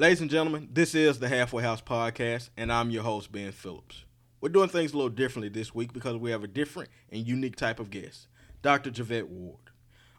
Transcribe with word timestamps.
Ladies 0.00 0.22
and 0.22 0.30
gentlemen, 0.30 0.66
this 0.72 0.94
is 0.94 1.18
the 1.18 1.28
Halfway 1.28 1.62
House 1.62 1.82
Podcast, 1.82 2.48
and 2.56 2.72
I'm 2.72 2.88
your 2.88 3.02
host, 3.02 3.30
Ben 3.30 3.52
Phillips. 3.52 4.06
We're 4.40 4.48
doing 4.48 4.70
things 4.70 4.94
a 4.94 4.96
little 4.96 5.10
differently 5.10 5.50
this 5.50 5.74
week 5.74 5.92
because 5.92 6.16
we 6.16 6.30
have 6.30 6.42
a 6.42 6.48
different 6.48 6.88
and 7.10 7.28
unique 7.28 7.54
type 7.54 7.78
of 7.78 7.90
guest, 7.90 8.26
Dr. 8.62 8.90
Jervette 8.90 9.28
Ward. 9.28 9.60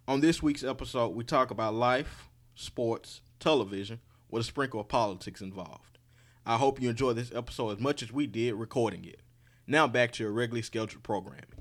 On 0.07 0.21
this 0.21 0.43
week's 0.43 0.63
episode, 0.63 1.15
we 1.15 1.23
talk 1.23 1.49
about 1.49 1.73
life, 1.73 2.29
sports, 2.53 3.21
television, 3.39 4.01
with 4.29 4.41
a 4.41 4.43
sprinkle 4.43 4.81
of 4.81 4.87
politics 4.87 5.41
involved. 5.41 5.97
I 6.45 6.57
hope 6.57 6.79
you 6.79 6.87
enjoy 6.87 7.13
this 7.13 7.33
episode 7.33 7.71
as 7.71 7.79
much 7.79 8.03
as 8.03 8.11
we 8.11 8.27
did 8.27 8.53
recording 8.53 9.03
it. 9.03 9.21
Now 9.65 9.87
back 9.87 10.11
to 10.11 10.23
your 10.23 10.31
regularly 10.31 10.61
scheduled 10.61 11.01
programming. 11.01 11.60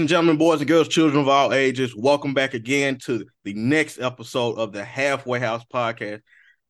And 0.00 0.08
gentlemen, 0.08 0.38
boys 0.38 0.60
and 0.60 0.68
girls, 0.68 0.88
children 0.88 1.20
of 1.20 1.28
all 1.28 1.52
ages, 1.52 1.94
welcome 1.94 2.32
back 2.32 2.54
again 2.54 2.96
to 2.96 3.26
the 3.44 3.52
next 3.52 4.00
episode 4.00 4.56
of 4.56 4.72
the 4.72 4.82
Halfway 4.82 5.38
House 5.38 5.62
podcast. 5.70 6.22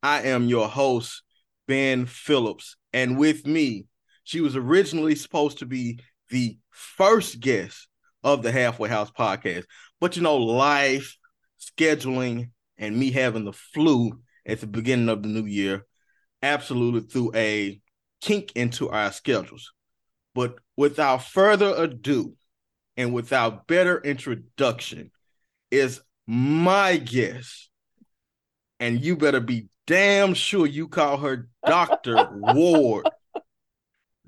I 0.03 0.23
am 0.23 0.49
your 0.49 0.67
host, 0.67 1.23
Ben 1.69 2.07
Phillips, 2.07 2.77
and 2.93 3.17
with 3.17 3.47
me, 3.47 3.87
she 4.25 4.41
was 4.41 4.57
originally 4.57 5.15
supposed 5.15 5.59
to 5.59 5.67
be 5.67 6.01
the 6.31 6.59
first 6.71 7.39
guest 7.39 7.87
of 8.25 8.43
the 8.43 8.51
Halfway 8.51 8.89
House 8.89 9.13
podcast, 9.13 9.65
but 10.01 10.17
you 10.17 10.23
know, 10.23 10.37
life, 10.37 11.17
scheduling, 11.61 12.51
and 12.79 12.97
me 12.97 13.13
having 13.13 13.45
the 13.45 13.53
flu 13.53 14.21
at 14.45 14.61
the 14.61 14.67
beginning 14.67 15.09
of 15.09 15.23
the 15.23 15.29
new 15.29 15.47
year 15.47 15.87
absolutely 16.43 17.03
threw 17.03 17.31
a 17.37 17.81
kink 18.21 18.51
into 18.57 18.89
our 18.89 19.13
schedules. 19.13 19.73
But 20.35 20.57
without 20.77 21.23
further 21.23 21.73
ado, 21.77 22.35
and 23.01 23.15
without 23.15 23.67
better 23.67 23.99
introduction 23.99 25.11
is 25.71 26.03
my 26.27 26.99
guest. 26.99 27.71
And 28.79 29.03
you 29.03 29.17
better 29.17 29.41
be 29.41 29.69
damn 29.87 30.35
sure 30.35 30.67
you 30.67 30.87
call 30.87 31.17
her 31.17 31.49
Dr. 31.65 32.29
Ward. 32.35 33.09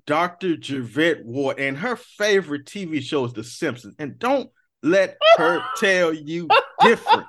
Dr. 0.07 0.57
Jervette 0.57 1.23
Ward. 1.23 1.61
And 1.61 1.77
her 1.77 1.97
favorite 1.97 2.65
TV 2.65 3.03
show 3.03 3.27
is 3.27 3.35
The 3.35 3.45
Simpsons. 3.45 3.95
And 3.99 4.19
don't 4.19 4.49
let 4.83 5.19
her 5.37 5.63
tell 5.77 6.15
you 6.15 6.49
different. 6.81 7.27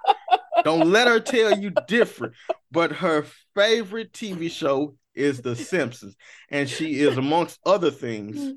Don't 0.63 0.91
let 0.91 1.09
her 1.09 1.19
tell 1.19 1.59
you 1.59 1.73
different. 1.89 2.35
But 2.71 2.93
her 2.93 3.25
favorite 3.53 4.13
TV 4.13 4.49
show 4.49 4.95
is 5.13 5.41
The 5.41 5.57
Simpsons. 5.57 6.15
And 6.49 6.69
she 6.69 7.01
is, 7.01 7.17
amongst 7.17 7.59
other 7.65 7.91
things, 7.91 8.37
mm. 8.37 8.53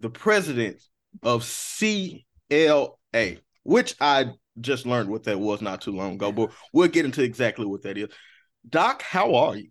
the 0.00 0.08
president 0.08 0.80
of 1.22 1.44
CLA, 1.78 3.36
which 3.62 3.94
I 4.00 4.32
just 4.60 4.86
learned 4.86 5.10
what 5.10 5.24
that 5.24 5.40
was 5.40 5.60
not 5.60 5.80
too 5.80 5.92
long 5.92 6.14
ago, 6.14 6.32
but 6.32 6.50
we'll 6.72 6.88
get 6.88 7.04
into 7.04 7.22
exactly 7.22 7.66
what 7.66 7.82
that 7.82 7.98
is. 7.98 8.08
Doc, 8.68 9.02
how 9.02 9.34
are 9.34 9.56
you? 9.56 9.68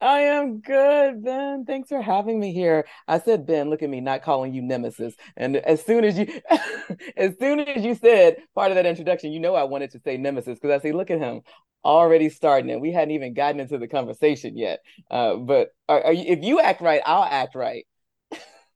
I 0.00 0.20
am 0.20 0.60
good, 0.60 1.24
Ben. 1.24 1.64
Thanks 1.64 1.88
for 1.88 2.00
having 2.00 2.38
me 2.38 2.52
here. 2.52 2.86
I 3.08 3.18
said, 3.18 3.46
Ben, 3.46 3.68
look 3.68 3.82
at 3.82 3.90
me, 3.90 4.00
not 4.00 4.22
calling 4.22 4.54
you 4.54 4.62
Nemesis. 4.62 5.14
And 5.36 5.56
as 5.56 5.84
soon 5.84 6.04
as 6.04 6.16
you, 6.16 6.28
as 7.16 7.36
soon 7.40 7.60
as 7.60 7.84
you 7.84 7.96
said 7.96 8.36
part 8.54 8.70
of 8.70 8.76
that 8.76 8.86
introduction, 8.86 9.32
you 9.32 9.40
know 9.40 9.56
I 9.56 9.64
wanted 9.64 9.90
to 9.92 10.00
say 10.00 10.16
Nemesis 10.16 10.58
because 10.60 10.78
I 10.78 10.82
say, 10.82 10.92
look 10.92 11.10
at 11.10 11.18
him, 11.18 11.40
already 11.84 12.28
starting, 12.28 12.70
and 12.70 12.80
we 12.80 12.92
hadn't 12.92 13.10
even 13.10 13.34
gotten 13.34 13.60
into 13.60 13.76
the 13.76 13.88
conversation 13.88 14.56
yet. 14.56 14.80
Uh, 15.10 15.34
but 15.34 15.70
are, 15.88 16.04
are 16.04 16.12
you, 16.12 16.24
if 16.28 16.44
you 16.44 16.60
act 16.60 16.80
right, 16.80 17.02
I'll 17.04 17.24
act 17.24 17.56
right 17.56 17.84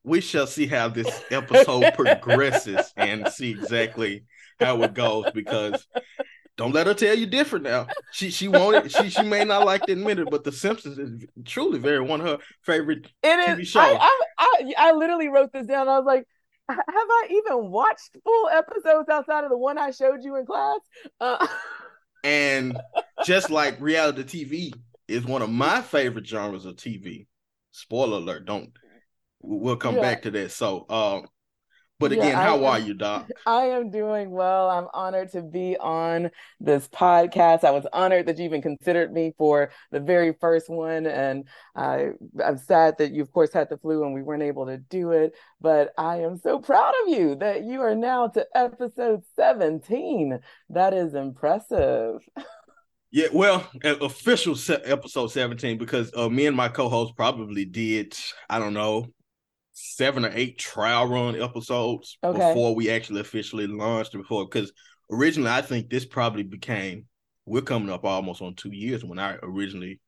we 0.04 0.20
shall 0.20 0.46
see 0.46 0.66
how 0.66 0.88
this 0.88 1.22
episode 1.30 1.94
progresses 1.94 2.92
and 2.96 3.28
see 3.28 3.50
exactly 3.50 4.24
how 4.60 4.82
it 4.82 4.94
goes 4.94 5.30
because 5.32 5.86
don't 6.56 6.72
let 6.72 6.86
her 6.86 6.94
tell 6.94 7.16
you 7.16 7.26
different 7.26 7.64
now. 7.64 7.86
She 8.12 8.30
she 8.30 8.48
wanted 8.48 8.92
she 8.92 9.10
she 9.10 9.22
may 9.22 9.44
not 9.44 9.64
like 9.64 9.86
to 9.86 9.92
admit 9.92 10.18
it, 10.18 10.30
but 10.30 10.44
The 10.44 10.52
Simpsons 10.52 10.98
is 10.98 11.24
truly 11.44 11.78
very 11.78 12.00
one 12.00 12.20
of 12.20 12.26
her 12.26 12.38
favorite 12.62 13.10
it 13.22 13.48
TV 13.48 13.60
is, 13.60 13.68
shows. 13.68 13.96
I, 13.98 14.18
I, 14.38 14.64
I, 14.78 14.88
I 14.88 14.92
literally 14.92 15.28
wrote 15.28 15.52
this 15.52 15.66
down. 15.66 15.88
I 15.88 15.98
was 15.98 16.06
like, 16.06 16.26
have 16.68 16.78
I 16.78 17.26
even 17.30 17.70
watched 17.70 18.16
full 18.22 18.48
episodes 18.48 19.08
outside 19.08 19.44
of 19.44 19.50
the 19.50 19.58
one 19.58 19.78
I 19.78 19.90
showed 19.90 20.22
you 20.22 20.36
in 20.36 20.46
class? 20.46 20.80
Uh- 21.20 21.46
and 22.24 22.78
just 23.24 23.50
like 23.50 23.80
reality 23.80 24.44
TV 24.44 24.74
is 25.08 25.24
one 25.24 25.42
of 25.42 25.50
my 25.50 25.80
favorite 25.80 26.26
genres 26.26 26.64
of 26.66 26.76
TV. 26.76 27.26
Spoiler 27.70 28.18
alert! 28.18 28.44
Don't 28.44 28.70
We'll 29.42 29.76
come 29.76 29.96
yeah. 29.96 30.02
back 30.02 30.22
to 30.22 30.30
that. 30.32 30.52
So, 30.52 30.86
um, 30.88 31.26
but 32.02 32.10
again, 32.10 32.30
yeah, 32.30 32.42
how 32.42 32.64
are 32.64 32.80
you, 32.80 32.94
Doc? 32.94 33.30
I 33.46 33.66
am 33.66 33.88
doing 33.88 34.32
well. 34.32 34.68
I'm 34.68 34.88
honored 34.92 35.30
to 35.32 35.42
be 35.42 35.76
on 35.78 36.32
this 36.58 36.88
podcast. 36.88 37.62
I 37.62 37.70
was 37.70 37.86
honored 37.92 38.26
that 38.26 38.38
you 38.38 38.44
even 38.44 38.60
considered 38.60 39.12
me 39.12 39.34
for 39.38 39.70
the 39.92 40.00
very 40.00 40.34
first 40.40 40.68
one. 40.68 41.06
And 41.06 41.46
I, 41.76 42.08
I'm 42.44 42.58
sad 42.58 42.98
that 42.98 43.12
you, 43.12 43.22
of 43.22 43.30
course, 43.30 43.52
had 43.52 43.68
the 43.68 43.78
flu 43.78 44.04
and 44.04 44.14
we 44.14 44.22
weren't 44.22 44.42
able 44.42 44.66
to 44.66 44.78
do 44.78 45.12
it. 45.12 45.34
But 45.60 45.92
I 45.96 46.16
am 46.22 46.38
so 46.38 46.58
proud 46.58 46.92
of 47.04 47.08
you 47.10 47.36
that 47.36 47.62
you 47.62 47.80
are 47.82 47.94
now 47.94 48.26
to 48.28 48.46
episode 48.52 49.22
17. 49.36 50.40
That 50.70 50.94
is 50.94 51.14
impressive. 51.14 52.28
Yeah, 53.12 53.28
well, 53.32 53.70
official 53.84 54.56
episode 54.86 55.26
17 55.28 55.76
because 55.76 56.10
uh, 56.16 56.30
me 56.30 56.46
and 56.46 56.56
my 56.56 56.68
co-host 56.68 57.14
probably 57.14 57.66
did, 57.66 58.16
I 58.48 58.58
don't 58.58 58.74
know, 58.74 59.06
seven 59.84 60.24
or 60.24 60.30
eight 60.32 60.58
trial 60.58 61.08
run 61.08 61.40
episodes 61.40 62.16
okay. 62.22 62.38
before 62.38 62.74
we 62.74 62.88
actually 62.88 63.20
officially 63.20 63.66
launched 63.66 64.12
before 64.12 64.44
because 64.44 64.72
originally 65.10 65.50
I 65.50 65.60
think 65.60 65.90
this 65.90 66.04
probably 66.04 66.44
became 66.44 67.06
we're 67.46 67.62
coming 67.62 67.90
up 67.90 68.04
almost 68.04 68.40
on 68.42 68.54
two 68.54 68.70
years 68.70 69.04
when 69.04 69.18
I 69.18 69.36
originally 69.42 70.00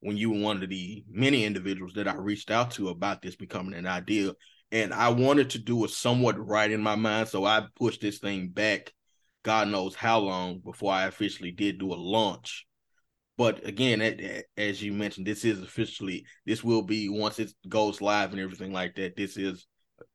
when 0.00 0.18
you 0.18 0.30
were 0.30 0.40
one 0.40 0.62
of 0.62 0.68
the 0.68 1.02
many 1.10 1.44
individuals 1.44 1.94
that 1.94 2.06
I 2.06 2.14
reached 2.14 2.50
out 2.50 2.72
to 2.72 2.90
about 2.90 3.22
this 3.22 3.36
becoming 3.36 3.72
an 3.72 3.86
idea. 3.86 4.32
And 4.70 4.92
I 4.92 5.08
wanted 5.08 5.50
to 5.50 5.58
do 5.58 5.82
it 5.84 5.90
somewhat 5.90 6.36
right 6.38 6.70
in 6.70 6.82
my 6.82 6.94
mind. 6.94 7.28
So 7.28 7.46
I 7.46 7.64
pushed 7.76 8.02
this 8.02 8.18
thing 8.18 8.48
back, 8.48 8.92
God 9.44 9.68
knows 9.68 9.94
how 9.94 10.18
long 10.18 10.58
before 10.58 10.92
I 10.92 11.06
officially 11.06 11.52
did 11.52 11.78
do 11.78 11.94
a 11.94 11.96
launch. 11.96 12.66
But 13.36 13.66
again, 13.66 14.00
as 14.56 14.82
you 14.82 14.92
mentioned, 14.92 15.26
this 15.26 15.44
is 15.44 15.60
officially 15.60 16.24
this 16.46 16.62
will 16.62 16.82
be 16.82 17.08
once 17.08 17.38
it 17.38 17.52
goes 17.68 18.00
live 18.00 18.32
and 18.32 18.40
everything 18.40 18.72
like 18.72 18.94
that. 18.94 19.16
This 19.16 19.36
is 19.36 19.66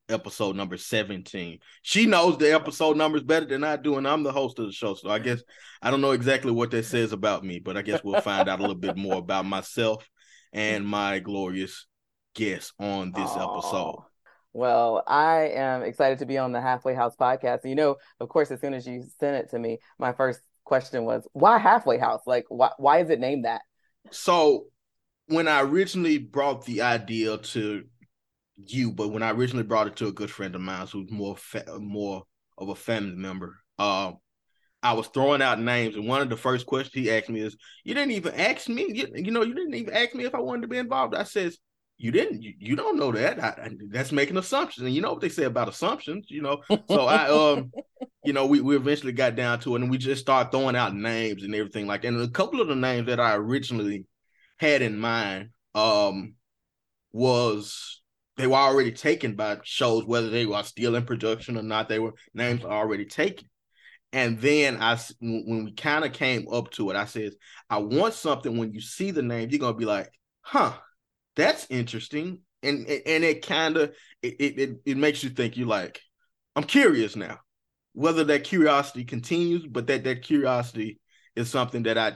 episode 0.08 0.56
number 0.56 0.78
17. 0.78 1.60
She 1.82 2.06
knows 2.06 2.38
the 2.38 2.54
episode 2.54 2.98
numbers 2.98 3.24
better 3.24 3.46
than 3.46 3.64
I 3.64 3.76
do, 3.76 3.98
and 3.98 4.08
I'm 4.08 4.24
the 4.24 4.32
host 4.32 4.58
of 4.60 4.66
the 4.68 4.72
show. 4.72 4.94
So 4.94 5.10
I 5.10 5.20
guess 5.20 5.44
I 5.82 5.92
don't 5.92 6.02
know 6.02 6.12
exactly 6.12 6.52
what 6.52 6.72
that 6.72 6.86
says 6.86 7.12
about 7.12 7.44
me, 7.44 7.60
but 7.60 7.78
I 7.78 7.82
guess 7.82 8.04
we'll 8.04 8.22
find 8.22 8.48
out 8.48 8.60
a 8.60 8.62
little 8.62 8.76
bit 8.76 8.98
more 8.98 9.16
about 9.16 9.46
myself 9.46 10.08
and 10.54 10.86
my 10.86 11.20
glorious 11.20 11.88
guest 12.36 12.74
on 12.80 13.12
this 13.12 13.30
Aww. 13.30 13.58
episode. 13.58 14.04
Well, 14.52 15.04
I 15.08 15.52
am 15.54 15.84
excited 15.84 16.20
to 16.20 16.26
be 16.26 16.38
on 16.38 16.52
the 16.52 16.62
Halfway 16.62 16.96
House 16.96 17.16
podcast. 17.16 17.66
You 17.66 17.76
know, 17.76 17.98
of 18.20 18.30
course, 18.30 18.50
as 18.50 18.60
soon 18.60 18.74
as 18.74 18.88
you 18.88 19.04
sent 19.20 19.36
it 19.36 19.52
to 19.52 19.60
me, 19.60 19.78
my 20.00 20.12
first 20.12 20.42
question 20.70 21.04
was 21.04 21.28
why 21.34 21.58
halfway 21.58 21.98
house? 21.98 22.22
Like 22.26 22.46
why 22.48 22.70
why 22.78 23.00
is 23.00 23.10
it 23.10 23.20
named 23.20 23.44
that? 23.44 23.62
So 24.12 24.68
when 25.28 25.48
I 25.48 25.62
originally 25.62 26.18
brought 26.20 26.66
the 26.66 26.84
idea 26.84 27.38
to 27.38 27.84
you, 28.56 28.92
but 28.92 29.10
when 29.10 29.24
I 29.24 29.32
originally 29.32 29.66
brought 29.66 29.88
it 29.88 29.98
to 29.98 30.08
a 30.08 30.14
good 30.14 30.32
friend 30.32 30.56
of 30.56 30.62
mine 30.62 30.88
who's 30.88 31.12
more 31.12 31.36
fa- 31.36 31.80
more 31.80 32.24
of 32.58 32.70
a 32.70 32.76
family 32.76 33.16
member, 33.16 33.58
uh, 33.78 34.14
I 34.82 34.94
was 34.94 35.08
throwing 35.08 35.42
out 35.42 35.60
names, 35.60 35.96
and 35.96 36.08
one 36.08 36.22
of 36.22 36.30
the 36.30 36.38
first 36.38 36.66
questions 36.66 36.94
he 36.94 37.12
asked 37.12 37.30
me 37.30 37.42
is, 37.42 37.58
"You 37.84 37.96
didn't 37.96 38.12
even 38.12 38.34
ask 38.36 38.70
me. 38.70 38.86
You, 38.90 39.08
you 39.16 39.32
know, 39.32 39.44
you 39.44 39.54
didn't 39.54 39.76
even 39.76 39.94
ask 39.94 40.16
me 40.16 40.24
if 40.24 40.36
I 40.36 40.40
wanted 40.40 40.62
to 40.62 40.68
be 40.68 40.78
involved." 40.78 41.16
I 41.16 41.24
says, 41.24 41.58
"You 42.00 42.12
didn't. 42.12 42.42
You, 42.42 42.54
you 42.58 42.76
don't 42.76 42.98
know 42.98 43.12
that. 43.12 43.44
I, 43.44 43.48
I, 43.48 43.70
that's 43.90 44.12
making 44.12 44.38
assumptions, 44.38 44.86
and 44.86 44.96
you 44.96 45.02
know 45.02 45.12
what 45.12 45.22
they 45.22 45.30
say 45.30 45.44
about 45.44 45.70
assumptions. 45.70 46.26
You 46.30 46.42
know." 46.42 46.62
So 46.90 47.06
I, 47.06 47.30
um, 47.30 47.72
you 48.24 48.34
know, 48.34 48.48
we 48.48 48.62
we 48.62 48.76
eventually 48.76 49.14
got 49.14 49.36
down 49.36 49.60
to 49.62 49.76
it, 49.76 49.82
and 49.82 49.92
we 49.92 49.98
just 50.00 50.22
started 50.22 50.52
throwing 50.52 50.76
out 50.76 50.96
names 50.96 51.44
and 51.44 51.54
everything 51.54 51.86
like. 51.86 52.02
That. 52.02 52.08
And 52.08 52.22
a 52.22 52.28
couple 52.30 52.62
of 52.62 52.68
the 52.68 52.76
names 52.76 53.08
that 53.08 53.20
I 53.20 53.36
originally 53.36 54.06
had 54.58 54.82
in 54.82 54.98
mind, 54.98 55.50
um, 55.76 56.34
was 57.12 58.02
they 58.38 58.48
were 58.48 58.56
already 58.56 58.92
taken 58.92 59.36
by 59.36 59.58
shows, 59.64 60.06
whether 60.06 60.30
they 60.30 60.46
were 60.46 60.64
still 60.64 60.96
in 60.96 61.06
production 61.06 61.58
or 61.58 61.62
not. 61.62 61.90
They 61.90 62.00
were 62.00 62.14
names 62.34 62.64
already 62.64 63.06
taken. 63.06 63.48
And 64.12 64.40
then 64.40 64.82
I, 64.82 64.98
when 65.20 65.66
we 65.66 65.74
kind 65.74 66.04
of 66.04 66.14
came 66.14 66.48
up 66.52 66.72
to 66.72 66.90
it, 66.90 66.96
I 66.96 67.06
said, 67.06 67.34
I 67.70 67.78
want 67.78 68.14
something. 68.14 68.58
When 68.58 68.74
you 68.74 68.82
see 68.82 69.12
the 69.12 69.22
name, 69.22 69.50
you're 69.50 69.60
gonna 69.60 69.78
be 69.78 69.86
like, 69.86 70.10
"Huh, 70.42 70.74
that's 71.40 71.68
interesting," 71.70 72.42
and 72.64 72.88
and 72.88 73.24
it 73.24 73.46
kind 73.46 73.78
of 73.78 73.96
it, 74.22 74.36
it 74.40 74.78
it 74.86 74.98
makes 74.98 75.24
you 75.24 75.30
think. 75.30 75.58
You 75.58 75.66
like, 75.66 76.02
I'm 76.56 76.64
curious 76.64 77.16
now, 77.16 77.40
whether 77.94 78.24
that 78.26 78.44
curiosity 78.44 79.06
continues, 79.06 79.66
but 79.68 79.88
that 79.88 80.04
that 80.06 80.24
curiosity 80.24 81.00
is 81.36 81.50
something 81.50 81.84
that 81.84 81.98
I 81.98 82.14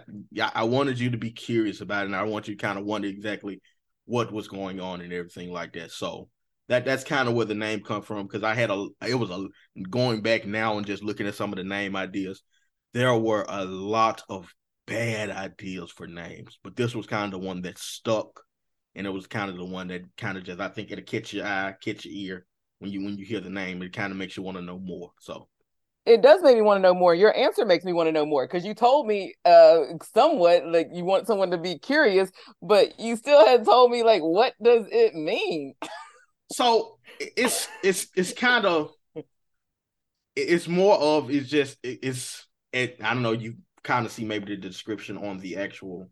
I 0.54 0.64
wanted 0.64 1.00
you 1.00 1.12
to 1.12 1.18
be 1.18 1.32
curious 1.32 1.82
about, 1.82 2.06
and 2.06 2.16
I 2.16 2.24
want 2.24 2.48
you 2.48 2.56
to 2.56 2.62
kind 2.62 2.80
of 2.80 2.86
wonder 2.86 3.08
exactly 3.08 3.62
what 4.06 4.32
was 4.34 4.48
going 4.48 4.80
on 4.80 5.02
and 5.02 5.14
everything 5.14 5.52
like 5.52 5.74
that. 5.74 5.92
So 5.92 6.30
that 6.70 6.86
that's 6.86 7.04
kind 7.04 7.28
of 7.28 7.36
where 7.36 7.46
the 7.46 7.56
name 7.56 7.82
come 7.82 8.02
from 8.02 8.26
because 8.28 8.44
I 8.44 8.54
had 8.54 8.70
a 8.70 8.88
it 9.08 9.16
was 9.16 9.30
a 9.30 9.48
going 9.90 10.22
back 10.22 10.46
now 10.46 10.78
and 10.78 10.86
just 10.86 11.04
looking 11.04 11.28
at 11.28 11.36
some 11.36 11.52
of 11.52 11.58
the 11.58 11.64
name 11.64 11.96
ideas, 11.96 12.42
there 12.94 13.16
were 13.16 13.46
a 13.48 13.66
lot 13.66 14.24
of 14.30 14.54
bad 14.86 15.30
ideas 15.30 15.92
for 15.92 16.08
names, 16.08 16.60
but 16.64 16.76
this 16.76 16.96
was 16.96 17.08
kind 17.08 17.34
of 17.34 17.42
one 17.42 17.62
that 17.64 17.78
stuck, 17.78 18.43
and 18.96 19.08
it 19.08 19.12
was 19.12 19.28
kind 19.28 19.50
of 19.50 19.58
the 19.58 19.66
one 19.66 19.88
that 19.88 20.04
kind 20.18 20.38
of 20.38 20.44
just 20.44 20.60
I 20.60 20.68
think 20.70 20.92
it'll 20.92 21.04
catch 21.04 21.34
your 21.34 21.46
eye, 21.46 21.76
catch 21.84 22.06
your 22.06 22.14
ear 22.14 22.46
when 22.80 22.92
you 22.92 23.04
when 23.04 23.18
you 23.18 23.26
hear 23.26 23.40
the 23.40 23.50
name. 23.50 23.82
It 23.82 23.94
kind 23.94 24.12
of 24.12 24.18
makes 24.18 24.38
you 24.38 24.44
want 24.44 24.58
to 24.58 24.64
know 24.64 24.80
more. 24.80 25.12
So 25.20 25.48
it 26.06 26.22
does 26.22 26.42
make 26.42 26.56
me 26.56 26.62
want 26.62 26.78
to 26.80 26.82
know 26.82 26.94
more. 26.94 27.16
Your 27.16 27.36
answer 27.36 27.66
makes 27.66 27.86
me 27.86 27.94
want 27.94 28.08
to 28.08 28.12
know 28.12 28.26
more 28.26 28.46
because 28.46 28.66
you 28.66 28.74
told 28.74 29.08
me 29.08 29.34
uh 29.46 29.80
somewhat 30.14 30.66
like 30.68 30.90
you 30.94 31.06
want 31.06 31.28
someone 31.28 31.52
to 31.52 31.58
be 31.58 31.80
curious, 31.80 32.32
but 32.62 33.00
you 33.00 33.16
still 33.16 33.46
had 33.46 33.66
told 33.66 33.92
me 33.92 34.04
like 34.04 34.22
what 34.22 34.54
does 34.62 34.86
it 34.92 35.16
mean? 35.16 35.76
so 36.52 36.98
it's 37.20 37.68
it's 37.84 38.08
it's 38.16 38.34
kind 38.34 38.66
of 38.66 38.92
it's 40.36 40.68
more 40.68 40.96
of 40.96 41.30
it's 41.30 41.50
just 41.50 41.78
it's 41.84 42.48
it, 42.72 42.98
I 43.04 43.14
don't 43.14 43.24
know 43.24 43.34
you 43.34 43.56
kind 43.84 44.06
of 44.06 44.12
see 44.12 44.26
maybe 44.26 44.46
the 44.56 44.58
description 44.58 45.18
on 45.18 45.40
the 45.40 45.58
actual 45.58 46.10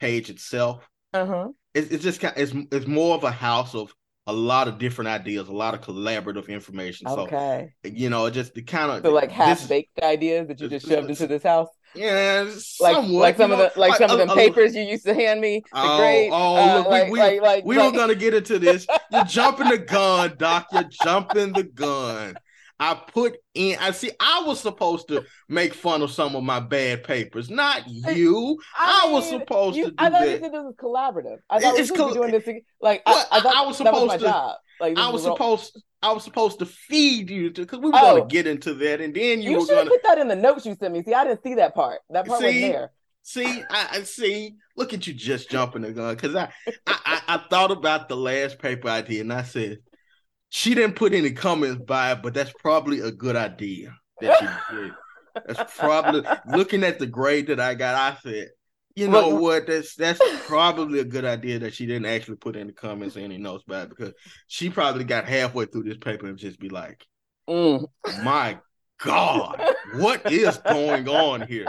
page 0.00 0.30
itself. 0.30 0.88
Uh-huh. 1.12 1.48
It's, 1.74 1.90
it's 1.90 2.04
just 2.04 2.20
kind 2.20 2.34
it's 2.36 2.52
it's 2.72 2.86
more 2.86 3.14
of 3.16 3.24
a 3.24 3.30
house 3.30 3.74
of 3.74 3.92
a 4.26 4.32
lot 4.32 4.68
of 4.68 4.78
different 4.78 5.08
ideas, 5.08 5.48
a 5.48 5.52
lot 5.52 5.74
of 5.74 5.80
collaborative 5.80 6.48
information. 6.48 7.06
Okay. 7.08 7.72
So 7.84 7.92
you 7.92 8.08
know, 8.08 8.30
just 8.30 8.54
the 8.54 8.62
kind 8.62 8.90
of 8.90 9.02
so 9.02 9.12
like 9.12 9.30
half 9.30 9.68
baked 9.68 10.00
ideas 10.02 10.48
that 10.48 10.60
you 10.60 10.68
just 10.68 10.88
shoved 10.88 11.10
into 11.10 11.26
this 11.26 11.42
house. 11.42 11.68
Yeah, 11.94 12.50
like 12.80 12.96
somewhat, 12.96 13.20
like 13.20 13.36
some 13.36 13.52
of 13.52 13.58
know, 13.58 13.70
the 13.72 13.80
like, 13.80 13.94
some 13.96 14.10
of 14.10 14.28
the 14.28 14.34
papers 14.34 14.74
you 14.74 14.82
used 14.82 15.04
to 15.04 15.14
hand 15.14 15.40
me. 15.40 15.62
Oh, 15.72 15.98
grade, 15.98 16.30
oh, 16.32 16.56
uh, 16.56 16.78
look, 16.78 16.86
like, 16.88 17.08
we, 17.08 17.18
like, 17.20 17.40
like, 17.40 17.64
we 17.64 17.76
were 17.76 17.92
gonna 17.92 18.16
get 18.16 18.34
into 18.34 18.58
this. 18.58 18.84
You're 19.12 19.24
jumping 19.24 19.68
the 19.68 19.78
gun, 19.78 20.34
Doc. 20.36 20.66
You're 20.72 20.90
jumping 21.04 21.52
the 21.52 21.62
gun. 21.62 22.34
I 22.84 23.00
put 23.12 23.38
in. 23.54 23.78
I 23.80 23.92
see. 23.92 24.10
I 24.20 24.42
was 24.44 24.60
supposed 24.60 25.08
to 25.08 25.24
make 25.48 25.72
fun 25.72 26.02
of 26.02 26.10
some 26.10 26.36
of 26.36 26.44
my 26.44 26.60
bad 26.60 27.02
papers, 27.02 27.48
not 27.48 27.88
you. 27.88 28.60
I, 28.76 29.00
I 29.02 29.06
mean, 29.06 29.14
was 29.14 29.26
supposed 29.26 29.76
you, 29.78 29.84
to 29.84 29.90
do 29.90 29.96
I 29.96 30.10
thought 30.10 30.20
that. 30.20 30.28
you 30.28 30.38
said 30.38 30.52
this 30.52 30.62
was 30.62 30.74
collaborative. 30.76 31.38
I 31.48 31.60
thought 31.60 31.78
it's 31.78 31.90
we 31.90 31.98
were 31.98 32.12
doing 32.12 32.32
this. 32.32 32.46
Like 32.82 33.02
well, 33.06 33.26
I, 33.32 33.38
I, 33.38 33.40
thought 33.40 33.56
I 33.56 33.66
was 33.66 33.78
supposed 33.78 33.96
that 33.96 34.02
was 34.02 34.08
my 34.08 34.16
to. 34.18 34.24
Job. 34.24 34.56
Like 34.80 34.98
I 34.98 35.08
was 35.08 35.22
supposed. 35.22 35.82
I 36.02 36.12
was 36.12 36.24
supposed 36.24 36.58
to 36.58 36.66
feed 36.66 37.30
you 37.30 37.50
because 37.50 37.78
we 37.78 37.88
were 37.88 37.96
oh. 37.96 38.16
going 38.16 38.28
to 38.28 38.32
get 38.32 38.46
into 38.46 38.74
that, 38.74 39.00
and 39.00 39.14
then 39.14 39.40
you, 39.40 39.52
you 39.52 39.58
were 39.60 39.66
going 39.66 39.86
to 39.86 39.90
put 39.90 40.02
that 40.02 40.18
in 40.18 40.28
the 40.28 40.36
notes 40.36 40.66
you 40.66 40.74
sent 40.74 40.92
me. 40.92 41.02
See, 41.02 41.14
I 41.14 41.24
didn't 41.24 41.42
see 41.42 41.54
that 41.54 41.74
part. 41.74 42.00
That 42.10 42.26
part 42.26 42.40
see, 42.40 42.46
wasn't 42.46 42.72
there. 42.72 42.90
See, 43.22 43.62
I, 43.70 43.88
I 43.92 44.02
see. 44.02 44.56
Look 44.76 44.92
at 44.92 45.06
you 45.06 45.14
just 45.14 45.48
jumping 45.48 45.80
the 45.80 45.92
gun 45.92 46.14
because 46.14 46.34
I, 46.34 46.52
I, 46.86 46.98
I, 47.06 47.20
I 47.28 47.36
thought 47.48 47.70
about 47.70 48.10
the 48.10 48.16
last 48.16 48.58
paper 48.58 48.90
I 48.90 49.00
did, 49.00 49.22
and 49.22 49.32
I 49.32 49.44
said 49.44 49.78
she 50.54 50.72
didn't 50.72 50.94
put 50.94 51.12
any 51.12 51.32
comments 51.32 51.82
by 51.84 52.12
it, 52.12 52.22
but 52.22 52.32
that's 52.32 52.52
probably 52.60 53.00
a 53.00 53.10
good 53.10 53.34
idea 53.34 53.92
that 54.20 54.38
she 54.38 54.76
did. 54.76 54.92
That's 55.46 55.76
probably 55.76 56.22
looking 56.46 56.84
at 56.84 57.00
the 57.00 57.08
grade 57.08 57.48
that 57.48 57.58
I 57.58 57.74
got. 57.74 57.96
I 57.96 58.16
said, 58.22 58.50
you 58.94 59.08
know 59.08 59.30
Look, 59.30 59.40
what? 59.40 59.66
That's 59.66 59.96
that's 59.96 60.20
probably 60.46 61.00
a 61.00 61.04
good 61.04 61.24
idea 61.24 61.58
that 61.58 61.74
she 61.74 61.86
didn't 61.86 62.06
actually 62.06 62.36
put 62.36 62.54
any 62.54 62.70
comments 62.70 63.16
or 63.16 63.20
any 63.20 63.36
notes 63.36 63.64
by 63.66 63.82
it 63.82 63.88
because 63.88 64.12
she 64.46 64.70
probably 64.70 65.02
got 65.02 65.26
halfway 65.26 65.66
through 65.66 65.82
this 65.82 65.98
paper 65.98 66.28
and 66.28 66.38
just 66.38 66.60
be 66.60 66.68
like, 66.68 67.04
mm. 67.48 67.84
"My 68.22 68.56
God, 69.02 69.60
what 69.94 70.30
is 70.30 70.56
going 70.58 71.08
on 71.08 71.48
here?" 71.48 71.66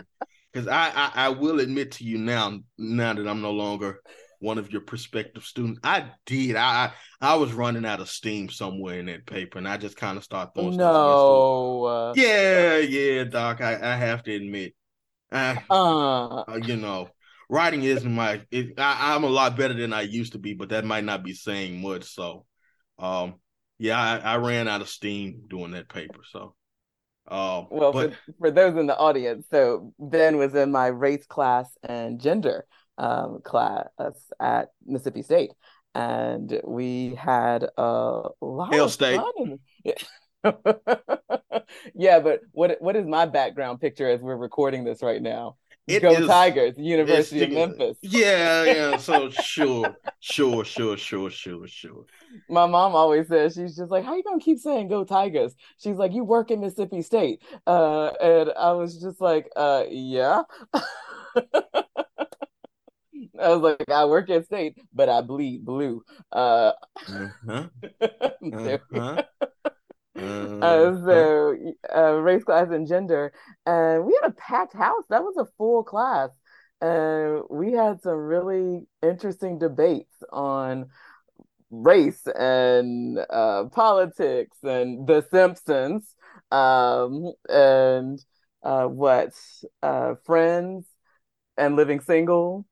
Because 0.53 0.67
I, 0.67 0.91
I 0.95 1.11
I 1.15 1.29
will 1.29 1.59
admit 1.59 1.93
to 1.93 2.03
you 2.03 2.19
now, 2.19 2.59
now 2.77 3.15
that 3.15 3.27
I'm 3.27 3.41
no 3.41 3.51
longer 3.51 3.99
one 4.39 4.57
of 4.57 4.71
your 4.71 4.81
prospective 4.81 5.43
students. 5.43 5.79
I 5.83 6.05
did. 6.25 6.55
I 6.55 6.91
I 7.21 7.35
was 7.35 7.53
running 7.53 7.85
out 7.85 7.99
of 7.99 8.09
steam 8.09 8.49
somewhere 8.49 8.99
in 8.99 9.07
that 9.07 9.25
paper, 9.25 9.57
and 9.57 9.67
I 9.67 9.77
just 9.77 9.97
kind 9.97 10.17
of 10.17 10.23
started 10.23 10.53
throwing 10.53 10.77
no. 10.77 12.13
stuff. 12.13 12.17
Yeah, 12.17 12.77
yeah, 12.77 13.23
Doc. 13.23 13.61
I, 13.61 13.73
I 13.81 13.95
have 13.95 14.23
to 14.23 14.35
admit, 14.35 14.73
I, 15.31 15.61
uh. 15.69 16.43
uh, 16.47 16.59
you 16.63 16.77
know, 16.77 17.09
writing 17.49 17.83
isn't 17.83 18.13
my. 18.13 18.41
It, 18.51 18.79
I, 18.79 19.15
I'm 19.15 19.23
a 19.23 19.29
lot 19.29 19.57
better 19.57 19.73
than 19.73 19.93
I 19.93 20.01
used 20.01 20.33
to 20.33 20.39
be, 20.39 20.53
but 20.53 20.69
that 20.69 20.85
might 20.85 21.03
not 21.03 21.23
be 21.23 21.33
saying 21.33 21.81
much. 21.81 22.03
So, 22.03 22.45
um, 22.99 23.35
yeah, 23.77 23.99
I, 23.99 24.33
I 24.33 24.37
ran 24.37 24.67
out 24.67 24.81
of 24.81 24.89
steam 24.89 25.43
doing 25.49 25.71
that 25.71 25.89
paper. 25.89 26.21
So. 26.29 26.55
Um, 27.27 27.65
well, 27.71 27.91
but, 27.91 28.13
for, 28.13 28.33
for 28.39 28.51
those 28.51 28.77
in 28.77 28.85
the 28.85 28.95
audience, 28.95 29.47
so 29.49 29.91
Ben 29.97 30.37
was 30.37 30.53
in 30.53 30.71
my 30.71 30.85
race 30.85 31.25
class 31.25 31.67
and 31.81 32.21
gender 32.21 32.67
um, 32.97 33.41
class 33.43 33.87
at 34.39 34.69
Mississippi 34.85 35.21
State, 35.21 35.51
and 35.93 36.61
we 36.65 37.15
had 37.15 37.67
a 37.77 38.21
lot 38.41 38.73
Hail 38.73 38.85
of 38.85 38.91
State. 38.91 39.19
fun. 39.19 39.59
yeah, 41.95 42.19
but 42.19 42.41
what 42.51 42.77
what 42.79 42.95
is 42.95 43.05
my 43.05 43.25
background 43.25 43.81
picture 43.81 44.09
as 44.09 44.21
we're 44.21 44.35
recording 44.35 44.83
this 44.83 45.01
right 45.01 45.21
now? 45.21 45.55
It 45.87 46.01
Go 46.01 46.11
is, 46.11 46.27
Tigers, 46.27 46.75
University 46.77 47.43
of 47.43 47.51
Memphis. 47.51 47.97
Yeah, 48.01 48.63
yeah. 48.63 48.97
So 48.97 49.29
sure, 49.29 49.95
sure, 50.19 50.65
sure, 50.65 50.97
sure, 50.97 51.29
sure, 51.29 51.67
sure. 51.67 52.05
My 52.49 52.65
mom 52.65 52.95
always 52.95 53.27
says 53.27 53.53
she's 53.53 53.75
just 53.75 53.91
like, 53.91 54.03
"How 54.03 54.15
you 54.15 54.23
gonna 54.23 54.39
keep 54.39 54.57
saying 54.57 54.87
Go 54.87 55.03
Tigers?" 55.03 55.53
She's 55.77 55.97
like, 55.97 56.13
"You 56.13 56.23
work 56.23 56.49
in 56.49 56.59
Mississippi 56.59 57.03
State," 57.03 57.43
uh, 57.67 58.07
and 58.19 58.51
I 58.57 58.71
was 58.71 58.99
just 58.99 59.21
like, 59.21 59.47
uh, 59.55 59.83
"Yeah." 59.89 60.43
I 63.41 63.49
was 63.49 63.61
like, 63.61 63.89
I 63.89 64.05
work 64.05 64.29
at 64.29 64.45
state, 64.45 64.77
but 64.93 65.09
I 65.09 65.21
bleed 65.21 65.65
blue. 65.65 66.03
Uh, 66.31 66.71
uh-huh. 67.07 67.67
uh-huh. 68.01 69.23
Uh, 70.17 70.95
so 71.05 71.57
uh, 71.93 72.13
race 72.13 72.43
class 72.43 72.69
and 72.71 72.87
gender 72.87 73.33
and 73.65 74.05
we 74.05 74.17
had 74.21 74.29
a 74.29 74.33
packed 74.33 74.73
house 74.73 75.03
that 75.09 75.21
was 75.21 75.35
a 75.37 75.45
full 75.57 75.83
class 75.83 76.29
and 76.79 77.43
we 77.49 77.73
had 77.73 78.01
some 78.01 78.13
really 78.15 78.87
interesting 79.03 79.59
debates 79.59 80.15
on 80.31 80.85
race 81.69 82.25
and 82.27 83.19
uh, 83.29 83.65
politics 83.65 84.57
and 84.63 85.05
the 85.05 85.25
simpsons 85.29 86.15
um, 86.51 87.33
and 87.49 88.23
uh, 88.63 88.85
what 88.85 89.33
uh, 89.83 90.15
friends 90.25 90.85
and 91.57 91.75
living 91.75 91.99
single 91.99 92.65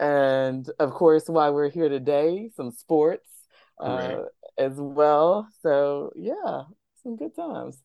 and 0.00 0.68
of 0.78 0.92
course 0.92 1.24
why 1.26 1.50
we're 1.50 1.70
here 1.70 1.88
today 1.88 2.50
some 2.56 2.70
sports 2.70 3.28
uh, 3.80 4.22
as 4.56 4.74
well. 4.76 5.48
So 5.62 6.12
yeah 6.16 6.62
some 7.02 7.16
good 7.16 7.34
times. 7.34 7.82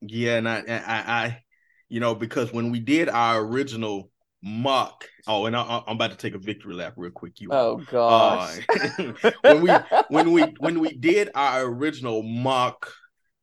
Yeah 0.00 0.36
and 0.36 0.48
I, 0.48 0.58
I 0.68 1.24
i 1.24 1.42
you 1.88 2.00
know 2.00 2.14
because 2.14 2.52
when 2.52 2.70
we 2.70 2.80
did 2.80 3.08
our 3.08 3.40
original 3.40 4.10
mock 4.42 5.08
oh 5.26 5.46
and 5.46 5.56
I, 5.56 5.78
am 5.86 5.96
about 5.96 6.10
to 6.10 6.16
take 6.16 6.34
a 6.34 6.38
victory 6.38 6.74
lap 6.74 6.92
real 6.96 7.10
quick 7.10 7.40
you 7.40 7.48
oh 7.50 7.76
gosh. 7.90 8.60
Uh, 8.68 9.12
when 9.40 9.62
we 9.62 9.70
when 10.08 10.32
we 10.32 10.42
when 10.58 10.80
we 10.80 10.92
did 10.92 11.30
our 11.34 11.62
original 11.62 12.22
mock 12.22 12.92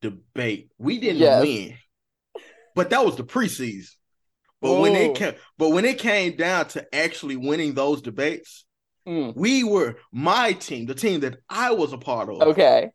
debate 0.02 0.70
we 0.78 1.00
didn't 1.00 1.18
yes. 1.18 1.42
win. 1.42 1.76
But 2.76 2.90
that 2.90 3.06
was 3.06 3.16
the 3.18 3.24
preseason 3.24 3.90
But 4.64 4.80
when 4.80 4.96
it 4.96 5.16
came, 5.16 5.34
but 5.58 5.70
when 5.70 5.86
it 5.86 6.00
came 6.00 6.36
down 6.36 6.70
to 6.70 6.96
actually 6.96 7.36
winning 7.36 7.74
those 7.74 8.02
debates, 8.02 8.66
mm. 9.08 9.36
we 9.36 9.64
were 9.64 9.98
my 10.12 10.54
team, 10.54 10.86
the 10.86 10.96
team 10.96 11.20
that 11.20 11.38
I 11.50 11.72
was 11.72 11.94
a 11.94 11.98
part 11.98 12.30
of. 12.30 12.42
Okay, 12.42 12.90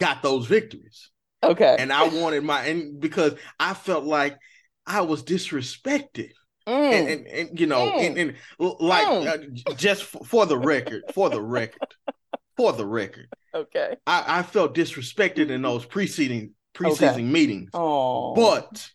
got 0.00 0.22
those 0.22 0.46
victories. 0.46 1.10
Okay, 1.42 1.76
and 1.78 1.92
I 1.92 2.08
wanted 2.08 2.44
my 2.44 2.64
and 2.64 3.00
because 3.00 3.34
I 3.58 3.74
felt 3.74 4.04
like 4.04 4.36
I 4.86 5.02
was 5.02 5.22
disrespected. 5.22 6.32
Mm. 6.66 6.92
And, 6.92 7.08
and, 7.08 7.26
and, 7.26 7.60
you 7.60 7.66
know, 7.66 7.90
mm. 7.90 8.06
and, 8.06 8.18
and 8.18 8.34
like 8.58 9.06
mm. 9.06 9.62
uh, 9.66 9.74
just 9.74 10.04
for, 10.04 10.24
for 10.24 10.46
the 10.46 10.56
record, 10.56 11.02
for 11.12 11.28
the 11.28 11.42
record, 11.42 11.92
for 12.56 12.72
the 12.72 12.86
record, 12.86 13.26
okay, 13.52 13.96
I, 14.06 14.38
I 14.38 14.42
felt 14.44 14.72
disrespected 14.72 15.50
in 15.50 15.62
those 15.62 15.84
preceding 15.84 16.54
preseason 16.72 17.14
okay. 17.14 17.22
meetings. 17.22 17.70
Oh, 17.74 18.34
but 18.34 18.88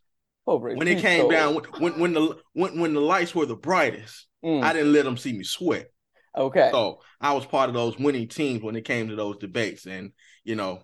when 0.48 0.88
it 0.88 1.02
came 1.02 1.30
down, 1.30 1.56
when 1.80 2.00
when 2.00 2.14
the 2.14 2.38
when 2.54 2.80
when 2.80 2.94
the 2.94 3.02
lights 3.02 3.36
were 3.36 3.46
the 3.46 3.56
brightest, 3.56 4.28
mm. 4.44 4.64
I 4.64 4.72
didn't 4.72 4.94
let 4.94 5.04
them 5.04 5.18
see 5.18 5.34
me 5.34 5.44
sweat. 5.44 5.92
Okay. 6.38 6.70
So 6.72 7.02
I 7.20 7.34
was 7.34 7.46
part 7.46 7.70
of 7.70 7.74
those 7.76 7.98
winning 7.98 8.28
teams 8.28 8.64
when 8.64 8.76
it 8.76 8.86
came 8.86 9.10
to 9.10 9.16
those 9.16 9.38
debates, 9.38 9.86
and 9.86 10.12
you 10.46 10.56
know, 10.56 10.84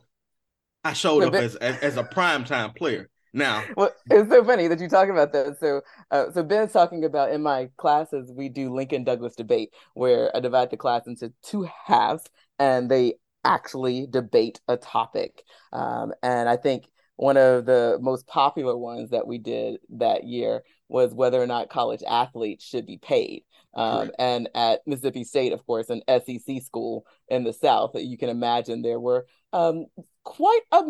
I 0.84 0.93
showed 0.93 1.24
up 1.24 1.34
as, 1.34 1.55
as, 1.55 1.77
as 1.79 1.98
a 1.98 2.03
prime 2.03 2.43
time 2.43 2.74
player. 2.74 3.10
Now, 3.32 3.63
well, 3.77 3.91
it's 4.10 4.29
so 4.29 4.43
funny 4.43 4.67
that 4.67 4.79
you 4.82 4.89
talk 4.89 5.10
about 5.10 5.32
that. 5.32 5.58
So, 5.60 5.82
uh, 6.12 6.32
so 6.32 6.43
Ben's 6.43 6.74
talking 6.74 7.05
about 7.05 7.32
in 7.32 7.41
my 7.41 7.70
classes 7.77 8.32
we 8.36 8.50
do 8.50 8.74
Lincoln 8.74 9.05
Douglas 9.05 9.36
debate, 9.36 9.70
where 9.93 10.36
I 10.36 10.41
divide 10.41 10.72
the 10.72 10.77
class 10.77 11.08
into 11.08 11.32
two 11.41 11.67
halves, 11.86 12.25
and 12.60 12.91
they 12.91 13.15
actually 13.46 14.08
debate 14.08 14.60
a 14.67 14.77
topic. 14.77 15.43
Um, 15.72 16.13
and 16.22 16.50
I 16.50 16.58
think 16.58 16.86
one 17.15 17.38
of 17.38 17.65
the 17.65 17.98
most 18.01 18.27
popular 18.27 18.75
ones 18.77 19.12
that 19.12 19.27
we 19.27 19.38
did 19.38 19.79
that 19.89 20.24
year 20.24 20.63
was 20.89 21.13
whether 21.13 21.41
or 21.41 21.48
not 21.48 21.70
college 21.70 22.03
athletes 22.08 22.65
should 22.65 22.86
be 22.86 22.98
paid. 22.98 23.43
Um, 23.75 24.12
and 24.20 24.50
at 24.53 24.82
Mississippi 24.86 25.24
State, 25.24 25.53
of 25.53 25.65
course, 25.65 25.89
an 25.89 26.01
SEC 26.08 26.62
school 26.62 27.05
in 27.27 27.43
the 27.43 27.53
South, 27.53 27.91
you 27.96 28.17
can 28.17 28.29
imagine 28.29 28.82
there 28.82 29.00
were 29.00 29.25
um, 29.51 29.86
quite 30.24 30.62
a 30.72 30.84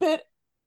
bit 0.00 0.22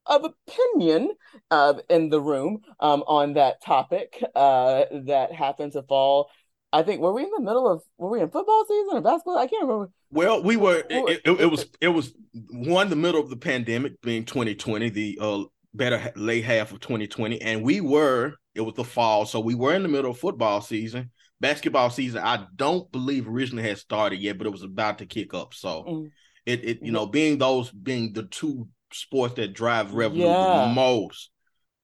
of 0.05 0.25
opinion 0.25 1.11
uh, 1.51 1.73
in 1.89 2.09
the 2.09 2.21
room 2.21 2.61
um, 2.79 3.03
on 3.07 3.33
that 3.33 3.61
topic 3.61 4.23
uh, 4.35 4.85
that 4.91 5.31
happened 5.31 5.73
to 5.73 5.83
fall 5.83 6.29
I 6.71 6.83
think 6.83 7.01
were 7.01 7.13
we 7.13 7.23
in 7.23 7.31
the 7.31 7.41
middle 7.41 7.67
of 7.67 7.81
were 7.97 8.09
we 8.09 8.21
in 8.21 8.29
football 8.29 8.63
season 8.67 8.97
or 8.97 9.01
basketball? 9.01 9.37
I 9.37 9.47
can't 9.47 9.63
remember. 9.63 9.91
Well, 10.11 10.43
we 10.43 10.55
were. 10.55 10.83
It, 10.89 11.21
it, 11.25 11.39
it 11.41 11.45
was 11.45 11.65
it 11.81 11.87
was 11.87 12.13
one 12.51 12.89
the 12.89 12.95
middle 12.95 13.21
of 13.21 13.29
the 13.29 13.37
pandemic, 13.37 14.01
being 14.01 14.25
2020, 14.25 14.89
the 14.89 15.17
uh, 15.21 15.43
better 15.73 16.11
late 16.15 16.43
half 16.43 16.71
of 16.71 16.79
2020, 16.79 17.41
and 17.41 17.63
we 17.63 17.81
were. 17.81 18.33
It 18.55 18.61
was 18.61 18.73
the 18.75 18.83
fall, 18.83 19.25
so 19.25 19.39
we 19.39 19.55
were 19.55 19.73
in 19.73 19.83
the 19.83 19.89
middle 19.89 20.11
of 20.11 20.19
football 20.19 20.61
season. 20.61 21.11
Basketball 21.39 21.89
season, 21.89 22.21
I 22.21 22.45
don't 22.55 22.91
believe 22.91 23.27
originally 23.27 23.67
had 23.67 23.77
started 23.77 24.19
yet, 24.19 24.37
but 24.37 24.47
it 24.47 24.51
was 24.51 24.63
about 24.63 24.97
to 24.97 25.05
kick 25.05 25.33
up. 25.33 25.53
So 25.53 25.85
mm. 25.87 26.11
it 26.45 26.65
it 26.65 26.79
you 26.81 26.91
know 26.91 27.05
being 27.05 27.37
those 27.37 27.71
being 27.71 28.13
the 28.13 28.23
two 28.23 28.67
sports 28.91 29.35
that 29.35 29.53
drive 29.53 29.93
revenue 29.93 30.25
yeah. 30.25 30.67
the 30.67 30.73
most, 30.73 31.31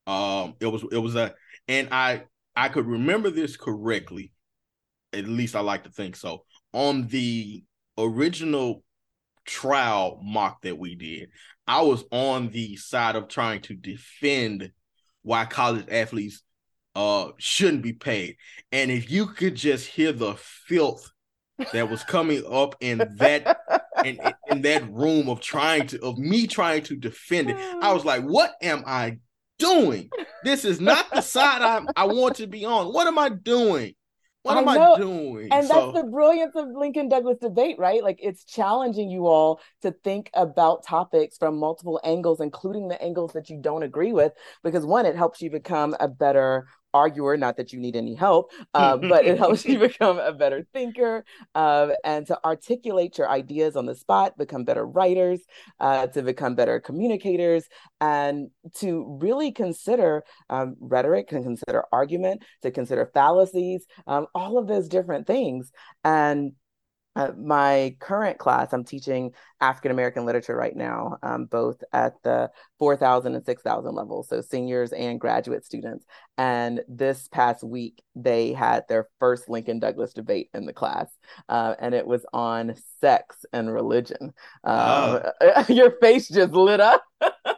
um, 0.06 0.56
it 0.60 0.68
was 0.68 0.84
it 0.92 0.98
was 0.98 1.16
a 1.16 1.34
and 1.68 1.88
I 1.92 2.24
I 2.56 2.70
could 2.70 2.86
remember 2.86 3.30
this 3.30 3.58
correctly 3.58 4.32
at 5.14 5.28
least 5.28 5.56
I 5.56 5.62
like 5.62 5.84
to 5.84 5.92
think 5.92 6.16
so. 6.16 6.44
On 6.74 7.08
the 7.08 7.64
original 7.98 8.84
trial 9.46 10.20
mock 10.24 10.62
that 10.64 10.78
we 10.78 10.96
did, 10.96 11.30
I 11.68 11.82
was 11.82 12.04
on 12.12 12.50
the 12.50 12.76
side 12.76 13.16
of 13.16 13.28
trying 13.28 13.62
to 13.62 13.74
defend 13.76 14.72
why 15.22 15.46
college 15.46 15.86
athletes 15.90 16.42
uh 16.96 17.30
shouldn't 17.38 17.82
be 17.84 17.94
paid. 17.94 18.38
And 18.72 18.92
if 18.92 19.12
you 19.12 19.28
could 19.28 19.56
just 19.56 19.88
hear 19.88 20.12
the 20.12 20.36
filth 20.36 21.10
that 21.74 21.90
was 21.90 22.04
coming 22.04 22.44
up 22.50 22.76
in 22.80 23.00
that 23.18 23.58
in, 24.04 24.20
in 24.50 24.62
that 24.62 24.92
room 24.92 25.30
of 25.30 25.40
trying 25.42 25.88
to 25.88 26.02
of 26.02 26.18
me 26.18 26.48
trying 26.48 26.84
to 26.84 26.96
defend 26.96 27.50
it, 27.50 27.58
I 27.82 27.94
was 27.94 28.06
like, 28.06 28.24
what 28.24 28.54
am 28.62 28.84
I 28.86 29.18
doing? 29.58 30.10
This 30.44 30.66
is 30.66 30.80
not 30.80 31.10
the 31.12 31.22
side 31.22 31.62
I, 31.62 31.82
I 31.96 32.06
want 32.06 32.36
to 32.38 32.48
be 32.48 32.66
on. 32.66 32.94
What 32.94 33.08
am 33.08 33.18
I 33.18 33.30
doing? 33.30 33.96
What 34.46 34.58
I 34.58 34.60
am 34.60 34.66
know. 34.66 34.94
I 34.94 34.98
doing? 35.00 35.48
And 35.52 35.66
so... 35.66 35.74
that's 35.74 36.04
the 36.04 36.08
brilliance 36.08 36.56
of 36.56 36.68
Lincoln 36.70 37.10
Douglas 37.10 37.40
debate, 37.42 37.80
right? 37.80 38.04
Like 38.04 38.20
it's 38.22 38.46
challenging 38.46 39.10
you 39.10 39.26
all 39.26 39.60
to 39.82 39.92
think 39.92 40.30
about 40.36 40.86
topics 40.86 41.36
from 41.38 41.58
multiple 41.58 42.00
angles, 42.04 42.40
including 42.40 42.88
the 42.88 43.02
angles 43.02 43.34
that 43.34 43.50
you 43.50 43.58
don't 43.60 43.82
agree 43.82 44.14
with, 44.14 44.34
because 44.64 44.86
one, 44.86 45.08
it 45.08 45.16
helps 45.16 45.42
you 45.42 45.50
become 45.50 45.96
a 46.00 46.08
better 46.08 46.68
arguer, 46.96 47.36
not 47.36 47.58
that 47.58 47.74
you 47.74 47.80
need 47.80 47.96
any 47.96 48.16
help, 48.16 48.52
uh, 48.74 48.96
but 49.12 49.26
it 49.26 49.38
helps 49.38 49.66
you 49.66 49.78
become 49.90 50.18
a 50.18 50.32
better 50.32 50.66
thinker 50.74 51.26
uh, 51.54 51.90
and 52.04 52.26
to 52.28 52.40
articulate 52.46 53.18
your 53.18 53.30
ideas 53.30 53.76
on 53.76 53.86
the 53.86 53.94
spot, 53.94 54.38
become 54.38 54.64
better 54.64 54.86
writers, 54.86 55.42
uh, 55.82 56.08
to 56.08 56.24
become 56.24 56.56
better 56.56 56.80
communicators, 56.80 57.68
and 58.00 58.50
to 58.76 59.18
really 59.22 59.52
consider 59.52 60.24
um, 60.50 60.76
rhetoric, 60.80 61.32
and 61.34 61.44
consider 61.44 61.84
argument, 61.92 62.44
to 62.62 62.72
consider 62.72 63.12
fallacies, 63.14 63.86
um, 64.08 64.26
all 64.34 64.58
of 64.58 64.68
those 64.68 64.88
different 64.88 65.28
things. 65.28 65.72
And 66.04 66.54
uh, 67.16 67.32
my 67.38 67.96
current 68.00 68.38
class, 68.38 68.74
I'm 68.74 68.84
teaching 68.84 69.32
African 69.62 69.92
American 69.92 70.26
literature 70.26 70.56
right 70.56 70.76
now, 70.76 71.18
um, 71.24 71.46
both 71.46 71.84
at 71.94 72.22
the 72.24 72.52
4,000 72.80 73.36
and 73.36 73.46
6,000 73.46 73.96
levels, 73.96 74.28
so 74.30 74.42
seniors 74.42 74.92
and 74.92 75.20
graduate 75.20 75.66
students. 75.66 76.06
And 76.38 76.82
this 76.88 77.28
past 77.30 77.64
week, 77.64 78.04
they 78.16 78.54
had 78.54 78.84
their 78.90 79.08
first 79.20 79.50
Lincoln 79.50 79.80
Douglas 79.80 80.14
debate 80.14 80.50
in 80.54 80.66
the 80.66 80.74
class, 80.74 81.08
uh, 81.48 81.76
and 81.80 81.96
it 81.96 82.06
was 82.06 82.26
on 82.34 82.76
sex 83.00 83.46
and 83.54 83.74
religion. 83.74 84.34
Uh, 84.64 85.32
oh. 85.42 85.66
Your 85.70 85.92
face 86.02 86.28
just 86.28 86.54
lit 86.54 86.82
up. 86.82 87.04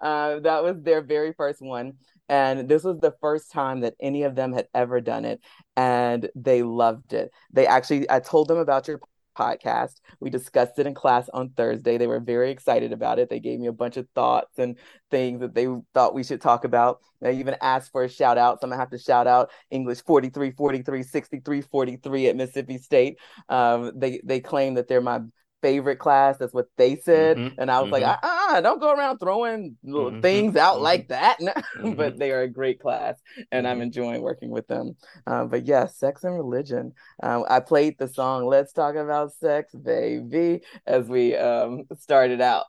Uh, 0.00 0.40
that 0.40 0.62
was 0.62 0.76
their 0.82 1.00
very 1.02 1.32
first 1.32 1.60
one. 1.60 1.94
And 2.28 2.68
this 2.68 2.82
was 2.82 2.98
the 2.98 3.14
first 3.20 3.52
time 3.52 3.80
that 3.80 3.94
any 4.00 4.24
of 4.24 4.34
them 4.34 4.52
had 4.52 4.68
ever 4.74 5.00
done 5.00 5.24
it. 5.24 5.40
And 5.76 6.28
they 6.34 6.62
loved 6.62 7.12
it. 7.12 7.30
They 7.52 7.66
actually, 7.66 8.10
I 8.10 8.20
told 8.20 8.48
them 8.48 8.58
about 8.58 8.88
your 8.88 9.00
podcast. 9.36 10.00
We 10.20 10.30
discussed 10.30 10.78
it 10.78 10.86
in 10.86 10.94
class 10.94 11.28
on 11.32 11.50
Thursday. 11.50 11.98
They 11.98 12.06
were 12.06 12.20
very 12.20 12.50
excited 12.50 12.92
about 12.92 13.18
it. 13.18 13.28
They 13.28 13.40
gave 13.40 13.60
me 13.60 13.66
a 13.66 13.72
bunch 13.72 13.96
of 13.96 14.08
thoughts 14.14 14.58
and 14.58 14.78
things 15.10 15.40
that 15.40 15.54
they 15.54 15.68
thought 15.94 16.14
we 16.14 16.24
should 16.24 16.40
talk 16.40 16.64
about. 16.64 17.00
They 17.20 17.36
even 17.38 17.56
asked 17.60 17.92
for 17.92 18.02
a 18.02 18.08
shout 18.08 18.38
out. 18.38 18.60
So 18.60 18.64
I'm 18.64 18.70
gonna 18.70 18.80
have 18.80 18.90
to 18.90 18.98
shout 18.98 19.26
out 19.26 19.50
English 19.70 20.02
43, 20.02 20.52
43, 20.52 21.02
63, 21.02 21.60
43 21.60 22.28
at 22.28 22.36
Mississippi 22.36 22.78
State. 22.78 23.18
Um, 23.48 23.92
they 23.94 24.20
they 24.24 24.40
claim 24.40 24.74
that 24.74 24.88
they're 24.88 25.00
my 25.00 25.20
favorite 25.62 25.98
class. 25.98 26.36
That's 26.38 26.52
what 26.52 26.66
they 26.76 26.96
said. 26.96 27.36
Mm-hmm, 27.36 27.60
and 27.60 27.70
I 27.70 27.80
was 27.80 27.90
mm-hmm. 27.90 28.04
like, 28.04 28.18
ah, 28.22 28.60
don't 28.62 28.80
go 28.80 28.92
around 28.92 29.18
throwing 29.18 29.76
little 29.82 30.10
mm-hmm, 30.10 30.20
things 30.20 30.56
out 30.56 30.74
mm-hmm. 30.74 30.84
like 30.84 31.08
that. 31.08 31.38
but 31.40 31.64
mm-hmm. 31.82 32.18
they 32.18 32.30
are 32.32 32.42
a 32.42 32.48
great 32.48 32.80
class 32.80 33.16
and 33.50 33.66
I'm 33.66 33.76
mm-hmm. 33.76 33.82
enjoying 33.82 34.22
working 34.22 34.50
with 34.50 34.66
them. 34.66 34.96
Uh, 35.26 35.44
but 35.44 35.66
yeah, 35.66 35.86
sex 35.86 36.24
and 36.24 36.34
religion. 36.34 36.92
Um, 37.22 37.44
I 37.48 37.60
played 37.60 37.98
the 37.98 38.08
song 38.08 38.46
Let's 38.46 38.72
Talk 38.72 38.94
About 38.94 39.32
Sex, 39.32 39.74
Baby, 39.74 40.62
as 40.86 41.08
we 41.08 41.36
um, 41.36 41.84
started 41.98 42.40
out. 42.40 42.66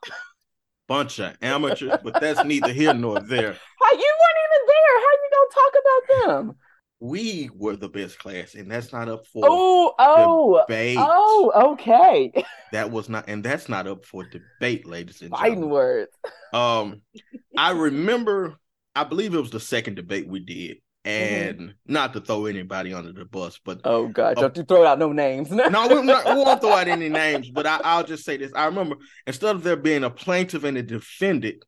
Bunch 0.88 1.20
of 1.20 1.38
amateurs, 1.42 2.00
but 2.02 2.20
that's 2.22 2.46
neither 2.46 2.72
here 2.72 2.94
nor 2.94 3.20
there. 3.20 3.58
How 3.82 3.92
you 3.92 4.14
weren't 4.20 4.42
even 4.46 4.64
there. 4.68 4.96
How 5.04 5.12
you 5.12 5.30
gonna 5.34 5.54
talk 5.54 5.74
about 5.82 6.46
them? 6.46 6.56
We 7.00 7.50
were 7.54 7.76
the 7.76 7.90
best 7.90 8.18
class, 8.18 8.56
and 8.56 8.72
that's 8.72 8.92
not 8.92 9.08
up 9.08 9.26
for 9.28 9.44
oh 9.48 9.94
oh 10.00 10.64
debate. 10.68 10.98
oh 11.00 11.74
okay. 11.74 12.32
that 12.72 12.90
was 12.92 13.08
not, 13.08 13.26
and 13.28 13.44
that's 13.44 13.70
not 13.70 13.88
up 13.88 14.06
for 14.06 14.26
debate, 14.26 14.86
ladies 14.86 15.22
and 15.22 15.30
Fighting 15.30 15.56
gentlemen. 15.56 15.70
words. 15.70 16.12
Um, 16.54 17.02
I 17.58 17.72
remember, 17.72 18.56
I 18.96 19.04
believe 19.04 19.34
it 19.34 19.40
was 19.40 19.52
the 19.52 19.60
second 19.60 19.96
debate 19.96 20.28
we 20.28 20.40
did, 20.40 20.78
mm-hmm. 21.06 21.10
and 21.10 21.60
mm-hmm. 21.60 21.72
not 21.86 22.14
to 22.14 22.22
throw 22.22 22.48
anybody 22.48 22.94
under 22.94 23.14
the 23.14 23.26
bus, 23.26 23.60
but 23.64 23.82
oh 23.84 24.08
god, 24.08 24.38
uh, 24.38 24.42
don't 24.42 24.58
you 24.58 24.64
throw 24.64 24.84
out 24.84 24.98
no 24.98 25.12
names? 25.12 25.52
no, 25.52 25.88
we, 25.88 26.02
not, 26.02 26.26
we 26.26 26.36
won't 26.44 26.62
throw 26.62 26.74
out 26.74 26.88
any 26.88 27.10
names, 27.10 27.52
but 27.52 27.68
I, 27.68 27.98
will 27.98 28.08
just 28.08 28.26
say 28.26 28.38
this: 28.38 28.52
I 28.56 28.66
remember 28.66 28.96
instead 29.28 29.56
of 29.56 29.62
there 29.62 29.76
being 29.76 30.04
a 30.04 30.10
plaintiff 30.10 30.64
and 30.64 30.78
a 30.78 30.84
defendant, 30.84 31.64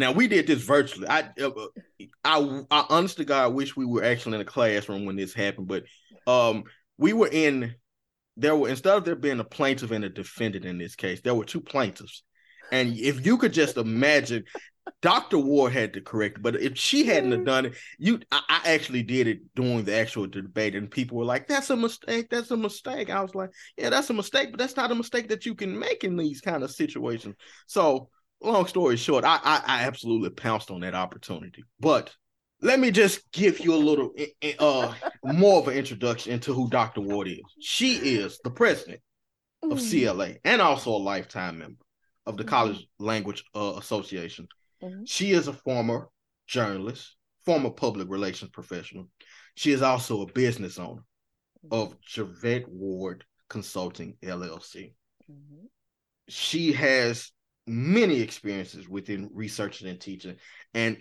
now 0.00 0.12
we 0.12 0.28
did 0.28 0.46
this 0.46 0.62
virtually. 0.62 1.06
I, 1.08 1.28
uh, 1.40 1.50
I, 2.24 2.62
I, 2.70 2.86
honest 2.88 3.18
to 3.18 3.24
God, 3.24 3.54
wish 3.54 3.76
we 3.76 3.86
were 3.86 4.04
actually 4.04 4.36
in 4.36 4.40
a 4.40 4.46
classroom 4.46 5.04
when 5.04 5.16
this 5.16 5.34
happened. 5.34 5.68
But 5.68 5.84
um, 6.26 6.64
we 6.98 7.12
were 7.12 7.28
in. 7.30 7.74
There 8.36 8.56
were 8.56 8.68
instead 8.68 8.96
of 8.96 9.04
there 9.04 9.16
being 9.16 9.40
a 9.40 9.44
plaintiff 9.44 9.90
and 9.90 10.04
a 10.04 10.08
defendant 10.08 10.64
in 10.64 10.78
this 10.78 10.96
case, 10.96 11.20
there 11.20 11.34
were 11.34 11.44
two 11.44 11.60
plaintiffs. 11.60 12.22
And 12.72 12.96
if 12.96 13.26
you 13.26 13.36
could 13.36 13.52
just 13.52 13.76
imagine, 13.76 14.44
Dr. 15.02 15.38
Ward 15.38 15.72
had 15.72 15.92
to 15.94 16.00
correct, 16.00 16.40
but 16.40 16.56
if 16.60 16.78
she 16.78 17.04
hadn't 17.04 17.32
have 17.32 17.44
done 17.44 17.66
it, 17.66 17.74
you, 17.98 18.20
I, 18.30 18.40
I, 18.48 18.70
actually 18.70 19.02
did 19.02 19.26
it 19.26 19.40
during 19.54 19.84
the 19.84 19.94
actual 19.94 20.26
debate, 20.26 20.74
and 20.74 20.90
people 20.90 21.18
were 21.18 21.24
like, 21.24 21.48
"That's 21.48 21.70
a 21.70 21.76
mistake. 21.76 22.28
That's 22.30 22.50
a 22.50 22.56
mistake." 22.56 23.10
I 23.10 23.20
was 23.20 23.34
like, 23.34 23.50
"Yeah, 23.76 23.90
that's 23.90 24.10
a 24.10 24.14
mistake, 24.14 24.50
but 24.50 24.58
that's 24.58 24.76
not 24.76 24.90
a 24.90 24.94
mistake 24.94 25.28
that 25.28 25.46
you 25.46 25.54
can 25.54 25.78
make 25.78 26.04
in 26.04 26.16
these 26.16 26.40
kind 26.40 26.62
of 26.62 26.70
situations." 26.70 27.36
So 27.66 28.08
long 28.42 28.66
story 28.66 28.96
short, 28.96 29.24
I, 29.24 29.38
I, 29.42 29.62
I 29.66 29.82
absolutely 29.82 30.30
pounced 30.30 30.70
on 30.70 30.80
that 30.80 30.94
opportunity. 30.94 31.64
But 31.78 32.14
let 32.62 32.78
me 32.78 32.90
just 32.90 33.30
give 33.32 33.60
you 33.60 33.74
a 33.74 33.76
little 33.76 34.12
uh 34.58 34.94
more 35.24 35.60
of 35.60 35.68
an 35.68 35.76
introduction 35.76 36.32
into 36.32 36.52
who 36.52 36.68
Dr. 36.68 37.00
Ward 37.00 37.28
is. 37.28 37.40
She 37.60 37.94
is 37.94 38.38
the 38.44 38.50
president 38.50 39.00
of. 39.62 39.78
CLA 39.78 40.34
and 40.44 40.60
also 40.60 40.90
a 40.90 40.96
lifetime 40.98 41.58
member 41.58 41.84
of 42.26 42.36
the 42.36 42.44
mm-hmm. 42.44 42.50
College 42.50 42.86
Language 42.98 43.44
uh, 43.54 43.74
Association. 43.78 44.48
Mm-hmm. 44.82 45.04
She 45.04 45.32
is 45.32 45.48
a 45.48 45.52
former 45.52 46.08
journalist, 46.46 47.16
former 47.44 47.70
public 47.70 48.08
relations 48.08 48.50
professional. 48.50 49.08
She 49.54 49.72
is 49.72 49.82
also 49.82 50.22
a 50.22 50.32
business 50.32 50.78
owner 50.78 51.02
mm-hmm. 51.64 51.74
of 51.74 51.96
Jervette 52.02 52.68
Ward 52.68 53.24
Consulting 53.48 54.16
LLC. 54.22 54.94
Mm-hmm. 55.30 55.66
She 56.28 56.72
has 56.72 57.32
many 57.70 58.20
experiences 58.20 58.88
within 58.88 59.30
researching 59.32 59.88
and 59.88 60.00
teaching. 60.00 60.36
And 60.74 60.98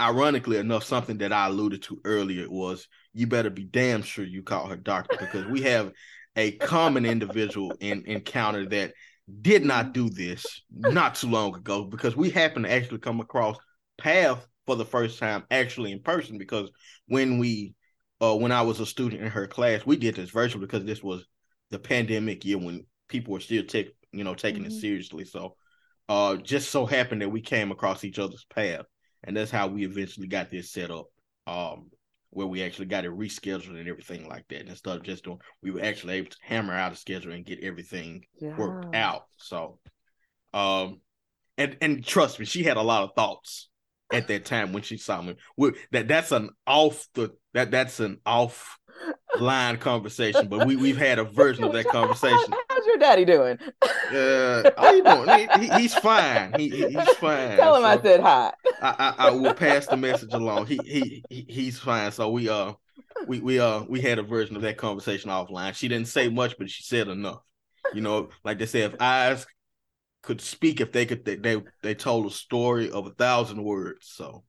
ironically 0.00 0.56
enough, 0.56 0.84
something 0.84 1.18
that 1.18 1.32
I 1.32 1.46
alluded 1.46 1.82
to 1.84 2.00
earlier 2.04 2.48
was 2.48 2.88
you 3.12 3.26
better 3.26 3.50
be 3.50 3.64
damn 3.64 4.02
sure 4.02 4.24
you 4.24 4.42
call 4.42 4.66
her 4.68 4.76
doctor 4.76 5.16
because 5.18 5.46
we 5.46 5.62
have 5.62 5.92
a 6.36 6.52
common 6.52 7.06
individual 7.06 7.72
in 7.80 8.04
encounter 8.06 8.66
that 8.68 8.92
did 9.42 9.64
not 9.64 9.92
do 9.92 10.08
this 10.08 10.62
not 10.70 11.16
too 11.16 11.28
long 11.28 11.54
ago 11.54 11.84
because 11.84 12.16
we 12.16 12.30
happened 12.30 12.64
to 12.64 12.72
actually 12.72 12.98
come 12.98 13.20
across 13.20 13.56
path 13.98 14.46
for 14.66 14.76
the 14.76 14.84
first 14.84 15.18
time 15.18 15.44
actually 15.50 15.90
in 15.90 16.00
person 16.00 16.38
because 16.38 16.70
when 17.08 17.38
we 17.38 17.74
uh 18.20 18.36
when 18.36 18.52
I 18.52 18.62
was 18.62 18.78
a 18.78 18.86
student 18.86 19.22
in 19.22 19.28
her 19.28 19.48
class 19.48 19.84
we 19.84 19.96
did 19.96 20.14
this 20.14 20.30
virtual 20.30 20.60
because 20.60 20.84
this 20.84 21.02
was 21.02 21.26
the 21.70 21.78
pandemic 21.78 22.44
year 22.44 22.58
when 22.58 22.86
people 23.08 23.32
were 23.32 23.40
still 23.40 23.64
take 23.64 23.90
you 24.12 24.22
know 24.22 24.34
taking 24.34 24.62
mm-hmm. 24.62 24.76
it 24.76 24.80
seriously 24.80 25.24
so 25.24 25.56
uh 26.08 26.36
just 26.36 26.70
so 26.70 26.86
happened 26.86 27.22
that 27.22 27.30
we 27.30 27.40
came 27.40 27.70
across 27.70 28.04
each 28.04 28.18
other's 28.18 28.46
path 28.54 28.84
and 29.24 29.36
that's 29.36 29.50
how 29.50 29.66
we 29.66 29.84
eventually 29.84 30.26
got 30.26 30.50
this 30.50 30.70
set 30.70 30.90
up 30.90 31.06
um 31.46 31.90
where 32.36 32.46
we 32.46 32.62
actually 32.62 32.84
got 32.84 33.06
it 33.06 33.10
rescheduled 33.10 33.78
and 33.80 33.88
everything 33.88 34.28
like 34.28 34.46
that. 34.48 34.68
Instead 34.68 34.96
of 34.98 35.02
just 35.02 35.24
doing, 35.24 35.38
we 35.62 35.70
were 35.70 35.82
actually 35.82 36.14
able 36.14 36.28
to 36.28 36.36
hammer 36.42 36.74
out 36.74 36.92
a 36.92 36.96
schedule 36.96 37.32
and 37.32 37.46
get 37.46 37.64
everything 37.64 38.26
yeah. 38.38 38.54
worked 38.58 38.94
out. 38.94 39.24
So, 39.38 39.78
um, 40.52 41.00
and 41.56 41.78
and 41.80 42.04
trust 42.04 42.38
me, 42.38 42.44
she 42.44 42.62
had 42.62 42.76
a 42.76 42.82
lot 42.82 43.04
of 43.04 43.14
thoughts 43.16 43.70
at 44.12 44.28
that 44.28 44.44
time 44.44 44.74
when 44.74 44.82
she 44.82 44.98
saw 44.98 45.22
me. 45.22 45.36
We, 45.56 45.72
that 45.92 46.08
that's 46.08 46.30
an 46.30 46.50
off 46.66 47.08
the 47.14 47.34
that 47.54 47.70
that's 47.70 48.00
an 48.00 48.20
off 48.26 48.78
line 49.40 49.78
conversation, 49.78 50.48
but 50.48 50.66
we 50.66 50.76
we've 50.76 50.98
had 50.98 51.18
a 51.18 51.24
version 51.24 51.64
of 51.64 51.72
that 51.72 51.86
conversation. 51.90 52.52
How's 52.76 52.86
your 52.86 52.98
daddy 52.98 53.24
doing? 53.24 53.58
Uh, 53.82 54.70
how 54.76 54.92
you 54.92 55.02
doing? 55.02 55.48
He, 55.48 55.66
he, 55.66 55.80
he's 55.80 55.94
fine. 55.94 56.52
He, 56.58 56.68
he's 56.68 57.08
fine. 57.16 57.56
Tell 57.56 57.76
him 57.76 57.82
so 57.82 57.86
I 57.86 58.02
said 58.02 58.20
hi. 58.20 58.52
I, 58.82 59.14
I, 59.18 59.28
I 59.28 59.30
will 59.30 59.54
pass 59.54 59.86
the 59.86 59.96
message 59.96 60.34
along. 60.34 60.66
He 60.66 61.22
he 61.30 61.46
he's 61.48 61.78
fine. 61.78 62.12
So 62.12 62.30
we 62.30 62.50
uh 62.50 62.74
we 63.26 63.40
we 63.40 63.58
uh 63.58 63.82
we 63.88 64.02
had 64.02 64.18
a 64.18 64.22
version 64.22 64.56
of 64.56 64.62
that 64.62 64.76
conversation 64.76 65.30
offline. 65.30 65.74
She 65.74 65.88
didn't 65.88 66.08
say 66.08 66.28
much, 66.28 66.56
but 66.58 66.68
she 66.68 66.82
said 66.82 67.08
enough. 67.08 67.40
You 67.94 68.02
know, 68.02 68.28
like 68.44 68.58
they 68.58 68.66
say, 68.66 68.82
if 68.82 68.94
eyes 69.00 69.46
could 70.22 70.42
speak, 70.42 70.80
if 70.80 70.92
they 70.92 71.06
could, 71.06 71.24
they 71.24 71.36
they, 71.36 71.62
they 71.82 71.94
told 71.94 72.26
a 72.26 72.30
story 72.30 72.90
of 72.90 73.06
a 73.06 73.10
thousand 73.10 73.64
words. 73.64 74.08
So 74.08 74.44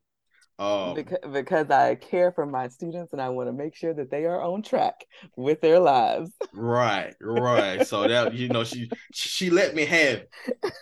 um, 0.59 0.95
because, 0.95 1.19
because 1.31 1.69
I 1.69 1.95
care 1.95 2.31
for 2.31 2.45
my 2.45 2.67
students 2.67 3.13
and 3.13 3.21
I 3.21 3.29
want 3.29 3.47
to 3.47 3.53
make 3.53 3.75
sure 3.75 3.93
that 3.93 4.09
they 4.09 4.25
are 4.25 4.41
on 4.41 4.63
track 4.63 5.05
with 5.35 5.61
their 5.61 5.79
lives. 5.79 6.31
Right, 6.51 7.13
right. 7.21 7.85
so 7.85 8.07
that 8.07 8.33
you 8.33 8.49
know, 8.49 8.63
she 8.63 8.89
she 9.13 9.49
let 9.51 9.75
me 9.75 9.85
have 9.85 10.23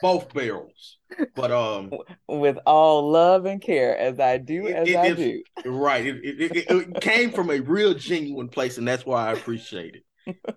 both 0.01 0.33
barrels, 0.33 0.97
but 1.35 1.51
um, 1.51 1.91
with 2.27 2.57
all 2.65 3.11
love 3.11 3.45
and 3.45 3.61
care, 3.61 3.97
as 3.97 4.19
I 4.19 4.37
do, 4.37 4.67
as 4.67 4.87
it, 4.87 4.95
I 4.95 5.11
do. 5.11 5.43
Right. 5.65 6.05
It, 6.05 6.17
it, 6.23 6.65
it 6.69 7.01
came 7.01 7.31
from 7.31 7.49
a 7.49 7.59
real 7.59 7.93
genuine 7.93 8.47
place, 8.47 8.77
and 8.77 8.87
that's 8.87 9.05
why 9.05 9.27
I 9.27 9.33
appreciate 9.33 9.95
it 9.95 10.03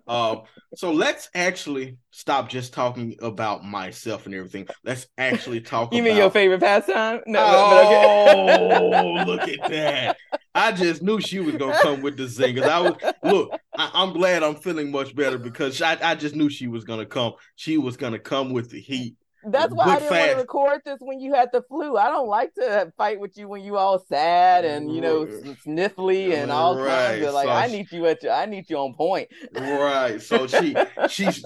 um, 0.07 0.43
so 0.75 0.93
let's 0.93 1.29
actually 1.35 1.99
stop 2.11 2.49
just 2.49 2.73
talking 2.73 3.17
about 3.21 3.65
myself 3.65 4.27
and 4.27 4.35
everything. 4.35 4.67
Let's 4.85 5.07
actually 5.17 5.61
talk. 5.61 5.93
You 5.93 6.01
about... 6.01 6.09
mean 6.09 6.17
your 6.17 6.31
favorite 6.31 6.61
pastime? 6.61 7.21
No. 7.27 7.41
Oh, 7.45 8.89
okay. 8.89 9.25
look 9.25 9.49
at 9.49 9.71
that! 9.71 10.17
I 10.55 10.73
just 10.73 11.03
knew 11.03 11.21
she 11.21 11.41
was 11.41 11.57
gonna 11.57 11.79
come 11.81 12.03
with 12.03 12.17
the 12.17 12.25
zingers. 12.25 12.69
I 12.69 12.81
was 12.81 12.95
look. 13.23 13.59
I, 13.77 14.03
am 14.03 14.13
glad 14.13 14.43
I'm 14.43 14.57
feeling 14.57 14.91
much 14.91 15.15
better 15.15 15.39
because 15.39 15.81
I, 15.81 15.97
I 16.03 16.15
just 16.15 16.35
knew 16.35 16.49
she 16.49 16.67
was 16.67 16.85
gonna 16.85 17.07
come. 17.07 17.35
She 17.57 17.79
was 17.79 17.97
gonna 17.97 18.19
come 18.19 18.53
with 18.53 18.71
the 18.71 18.81
heat. 18.81 19.17
That's 19.45 19.73
why 19.73 19.85
I 19.85 19.99
didn't 19.99 20.09
fast. 20.09 20.21
want 20.21 20.31
to 20.33 20.37
record 20.37 20.81
this 20.85 20.99
when 21.01 21.21
you 21.21 21.35
had 21.35 21.51
the 21.53 21.63
flu. 21.63 21.97
I 21.97 22.09
don't 22.11 22.29
like 22.29 22.55
to 22.55 22.93
fight 22.97 23.21
with 23.21 23.37
you 23.39 23.49
when 23.49 23.63
you 23.63 23.77
all 23.77 24.05
sad 24.09 24.65
and 24.65 24.93
you 24.93 25.01
know 25.01 25.27
sniffly 25.67 26.35
and 26.35 26.51
all 26.51 26.77
right. 26.77 27.11
kinds 27.11 27.27
of 27.27 27.35
like. 27.35 27.47
So 27.47 27.53
I 27.53 27.67
need 27.69 27.93
you 27.93 28.07
at 28.07 28.23
your, 28.23 28.33
I 28.33 28.47
need 28.47 28.69
you 28.69 28.77
on 28.79 28.95
point. 28.95 29.29
Right. 29.53 30.21
So 30.21 30.47
she 30.47 30.75
she's 31.09 31.45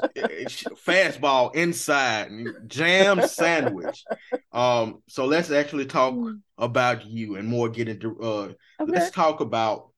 she, 0.49 0.67
fastball 0.87 1.55
inside 1.55 2.31
jam 2.67 3.27
sandwich. 3.27 4.05
Um. 4.53 5.03
So 5.09 5.27
let's 5.27 5.51
actually 5.51 5.87
talk 5.87 6.15
mm. 6.15 6.41
about 6.57 7.05
you 7.07 7.37
and 7.37 7.47
more 7.47 7.69
get 7.69 7.89
into. 7.89 8.19
Uh, 8.21 8.27
okay. 8.27 8.57
Let's 8.87 9.11
talk 9.11 9.41
about 9.41 9.91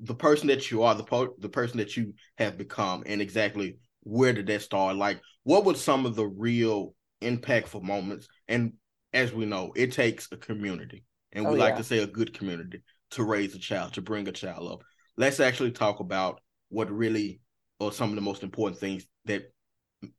the 0.00 0.14
person 0.14 0.48
that 0.48 0.70
you 0.70 0.84
are, 0.84 0.94
the 0.94 1.04
po- 1.04 1.34
the 1.38 1.48
person 1.48 1.78
that 1.78 1.96
you 1.96 2.14
have 2.38 2.56
become, 2.56 3.02
and 3.04 3.20
exactly 3.20 3.76
where 4.02 4.32
did 4.32 4.46
that 4.46 4.62
start? 4.62 4.96
Like, 4.96 5.20
what 5.42 5.64
were 5.64 5.74
some 5.74 6.06
of 6.06 6.16
the 6.16 6.26
real 6.26 6.94
impactful 7.20 7.82
moments. 7.82 8.28
And 8.48 8.74
as 9.12 9.32
we 9.32 9.46
know, 9.46 9.72
it 9.74 9.92
takes 9.92 10.28
a 10.32 10.36
community, 10.36 11.04
and 11.32 11.44
we 11.44 11.52
oh, 11.52 11.58
like 11.58 11.76
to 11.76 11.84
say 11.84 11.98
a 11.98 12.06
good 12.06 12.32
community 12.32 12.82
to 13.12 13.24
raise 13.24 13.54
a 13.54 13.58
child, 13.58 13.94
to 13.94 14.02
bring 14.02 14.28
a 14.28 14.32
child 14.32 14.70
up. 14.70 14.84
Let's 15.16 15.40
actually 15.40 15.72
talk 15.72 16.00
about 16.00 16.40
what 16.68 16.90
really 16.90 17.40
are 17.80 17.92
some 17.92 18.10
of 18.10 18.14
the 18.14 18.20
most 18.20 18.42
important 18.42 18.78
things 18.78 19.06
that 19.24 19.52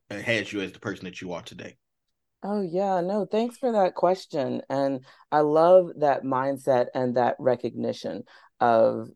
uh, 0.09 0.15
has 0.15 0.51
you 0.51 0.61
as 0.61 0.71
the 0.71 0.79
person 0.79 1.05
that 1.05 1.21
you 1.21 1.33
are 1.33 1.41
today. 1.41 1.77
Oh, 2.43 2.61
yeah. 2.61 3.01
No, 3.01 3.25
thanks 3.25 3.57
for 3.57 3.71
that 3.71 3.93
question. 3.93 4.61
And 4.69 5.05
I 5.31 5.41
love 5.41 5.91
that 5.99 6.23
mindset 6.23 6.87
and 6.95 7.15
that 7.15 7.35
recognition 7.39 8.23
of, 8.59 9.09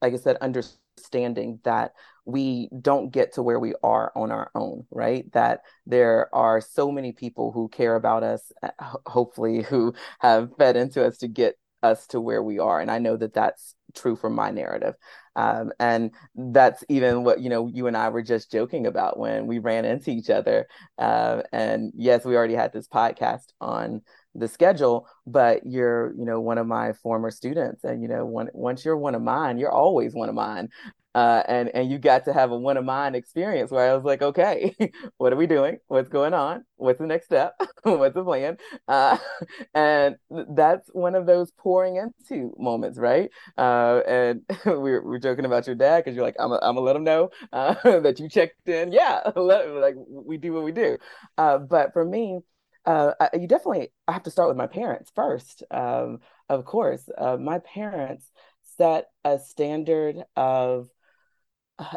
like 0.00 0.14
I 0.14 0.16
said, 0.16 0.36
understanding 0.40 1.58
that 1.64 1.92
we 2.24 2.68
don't 2.80 3.10
get 3.10 3.34
to 3.34 3.42
where 3.42 3.58
we 3.58 3.74
are 3.82 4.12
on 4.14 4.30
our 4.30 4.50
own, 4.54 4.86
right? 4.90 5.30
That 5.32 5.60
there 5.86 6.34
are 6.34 6.60
so 6.60 6.90
many 6.90 7.12
people 7.12 7.52
who 7.52 7.68
care 7.68 7.96
about 7.96 8.22
us, 8.22 8.52
uh, 8.62 8.70
hopefully, 9.06 9.62
who 9.68 9.94
have 10.20 10.50
fed 10.58 10.76
into 10.76 11.04
us 11.04 11.18
to 11.18 11.28
get 11.28 11.56
us 11.82 12.06
to 12.08 12.20
where 12.20 12.42
we 12.42 12.58
are. 12.58 12.80
And 12.80 12.90
I 12.90 12.98
know 12.98 13.16
that 13.16 13.34
that's 13.34 13.74
true 13.94 14.16
for 14.16 14.30
my 14.30 14.50
narrative. 14.50 14.94
Um, 15.34 15.72
and 15.80 16.10
that's 16.34 16.84
even 16.88 17.24
what, 17.24 17.40
you 17.40 17.48
know, 17.48 17.66
you 17.68 17.86
and 17.86 17.96
I 17.96 18.10
were 18.10 18.22
just 18.22 18.52
joking 18.52 18.86
about 18.86 19.18
when 19.18 19.46
we 19.46 19.58
ran 19.58 19.84
into 19.84 20.10
each 20.10 20.28
other. 20.28 20.66
Uh, 20.98 21.42
and 21.52 21.92
yes, 21.96 22.24
we 22.24 22.36
already 22.36 22.54
had 22.54 22.72
this 22.72 22.88
podcast 22.88 23.46
on 23.60 24.02
the 24.34 24.46
schedule 24.46 25.08
but 25.26 25.66
you're 25.66 26.14
you 26.16 26.24
know 26.24 26.40
one 26.40 26.56
of 26.58 26.66
my 26.66 26.92
former 26.92 27.30
students 27.30 27.82
and 27.82 28.00
you 28.00 28.08
know 28.08 28.24
once 28.54 28.84
you're 28.84 28.96
one 28.96 29.16
of 29.16 29.22
mine 29.22 29.58
you're 29.58 29.72
always 29.72 30.14
one 30.14 30.28
of 30.28 30.34
mine 30.34 30.68
uh, 31.14 31.42
and 31.48 31.68
and 31.74 31.90
you 31.90 31.98
got 31.98 32.24
to 32.26 32.32
have 32.32 32.52
a 32.52 32.56
one 32.56 32.76
of 32.76 32.84
mine 32.84 33.14
experience 33.14 33.70
where 33.70 33.90
I 33.90 33.94
was 33.94 34.04
like, 34.04 34.22
okay, 34.22 34.74
what 35.16 35.32
are 35.32 35.36
we 35.36 35.46
doing? 35.46 35.78
What's 35.88 36.08
going 36.08 36.34
on? 36.34 36.64
What's 36.76 37.00
the 37.00 37.06
next 37.06 37.26
step? 37.26 37.54
What's 37.82 38.14
the 38.14 38.22
plan? 38.24 38.58
Uh, 38.86 39.18
and 39.74 40.16
that's 40.54 40.88
one 40.92 41.16
of 41.16 41.26
those 41.26 41.50
pouring 41.52 41.96
into 41.96 42.54
moments, 42.58 42.98
right? 42.98 43.30
Uh, 43.58 44.00
and 44.06 44.42
we're, 44.64 45.02
we're 45.02 45.18
joking 45.18 45.44
about 45.44 45.66
your 45.66 45.74
dad 45.76 46.04
because 46.04 46.14
you're 46.14 46.24
like, 46.24 46.36
I'm 46.38 46.50
gonna 46.50 46.80
let 46.80 46.94
him 46.96 47.04
know 47.04 47.30
uh, 47.52 47.74
that 48.00 48.20
you 48.20 48.28
checked 48.28 48.68
in. 48.68 48.92
Yeah, 48.92 49.20
let, 49.34 49.68
like 49.68 49.96
we 50.08 50.36
do 50.36 50.52
what 50.52 50.62
we 50.62 50.72
do. 50.72 50.96
Uh, 51.36 51.58
but 51.58 51.92
for 51.92 52.04
me, 52.04 52.38
uh, 52.86 53.12
I, 53.20 53.30
you 53.34 53.48
definitely 53.48 53.88
I 54.06 54.12
have 54.12 54.22
to 54.24 54.30
start 54.30 54.48
with 54.48 54.56
my 54.56 54.66
parents 54.68 55.10
first. 55.14 55.64
Um, 55.70 56.20
of 56.48 56.64
course, 56.64 57.08
my 57.38 57.58
parents 57.60 58.30
set 58.76 59.06
a 59.24 59.38
standard 59.38 60.16
of 60.36 60.88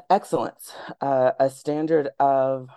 excellence, 0.10 0.74
uh, 1.02 1.32
a 1.40 1.50
standard 1.50 2.10
of 2.20 2.70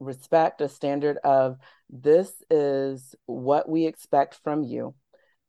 respect, 0.00 0.60
a 0.60 0.68
standard 0.68 1.18
of 1.24 1.58
this 1.88 2.32
is 2.50 3.14
what 3.26 3.68
we 3.68 3.86
expect 3.86 4.40
from 4.42 4.62
you. 4.62 4.94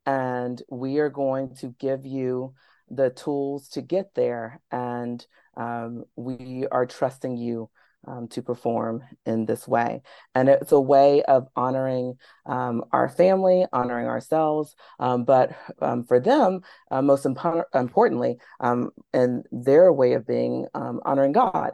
And 0.04 0.62
we 0.70 0.98
are 0.98 1.10
going 1.10 1.56
to 1.56 1.74
give 1.78 2.06
you 2.06 2.54
the 2.88 3.10
tools 3.10 3.68
to 3.70 3.82
get 3.82 4.14
there. 4.14 4.60
And 4.70 5.24
um, 5.56 6.04
we 6.14 6.66
are 6.70 6.86
trusting 6.86 7.36
you 7.36 7.70
um, 8.06 8.28
to 8.28 8.42
perform 8.42 9.02
in 9.24 9.46
this 9.46 9.66
way. 9.66 10.02
And 10.34 10.48
it's 10.48 10.72
a 10.72 10.80
way 10.80 11.22
of 11.22 11.48
honoring 11.56 12.14
um, 12.46 12.84
our 12.92 13.08
family, 13.08 13.66
honoring 13.72 14.06
ourselves, 14.06 14.74
um, 14.98 15.24
but 15.24 15.52
um, 15.80 16.04
for 16.04 16.20
them, 16.20 16.60
uh, 16.90 17.02
most 17.02 17.24
impo- 17.24 17.64
importantly, 17.74 18.38
um, 18.60 18.90
and 19.12 19.44
their 19.50 19.92
way 19.92 20.12
of 20.12 20.26
being 20.26 20.66
um, 20.74 21.00
honoring 21.04 21.32
God, 21.32 21.72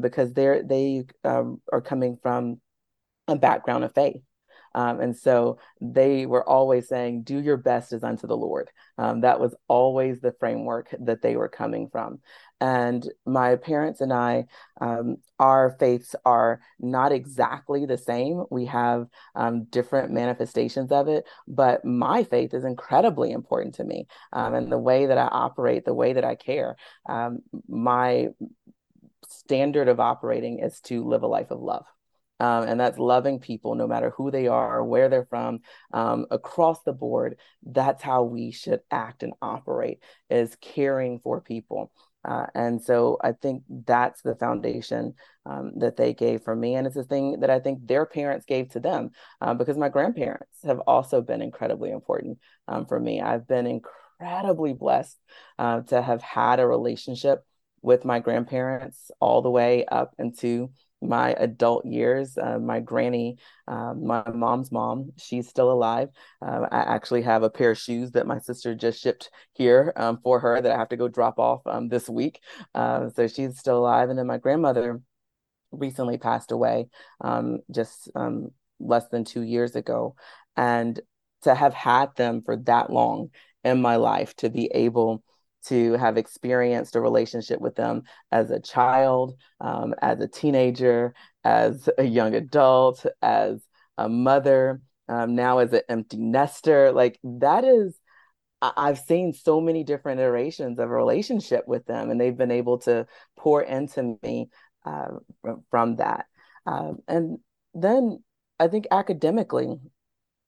because 0.00 0.32
they're, 0.32 0.62
they 0.62 1.04
are 1.24 1.80
coming 1.84 2.18
from 2.22 2.60
a 3.26 3.36
background 3.36 3.84
of 3.84 3.94
faith. 3.94 4.20
Um, 4.76 5.00
and 5.00 5.16
so 5.16 5.58
they 5.80 6.26
were 6.26 6.46
always 6.48 6.88
saying, 6.88 7.22
do 7.22 7.40
your 7.40 7.56
best 7.56 7.92
as 7.92 8.02
unto 8.02 8.26
the 8.26 8.36
Lord. 8.36 8.70
Um, 8.98 9.20
that 9.20 9.38
was 9.38 9.54
always 9.68 10.20
the 10.20 10.34
framework 10.40 10.92
that 11.00 11.22
they 11.22 11.36
were 11.36 11.48
coming 11.48 11.88
from. 11.90 12.18
And 12.64 13.06
my 13.26 13.56
parents 13.56 14.00
and 14.00 14.10
I, 14.10 14.46
um, 14.80 15.18
our 15.38 15.76
faiths 15.78 16.16
are 16.24 16.62
not 16.80 17.12
exactly 17.12 17.84
the 17.84 17.98
same. 17.98 18.44
We 18.50 18.64
have 18.64 19.06
um, 19.34 19.64
different 19.64 20.12
manifestations 20.12 20.90
of 20.90 21.06
it, 21.08 21.26
but 21.46 21.84
my 21.84 22.24
faith 22.24 22.54
is 22.54 22.64
incredibly 22.64 23.32
important 23.32 23.74
to 23.74 23.84
me. 23.84 24.06
Um, 24.32 24.54
and 24.54 24.72
the 24.72 24.78
way 24.78 25.04
that 25.04 25.18
I 25.18 25.26
operate, 25.26 25.84
the 25.84 25.92
way 25.92 26.14
that 26.14 26.24
I 26.24 26.36
care, 26.36 26.76
um, 27.06 27.40
my 27.68 28.28
standard 29.28 29.88
of 29.88 30.00
operating 30.00 30.60
is 30.60 30.80
to 30.84 31.04
live 31.04 31.22
a 31.22 31.26
life 31.26 31.50
of 31.50 31.60
love. 31.60 31.84
Um, 32.40 32.64
and 32.64 32.80
that's 32.80 32.98
loving 32.98 33.40
people 33.40 33.74
no 33.74 33.86
matter 33.86 34.08
who 34.16 34.30
they 34.30 34.46
are, 34.48 34.82
where 34.82 35.10
they're 35.10 35.26
from, 35.26 35.60
um, 35.92 36.24
across 36.30 36.82
the 36.82 36.94
board. 36.94 37.36
That's 37.62 38.02
how 38.02 38.22
we 38.22 38.52
should 38.52 38.80
act 38.90 39.22
and 39.22 39.34
operate 39.42 39.98
is 40.30 40.56
caring 40.62 41.18
for 41.18 41.42
people. 41.42 41.92
Uh, 42.24 42.46
and 42.54 42.82
so 42.82 43.18
I 43.22 43.32
think 43.32 43.62
that's 43.86 44.22
the 44.22 44.34
foundation 44.34 45.14
um, 45.46 45.72
that 45.76 45.96
they 45.96 46.14
gave 46.14 46.42
for 46.42 46.56
me. 46.56 46.74
And 46.74 46.86
it's 46.86 46.96
a 46.96 47.04
thing 47.04 47.40
that 47.40 47.50
I 47.50 47.60
think 47.60 47.86
their 47.86 48.06
parents 48.06 48.46
gave 48.46 48.70
to 48.70 48.80
them 48.80 49.10
uh, 49.40 49.54
because 49.54 49.76
my 49.76 49.88
grandparents 49.88 50.62
have 50.64 50.80
also 50.80 51.20
been 51.20 51.42
incredibly 51.42 51.90
important 51.90 52.38
um, 52.68 52.86
for 52.86 52.98
me. 52.98 53.20
I've 53.20 53.46
been 53.46 53.66
incredibly 53.66 54.72
blessed 54.72 55.18
uh, 55.58 55.82
to 55.82 56.00
have 56.00 56.22
had 56.22 56.60
a 56.60 56.66
relationship 56.66 57.44
with 57.82 58.04
my 58.04 58.18
grandparents 58.18 59.10
all 59.20 59.42
the 59.42 59.50
way 59.50 59.84
up 59.84 60.14
into 60.18 60.70
my 61.08 61.34
adult 61.38 61.84
years. 61.84 62.36
Uh, 62.38 62.58
my 62.58 62.80
granny, 62.80 63.38
uh, 63.68 63.94
my 63.94 64.22
mom's 64.32 64.72
mom, 64.72 65.12
she's 65.16 65.48
still 65.48 65.70
alive. 65.70 66.08
Uh, 66.40 66.66
I 66.70 66.94
actually 66.94 67.22
have 67.22 67.42
a 67.42 67.50
pair 67.50 67.72
of 67.72 67.78
shoes 67.78 68.12
that 68.12 68.26
my 68.26 68.38
sister 68.38 68.74
just 68.74 69.00
shipped 69.00 69.30
here 69.52 69.92
um, 69.96 70.18
for 70.22 70.40
her 70.40 70.60
that 70.60 70.72
I 70.72 70.78
have 70.78 70.88
to 70.90 70.96
go 70.96 71.08
drop 71.08 71.38
off 71.38 71.62
um, 71.66 71.88
this 71.88 72.08
week. 72.08 72.40
Uh, 72.74 73.10
so 73.10 73.26
she's 73.26 73.58
still 73.58 73.78
alive. 73.78 74.10
And 74.10 74.18
then 74.18 74.26
my 74.26 74.38
grandmother 74.38 75.00
recently 75.70 76.18
passed 76.18 76.52
away 76.52 76.86
um, 77.20 77.60
just 77.70 78.10
um, 78.14 78.50
less 78.80 79.08
than 79.08 79.24
two 79.24 79.42
years 79.42 79.76
ago. 79.76 80.16
And 80.56 81.00
to 81.42 81.54
have 81.54 81.74
had 81.74 82.14
them 82.16 82.42
for 82.44 82.56
that 82.56 82.90
long 82.90 83.30
in 83.62 83.80
my 83.80 83.96
life, 83.96 84.34
to 84.36 84.50
be 84.50 84.66
able 84.74 85.22
to 85.66 85.92
have 85.94 86.16
experienced 86.16 86.96
a 86.96 87.00
relationship 87.00 87.60
with 87.60 87.74
them 87.74 88.02
as 88.30 88.50
a 88.50 88.60
child, 88.60 89.34
um, 89.60 89.94
as 90.00 90.20
a 90.20 90.28
teenager, 90.28 91.14
as 91.42 91.88
a 91.98 92.04
young 92.04 92.34
adult, 92.34 93.06
as 93.22 93.64
a 93.98 94.08
mother, 94.08 94.80
um, 95.08 95.34
now 95.34 95.58
as 95.58 95.72
an 95.72 95.82
empty 95.88 96.18
nester. 96.18 96.92
Like 96.92 97.18
that 97.24 97.64
is, 97.64 97.98
I've 98.60 98.98
seen 98.98 99.32
so 99.34 99.60
many 99.60 99.84
different 99.84 100.20
iterations 100.20 100.78
of 100.78 100.90
a 100.90 100.94
relationship 100.94 101.64
with 101.66 101.84
them, 101.86 102.10
and 102.10 102.20
they've 102.20 102.36
been 102.36 102.50
able 102.50 102.78
to 102.78 103.06
pour 103.36 103.62
into 103.62 104.16
me 104.22 104.48
uh, 104.86 105.08
from 105.70 105.96
that. 105.96 106.26
Um, 106.66 106.98
and 107.06 107.38
then 107.74 108.22
I 108.58 108.68
think 108.68 108.86
academically, 108.90 109.76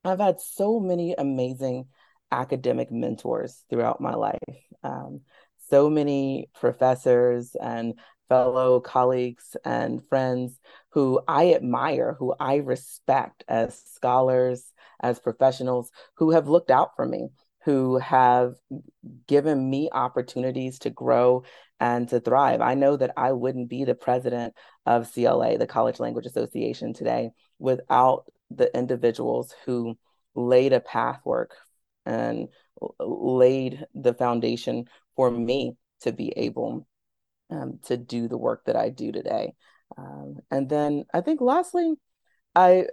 I've 0.05 0.21
had 0.21 0.41
so 0.41 0.81
many 0.81 1.15
amazing 1.17 1.87
academic 2.31 2.91
mentors 2.91 3.65
throughout 3.71 4.01
my 4.01 4.15
life. 4.15 4.39
Um, 4.83 5.21
so 5.69 5.91
many 5.91 6.49
professors 6.55 7.57
and 7.61 7.95
fellow 8.29 8.81
colleagues 8.81 9.57
and 9.65 10.05
friends 10.09 10.59
who 10.91 11.21
I 11.29 11.55
admire, 11.55 12.17
who 12.19 12.35
I 12.39 12.57
respect 12.57 13.45
as 13.49 13.81
scholars, 13.95 14.73
as 15.01 15.19
professionals, 15.19 15.91
who 16.15 16.33
have 16.33 16.49
looked 16.49 16.71
out 16.71 16.97
for 16.97 17.07
me, 17.07 17.29
who 17.65 17.99
have 17.99 18.55
given 19.27 19.69
me 19.69 19.89
opportunities 19.93 20.79
to 20.81 20.91
grow 20.91 21.45
and 21.81 22.09
to 22.09 22.21
thrive. 22.21 22.61
I 22.61 22.75
know 22.75 22.97
that 22.97 23.13
I 23.17 23.33
wouldn't 23.33 23.69
be 23.69 23.85
the 23.85 23.95
president 23.95 24.55
of 24.87 25.13
CLA, 25.13 25.59
the 25.59 25.67
College 25.67 26.01
Language 26.01 26.27
Association, 26.27 26.95
today 26.95 27.31
without 27.59 28.25
the 28.51 28.75
individuals 28.77 29.53
who 29.65 29.99
laid 30.35 30.73
a 30.73 30.81
pathwork 30.81 31.57
and 32.07 32.49
laid 33.01 33.87
the 33.95 34.15
foundation 34.15 34.87
for 35.17 35.31
me 35.31 35.77
to 36.01 36.13
be 36.13 36.33
able 36.37 36.87
um, 37.51 37.79
to 37.85 37.97
do 37.97 38.29
the 38.29 38.39
work 38.39 38.65
that 38.67 38.77
I 38.77 38.91
do 38.91 39.13
today. 39.13 39.55
Um, 39.97 40.37
and 40.51 40.69
then 40.69 41.05
I 41.13 41.21
think 41.21 41.41
lastly, 41.41 41.95
I 42.55 42.87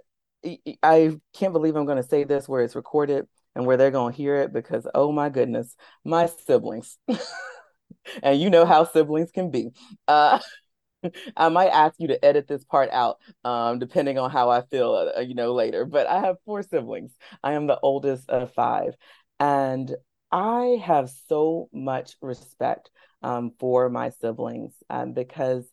I 0.82 1.16
can't 1.34 1.52
believe 1.52 1.76
I'm 1.76 1.86
going 1.86 2.02
to 2.02 2.08
say 2.08 2.24
this 2.24 2.48
where 2.48 2.62
it's 2.62 2.76
recorded 2.76 3.26
and 3.54 3.66
where 3.66 3.76
they're 3.76 3.90
going 3.90 4.12
to 4.12 4.16
hear 4.16 4.36
it 4.36 4.52
because 4.52 4.86
oh 4.94 5.12
my 5.12 5.28
goodness, 5.28 5.74
my 6.04 6.26
siblings, 6.46 6.98
and 8.22 8.40
you 8.40 8.50
know 8.50 8.64
how 8.66 8.84
siblings 8.84 9.30
can 9.30 9.50
be. 9.50 9.70
Uh, 10.06 10.38
I 11.36 11.48
might 11.48 11.68
ask 11.68 11.94
you 11.98 12.08
to 12.08 12.24
edit 12.24 12.46
this 12.48 12.64
part 12.64 12.90
out, 12.90 13.18
um, 13.44 13.78
depending 13.78 14.18
on 14.18 14.30
how 14.30 14.50
I 14.50 14.62
feel, 14.62 15.10
uh, 15.16 15.20
you 15.20 15.34
know, 15.34 15.52
later. 15.54 15.84
But 15.84 16.06
I 16.06 16.20
have 16.20 16.36
four 16.44 16.62
siblings. 16.62 17.12
I 17.42 17.52
am 17.52 17.66
the 17.66 17.78
oldest 17.82 18.28
of 18.30 18.52
five, 18.54 18.94
and 19.40 19.94
I 20.32 20.80
have 20.84 21.10
so 21.28 21.68
much 21.72 22.16
respect 22.20 22.90
um, 23.22 23.52
for 23.58 23.88
my 23.88 24.10
siblings 24.10 24.74
um, 24.90 25.12
because 25.12 25.64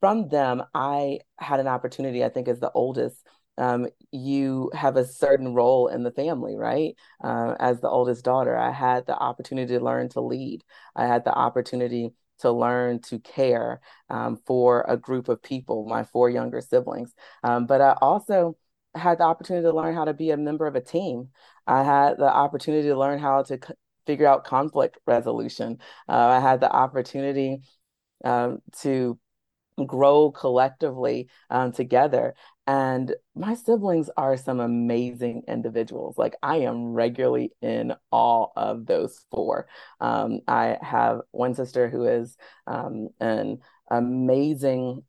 from 0.00 0.28
them 0.28 0.62
I 0.74 1.20
had 1.38 1.60
an 1.60 1.66
opportunity. 1.66 2.24
I 2.24 2.28
think 2.28 2.48
as 2.48 2.60
the 2.60 2.72
oldest. 2.72 3.16
Um, 3.56 3.88
you 4.12 4.70
have 4.72 4.96
a 4.96 5.04
certain 5.04 5.52
role 5.52 5.88
in 5.88 6.04
the 6.04 6.12
family, 6.12 6.54
right? 6.56 6.94
Uh, 7.24 7.56
as 7.58 7.80
the 7.80 7.88
oldest 7.88 8.24
daughter, 8.24 8.56
I 8.56 8.70
had 8.70 9.04
the 9.06 9.16
opportunity 9.16 9.76
to 9.76 9.84
learn 9.84 10.08
to 10.10 10.20
lead. 10.20 10.62
I 10.94 11.08
had 11.08 11.24
the 11.24 11.34
opportunity 11.34 12.12
to 12.40 12.52
learn 12.52 13.00
to 13.02 13.18
care 13.18 13.80
um, 14.10 14.36
for 14.46 14.84
a 14.88 14.96
group 14.96 15.28
of 15.28 15.42
people, 15.42 15.86
my 15.86 16.04
four 16.04 16.30
younger 16.30 16.60
siblings. 16.60 17.14
Um, 17.42 17.66
but 17.66 17.80
I 17.80 17.96
also 18.00 18.56
had 18.94 19.18
the 19.18 19.24
opportunity 19.24 19.64
to 19.64 19.72
learn 19.72 19.94
how 19.94 20.04
to 20.04 20.14
be 20.14 20.30
a 20.30 20.36
member 20.36 20.66
of 20.66 20.74
a 20.74 20.80
team. 20.80 21.28
I 21.66 21.82
had 21.82 22.18
the 22.18 22.32
opportunity 22.32 22.88
to 22.88 22.98
learn 22.98 23.18
how 23.18 23.42
to 23.42 23.58
c- 23.64 23.74
figure 24.06 24.26
out 24.26 24.44
conflict 24.44 24.98
resolution. 25.06 25.78
Uh, 26.08 26.12
I 26.12 26.40
had 26.40 26.60
the 26.60 26.70
opportunity 26.70 27.62
um, 28.24 28.60
to 28.80 29.18
grow 29.86 30.30
collectively 30.30 31.28
um, 31.50 31.72
together. 31.72 32.34
And 32.68 33.14
my 33.34 33.54
siblings 33.54 34.10
are 34.18 34.36
some 34.36 34.60
amazing 34.60 35.44
individuals. 35.48 36.18
Like 36.18 36.36
I 36.42 36.58
am 36.58 36.92
regularly 36.92 37.50
in 37.62 37.94
all 38.12 38.52
of 38.56 38.84
those 38.84 39.24
four. 39.30 39.68
Um, 40.02 40.40
I 40.46 40.76
have 40.82 41.22
one 41.30 41.54
sister 41.54 41.88
who 41.88 42.04
is 42.04 42.36
um, 42.66 43.08
an 43.20 43.60
amazing 43.90 45.02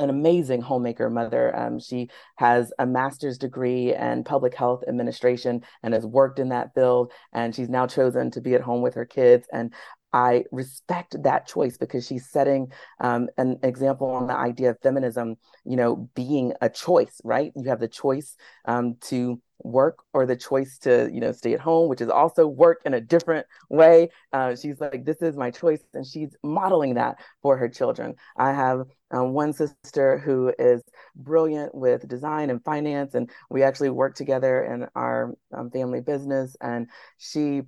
an 0.00 0.10
amazing 0.10 0.60
homemaker 0.60 1.08
mother. 1.08 1.56
Um, 1.56 1.78
she 1.78 2.10
has 2.36 2.72
a 2.80 2.84
master's 2.84 3.38
degree 3.38 3.94
in 3.94 4.24
public 4.24 4.54
health 4.54 4.82
administration 4.88 5.62
and 5.84 5.94
has 5.94 6.04
worked 6.04 6.40
in 6.40 6.48
that 6.48 6.74
field. 6.74 7.12
And 7.32 7.54
she's 7.54 7.68
now 7.68 7.86
chosen 7.86 8.32
to 8.32 8.40
be 8.40 8.54
at 8.54 8.60
home 8.60 8.82
with 8.82 8.94
her 8.94 9.04
kids. 9.04 9.46
And 9.52 9.72
I 10.14 10.44
respect 10.52 11.20
that 11.24 11.48
choice 11.48 11.76
because 11.76 12.06
she's 12.06 12.30
setting 12.30 12.70
um, 13.00 13.28
an 13.36 13.58
example 13.64 14.06
on 14.06 14.28
the 14.28 14.36
idea 14.36 14.70
of 14.70 14.78
feminism, 14.80 15.34
you 15.64 15.74
know, 15.74 16.08
being 16.14 16.52
a 16.60 16.68
choice, 16.68 17.20
right? 17.24 17.50
You 17.56 17.68
have 17.68 17.80
the 17.80 17.88
choice 17.88 18.36
um, 18.64 18.94
to 19.08 19.42
work 19.58 19.98
or 20.12 20.24
the 20.24 20.36
choice 20.36 20.78
to, 20.78 21.10
you 21.12 21.18
know, 21.18 21.32
stay 21.32 21.54
at 21.54 21.60
home, 21.60 21.88
which 21.88 22.00
is 22.00 22.08
also 22.08 22.46
work 22.46 22.80
in 22.84 22.94
a 22.94 23.00
different 23.00 23.44
way. 23.70 24.10
Uh, 24.32 24.54
she's 24.54 24.80
like, 24.80 25.04
this 25.04 25.20
is 25.20 25.36
my 25.36 25.50
choice. 25.50 25.82
And 25.94 26.06
she's 26.06 26.36
modeling 26.44 26.94
that 26.94 27.18
for 27.42 27.56
her 27.56 27.68
children. 27.68 28.14
I 28.36 28.52
have 28.52 28.86
um, 29.10 29.32
one 29.32 29.52
sister 29.52 30.18
who 30.18 30.52
is 30.60 30.80
brilliant 31.16 31.74
with 31.74 32.06
design 32.06 32.50
and 32.50 32.62
finance, 32.62 33.14
and 33.14 33.28
we 33.50 33.64
actually 33.64 33.90
work 33.90 34.14
together 34.14 34.62
in 34.62 34.86
our 34.94 35.34
um, 35.52 35.70
family 35.70 36.02
business. 36.02 36.56
And 36.60 36.88
she 37.18 37.62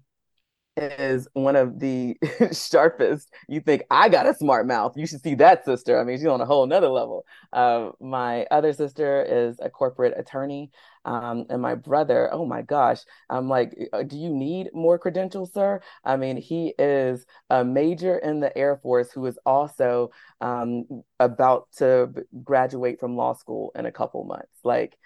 is 0.77 1.27
one 1.33 1.57
of 1.57 1.79
the 1.81 2.17
sharpest. 2.53 3.31
You 3.49 3.61
think 3.61 3.83
I 3.91 4.09
got 4.09 4.27
a 4.27 4.35
smart 4.35 4.67
mouth? 4.67 4.95
You 4.97 5.07
should 5.07 5.23
see 5.23 5.35
that 5.37 5.65
sister. 5.65 5.99
I 5.99 6.05
mean, 6.05 6.19
she's 6.19 6.27
on 6.27 6.41
a 6.41 6.47
whole 6.47 6.67
nother 6.67 6.89
level. 6.89 7.25
Uh, 7.53 7.91
my 8.01 8.47
other 8.51 8.73
sister 8.73 9.23
is 9.23 9.59
a 9.61 9.71
corporate 9.71 10.15
attorney, 10.19 10.71
um, 11.05 11.47
and 11.51 11.63
my 11.63 11.75
brother. 11.75 12.29
Oh 12.33 12.45
my 12.45 12.63
gosh, 12.63 13.01
I'm 13.31 13.49
like, 13.49 13.75
uh, 13.93 14.03
do 14.03 14.17
you 14.17 14.31
need 14.31 14.71
more 14.75 14.99
credentials, 14.99 15.53
sir? 15.53 15.81
I 16.05 16.17
mean, 16.17 16.37
he 16.37 16.75
is 16.79 17.25
a 17.51 17.65
major 17.65 18.19
in 18.19 18.41
the 18.41 18.57
Air 18.57 18.77
Force 18.77 19.11
who 19.13 19.27
is 19.27 19.39
also 19.47 20.11
um, 20.41 20.85
about 21.21 21.69
to 21.79 22.11
graduate 22.45 23.01
from 23.01 23.17
law 23.17 23.33
school 23.35 23.73
in 23.75 23.87
a 23.87 23.93
couple 23.93 24.25
months. 24.25 24.59
Like, 24.65 24.97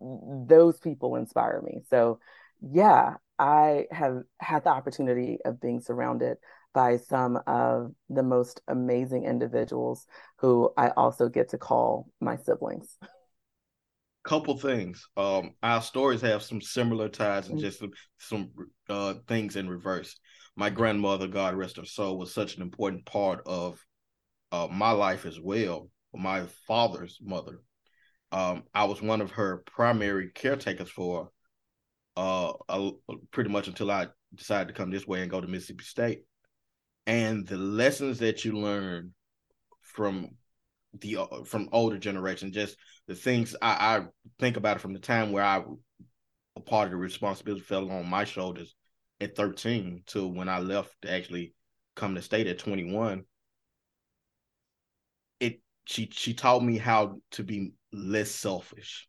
those 0.00 0.78
people 0.78 1.16
inspire 1.16 1.60
me. 1.62 1.82
So 1.90 2.20
yeah, 2.60 3.14
I 3.38 3.86
have 3.90 4.22
had 4.40 4.64
the 4.64 4.70
opportunity 4.70 5.38
of 5.44 5.60
being 5.60 5.80
surrounded 5.80 6.36
by 6.72 6.96
some 6.96 7.38
of 7.46 7.92
the 8.08 8.22
most 8.22 8.60
amazing 8.68 9.24
individuals 9.24 10.06
who 10.38 10.72
I 10.76 10.90
also 10.90 11.28
get 11.28 11.50
to 11.50 11.58
call 11.58 12.08
my 12.20 12.36
siblings. 12.36 12.98
couple 14.24 14.56
things. 14.58 15.06
Um, 15.16 15.54
our 15.62 15.82
stories 15.82 16.20
have 16.22 16.42
some 16.42 16.60
similar 16.60 17.08
ties 17.08 17.48
and 17.48 17.58
mm-hmm. 17.58 17.66
just 17.66 17.78
some, 17.78 17.90
some 18.18 18.50
uh 18.88 19.14
things 19.28 19.56
in 19.56 19.68
reverse. 19.68 20.16
My 20.56 20.70
grandmother, 20.70 21.26
God 21.26 21.54
rest 21.54 21.76
her 21.76 21.84
soul, 21.84 22.18
was 22.18 22.32
such 22.32 22.56
an 22.56 22.62
important 22.62 23.04
part 23.04 23.42
of 23.46 23.84
uh, 24.52 24.68
my 24.70 24.92
life 24.92 25.26
as 25.26 25.40
well. 25.40 25.90
My 26.14 26.46
father's 26.66 27.18
mother. 27.20 27.60
Um, 28.30 28.64
I 28.72 28.84
was 28.84 29.02
one 29.02 29.20
of 29.20 29.32
her 29.32 29.64
primary 29.66 30.30
caretakers 30.32 30.90
for 30.90 31.30
uh, 32.16 32.52
a, 32.68 32.90
pretty 33.30 33.50
much 33.50 33.68
until 33.68 33.90
I 33.90 34.08
decided 34.34 34.68
to 34.68 34.74
come 34.74 34.90
this 34.90 35.06
way 35.06 35.22
and 35.22 35.30
go 35.30 35.40
to 35.40 35.46
Mississippi 35.46 35.84
State. 35.84 36.22
And 37.06 37.46
the 37.46 37.58
lessons 37.58 38.18
that 38.20 38.44
you 38.44 38.52
learn 38.52 39.12
from 39.82 40.30
the 41.00 41.18
uh, 41.18 41.44
from 41.44 41.68
older 41.72 41.98
generation, 41.98 42.52
just 42.52 42.76
the 43.06 43.14
things 43.14 43.54
I, 43.60 43.98
I 43.98 44.04
think 44.38 44.56
about 44.56 44.76
it 44.76 44.80
from 44.80 44.92
the 44.92 44.98
time 44.98 45.32
where 45.32 45.44
I 45.44 45.62
a 46.56 46.60
part 46.60 46.86
of 46.86 46.92
the 46.92 46.96
responsibility 46.96 47.62
fell 47.62 47.90
on 47.90 48.08
my 48.08 48.24
shoulders 48.24 48.74
at 49.20 49.36
13 49.36 50.02
to 50.06 50.26
when 50.26 50.48
I 50.48 50.60
left 50.60 50.94
to 51.02 51.12
actually 51.12 51.54
come 51.96 52.14
to 52.14 52.22
state 52.22 52.46
at 52.46 52.58
21. 52.58 53.24
It 55.40 55.60
she 55.84 56.08
she 56.12 56.34
taught 56.34 56.62
me 56.62 56.78
how 56.78 57.20
to 57.32 57.42
be 57.42 57.72
less 57.92 58.30
selfish. 58.30 59.08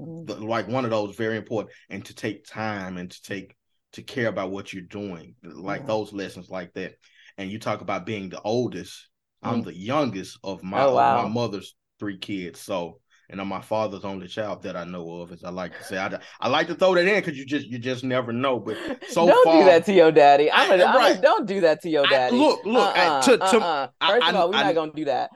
Mm-hmm. 0.00 0.42
Like 0.42 0.68
one 0.68 0.84
of 0.84 0.90
those 0.90 1.16
very 1.16 1.36
important 1.36 1.74
and 1.90 2.04
to 2.06 2.14
take 2.14 2.46
time 2.46 2.96
and 2.96 3.10
to 3.10 3.22
take 3.22 3.54
to 3.92 4.02
care 4.02 4.28
about 4.28 4.50
what 4.50 4.72
you're 4.72 4.82
doing. 4.82 5.34
Like 5.42 5.80
mm-hmm. 5.80 5.88
those 5.88 6.12
lessons 6.12 6.48
like 6.48 6.72
that. 6.74 6.94
And 7.38 7.50
you 7.50 7.58
talk 7.58 7.80
about 7.80 8.06
being 8.06 8.28
the 8.28 8.40
oldest 8.42 9.08
I'm 9.42 9.62
mm. 9.62 9.64
the 9.64 9.76
youngest 9.76 10.38
of 10.44 10.62
my 10.62 10.82
oh, 10.82 10.94
wow. 10.94 11.18
of 11.18 11.24
my 11.24 11.28
mother's 11.28 11.74
three 11.98 12.18
kids. 12.18 12.60
So 12.60 13.00
and 13.30 13.40
I'm 13.40 13.48
my 13.48 13.60
father's 13.60 14.04
only 14.04 14.28
child 14.28 14.62
that 14.62 14.76
I 14.76 14.84
know 14.84 15.20
of, 15.20 15.32
as 15.32 15.44
I 15.44 15.50
like 15.50 15.76
to 15.76 15.84
say. 15.84 15.98
I, 15.98 16.18
I 16.40 16.48
like 16.48 16.66
to 16.68 16.74
throw 16.74 16.94
that 16.94 17.06
in 17.06 17.20
because 17.20 17.38
you 17.38 17.46
just 17.46 17.66
you 17.66 17.78
just 17.78 18.04
never 18.04 18.32
know. 18.32 18.58
But 18.58 18.76
so 19.08 19.26
don't 19.26 19.44
far, 19.44 19.60
do 19.60 19.64
that 19.64 19.84
to 19.86 19.92
your 19.92 20.12
daddy. 20.12 20.50
I'm, 20.50 20.70
a, 20.72 20.84
right. 20.84 21.16
I'm 21.16 21.22
don't 21.22 21.46
do 21.46 21.60
that 21.62 21.82
to 21.82 21.88
your 21.88 22.06
daddy. 22.06 22.36
I, 22.36 22.38
look, 22.38 22.64
look. 22.64 22.96
Uh-uh, 22.96 23.22
to, 23.22 23.38
to, 23.38 23.44
uh-uh. 23.44 23.86
First 24.06 24.24
I, 24.24 24.30
of 24.30 24.36
all, 24.36 24.50
we're 24.50 24.62
not 24.62 24.74
gonna 24.74 24.92
do 24.94 25.04
that. 25.06 25.30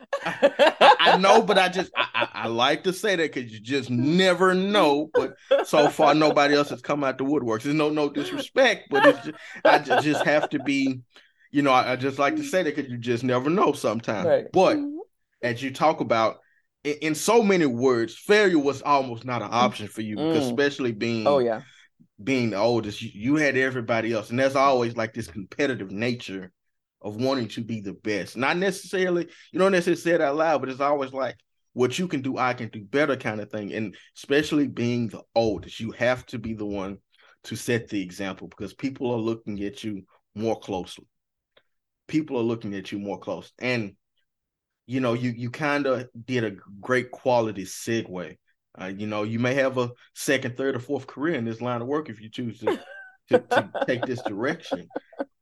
I, 1.00 1.16
know, 1.18 1.42
but 1.42 1.58
I 1.58 1.68
just 1.68 1.90
I, 1.96 2.48
like 2.48 2.84
to 2.84 2.92
say 2.92 3.16
that 3.16 3.34
because 3.34 3.52
you 3.52 3.60
just 3.60 3.90
never 3.90 4.54
know. 4.54 5.10
But 5.14 5.34
so 5.64 5.88
far, 5.88 6.14
nobody 6.14 6.54
else 6.54 6.70
has 6.70 6.82
come 6.82 7.04
out 7.04 7.18
the 7.18 7.24
woodworks. 7.24 7.62
There's 7.62 7.74
no 7.74 7.90
no 7.90 8.08
disrespect, 8.08 8.88
but 8.90 9.06
it's 9.06 9.26
just, 9.26 9.38
I 9.64 10.00
just 10.00 10.24
have 10.24 10.50
to 10.50 10.58
be 10.58 11.00
you 11.52 11.62
know, 11.62 11.72
I, 11.72 11.92
I 11.92 11.96
just 11.96 12.18
like 12.18 12.36
to 12.36 12.44
say 12.44 12.62
that 12.62 12.76
because 12.76 12.90
you 12.90 12.98
just 12.98 13.24
never 13.24 13.48
know 13.48 13.72
sometimes. 13.72 14.26
Right. 14.26 14.46
But 14.52 14.78
as 15.42 15.62
you 15.62 15.72
talk 15.72 16.00
about 16.00 16.40
in, 16.86 17.14
so 17.14 17.42
many 17.42 17.66
words, 17.66 18.16
failure 18.16 18.58
was 18.58 18.82
almost 18.82 19.24
not 19.24 19.42
an 19.42 19.48
option 19.50 19.88
for 19.88 20.02
you 20.02 20.16
mm. 20.16 20.36
especially 20.36 20.92
being 20.92 21.26
oh 21.26 21.38
yeah 21.38 21.62
being 22.22 22.50
the 22.50 22.56
oldest, 22.56 23.02
you, 23.02 23.10
you 23.12 23.36
had 23.36 23.58
everybody 23.58 24.12
else, 24.12 24.30
and 24.30 24.38
there's 24.38 24.56
always 24.56 24.96
like 24.96 25.12
this 25.12 25.26
competitive 25.26 25.90
nature 25.90 26.50
of 27.02 27.16
wanting 27.16 27.46
to 27.46 27.62
be 27.62 27.82
the 27.82 27.92
best. 27.92 28.38
Not 28.38 28.56
necessarily, 28.56 29.28
you 29.52 29.58
don't 29.58 29.72
necessarily 29.72 30.00
say 30.00 30.12
it 30.12 30.22
out 30.22 30.36
loud, 30.36 30.62
but 30.62 30.70
it's 30.70 30.80
always 30.80 31.12
like 31.12 31.36
what 31.74 31.98
you 31.98 32.08
can 32.08 32.22
do, 32.22 32.38
I 32.38 32.54
can 32.54 32.68
do 32.68 32.82
better 32.82 33.16
kind 33.16 33.38
of 33.38 33.50
thing. 33.50 33.74
And 33.74 33.94
especially 34.16 34.66
being 34.66 35.08
the 35.08 35.20
oldest, 35.34 35.78
you 35.78 35.90
have 35.92 36.24
to 36.26 36.38
be 36.38 36.54
the 36.54 36.64
one 36.64 36.96
to 37.44 37.54
set 37.54 37.88
the 37.88 38.00
example 38.00 38.48
because 38.48 38.72
people 38.72 39.12
are 39.12 39.18
looking 39.18 39.62
at 39.62 39.84
you 39.84 40.04
more 40.34 40.58
closely 40.58 41.04
people 42.06 42.38
are 42.38 42.42
looking 42.42 42.74
at 42.74 42.92
you 42.92 42.98
more 42.98 43.18
close. 43.18 43.52
And 43.58 43.94
you 44.86 45.00
know, 45.00 45.14
you 45.14 45.30
you 45.30 45.50
kind 45.50 45.86
of 45.86 46.08
did 46.24 46.44
a 46.44 46.56
great 46.80 47.10
quality 47.10 47.64
segue. 47.64 48.36
Uh, 48.80 48.86
you 48.86 49.06
know, 49.06 49.22
you 49.22 49.38
may 49.38 49.54
have 49.54 49.78
a 49.78 49.90
second, 50.14 50.56
third, 50.56 50.76
or 50.76 50.80
fourth 50.80 51.06
career 51.06 51.34
in 51.34 51.44
this 51.44 51.60
line 51.60 51.80
of 51.80 51.88
work 51.88 52.08
if 52.08 52.20
you 52.20 52.30
choose 52.30 52.58
to 52.60 52.80
to, 53.30 53.38
to 53.38 53.70
take 53.86 54.04
this 54.06 54.22
direction. 54.26 54.88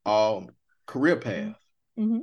Um, 0.07 0.48
career 0.87 1.16
path. 1.16 1.57
Mm-hmm. 1.98 2.20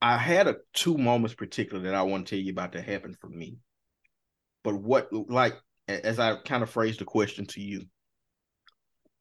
I 0.00 0.16
had 0.16 0.48
a 0.48 0.56
two 0.72 0.98
moments 0.98 1.34
particular 1.34 1.84
that 1.84 1.94
I 1.94 2.02
want 2.02 2.26
to 2.26 2.30
tell 2.34 2.44
you 2.44 2.52
about 2.52 2.72
that 2.72 2.84
happened 2.84 3.16
for 3.20 3.28
me. 3.28 3.58
But 4.64 4.74
what, 4.74 5.12
like, 5.12 5.54
as 5.86 6.18
I 6.18 6.36
kind 6.44 6.62
of 6.62 6.70
phrased 6.70 7.00
the 7.00 7.04
question 7.04 7.46
to 7.46 7.60
you, 7.60 7.82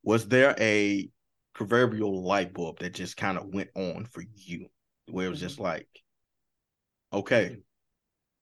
was 0.03 0.27
there 0.27 0.55
a 0.59 1.09
proverbial 1.53 2.23
light 2.23 2.53
bulb 2.53 2.79
that 2.79 2.93
just 2.93 3.17
kind 3.17 3.37
of 3.37 3.53
went 3.53 3.69
on 3.75 4.05
for 4.05 4.23
you, 4.35 4.67
where 5.07 5.27
it 5.27 5.29
was 5.29 5.39
just 5.39 5.55
mm-hmm. 5.55 5.65
like, 5.65 5.87
okay, 7.13 7.57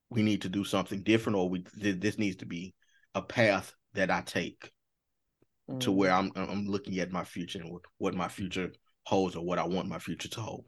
we 0.09 0.21
need 0.21 0.41
to 0.43 0.49
do 0.49 0.63
something 0.63 1.03
different, 1.03 1.37
or 1.37 1.49
we 1.49 1.63
this 1.75 2.17
needs 2.17 2.37
to 2.37 2.45
be 2.45 2.73
a 3.15 3.21
path 3.21 3.73
that 3.93 4.11
I 4.11 4.21
take 4.21 4.71
mm. 5.69 5.79
to 5.81 5.91
where 5.91 6.11
I'm 6.11 6.31
I'm 6.35 6.65
looking 6.67 6.99
at 6.99 7.11
my 7.11 7.23
future 7.23 7.59
and 7.59 7.79
what 7.97 8.13
my 8.15 8.27
future 8.27 8.71
holds, 9.03 9.35
or 9.35 9.43
what 9.43 9.59
I 9.59 9.67
want 9.67 9.89
my 9.89 9.99
future 9.99 10.29
to 10.29 10.41
hold. 10.41 10.65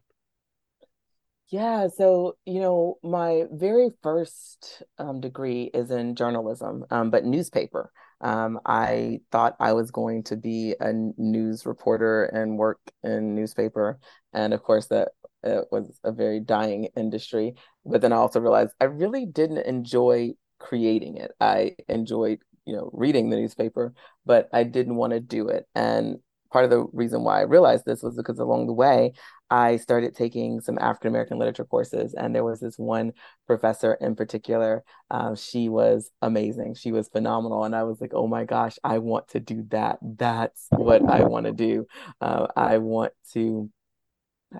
Yeah, 1.48 1.88
so 1.88 2.36
you 2.46 2.60
know, 2.60 2.98
my 3.02 3.44
very 3.52 3.90
first 4.02 4.82
um, 4.98 5.20
degree 5.20 5.70
is 5.74 5.90
in 5.90 6.14
journalism, 6.14 6.84
um, 6.90 7.10
but 7.10 7.24
newspaper. 7.24 7.92
Um, 8.22 8.60
I 8.64 9.20
thought 9.32 9.56
I 9.58 9.72
was 9.72 9.90
going 9.90 10.22
to 10.24 10.36
be 10.36 10.76
a 10.80 10.92
news 10.92 11.66
reporter 11.66 12.24
and 12.24 12.56
work 12.56 12.78
in 13.02 13.34
newspaper, 13.34 13.98
and 14.32 14.54
of 14.54 14.62
course 14.62 14.86
that 14.86 15.08
it 15.42 15.66
was 15.70 15.98
a 16.04 16.12
very 16.12 16.40
dying 16.40 16.88
industry. 16.96 17.54
But 17.84 18.00
then 18.00 18.12
I 18.12 18.16
also 18.16 18.40
realized 18.40 18.72
I 18.80 18.84
really 18.84 19.26
didn't 19.26 19.58
enjoy 19.66 20.34
creating 20.58 21.16
it. 21.16 21.32
I 21.40 21.76
enjoyed 21.88 22.40
you 22.64 22.76
know 22.76 22.90
reading 22.92 23.30
the 23.30 23.36
newspaper, 23.36 23.92
but 24.24 24.48
I 24.52 24.64
didn't 24.64 24.96
want 24.96 25.12
to 25.12 25.20
do 25.20 25.48
it. 25.48 25.66
And 25.74 26.18
part 26.50 26.64
of 26.64 26.70
the 26.70 26.84
reason 26.92 27.24
why 27.24 27.38
I 27.40 27.42
realized 27.42 27.84
this 27.84 28.02
was 28.02 28.16
because 28.16 28.38
along 28.38 28.66
the 28.66 28.72
way, 28.72 29.12
I 29.50 29.76
started 29.76 30.14
taking 30.14 30.60
some 30.60 30.78
African 30.78 31.08
American 31.08 31.38
literature 31.38 31.64
courses, 31.64 32.14
and 32.14 32.34
there 32.34 32.44
was 32.44 32.60
this 32.60 32.78
one 32.78 33.12
professor 33.46 33.94
in 33.94 34.14
particular. 34.16 34.84
Uh, 35.10 35.34
she 35.34 35.68
was 35.68 36.10
amazing. 36.22 36.74
She 36.74 36.92
was 36.92 37.08
phenomenal, 37.08 37.64
and 37.64 37.74
I 37.74 37.82
was 37.84 38.00
like, 38.00 38.12
"Oh 38.14 38.26
my 38.26 38.44
gosh, 38.44 38.78
I 38.84 38.98
want 38.98 39.28
to 39.28 39.40
do 39.40 39.64
that. 39.70 39.98
That's 40.02 40.66
what 40.70 41.02
I 41.08 41.24
want 41.24 41.46
to 41.46 41.52
do. 41.52 41.86
Uh, 42.20 42.46
I 42.56 42.78
want 42.78 43.12
to 43.32 43.70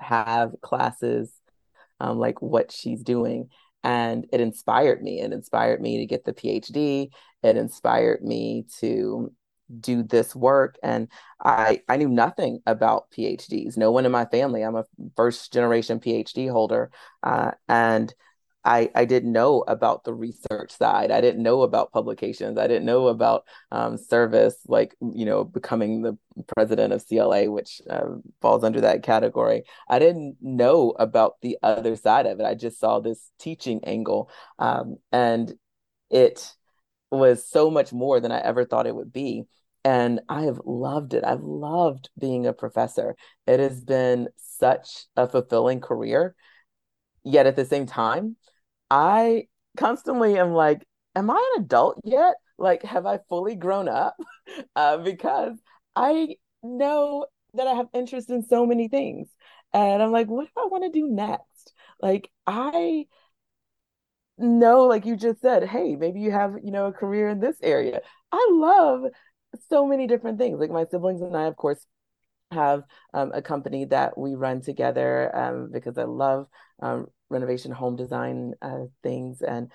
have 0.00 0.54
classes 0.62 1.30
um, 2.02 2.18
like 2.18 2.42
what 2.42 2.72
she's 2.72 3.02
doing." 3.02 3.48
And 3.84 4.26
it 4.32 4.40
inspired 4.40 5.02
me. 5.02 5.20
It 5.20 5.32
inspired 5.32 5.80
me 5.80 5.98
to 5.98 6.06
get 6.06 6.24
the 6.24 6.32
PhD. 6.34 7.10
It 7.42 7.56
inspired 7.56 8.22
me 8.22 8.66
to 8.80 9.32
do 9.80 10.02
this 10.02 10.34
work 10.34 10.76
and 10.82 11.08
i 11.42 11.80
i 11.88 11.96
knew 11.96 12.08
nothing 12.08 12.60
about 12.66 13.10
phds 13.10 13.76
no 13.76 13.90
one 13.90 14.04
in 14.04 14.12
my 14.12 14.26
family 14.26 14.62
i'm 14.62 14.76
a 14.76 14.84
first 15.16 15.52
generation 15.52 15.98
phd 15.98 16.50
holder 16.50 16.90
uh, 17.22 17.52
and 17.68 18.14
I, 18.64 18.90
I 18.94 19.04
didn't 19.04 19.32
know 19.32 19.64
about 19.66 20.04
the 20.04 20.14
research 20.14 20.70
side. 20.70 21.10
I 21.10 21.20
didn't 21.20 21.42
know 21.42 21.62
about 21.62 21.92
publications. 21.92 22.58
I 22.58 22.66
didn't 22.66 22.84
know 22.84 23.08
about 23.08 23.44
um, 23.70 23.96
service, 23.98 24.56
like, 24.66 24.94
you 25.00 25.24
know, 25.24 25.44
becoming 25.44 26.02
the 26.02 26.16
president 26.54 26.92
of 26.92 27.06
CLA, 27.06 27.50
which 27.50 27.82
uh, 27.90 28.16
falls 28.40 28.64
under 28.64 28.80
that 28.82 29.02
category. 29.02 29.64
I 29.88 29.98
didn't 29.98 30.36
know 30.40 30.90
about 30.98 31.40
the 31.42 31.58
other 31.62 31.96
side 31.96 32.26
of 32.26 32.40
it. 32.40 32.46
I 32.46 32.54
just 32.54 32.78
saw 32.78 33.00
this 33.00 33.30
teaching 33.38 33.80
angle. 33.84 34.30
Um, 34.58 34.96
and 35.10 35.52
it 36.10 36.54
was 37.10 37.46
so 37.46 37.70
much 37.70 37.92
more 37.92 38.20
than 38.20 38.32
I 38.32 38.40
ever 38.40 38.64
thought 38.64 38.86
it 38.86 38.94
would 38.94 39.12
be 39.12 39.46
and 39.84 40.20
I 40.28 40.42
have 40.42 40.60
loved 40.64 41.14
it. 41.14 41.24
I've 41.24 41.42
loved 41.42 42.10
being 42.18 42.46
a 42.46 42.52
professor. 42.52 43.16
It 43.46 43.58
has 43.60 43.82
been 43.82 44.28
such 44.36 45.06
a 45.16 45.28
fulfilling 45.28 45.80
career. 45.80 46.34
Yet 47.24 47.46
at 47.46 47.56
the 47.56 47.64
same 47.64 47.86
time, 47.86 48.36
I 48.92 49.48
constantly 49.76 50.38
am 50.38 50.52
like, 50.52 50.86
Am 51.14 51.30
I 51.30 51.54
an 51.56 51.64
adult 51.64 52.00
yet? 52.04 52.34
Like, 52.58 52.82
have 52.84 53.06
I 53.06 53.18
fully 53.28 53.56
grown 53.56 53.88
up? 53.88 54.16
Uh, 54.76 54.98
because 54.98 55.56
I 55.96 56.36
know 56.62 57.26
that 57.54 57.66
I 57.68 57.74
have 57.74 57.86
interest 57.94 58.28
in 58.28 58.42
so 58.42 58.66
many 58.66 58.88
things. 58.88 59.28
And 59.72 60.02
I'm 60.02 60.10
like, 60.12 60.28
What 60.28 60.44
do 60.46 60.50
I 60.62 60.66
want 60.66 60.84
to 60.84 60.90
do 60.90 61.08
next? 61.08 61.72
Like, 62.02 62.30
I 62.46 63.06
know, 64.38 64.84
like 64.84 65.06
you 65.06 65.16
just 65.16 65.40
said, 65.40 65.64
hey, 65.64 65.96
maybe 65.96 66.20
you 66.20 66.30
have, 66.30 66.56
you 66.62 66.70
know, 66.70 66.86
a 66.86 66.92
career 66.92 67.28
in 67.28 67.40
this 67.40 67.56
area. 67.62 68.00
I 68.30 68.48
love 68.50 69.04
so 69.68 69.86
many 69.86 70.06
different 70.06 70.38
things. 70.38 70.58
Like 70.58 70.70
my 70.70 70.86
siblings 70.90 71.20
and 71.20 71.36
I, 71.36 71.44
of 71.44 71.56
course, 71.56 71.84
have 72.52 72.84
um, 73.14 73.32
a 73.34 73.42
company 73.42 73.86
that 73.86 74.18
we 74.18 74.34
run 74.34 74.60
together 74.62 75.34
um, 75.36 75.70
because 75.72 75.98
I 75.98 76.04
love 76.04 76.46
um, 76.82 77.06
renovation 77.30 77.72
home 77.72 77.96
design 77.96 78.52
uh, 78.60 78.84
things 79.02 79.40
and 79.40 79.72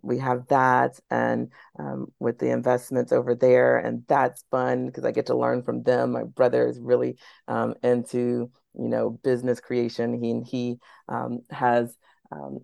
we 0.00 0.18
have 0.18 0.46
that 0.48 0.98
and 1.10 1.50
um, 1.78 2.06
with 2.18 2.38
the 2.38 2.50
investments 2.50 3.12
over 3.12 3.34
there 3.34 3.76
and 3.76 4.02
that's 4.08 4.44
fun 4.50 4.86
because 4.86 5.04
i 5.04 5.10
get 5.10 5.26
to 5.26 5.36
learn 5.36 5.62
from 5.62 5.82
them 5.82 6.12
my 6.12 6.24
brother 6.24 6.66
is 6.66 6.80
really 6.80 7.18
um, 7.48 7.74
into 7.82 8.50
you 8.74 8.88
know 8.88 9.10
business 9.10 9.60
creation 9.60 10.22
he 10.22 10.40
he 10.50 10.78
um, 11.08 11.40
has 11.50 11.98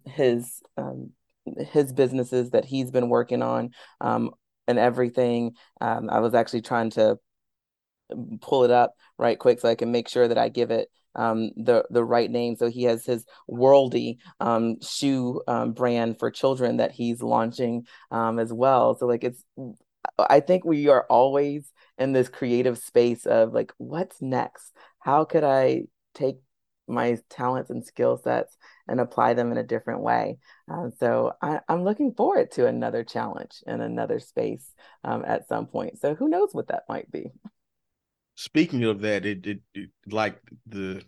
his 0.07 0.63
his 1.73 1.93
businesses 1.93 2.51
that 2.51 2.65
he's 2.65 2.91
been 2.91 3.09
working 3.09 3.43
on 3.43 3.71
um, 4.01 4.31
and 4.67 4.79
everything. 4.79 5.53
Um, 5.81 6.09
I 6.11 6.21
was 6.21 6.35
actually 6.35 6.63
trying 6.63 6.91
to 6.91 7.19
pull 8.41 8.65
it 8.65 8.71
up 8.71 8.95
right 9.19 9.39
quick 9.39 9.61
so 9.61 9.69
I 9.69 9.75
can 9.75 9.91
make 9.91 10.09
sure 10.09 10.29
that 10.29 10.39
I 10.39 10.49
give 10.49 10.71
it 10.71 10.89
um, 11.15 11.51
the 11.57 11.85
the 11.91 12.05
right 12.05 12.31
name. 12.31 12.57
So 12.57 12.69
he 12.69 12.85
has 12.85 13.05
his 13.05 13.25
Worldy 13.51 14.19
um, 14.41 14.81
shoe 14.81 15.43
um, 15.47 15.73
brand 15.73 16.19
for 16.19 16.31
children 16.31 16.79
that 16.79 16.93
he's 16.93 17.23
launching 17.23 17.87
um, 18.11 18.39
as 18.39 18.53
well. 18.53 18.97
So 18.97 19.07
like 19.07 19.25
it's, 19.25 19.45
I 20.19 20.41
think 20.41 20.65
we 20.65 20.89
are 20.89 21.07
always 21.09 21.71
in 21.99 22.13
this 22.13 22.29
creative 22.29 22.79
space 22.79 23.27
of 23.27 23.53
like, 23.53 23.73
what's 23.79 24.21
next? 24.21 24.73
How 24.99 25.25
could 25.25 25.45
I 25.45 25.85
take 26.15 26.37
my 26.87 27.19
talents 27.31 27.71
and 27.71 27.85
skill 27.85 28.17
sets 28.17 28.57
and 28.89 29.01
apply 29.01 29.35
them 29.35 29.51
in 29.53 29.59
a 29.59 29.63
different 29.63 30.03
way. 30.03 30.39
Um, 30.69 30.93
so 30.99 31.33
I, 31.41 31.61
am 31.69 31.85
looking 31.85 32.13
forward 32.15 32.51
to 32.53 32.67
another 32.67 33.05
challenge 33.05 33.63
in 33.67 33.81
another 33.81 34.19
space 34.19 34.71
um, 35.03 35.25
at 35.27 35.49
some 35.49 35.67
point. 35.67 35.99
So 35.99 36.15
who 36.15 36.29
knows 36.29 36.51
what 36.53 36.69
that 36.69 36.85
might 36.89 37.11
be? 37.11 37.33
Speaking 38.37 38.85
of 38.85 39.01
that, 39.03 39.25
it, 39.25 39.47
it, 39.47 39.61
it 39.75 39.91
like 40.07 40.41
the 40.67 41.03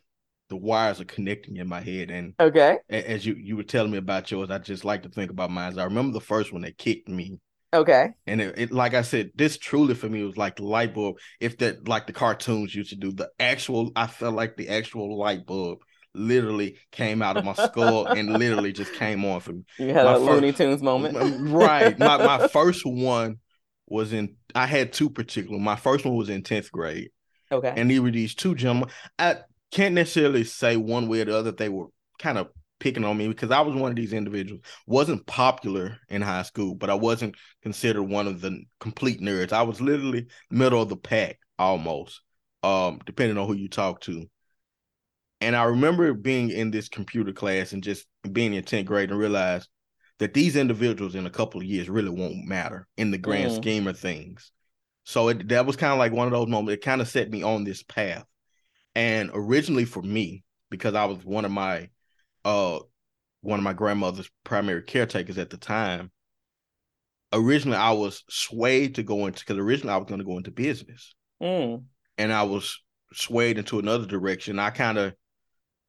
the 0.49 0.57
wires 0.57 1.01
are 1.01 1.07
connecting 1.07 1.57
in 1.57 1.69
my 1.69 1.81
head, 1.81 2.11
and 2.11 2.35
okay, 2.39 2.79
as 2.89 3.27
you 3.27 3.35
you 3.35 3.57
were 3.57 3.65
telling 3.65 3.91
me 3.91 3.99
about 3.99 4.31
yours, 4.31 4.51
I 4.51 4.59
just 4.59 4.85
like 4.85 5.03
to 5.03 5.09
think 5.09 5.31
about 5.31 5.51
mine. 5.51 5.79
I 5.79 5.85
remember 5.85 6.13
the 6.13 6.21
first 6.21 6.53
one 6.53 6.63
that 6.63 6.79
kicked 6.79 7.09
me 7.09 7.41
Okay. 7.77 8.11
And 8.27 8.41
it, 8.41 8.55
it, 8.59 8.73
like 8.73 8.95
I 8.95 9.03
said, 9.03 9.33
this 9.35 9.59
truly 9.59 9.95
for 9.95 10.09
me 10.09 10.23
was 10.23 10.37
like 10.37 10.57
the 10.57 10.65
light 10.65 10.95
bulb. 10.95 11.19
If 11.41 11.59
that 11.59 11.87
like 11.87 12.07
the 12.07 12.13
cartoons 12.13 12.75
used 12.75 12.91
to 12.91 12.97
do, 12.97 13.13
the 13.13 13.31
actual 13.39 13.93
I 13.95 14.07
felt 14.07 14.35
like 14.35 14.57
the 14.57 14.69
actual 14.69 15.19
light 15.19 15.47
bulb 15.47 15.81
literally 16.15 16.79
came 16.93 17.21
out 17.21 17.37
of 17.37 17.45
my 17.45 17.53
skull 17.53 18.07
and 18.07 18.39
literally 18.39 18.73
just 18.73 18.95
came 18.95 19.25
on 19.25 19.41
for 19.41 19.53
me. 19.53 19.63
You 19.79 19.93
had 19.93 20.05
my 20.05 20.13
a 20.13 20.15
first, 20.15 20.31
Looney 20.31 20.53
Tunes 20.53 20.83
moment. 20.83 21.51
right. 21.51 21.99
My 21.99 22.17
my 22.17 22.49
first 22.53 22.87
one 22.87 23.39
was 23.87 24.13
in 24.13 24.37
I 24.55 24.67
had 24.67 24.93
two 24.93 25.11
particular. 25.11 25.59
My 25.59 25.77
first 25.77 26.05
one 26.05 26.17
was 26.17 26.31
in 26.31 26.43
10th 26.43 26.71
grade. 26.71 27.11
Okay. 27.51 27.73
And 27.77 27.91
they 27.91 27.99
were 27.99 28.11
these 28.11 28.35
two 28.35 28.55
gentlemen. 28.55 28.91
I 29.19 29.39
can't 29.71 29.95
necessarily 29.95 30.45
say 30.45 30.77
one 30.77 31.09
way 31.09 31.21
or 31.21 31.27
the 31.27 31.37
other 31.37 31.53
they 31.53 31.69
were 31.69 31.87
kind 32.19 32.39
of 32.39 32.49
picking 32.79 33.05
on 33.05 33.17
me 33.17 33.29
because 33.29 33.51
I 33.51 33.61
was 33.61 33.75
one 33.75 33.91
of 33.91 33.97
these 33.97 34.13
individuals. 34.13 34.63
wasn't 34.87 35.27
popular 35.27 35.99
in 36.09 36.23
high 36.23 36.43
school, 36.43 36.75
but 36.75 36.91
I 36.91 36.95
wasn't 36.95 37.37
considered 37.63 38.05
one 38.05 38.27
of 38.27 38.41
the 38.41 38.63
complete 38.81 39.21
nerds. 39.21 39.53
I 39.53 39.63
was 39.63 39.81
literally 39.81 40.27
middle 40.51 40.83
of 40.83 40.89
the 40.89 40.97
pack 40.97 41.39
almost, 41.59 42.21
um, 42.63 43.01
depending 43.07 43.39
on 43.39 43.47
who 43.47 43.55
you 43.55 43.69
talk 43.69 44.01
to. 44.03 44.27
And 45.41 45.55
I 45.55 45.65
remember 45.65 46.13
being 46.15 46.51
in 46.51 46.71
this 46.71 46.89
computer 46.89 47.33
class 47.33 47.73
and 47.73 47.83
just 47.83 48.07
being 48.31 48.55
in 48.55 48.65
10th 48.65 48.87
grade 48.87 49.11
and 49.11 49.19
realize 49.19 49.69
that 50.19 50.35
these 50.35 50.57
individuals 50.57 51.15
in 51.15 51.27
a 51.27 51.31
couple 51.31 51.61
of 51.61 51.67
years 51.67 51.91
really 51.91 52.11
won't 52.11 52.47
matter 52.47 52.87
in 52.97 53.11
the 53.11 53.19
grand 53.19 53.53
mm. 53.53 53.57
scheme 53.57 53.87
of 53.87 53.99
things. 53.99 54.51
So 55.07 55.29
it, 55.29 55.49
that 55.49 55.67
was 55.67 55.77
kind 55.77 55.93
of 55.93 55.99
like 56.01 56.13
one 56.13 56.27
of 56.27 56.33
those 56.33 56.49
moments. 56.49 56.75
It 56.75 56.85
kind 56.85 57.01
of 57.01 57.07
set 57.09 57.31
me 57.31 57.45
on 57.45 57.63
this 57.63 57.83
path. 57.85 58.25
And 58.97 59.31
originally 59.33 59.85
for 59.85 60.03
me, 60.03 60.43
because 60.69 60.95
I 60.95 61.05
was 61.05 61.25
one 61.25 61.45
of 61.45 61.53
my 61.53 61.89
uh 62.45 62.81
one 63.41 63.61
of 63.61 63.65
my 63.65 63.73
grandmother's 63.73 64.29
primary 64.43 64.83
caretakers 64.83 65.39
at 65.39 65.51
the 65.51 65.57
time. 65.57 66.11
Originally, 67.33 67.77
I 67.77 67.93
was 67.93 68.25
swayed 68.29 68.97
to 68.97 69.05
go 69.05 69.27
into 69.27 69.41
because 69.41 69.59
originally 69.59 69.95
I 69.95 69.97
was 69.97 70.09
going 70.09 70.19
to 70.21 70.25
go 70.25 70.39
into 70.39 70.51
business, 70.51 71.15
mm. 71.41 71.83
and 72.19 72.33
I 72.33 72.43
was 72.45 72.81
swayed 73.13 73.59
into 73.59 73.79
another 73.79 74.07
direction. 74.07 74.59
I 74.59 74.71
kind 74.71 74.99
of 74.99 75.15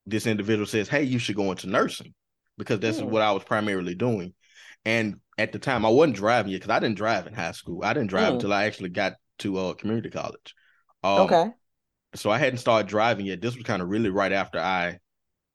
this 0.06 0.28
individual 0.28 0.66
says, 0.68 0.90
"Hey, 0.90 1.04
you 1.04 1.20
should 1.20 1.36
go 1.36 1.52
into 1.52 1.68
nursing," 1.68 2.14
because 2.58 2.80
that's 2.80 3.00
mm. 3.00 3.06
what 3.06 3.22
I 3.22 3.32
was 3.32 3.44
primarily 3.44 3.96
doing. 3.96 4.34
And 4.86 5.20
at 5.38 5.52
the 5.52 5.60
time, 5.60 5.86
I 5.86 5.90
wasn't 5.90 6.16
driving 6.16 6.52
yet 6.52 6.62
because 6.62 6.76
I 6.76 6.80
didn't 6.80 6.98
drive 6.98 7.28
in 7.28 7.34
high 7.34 7.52
school. 7.52 7.84
I 7.84 7.94
didn't 7.94 8.10
drive 8.10 8.32
mm. 8.32 8.36
until 8.36 8.54
I 8.54 8.66
actually 8.66 8.90
got 8.90 9.14
to 9.40 9.58
uh, 9.58 9.74
community 9.74 10.10
college. 10.10 10.56
Um, 11.04 11.22
okay. 11.22 11.50
So 12.16 12.32
I 12.32 12.38
hadn't 12.38 12.60
started 12.60 12.88
driving 12.88 13.26
yet. 13.26 13.42
This 13.42 13.56
was 13.56 13.66
kind 13.66 13.82
of 13.82 13.90
really 13.90 14.10
right 14.10 14.32
after 14.32 14.60
I 14.60 15.00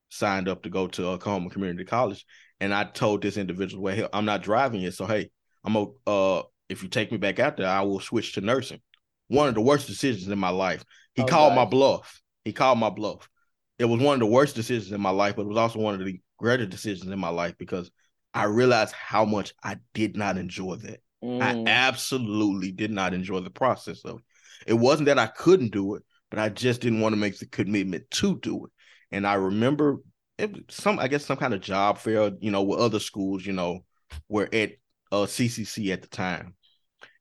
signed 0.09 0.47
up 0.47 0.63
to 0.63 0.69
go 0.69 0.87
to 0.87 1.07
Oklahoma 1.07 1.49
Community 1.49 1.83
College, 1.83 2.25
and 2.59 2.73
I 2.73 2.83
told 2.85 3.21
this 3.21 3.37
individual, 3.37 3.83
"Well, 3.83 3.95
hey, 3.95 4.07
I'm 4.13 4.25
not 4.25 4.43
driving 4.43 4.81
yet, 4.81 4.93
so 4.93 5.05
hey, 5.05 5.31
I'm 5.63 5.75
a 5.75 5.85
uh, 6.07 6.43
if 6.69 6.83
you 6.83 6.89
take 6.89 7.11
me 7.11 7.17
back 7.17 7.39
out 7.39 7.57
there, 7.57 7.67
I 7.67 7.81
will 7.81 7.99
switch 7.99 8.33
to 8.33 8.41
nursing." 8.41 8.79
One 9.27 9.47
of 9.47 9.55
the 9.55 9.61
worst 9.61 9.87
decisions 9.87 10.29
in 10.29 10.39
my 10.39 10.49
life. 10.49 10.85
He 11.15 11.23
oh, 11.23 11.25
called 11.25 11.55
my 11.55 11.65
bluff. 11.65 12.21
He 12.45 12.53
called 12.53 12.77
my 12.77 12.89
bluff. 12.89 13.29
It 13.79 13.85
was 13.85 13.99
one 13.99 14.13
of 14.13 14.19
the 14.19 14.27
worst 14.27 14.55
decisions 14.55 14.91
in 14.91 15.01
my 15.01 15.09
life, 15.09 15.35
but 15.35 15.43
it 15.43 15.47
was 15.47 15.57
also 15.57 15.79
one 15.79 15.99
of 15.99 16.05
the 16.05 16.19
greater 16.37 16.65
decisions 16.65 17.11
in 17.11 17.19
my 17.19 17.29
life 17.29 17.55
because 17.57 17.89
I 18.33 18.45
realized 18.45 18.93
how 18.93 19.25
much 19.25 19.53
I 19.63 19.77
did 19.93 20.17
not 20.17 20.37
enjoy 20.37 20.75
that. 20.77 21.01
Mm. 21.23 21.41
I 21.41 21.69
absolutely 21.69 22.71
did 22.71 22.91
not 22.91 23.13
enjoy 23.13 23.39
the 23.39 23.49
process 23.49 24.03
of 24.03 24.17
it. 24.17 24.23
It 24.67 24.73
wasn't 24.73 25.07
that 25.07 25.19
I 25.19 25.27
couldn't 25.27 25.71
do 25.71 25.95
it, 25.95 26.03
but 26.29 26.39
I 26.39 26.49
just 26.49 26.81
didn't 26.81 27.01
want 27.01 27.13
to 27.13 27.19
make 27.19 27.37
the 27.37 27.45
commitment 27.45 28.09
to 28.11 28.39
do 28.39 28.65
it. 28.65 28.71
And 29.11 29.27
I 29.27 29.35
remember 29.35 29.97
it, 30.37 30.55
some, 30.69 30.99
I 30.99 31.07
guess, 31.07 31.25
some 31.25 31.37
kind 31.37 31.53
of 31.53 31.61
job 31.61 31.99
fair, 31.99 32.31
you 32.39 32.51
know, 32.51 32.63
with 32.63 32.79
other 32.79 32.99
schools, 32.99 33.45
you 33.45 33.53
know, 33.53 33.85
were 34.27 34.49
at 34.51 34.71
uh, 35.11 35.25
CCC 35.25 35.93
at 35.93 36.01
the 36.01 36.07
time. 36.07 36.55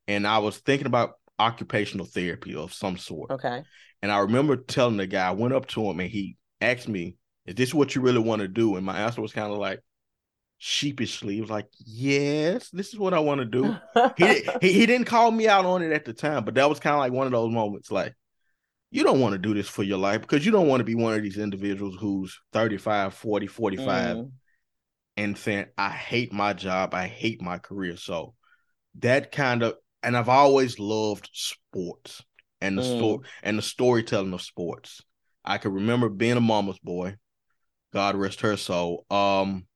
And 0.08 0.26
I 0.26 0.38
was 0.38 0.58
thinking 0.58 0.86
about 0.86 1.14
occupational 1.38 2.06
therapy 2.06 2.54
of 2.54 2.72
some 2.72 2.96
sort. 2.96 3.30
Okay. 3.30 3.62
And 4.00 4.10
I 4.10 4.18
remember 4.20 4.56
telling 4.56 4.96
the 4.96 5.06
guy, 5.06 5.28
I 5.28 5.32
went 5.32 5.54
up 5.54 5.66
to 5.68 5.84
him 5.84 6.00
and 6.00 6.10
he 6.10 6.36
asked 6.60 6.88
me, 6.88 7.16
Is 7.46 7.54
this 7.54 7.74
what 7.74 7.94
you 7.94 8.00
really 8.00 8.18
want 8.18 8.42
to 8.42 8.48
do? 8.48 8.76
And 8.76 8.86
my 8.86 8.98
answer 8.98 9.20
was 9.20 9.32
kind 9.32 9.52
of 9.52 9.58
like, 9.58 9.80
sheepishly. 10.64 11.34
He 11.34 11.40
was 11.40 11.50
like, 11.50 11.66
"Yes, 11.84 12.70
this 12.70 12.92
is 12.92 12.98
what 12.98 13.14
I 13.14 13.18
want 13.18 13.40
to 13.40 13.44
do." 13.44 13.76
he, 14.16 14.42
he 14.60 14.72
he 14.72 14.86
didn't 14.86 15.06
call 15.06 15.30
me 15.32 15.48
out 15.48 15.64
on 15.64 15.82
it 15.82 15.90
at 15.90 16.04
the 16.04 16.12
time, 16.12 16.44
but 16.44 16.54
that 16.54 16.68
was 16.68 16.78
kind 16.78 16.94
of 16.94 17.00
like 17.00 17.12
one 17.12 17.26
of 17.26 17.32
those 17.32 17.52
moments, 17.52 17.90
like, 17.90 18.14
you 18.92 19.02
don't 19.02 19.18
want 19.18 19.32
to 19.32 19.38
do 19.38 19.54
this 19.54 19.68
for 19.68 19.82
your 19.82 19.98
life 19.98 20.20
because 20.20 20.46
you 20.46 20.52
don't 20.52 20.68
want 20.68 20.78
to 20.80 20.84
be 20.84 20.94
one 20.94 21.14
of 21.14 21.22
these 21.22 21.36
individuals 21.36 21.96
who's 21.98 22.38
35, 22.52 23.12
40, 23.12 23.46
45 23.48 24.16
mm. 24.16 24.30
and 25.16 25.36
saying, 25.36 25.66
I 25.76 25.90
hate 25.90 26.32
my 26.32 26.52
job, 26.52 26.94
I 26.94 27.08
hate 27.08 27.42
my 27.42 27.58
career. 27.58 27.96
So 27.96 28.34
that 29.00 29.32
kind 29.32 29.64
of 29.64 29.74
and 30.04 30.16
I've 30.16 30.28
always 30.28 30.78
loved 30.78 31.28
sports 31.32 32.22
and 32.60 32.78
the 32.78 32.82
mm. 32.82 32.98
story 32.98 33.28
and 33.42 33.58
the 33.58 33.62
storytelling 33.62 34.32
of 34.32 34.42
sports. 34.42 35.00
I 35.44 35.58
can 35.58 35.72
remember 35.72 36.08
being 36.08 36.36
a 36.36 36.40
mama's 36.40 36.78
boy. 36.78 37.16
God 37.92 38.14
rest 38.14 38.42
her 38.42 38.56
soul. 38.56 39.06
Um 39.10 39.66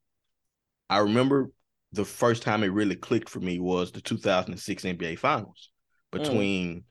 I 0.88 0.98
remember 0.98 1.50
the 1.92 2.04
first 2.04 2.42
time 2.42 2.62
it 2.62 2.68
really 2.68 2.96
clicked 2.96 3.28
for 3.28 3.40
me 3.40 3.58
was 3.58 3.92
the 3.92 4.00
2006 4.00 4.84
NBA 4.84 5.18
Finals 5.18 5.70
mm. 6.12 6.18
between 6.18 6.76
mm 6.76 6.82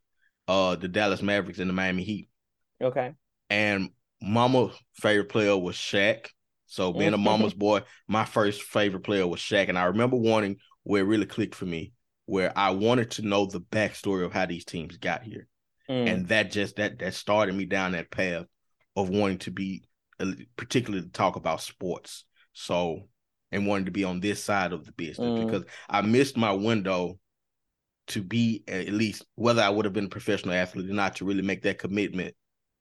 uh 0.47 0.75
the 0.75 0.87
Dallas 0.87 1.23
Mavericks 1.23 1.57
and 1.57 1.67
the 1.67 1.73
Miami 1.73 2.03
Heat. 2.03 2.29
Okay. 2.79 3.13
And 3.49 3.89
mama 4.21 4.69
favorite 4.93 5.29
player 5.29 5.57
was 5.57 5.75
Shaq. 5.75 6.27
So 6.67 6.93
being 6.93 7.13
a 7.13 7.17
mama's 7.17 7.53
boy, 7.53 7.81
my 8.07 8.25
first 8.25 8.61
favorite 8.61 9.03
player 9.03 9.25
was 9.25 9.39
Shaq. 9.39 9.69
And 9.69 9.77
I 9.77 9.85
remember 9.85 10.17
wanting 10.17 10.57
where 10.83 11.01
it 11.01 11.05
really 11.05 11.25
clicked 11.25 11.55
for 11.55 11.65
me, 11.65 11.93
where 12.25 12.53
I 12.55 12.71
wanted 12.71 13.11
to 13.11 13.21
know 13.23 13.45
the 13.45 13.61
backstory 13.61 14.23
of 14.23 14.33
how 14.33 14.45
these 14.45 14.65
teams 14.65 14.97
got 14.97 15.23
here. 15.23 15.47
Mm. 15.89 16.09
And 16.09 16.27
that 16.27 16.51
just 16.51 16.75
that 16.75 16.99
that 16.99 17.13
started 17.13 17.55
me 17.55 17.65
down 17.65 17.93
that 17.93 18.11
path 18.11 18.45
of 18.95 19.09
wanting 19.09 19.39
to 19.39 19.51
be 19.51 19.83
uh, 20.19 20.31
particularly 20.57 21.05
to 21.05 21.11
talk 21.11 21.35
about 21.35 21.61
sports. 21.61 22.25
So 22.53 23.07
and 23.51 23.67
wanted 23.67 23.85
to 23.85 23.91
be 23.91 24.03
on 24.03 24.19
this 24.19 24.43
side 24.43 24.73
of 24.73 24.85
the 24.85 24.91
business 24.93 25.27
mm. 25.27 25.45
because 25.45 25.63
I 25.89 26.01
missed 26.01 26.37
my 26.37 26.51
window 26.51 27.19
to 28.07 28.21
be 28.21 28.63
at 28.67 28.89
least 28.89 29.25
whether 29.35 29.61
I 29.61 29.69
would 29.69 29.85
have 29.85 29.93
been 29.93 30.05
a 30.05 30.09
professional 30.09 30.53
athlete 30.53 30.89
or 30.89 30.93
not 30.93 31.15
to 31.17 31.25
really 31.25 31.41
make 31.41 31.63
that 31.63 31.79
commitment 31.79 32.35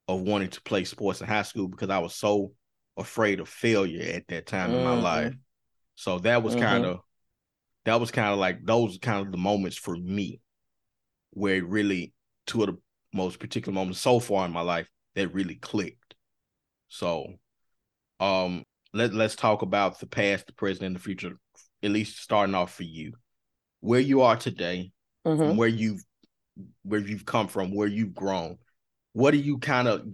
of 0.08 0.20
wanting 0.20 0.50
to 0.50 0.62
play 0.62 0.84
sports 0.84 1.20
in 1.20 1.26
high 1.26 1.42
school 1.42 1.68
because 1.68 1.90
I 1.90 1.98
was 1.98 2.14
so 2.14 2.52
afraid 2.96 3.40
of 3.40 3.48
failure 3.48 4.12
at 4.14 4.26
that 4.28 4.46
time 4.46 4.70
mm-hmm. 4.70 4.78
in 4.78 4.84
my 4.84 4.90
mm-hmm. 4.92 5.02
life. 5.02 5.34
So 5.94 6.18
that 6.20 6.42
was 6.42 6.54
mm-hmm. 6.54 6.64
kind 6.64 6.84
of 6.84 7.00
that 7.84 8.00
was 8.00 8.10
kind 8.10 8.32
of 8.32 8.38
like 8.38 8.64
those 8.64 8.98
kind 8.98 9.24
of 9.24 9.32
the 9.32 9.38
moments 9.38 9.76
for 9.76 9.96
me 9.96 10.40
where 11.30 11.56
it 11.56 11.66
really 11.66 12.12
two 12.46 12.62
of 12.62 12.68
the 12.68 12.78
most 13.12 13.38
particular 13.38 13.74
moments 13.74 14.00
so 14.00 14.18
far 14.18 14.46
in 14.46 14.52
my 14.52 14.60
life 14.60 14.88
that 15.14 15.34
really 15.34 15.56
clicked. 15.56 16.14
So 16.88 17.34
um 18.20 18.64
let 18.94 19.12
let's 19.12 19.36
talk 19.36 19.62
about 19.62 19.98
the 19.98 20.06
past, 20.06 20.46
the 20.46 20.52
present, 20.52 20.86
and 20.86 20.96
the 20.96 21.00
future, 21.00 21.32
at 21.82 21.90
least 21.90 22.22
starting 22.22 22.54
off 22.54 22.74
for 22.74 22.84
you. 22.84 23.12
Where 23.80 24.00
you 24.00 24.22
are 24.22 24.36
today, 24.36 24.92
mm-hmm. 25.26 25.56
where 25.56 25.68
you've 25.68 26.02
where 26.82 27.00
you've 27.00 27.26
come 27.26 27.48
from, 27.48 27.74
where 27.74 27.88
you've 27.88 28.14
grown. 28.14 28.58
What 29.12 29.32
do 29.32 29.36
you 29.36 29.58
kind 29.58 29.88
of, 29.88 30.06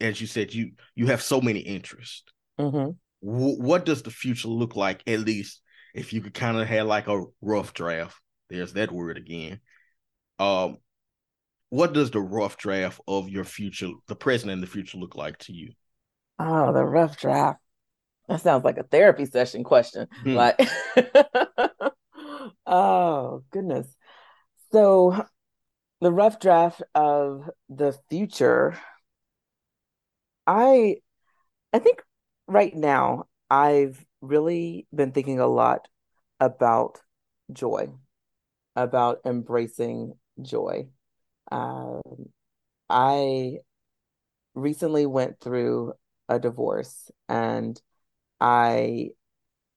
as 0.00 0.20
you 0.20 0.26
said, 0.26 0.52
you 0.52 0.72
you 0.94 1.06
have 1.06 1.22
so 1.22 1.40
many 1.40 1.60
interests. 1.60 2.24
Mm-hmm. 2.60 2.90
W- 3.28 3.62
what 3.62 3.86
does 3.86 4.02
the 4.02 4.10
future 4.10 4.48
look 4.48 4.76
like? 4.76 5.02
At 5.06 5.20
least 5.20 5.62
if 5.94 6.12
you 6.12 6.20
could 6.20 6.34
kind 6.34 6.58
of 6.58 6.66
have 6.66 6.86
like 6.86 7.08
a 7.08 7.22
rough 7.40 7.72
draft. 7.72 8.16
There's 8.50 8.74
that 8.74 8.92
word 8.92 9.16
again. 9.16 9.60
Um, 10.38 10.78
what 11.70 11.92
does 11.92 12.10
the 12.10 12.20
rough 12.20 12.56
draft 12.56 13.00
of 13.08 13.28
your 13.28 13.44
future, 13.44 13.90
the 14.06 14.14
present 14.14 14.52
and 14.52 14.62
the 14.62 14.66
future, 14.66 14.98
look 14.98 15.16
like 15.16 15.38
to 15.38 15.52
you? 15.52 15.72
Oh, 16.38 16.72
the 16.72 16.84
rough 16.84 17.18
draft. 17.18 17.60
That 18.28 18.40
sounds 18.40 18.64
like 18.64 18.78
a 18.78 18.84
therapy 18.84 19.26
session 19.26 19.64
question. 19.64 20.08
Hmm. 20.22 20.34
Like, 20.34 20.68
oh 22.66 23.42
goodness. 23.50 23.86
So, 24.72 25.26
the 26.00 26.12
rough 26.12 26.40
draft 26.40 26.82
of 26.94 27.50
the 27.68 27.96
future. 28.08 28.78
I, 30.46 30.96
I 31.72 31.78
think 31.78 32.02
right 32.46 32.74
now 32.74 33.24
I've 33.50 34.04
really 34.20 34.86
been 34.94 35.12
thinking 35.12 35.40
a 35.40 35.46
lot 35.46 35.88
about 36.40 37.00
joy, 37.52 37.88
about 38.76 39.20
embracing 39.24 40.14
joy. 40.42 40.88
Um, 41.50 42.02
I 42.90 43.58
recently 44.54 45.06
went 45.06 45.40
through 45.40 45.94
a 46.28 46.38
divorce 46.38 47.10
and 47.28 47.80
I 48.40 49.10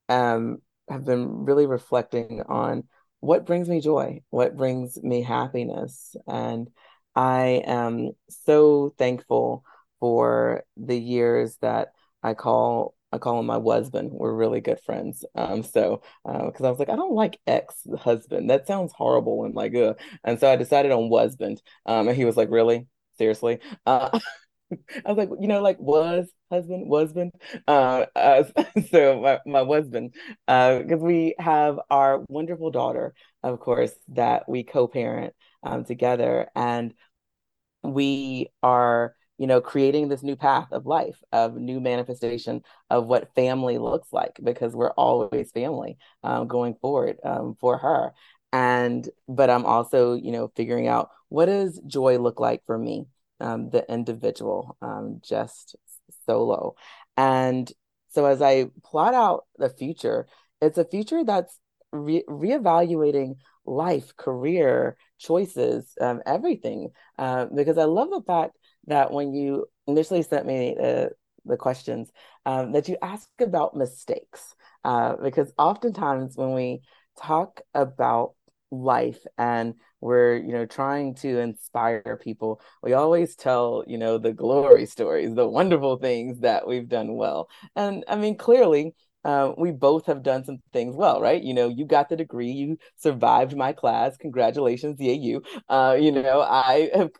um, 0.09 0.59
have 0.89 1.05
been 1.05 1.45
really 1.45 1.65
reflecting 1.65 2.41
on 2.47 2.83
what 3.19 3.45
brings 3.45 3.67
me 3.69 3.81
joy, 3.81 4.21
what 4.29 4.55
brings 4.55 5.01
me 5.01 5.21
happiness. 5.23 6.15
And 6.27 6.69
I 7.15 7.63
am 7.65 8.11
so 8.29 8.93
thankful 8.97 9.63
for 9.99 10.63
the 10.77 10.97
years 10.97 11.57
that 11.61 11.89
I 12.23 12.33
call 12.33 12.95
I 13.11 13.19
call 13.19 13.39
him 13.39 13.45
my 13.45 13.59
husband. 13.59 14.11
We're 14.11 14.33
really 14.33 14.59
good 14.59 14.81
friends. 14.81 15.23
Um, 15.33 15.63
so 15.63 16.01
because 16.25 16.61
uh, 16.61 16.67
I 16.67 16.69
was 16.69 16.79
like, 16.79 16.89
I 16.89 16.95
don't 16.97 17.13
like 17.13 17.39
ex 17.47 17.75
husband. 17.97 18.49
That 18.49 18.67
sounds 18.67 18.91
horrible 18.91 19.45
and 19.45 19.55
like, 19.55 19.73
ugh. 19.75 19.97
And 20.25 20.39
so 20.39 20.51
I 20.51 20.57
decided 20.57 20.91
on 20.91 21.09
husband. 21.09 21.61
Um, 21.85 22.09
and 22.09 22.17
he 22.17 22.25
was 22.25 22.35
like, 22.35 22.49
really, 22.51 22.87
seriously. 23.17 23.59
Uh, 23.85 24.19
I 25.05 25.11
was 25.11 25.17
like, 25.17 25.29
you 25.39 25.47
know, 25.47 25.61
like 25.61 25.79
was 25.79 26.27
husband, 26.51 26.87
husband. 26.91 27.31
Uh, 27.67 28.05
uh, 28.15 28.43
so 28.91 29.21
my, 29.21 29.39
my 29.45 29.63
husband, 29.65 30.13
because 30.45 31.01
uh, 31.01 31.05
we 31.05 31.35
have 31.39 31.79
our 31.89 32.23
wonderful 32.29 32.71
daughter, 32.71 33.13
of 33.43 33.59
course, 33.59 33.91
that 34.09 34.47
we 34.49 34.63
co-parent 34.63 35.33
um, 35.63 35.83
together, 35.85 36.47
and 36.55 36.93
we 37.83 38.49
are, 38.63 39.15
you 39.37 39.47
know, 39.47 39.61
creating 39.61 40.09
this 40.09 40.23
new 40.23 40.35
path 40.35 40.69
of 40.71 40.85
life, 40.85 41.21
of 41.31 41.55
new 41.55 41.79
manifestation 41.79 42.61
of 42.89 43.07
what 43.07 43.33
family 43.35 43.77
looks 43.77 44.13
like, 44.13 44.39
because 44.43 44.75
we're 44.75 44.91
always 44.91 45.51
family 45.51 45.97
um, 46.23 46.47
going 46.47 46.75
forward 46.81 47.17
um, 47.23 47.55
for 47.59 47.77
her. 47.77 48.13
And 48.53 49.07
but 49.27 49.49
I'm 49.49 49.65
also, 49.65 50.13
you 50.15 50.31
know, 50.31 50.51
figuring 50.55 50.87
out 50.87 51.09
what 51.29 51.47
does 51.47 51.79
joy 51.87 52.17
look 52.17 52.39
like 52.39 52.63
for 52.65 52.77
me 52.77 53.05
um, 53.39 53.69
the 53.69 53.85
individual, 53.91 54.77
um, 54.81 55.21
just 55.23 55.75
solo. 56.25 56.75
And 57.15 57.71
so 58.09 58.25
as 58.25 58.41
I 58.41 58.67
plot 58.83 59.13
out 59.13 59.45
the 59.57 59.69
future, 59.69 60.27
it's 60.61 60.77
a 60.77 60.85
future 60.85 61.23
that's 61.23 61.59
re- 61.91 62.25
reevaluating 62.27 63.37
life, 63.65 64.15
career, 64.15 64.97
choices, 65.19 65.93
um, 65.99 66.21
everything. 66.25 66.89
Uh, 67.17 67.45
because 67.45 67.77
I 67.77 67.83
love 67.83 68.09
the 68.09 68.21
fact 68.21 68.55
that 68.87 69.11
when 69.11 69.33
you 69.33 69.67
initially 69.87 70.23
sent 70.23 70.45
me 70.45 70.75
the, 70.77 71.11
the 71.45 71.57
questions, 71.57 72.11
um, 72.45 72.71
that 72.71 72.87
you 72.87 72.97
ask 73.01 73.27
about 73.39 73.75
mistakes. 73.75 74.55
Uh, 74.83 75.15
because 75.21 75.51
oftentimes 75.57 76.37
when 76.37 76.53
we 76.53 76.81
talk 77.19 77.61
about 77.73 78.33
life 78.71 79.19
and 79.37 79.75
we're 80.01 80.37
you 80.37 80.53
know 80.53 80.65
trying 80.65 81.15
to 81.15 81.39
inspire 81.39 82.19
people. 82.21 82.61
We 82.83 82.93
always 82.93 83.35
tell 83.35 83.83
you 83.87 83.97
know 83.97 84.17
the 84.17 84.33
glory 84.33 84.85
stories 84.85 85.33
the 85.35 85.47
wonderful 85.47 85.97
things 85.97 86.39
that 86.41 86.67
we've 86.67 86.87
done 86.87 87.15
well. 87.15 87.49
And 87.75 88.03
i 88.07 88.15
mean 88.15 88.37
clearly 88.37 88.93
uh, 89.25 89.51
we 89.57 89.71
both 89.71 90.05
have 90.05 90.23
done 90.23 90.45
some 90.45 90.59
things 90.71 90.95
well 90.95 91.19
right? 91.21 91.41
You 91.41 91.53
know 91.53 91.67
you 91.69 91.85
got 91.85 92.09
the 92.09 92.15
degree 92.15 92.51
you 92.51 92.77
survived 92.97 93.55
my 93.57 93.73
class 93.73 94.17
congratulations 94.17 94.97
yeah 94.99 95.13
you. 95.13 95.41
Uh, 95.69 95.97
you 95.99 96.11
know 96.11 96.41
i 96.41 96.89
have 96.93 97.11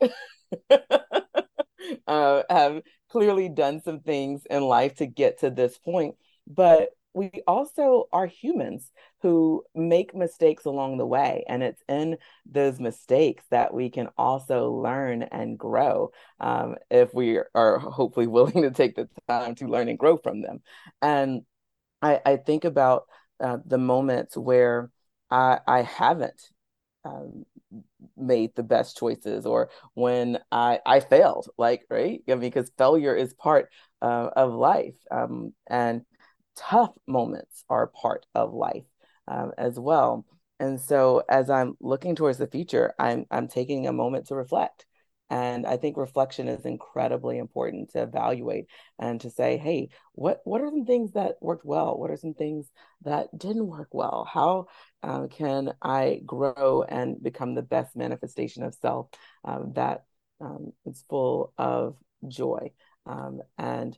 uh, 2.06 2.42
have 2.50 2.82
clearly 3.10 3.48
done 3.48 3.80
some 3.80 4.00
things 4.00 4.42
in 4.50 4.62
life 4.62 4.96
to 4.96 5.06
get 5.06 5.40
to 5.40 5.50
this 5.50 5.78
point 5.78 6.14
but 6.46 6.90
we 7.18 7.42
also 7.48 8.08
are 8.12 8.26
humans 8.26 8.92
who 9.22 9.64
make 9.74 10.14
mistakes 10.14 10.66
along 10.66 10.98
the 10.98 11.06
way. 11.06 11.44
And 11.48 11.64
it's 11.64 11.82
in 11.88 12.16
those 12.46 12.78
mistakes 12.78 13.42
that 13.50 13.74
we 13.74 13.90
can 13.90 14.08
also 14.16 14.70
learn 14.70 15.24
and 15.24 15.58
grow 15.58 16.12
um, 16.38 16.76
if 16.92 17.12
we 17.12 17.40
are 17.56 17.78
hopefully 17.80 18.26
willing 18.36 18.62
to 18.62 18.70
take 18.70 18.94
the 18.94 19.08
time 19.28 19.56
to 19.56 19.66
learn 19.66 19.88
and 19.88 19.98
grow 19.98 20.16
from 20.16 20.42
them. 20.42 20.62
And 21.02 21.42
I, 22.00 22.20
I 22.24 22.36
think 22.36 22.64
about 22.64 23.06
uh, 23.40 23.58
the 23.66 23.78
moments 23.78 24.36
where 24.36 24.88
I, 25.28 25.58
I 25.66 25.82
haven't 25.82 26.40
um, 27.04 27.44
made 28.16 28.54
the 28.54 28.62
best 28.62 28.96
choices 28.96 29.44
or 29.44 29.70
when 29.94 30.38
I, 30.52 30.78
I 30.86 31.00
failed, 31.00 31.48
like, 31.58 31.82
right? 31.90 32.22
I 32.28 32.30
mean, 32.30 32.40
because 32.40 32.70
failure 32.78 33.16
is 33.16 33.34
part 33.34 33.70
uh, 34.02 34.30
of 34.36 34.54
life. 34.54 34.94
Um, 35.10 35.52
and 35.66 36.02
tough 36.58 36.92
moments 37.06 37.64
are 37.68 37.86
part 37.86 38.26
of 38.34 38.52
life 38.52 38.84
um, 39.26 39.52
as 39.56 39.78
well. 39.78 40.26
And 40.60 40.80
so 40.80 41.22
as 41.28 41.50
I'm 41.50 41.76
looking 41.80 42.16
towards 42.16 42.38
the 42.38 42.48
future, 42.48 42.94
I'm 42.98 43.26
I'm 43.30 43.48
taking 43.48 43.86
a 43.86 43.92
moment 43.92 44.26
to 44.26 44.34
reflect. 44.34 44.86
And 45.30 45.66
I 45.66 45.76
think 45.76 45.98
reflection 45.98 46.48
is 46.48 46.64
incredibly 46.64 47.36
important 47.36 47.90
to 47.90 48.02
evaluate 48.02 48.66
and 48.98 49.20
to 49.20 49.30
say, 49.30 49.58
hey, 49.58 49.90
what 50.12 50.40
what 50.44 50.62
are 50.62 50.70
some 50.70 50.86
things 50.86 51.12
that 51.12 51.36
worked 51.40 51.66
well? 51.66 51.96
What 51.98 52.10
are 52.10 52.16
some 52.16 52.34
things 52.34 52.70
that 53.02 53.28
didn't 53.36 53.66
work 53.66 53.88
well? 53.92 54.26
How 54.30 54.66
um, 55.02 55.28
can 55.28 55.74
I 55.82 56.22
grow 56.24 56.82
and 56.82 57.22
become 57.22 57.54
the 57.54 57.62
best 57.62 57.94
manifestation 57.94 58.62
of 58.62 58.74
self 58.74 59.08
um, 59.44 59.72
that 59.74 60.04
um, 60.40 60.72
is 60.86 61.04
full 61.08 61.52
of 61.58 61.96
joy 62.26 62.72
um, 63.06 63.40
and 63.58 63.96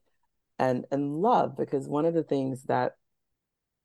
and 0.60 0.84
and 0.92 1.16
love 1.16 1.56
because 1.56 1.88
one 1.88 2.04
of 2.04 2.14
the 2.14 2.22
things 2.22 2.64
that 2.64 2.92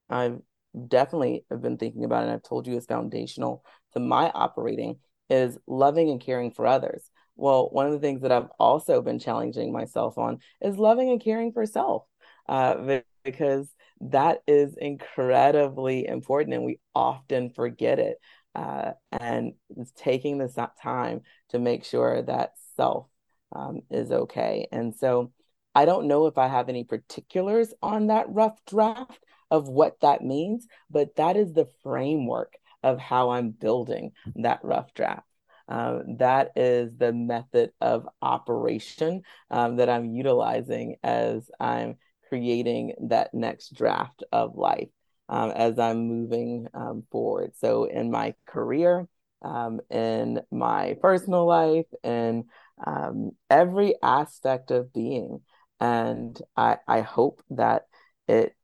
I've 0.10 0.40
definitely 0.88 1.46
have 1.50 1.62
been 1.62 1.78
thinking 1.78 2.04
about 2.04 2.24
and 2.24 2.32
I've 2.34 2.44
told 2.44 2.68
you 2.68 2.76
is 2.76 2.86
foundational 2.86 3.64
to 3.94 4.00
my 4.00 4.30
operating 4.30 4.98
is 5.30 5.58
loving 5.66 6.10
and 6.10 6.20
caring 6.20 6.52
for 6.52 6.68
others. 6.68 7.10
Well, 7.38 7.70
one 7.70 7.88
of 7.88 7.94
the 7.94 8.00
things 8.00 8.22
that 8.22 8.32
I've 8.32 8.50
also 8.60 9.02
been 9.02 9.20
challenging 9.20 9.72
myself 9.72 10.18
on 10.18 10.40
is 10.62 10.78
loving 10.78 11.10
and 11.10 11.22
caring 11.22 11.54
for 11.54 11.66
self, 11.66 12.04
uh, 12.48 13.00
because 13.24 13.68
that 14.02 14.40
is 14.46 14.76
incredibly 14.78 16.06
important 16.06 16.56
and 16.56 16.66
we 16.66 16.80
often 16.94 17.50
forget 17.50 18.00
it. 18.00 18.18
Uh, 18.54 18.92
and 19.12 19.54
it's 19.76 19.92
taking 19.96 20.38
this 20.38 20.58
time 20.82 21.22
to 21.50 21.60
make 21.60 21.86
sure 21.86 22.22
that 22.22 22.52
self 22.76 23.08
um, 23.54 23.82
is 23.90 24.12
okay. 24.12 24.68
And 24.72 24.94
so 24.94 25.32
I 25.76 25.86
don't 25.86 26.08
know 26.08 26.28
if 26.28 26.38
I 26.38 26.48
have 26.48 26.70
any 26.70 26.84
particulars 26.86 27.74
on 27.84 28.08
that 28.08 28.26
rough 28.30 28.58
draft 28.66 29.20
of 29.52 29.68
what 29.68 30.00
that 30.02 30.24
means, 30.24 30.68
but 30.90 31.16
that 31.18 31.36
is 31.36 31.54
the 31.54 31.68
framework 31.84 32.54
of 32.82 32.98
how 32.98 33.32
I'm 33.32 33.50
building 33.52 34.12
that 34.36 34.60
rough 34.64 34.94
draft. 34.94 35.28
Um, 35.68 36.18
that 36.18 36.52
is 36.56 36.96
the 36.96 37.12
method 37.12 37.72
of 37.82 38.08
operation 38.22 39.24
um, 39.50 39.78
that 39.78 39.90
I'm 39.90 40.14
utilizing 40.14 40.96
as 41.04 41.50
I'm 41.60 41.98
creating 42.30 42.94
that 43.10 43.34
next 43.34 43.74
draft 43.74 44.24
of 44.32 44.56
life 44.56 44.90
um, 45.30 45.52
as 45.52 45.80
I'm 45.80 46.08
moving 46.08 46.68
um, 46.74 47.04
forward. 47.12 47.54
So, 47.58 47.86
in 47.86 48.12
my 48.12 48.36
career, 48.46 49.08
um, 49.42 49.80
in 49.90 50.42
my 50.52 50.98
personal 51.02 51.46
life, 51.46 51.88
in 52.04 52.46
um, 52.86 53.32
every 53.50 53.96
aspect 54.04 54.72
of 54.72 54.94
being, 54.94 55.42
and 55.80 56.40
I 56.56 56.78
I 56.88 57.02
hope 57.02 57.42
that 57.52 57.88
it 58.28 58.56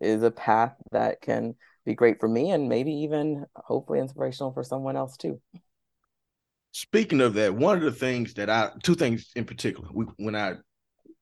is 0.00 0.22
a 0.22 0.30
path 0.30 0.74
that 0.92 1.20
can 1.20 1.54
be 1.84 1.94
great 1.94 2.20
for 2.20 2.28
me 2.28 2.50
and 2.50 2.68
maybe 2.68 2.92
even 2.92 3.46
hopefully 3.54 4.00
inspirational 4.00 4.52
for 4.52 4.62
someone 4.62 4.96
else 4.96 5.16
too. 5.16 5.40
Speaking 6.72 7.20
of 7.20 7.34
that, 7.34 7.54
one 7.54 7.76
of 7.76 7.82
the 7.82 7.92
things 7.92 8.34
that 8.34 8.50
I 8.50 8.70
two 8.82 8.94
things 8.94 9.30
in 9.36 9.44
particular, 9.44 9.88
we, 9.92 10.06
when 10.16 10.34
I 10.34 10.54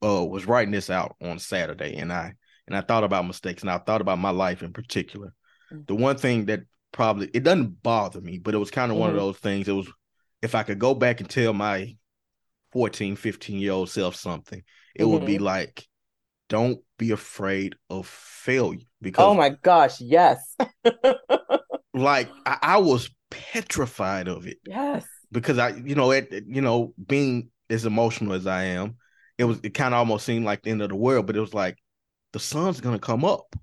uh, 0.02 0.24
was 0.24 0.46
writing 0.46 0.72
this 0.72 0.90
out 0.90 1.16
on 1.22 1.38
Saturday, 1.38 1.96
and 1.96 2.12
I 2.12 2.32
and 2.66 2.76
I 2.76 2.80
thought 2.80 3.04
about 3.04 3.26
mistakes, 3.26 3.62
and 3.62 3.70
I 3.70 3.78
thought 3.78 4.00
about 4.00 4.18
my 4.18 4.30
life 4.30 4.62
in 4.62 4.72
particular. 4.72 5.34
Mm-hmm. 5.72 5.82
The 5.86 5.94
one 5.94 6.16
thing 6.16 6.46
that 6.46 6.62
probably 6.90 7.30
it 7.34 7.42
doesn't 7.42 7.82
bother 7.82 8.20
me, 8.20 8.38
but 8.38 8.54
it 8.54 8.58
was 8.58 8.70
kind 8.70 8.90
of 8.90 8.94
mm-hmm. 8.94 9.00
one 9.02 9.10
of 9.10 9.16
those 9.16 9.38
things. 9.38 9.68
It 9.68 9.72
was 9.72 9.88
if 10.40 10.54
I 10.54 10.62
could 10.62 10.78
go 10.78 10.94
back 10.94 11.20
and 11.20 11.28
tell 11.28 11.52
my 11.52 11.96
14, 12.72 13.16
15 13.16 13.60
year 13.60 13.72
old 13.72 13.90
self 13.90 14.16
something, 14.16 14.62
it 14.94 15.02
mm-hmm. 15.02 15.12
would 15.12 15.26
be 15.26 15.36
mm-hmm. 15.36 15.44
like, 15.44 15.86
don't 16.48 16.80
be 16.98 17.10
afraid 17.10 17.76
of 17.88 18.06
failure. 18.06 18.86
Because 19.00 19.24
oh 19.24 19.34
my 19.34 19.50
gosh, 19.50 20.00
yes. 20.00 20.56
like 21.94 22.28
I, 22.46 22.58
I, 22.62 22.76
was 22.78 23.10
petrified 23.30 24.28
of 24.28 24.46
it. 24.46 24.58
Yes. 24.66 25.04
Because 25.30 25.58
I, 25.58 25.70
you 25.70 25.94
know, 25.94 26.10
it, 26.10 26.32
you 26.46 26.60
know, 26.60 26.94
being 27.04 27.50
as 27.70 27.86
emotional 27.86 28.34
as 28.34 28.46
I 28.46 28.64
am, 28.64 28.96
it 29.38 29.44
was 29.44 29.60
it 29.62 29.74
kind 29.74 29.94
of 29.94 29.98
almost 29.98 30.26
seemed 30.26 30.44
like 30.44 30.62
the 30.62 30.70
end 30.70 30.82
of 30.82 30.90
the 30.90 30.94
world, 30.94 31.26
but 31.26 31.36
it 31.36 31.40
was 31.40 31.54
like 31.54 31.78
the 32.32 32.38
sun's 32.38 32.80
going 32.80 32.94
to 32.94 33.04
come 33.04 33.24
up 33.24 33.56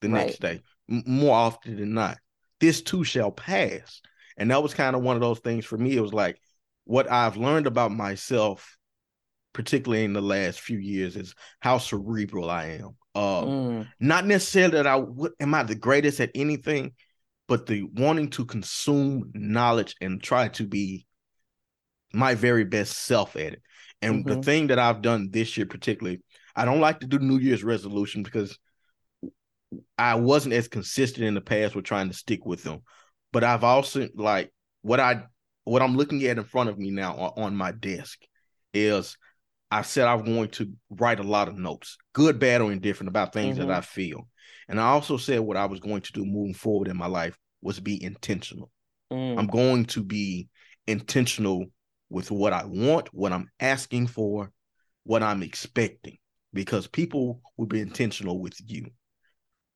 the 0.00 0.08
Right. 0.08 0.26
next 0.26 0.40
day 0.40 0.60
m- 0.90 1.02
more 1.06 1.34
often 1.34 1.76
than 1.76 1.94
not. 1.94 2.18
This 2.60 2.82
too 2.82 3.04
shall 3.04 3.30
pass. 3.30 4.00
And 4.36 4.50
that 4.50 4.62
was 4.62 4.74
kind 4.74 4.96
of 4.96 5.02
one 5.02 5.16
of 5.16 5.22
those 5.22 5.40
things 5.40 5.64
for 5.64 5.78
me. 5.78 5.96
It 5.96 6.00
was 6.00 6.12
like 6.12 6.40
what 6.84 7.10
I've 7.10 7.36
learned 7.36 7.66
about 7.66 7.92
myself, 7.92 8.76
particularly 9.54 10.04
in 10.04 10.12
the 10.12 10.20
last 10.20 10.60
few 10.60 10.78
years, 10.78 11.16
is 11.16 11.34
how 11.60 11.78
cerebral 11.78 12.50
I 12.50 12.66
am. 12.80 12.96
Uh, 13.14 13.46
Mm, 13.46 13.86
not 14.00 14.26
necessarily 14.26 14.72
that 14.72 14.86
I 14.86 15.02
am 15.40 15.54
I 15.54 15.62
the 15.62 15.74
greatest 15.74 16.20
at 16.20 16.30
anything, 16.34 16.92
but 17.48 17.66
the 17.66 17.84
wanting 17.84 18.28
to 18.30 18.44
consume 18.44 19.30
knowledge 19.34 19.94
and 20.00 20.22
try 20.22 20.48
to 20.48 20.66
be 20.66 21.06
my 22.12 22.34
very 22.34 22.64
best 22.64 22.98
self 22.98 23.36
at 23.36 23.54
it. 23.54 23.62
And 24.02 24.26
the 24.26 24.36
Mhm. 24.36 24.44
thing 24.44 24.66
that 24.68 24.78
I've 24.78 25.02
done 25.02 25.30
this 25.30 25.56
year, 25.56 25.66
particularly, 25.66 26.20
I 26.54 26.64
don't 26.64 26.80
like 26.80 27.00
to 27.00 27.06
do 27.06 27.18
New 27.18 27.38
Year's 27.38 27.64
resolution 27.64 28.22
because 28.22 28.58
I 29.98 30.16
wasn't 30.16 30.54
as 30.54 30.68
consistent 30.68 31.26
in 31.26 31.34
the 31.34 31.40
past 31.40 31.74
with 31.74 31.84
trying 31.84 32.08
to 32.08 32.14
stick 32.14 32.44
with 32.44 32.62
them. 32.62 32.82
But 33.32 33.44
I've 33.44 33.64
also 33.64 34.08
like 34.14 34.52
what 34.82 35.00
I 35.00 35.24
what 35.64 35.82
I'm 35.82 35.96
looking 35.96 36.22
at 36.24 36.38
in 36.38 36.44
front 36.44 36.68
of 36.68 36.78
me 36.78 36.90
now 36.90 37.16
on, 37.16 37.44
on 37.44 37.56
my 37.56 37.72
desk 37.72 38.20
is 38.72 39.16
I 39.74 39.82
said 39.82 40.06
I'm 40.06 40.24
going 40.24 40.50
to 40.50 40.72
write 40.88 41.18
a 41.18 41.24
lot 41.24 41.48
of 41.48 41.58
notes, 41.58 41.98
good, 42.12 42.38
bad, 42.38 42.60
or 42.60 42.70
indifferent 42.70 43.08
about 43.08 43.32
things 43.32 43.56
Mhm. 43.56 43.66
that 43.66 43.70
I 43.70 43.80
feel. 43.80 44.28
And 44.68 44.80
I 44.80 44.84
also 44.84 45.16
said 45.16 45.40
what 45.40 45.56
I 45.56 45.66
was 45.66 45.80
going 45.80 46.02
to 46.02 46.12
do 46.12 46.24
moving 46.24 46.54
forward 46.54 46.86
in 46.86 46.96
my 46.96 47.08
life 47.08 47.36
was 47.60 47.80
be 47.80 48.00
intentional. 48.00 48.70
mm, 49.10 49.36
I'm 49.36 49.48
going 49.48 49.86
to 49.86 50.04
be 50.04 50.48
intentional 50.86 51.66
with 52.08 52.30
what 52.30 52.52
I 52.52 52.64
want, 52.66 53.12
what 53.12 53.32
I'm 53.32 53.50
asking 53.58 54.06
for, 54.06 54.52
what 55.02 55.24
I'm 55.24 55.42
expecting, 55.42 56.18
because 56.52 56.86
people 56.86 57.42
will 57.56 57.66
be 57.66 57.80
intentional 57.80 58.38
with 58.38 58.54
you. 58.64 58.86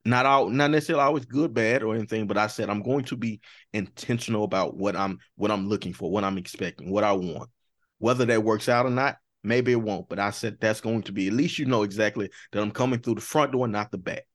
Not 0.05 0.27
all, 0.27 0.49
not 0.49 0.71
necessarily 0.71 1.03
always 1.05 1.27
good, 1.27 1.53
bad, 1.53 1.83
or 1.83 1.97
anything, 1.97 2.29
but 2.29 2.39
I 2.39 2.47
said 2.47 2.71
I'm 2.71 2.83
going 2.83 3.05
to 3.07 3.17
be 3.17 3.41
intentional 3.73 4.45
about 4.45 4.77
what 4.77 4.95
I'm 4.95 5.19
what 5.35 5.51
I'm 5.51 5.69
looking 5.69 5.93
for, 5.93 6.09
what 6.09 6.23
I'm 6.23 6.39
expecting, 6.39 6.91
what 6.93 7.03
I 7.03 7.13
want. 7.13 7.51
Whether 7.99 8.27
that 8.27 8.45
works 8.45 8.69
out 8.69 8.87
or 8.87 8.91
not, 8.91 9.17
maybe 9.43 9.73
it 9.73 9.77
won't. 9.83 10.09
But 10.09 10.19
I 10.19 10.31
said 10.31 10.59
that's 10.61 10.81
going 10.81 11.03
to 11.03 11.13
be 11.13 11.29
at 11.29 11.33
least 11.35 11.59
you 11.59 11.67
know 11.67 11.83
exactly 11.83 12.31
that 12.53 12.63
I'm 12.63 12.71
coming 12.71 13.01
through 13.01 13.17
the 13.17 13.21
front 13.21 13.53
door, 13.53 13.69
not 13.69 13.91
the 13.91 13.99
back. 13.99 14.27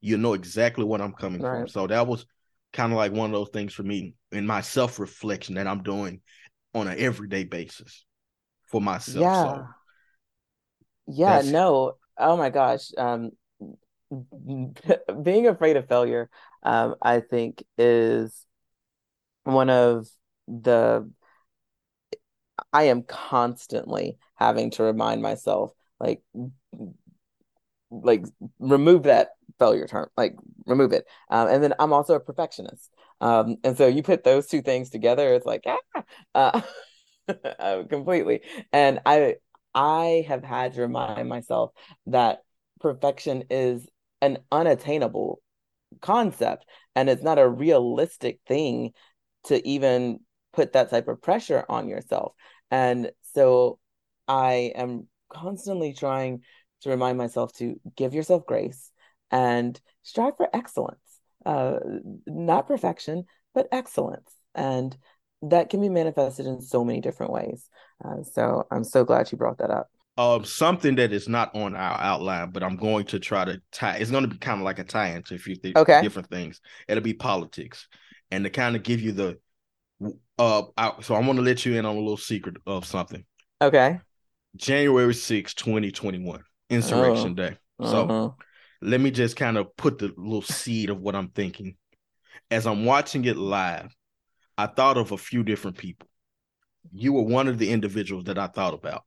You 0.00 0.18
know 0.18 0.34
exactly 0.34 0.84
what 0.84 1.00
I'm 1.00 1.12
coming 1.12 1.42
from. 1.42 1.68
So 1.68 1.86
that 1.86 2.06
was 2.06 2.26
kind 2.72 2.92
of 2.92 2.96
like 2.96 3.12
one 3.12 3.26
of 3.26 3.32
those 3.32 3.50
things 3.50 3.72
for 3.74 3.82
me 3.82 4.14
in 4.32 4.46
my 4.46 4.60
self 4.60 4.98
reflection 4.98 5.54
that 5.56 5.66
I'm 5.66 5.82
doing 5.82 6.20
on 6.74 6.88
an 6.88 6.98
everyday 6.98 7.44
basis 7.44 8.04
for 8.64 8.80
myself. 8.80 9.16
yeah. 9.16 9.32
So 9.34 9.68
Yeah, 11.06 11.42
no. 11.42 11.96
Oh 12.18 12.36
my 12.36 12.50
gosh. 12.50 12.90
Um, 12.96 13.32
being 15.22 15.46
afraid 15.46 15.76
of 15.76 15.88
failure, 15.88 16.28
um, 16.62 16.94
I 17.02 17.20
think 17.20 17.64
is 17.78 18.44
one 19.44 19.70
of 19.70 20.08
the 20.48 21.10
I 22.72 22.84
am 22.84 23.02
constantly 23.02 24.18
having 24.36 24.70
to 24.72 24.82
remind 24.82 25.22
myself, 25.22 25.72
like, 26.00 26.22
like 27.90 28.24
remove 28.58 29.04
that 29.04 29.30
failure 29.58 29.86
term, 29.86 30.08
like 30.16 30.34
remove 30.66 30.92
it. 30.92 31.04
Um, 31.30 31.48
and 31.48 31.62
then 31.62 31.74
I'm 31.78 31.92
also 31.92 32.14
a 32.14 32.20
perfectionist. 32.20 32.90
Um, 33.20 33.56
and 33.62 33.76
so 33.76 33.86
you 33.86 34.02
put 34.02 34.24
those 34.24 34.46
two 34.46 34.62
things 34.62 34.90
together, 34.90 35.34
it's 35.34 35.46
like, 35.46 35.64
ah, 36.34 36.66
uh, 37.58 37.82
completely. 37.88 38.40
And 38.72 39.00
I, 39.06 39.36
I 39.74 40.24
have 40.28 40.42
had 40.42 40.74
to 40.74 40.82
remind 40.82 41.28
myself 41.28 41.72
that 42.06 42.42
perfection 42.80 43.44
is 43.50 43.86
an 44.20 44.38
unattainable 44.50 45.40
concept 46.00 46.64
and 46.94 47.08
it's 47.08 47.22
not 47.22 47.38
a 47.38 47.48
realistic 47.48 48.40
thing 48.46 48.92
to 49.44 49.66
even 49.66 50.20
put 50.52 50.72
that 50.72 50.90
type 50.90 51.08
of 51.08 51.22
pressure 51.22 51.64
on 51.68 51.88
yourself. 51.88 52.32
And 52.72 53.12
so 53.34 53.78
I 54.26 54.72
am 54.74 55.08
constantly 55.28 55.92
trying 55.94 56.42
to 56.82 56.90
remind 56.90 57.18
myself 57.18 57.52
to 57.58 57.80
give 57.96 58.14
yourself 58.14 58.46
grace 58.46 58.90
and 59.30 59.80
strive 60.02 60.36
for 60.36 60.48
excellence. 60.52 60.98
Uh, 61.46 61.78
not 62.26 62.66
perfection, 62.68 63.26
but 63.54 63.68
excellence. 63.72 64.32
And 64.54 64.96
that 65.42 65.70
can 65.70 65.80
be 65.80 65.88
manifested 65.88 66.46
in 66.46 66.60
so 66.60 66.84
many 66.84 67.00
different 67.00 67.32
ways. 67.32 67.68
Uh, 68.04 68.22
so 68.24 68.66
I'm 68.70 68.84
so 68.84 69.04
glad 69.04 69.30
you 69.32 69.38
brought 69.38 69.58
that 69.58 69.70
up. 69.70 69.90
um 70.18 70.44
something 70.44 70.96
that 70.96 71.12
is 71.12 71.28
not 71.28 71.54
on 71.54 71.74
our 71.74 71.98
outline, 72.00 72.50
but 72.50 72.62
I'm 72.62 72.76
going 72.76 73.06
to 73.06 73.18
try 73.18 73.44
to 73.44 73.60
tie. 73.72 73.96
It's 73.96 74.10
going 74.10 74.24
to 74.24 74.28
be 74.28 74.38
kind 74.38 74.60
of 74.60 74.64
like 74.64 74.78
a 74.78 74.84
tie 74.84 75.08
into 75.10 75.34
a 75.34 75.38
few 75.38 75.56
th- 75.56 75.76
Okay. 75.76 76.00
different 76.00 76.28
things. 76.28 76.60
It'll 76.88 77.02
be 77.02 77.14
politics, 77.14 77.88
and 78.30 78.44
to 78.44 78.50
kind 78.50 78.76
of 78.76 78.82
give 78.82 79.00
you 79.00 79.12
the 79.12 79.38
uh. 80.38 80.62
I, 80.76 80.92
so 81.02 81.14
I 81.14 81.20
want 81.20 81.36
to 81.36 81.42
let 81.44 81.64
you 81.66 81.74
in 81.74 81.86
on 81.86 81.96
a 81.96 81.98
little 81.98 82.16
secret 82.16 82.56
of 82.66 82.84
something. 82.84 83.24
Okay. 83.60 84.00
January 84.56 85.14
6, 85.14 85.54
2021, 85.54 86.42
Insurrection 86.70 87.30
Oh. 87.30 87.34
Day. 87.34 87.56
So 87.80 88.08
Uh-huh. 88.08 88.30
let 88.80 89.00
me 89.00 89.10
just 89.10 89.36
kind 89.36 89.56
of 89.56 89.74
put 89.76 89.98
the 89.98 90.12
little 90.16 90.42
seed 90.42 90.90
of 90.90 91.00
what 91.00 91.14
I'm 91.14 91.28
thinking. 91.28 91.76
As 92.50 92.66
I'm 92.66 92.84
watching 92.84 93.24
it 93.24 93.36
live, 93.36 93.94
I 94.58 94.66
thought 94.66 94.98
of 94.98 95.12
a 95.12 95.16
few 95.16 95.42
different 95.42 95.78
people. 95.78 96.08
You 96.92 97.12
were 97.14 97.22
one 97.22 97.48
of 97.48 97.58
the 97.58 97.70
individuals 97.70 98.24
that 98.24 98.38
I 98.38 98.48
thought 98.48 98.74
about 98.74 99.04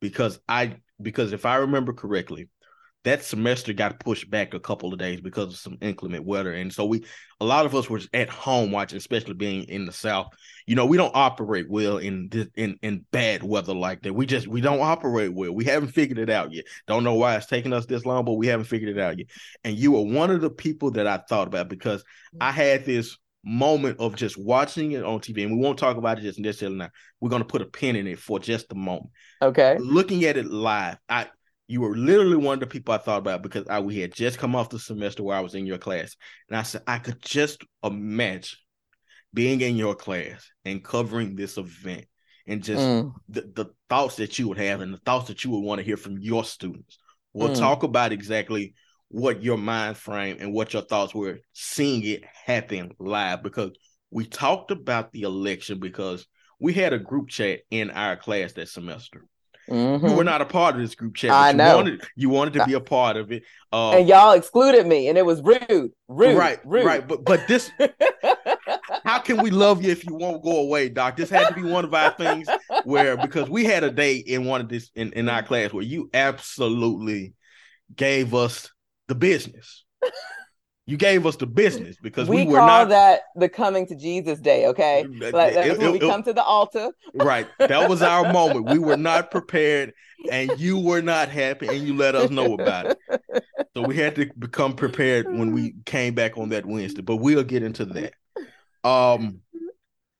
because 0.00 0.38
I 0.48 0.76
because 1.00 1.32
if 1.32 1.46
I 1.46 1.56
remember 1.56 1.92
correctly, 1.92 2.48
that 3.04 3.22
semester 3.22 3.72
got 3.72 4.00
pushed 4.00 4.30
back 4.30 4.54
a 4.54 4.60
couple 4.60 4.92
of 4.92 4.98
days 4.98 5.20
because 5.20 5.52
of 5.52 5.58
some 5.58 5.76
inclement 5.80 6.24
weather. 6.24 6.52
And 6.52 6.72
so 6.72 6.84
we 6.86 7.04
a 7.40 7.44
lot 7.44 7.66
of 7.66 7.74
us 7.74 7.88
were 7.90 8.00
at 8.12 8.28
home 8.28 8.70
watching, 8.70 8.96
especially 8.96 9.34
being 9.34 9.64
in 9.64 9.84
the 9.86 9.92
South. 9.92 10.28
You 10.66 10.74
know, 10.76 10.86
we 10.86 10.96
don't 10.96 11.14
operate 11.14 11.66
well 11.68 11.98
in 11.98 12.28
this 12.30 12.48
in, 12.56 12.78
in 12.82 13.04
bad 13.10 13.42
weather 13.42 13.74
like 13.74 14.02
that. 14.02 14.14
We 14.14 14.26
just 14.26 14.46
we 14.46 14.60
don't 14.60 14.80
operate 14.80 15.34
well. 15.34 15.52
We 15.52 15.64
haven't 15.64 15.90
figured 15.90 16.18
it 16.18 16.30
out 16.30 16.52
yet. 16.52 16.64
Don't 16.86 17.04
know 17.04 17.14
why 17.14 17.36
it's 17.36 17.46
taking 17.46 17.72
us 17.72 17.86
this 17.86 18.06
long, 18.06 18.24
but 18.24 18.34
we 18.34 18.46
haven't 18.46 18.66
figured 18.66 18.96
it 18.96 19.00
out 19.00 19.18
yet. 19.18 19.28
And 19.64 19.76
you 19.76 19.92
were 19.92 20.02
one 20.02 20.30
of 20.30 20.40
the 20.40 20.50
people 20.50 20.90
that 20.92 21.06
I 21.06 21.18
thought 21.18 21.46
about 21.48 21.68
because 21.68 22.04
I 22.40 22.50
had 22.50 22.84
this 22.84 23.16
moment 23.44 24.00
of 24.00 24.16
just 24.16 24.38
watching 24.38 24.92
it 24.92 25.04
on 25.04 25.20
TV, 25.20 25.44
and 25.44 25.52
we 25.54 25.62
won't 25.62 25.78
talk 25.78 25.98
about 25.98 26.18
it 26.18 26.22
just 26.22 26.38
necessarily 26.38 26.78
now. 26.78 26.90
We're 27.20 27.28
gonna 27.30 27.44
put 27.44 27.62
a 27.62 27.66
pin 27.66 27.96
in 27.96 28.06
it 28.06 28.18
for 28.18 28.38
just 28.38 28.72
a 28.72 28.74
moment 28.74 29.10
Okay. 29.42 29.76
looking 29.78 30.24
at 30.24 30.36
it 30.36 30.46
live, 30.46 30.96
I 31.08 31.28
you 31.66 31.80
were 31.80 31.96
literally 31.96 32.36
one 32.36 32.54
of 32.54 32.60
the 32.60 32.66
people 32.66 32.94
I 32.94 32.98
thought 32.98 33.18
about 33.18 33.42
because 33.42 33.66
I 33.68 33.80
we 33.80 33.98
had 34.00 34.12
just 34.14 34.38
come 34.38 34.54
off 34.54 34.70
the 34.70 34.78
semester 34.78 35.22
where 35.22 35.36
I 35.36 35.40
was 35.40 35.54
in 35.54 35.66
your 35.66 35.78
class, 35.78 36.16
and 36.48 36.56
I 36.56 36.62
said 36.62 36.82
I 36.86 36.98
could 36.98 37.20
just 37.22 37.62
imagine 37.82 38.58
being 39.32 39.60
in 39.60 39.76
your 39.76 39.94
class 39.94 40.48
and 40.64 40.84
covering 40.84 41.34
this 41.34 41.58
event 41.58 42.06
and 42.46 42.62
just 42.62 42.90
Mm, 42.90 43.14
the, 43.28 43.42
the 43.42 43.66
thoughts 43.88 44.16
that 44.16 44.38
you 44.38 44.48
would 44.48 44.58
have 44.58 44.80
and 44.80 44.92
the 44.92 44.98
thoughts 44.98 45.28
that 45.28 45.44
you 45.44 45.50
would 45.50 45.60
want 45.64 45.78
to 45.78 45.84
hear 45.84 45.96
from 45.96 46.18
your 46.18 46.44
students. 46.44 46.98
We'll 47.32 47.48
Mm. 47.48 47.58
talk 47.60 47.82
about 47.82 48.12
exactly 48.12 48.74
what 49.08 49.42
your 49.42 49.58
mind 49.58 49.96
frame 49.96 50.36
and 50.40 50.52
what 50.52 50.72
your 50.72 50.82
thoughts 50.82 51.14
were 51.14 51.40
seeing 51.52 52.04
it 52.04 52.24
happen 52.46 52.92
live 52.98 53.42
because 53.42 53.72
we 54.10 54.24
talked 54.26 54.70
about 54.70 55.12
the 55.12 55.22
election 55.22 55.78
because 55.80 56.26
we 56.60 56.72
had 56.72 56.92
a 56.92 56.98
group 56.98 57.28
chat 57.28 57.60
in 57.70 57.90
our 57.90 58.16
class 58.16 58.52
that 58.52 58.68
semester. 58.68 59.24
Mhm. 59.68 60.08
You 60.08 60.16
were 60.16 60.24
not 60.24 60.40
a 60.40 60.44
part 60.44 60.74
of 60.74 60.80
this 60.80 60.94
group 60.94 61.14
chat. 61.14 61.30
I 61.30 61.50
you 61.50 61.56
know. 61.56 61.76
Wanted, 61.76 62.02
you 62.16 62.28
wanted 62.28 62.54
to 62.54 62.64
be 62.66 62.74
a 62.74 62.80
part 62.80 63.16
of 63.16 63.32
it. 63.32 63.44
Uh, 63.72 63.92
and 63.92 64.08
y'all 64.08 64.32
excluded 64.32 64.86
me, 64.86 65.08
and 65.08 65.18
it 65.18 65.24
was 65.24 65.42
rude. 65.42 65.92
Rude. 66.08 66.36
right, 66.36 66.60
Rude. 66.64 66.84
right. 66.84 67.06
But 67.06 67.24
but 67.24 67.46
this, 67.48 67.70
how 69.04 69.18
can 69.18 69.42
we 69.42 69.50
love 69.50 69.82
you 69.82 69.90
if 69.90 70.06
you 70.06 70.14
won't 70.14 70.42
go 70.42 70.60
away, 70.60 70.88
Doc? 70.88 71.16
This 71.16 71.30
had 71.30 71.48
to 71.48 71.54
be 71.54 71.62
one 71.62 71.84
of 71.84 71.94
our 71.94 72.10
things 72.12 72.48
where 72.84 73.16
because 73.16 73.48
we 73.48 73.64
had 73.64 73.84
a 73.84 73.90
day 73.90 74.16
in 74.16 74.44
one 74.44 74.60
of 74.60 74.68
this 74.68 74.90
in, 74.94 75.12
in 75.12 75.28
our 75.28 75.42
class 75.42 75.72
where 75.72 75.84
you 75.84 76.10
absolutely 76.14 77.34
gave 77.94 78.34
us 78.34 78.70
the 79.08 79.14
business. 79.14 79.84
You 80.86 80.98
gave 80.98 81.24
us 81.24 81.36
the 81.36 81.46
business 81.46 81.96
because 82.02 82.28
we, 82.28 82.44
we, 82.44 82.52
were 82.52 82.58
call 82.58 82.66
not 82.66 82.88
that 82.90 83.20
the 83.36 83.48
coming 83.48 83.86
to 83.86 83.96
Jesus 83.96 84.38
day, 84.38 84.66
okay? 84.66 85.00
It- 85.06 85.32
Like 85.34 85.54
it- 85.54 85.78
when 85.78 85.92
we 85.92 85.98
it- 85.98 86.02
come 86.10 86.22
to 86.24 86.32
the 86.34 86.44
altar. 86.44 86.90
right. 87.14 87.46
That 87.58 87.88
was 87.88 88.02
our 88.02 88.30
moment. 88.32 88.66
We 88.70 88.78
were 88.78 88.98
not 88.98 89.30
prepared, 89.30 89.94
and 90.30 90.50
you 90.58 90.78
were 90.78 91.00
not 91.00 91.30
happy, 91.30 91.68
and 91.68 91.78
you 91.78 91.96
let 91.96 92.14
us 92.14 92.28
know 92.30 92.52
about 92.54 92.86
it. 92.90 92.98
So 93.74 93.82
we 93.82 93.96
had 93.96 94.14
to 94.16 94.30
become 94.38 94.76
prepared 94.76 95.26
when 95.26 95.52
we 95.52 95.74
came 95.86 96.14
back 96.14 96.36
on 96.36 96.50
that 96.50 96.66
Wednesday. 96.66 97.00
But 97.02 97.16
we'll 97.16 97.42
get 97.44 97.62
into 97.62 97.86
that. 97.86 98.12
Um, 98.88 99.40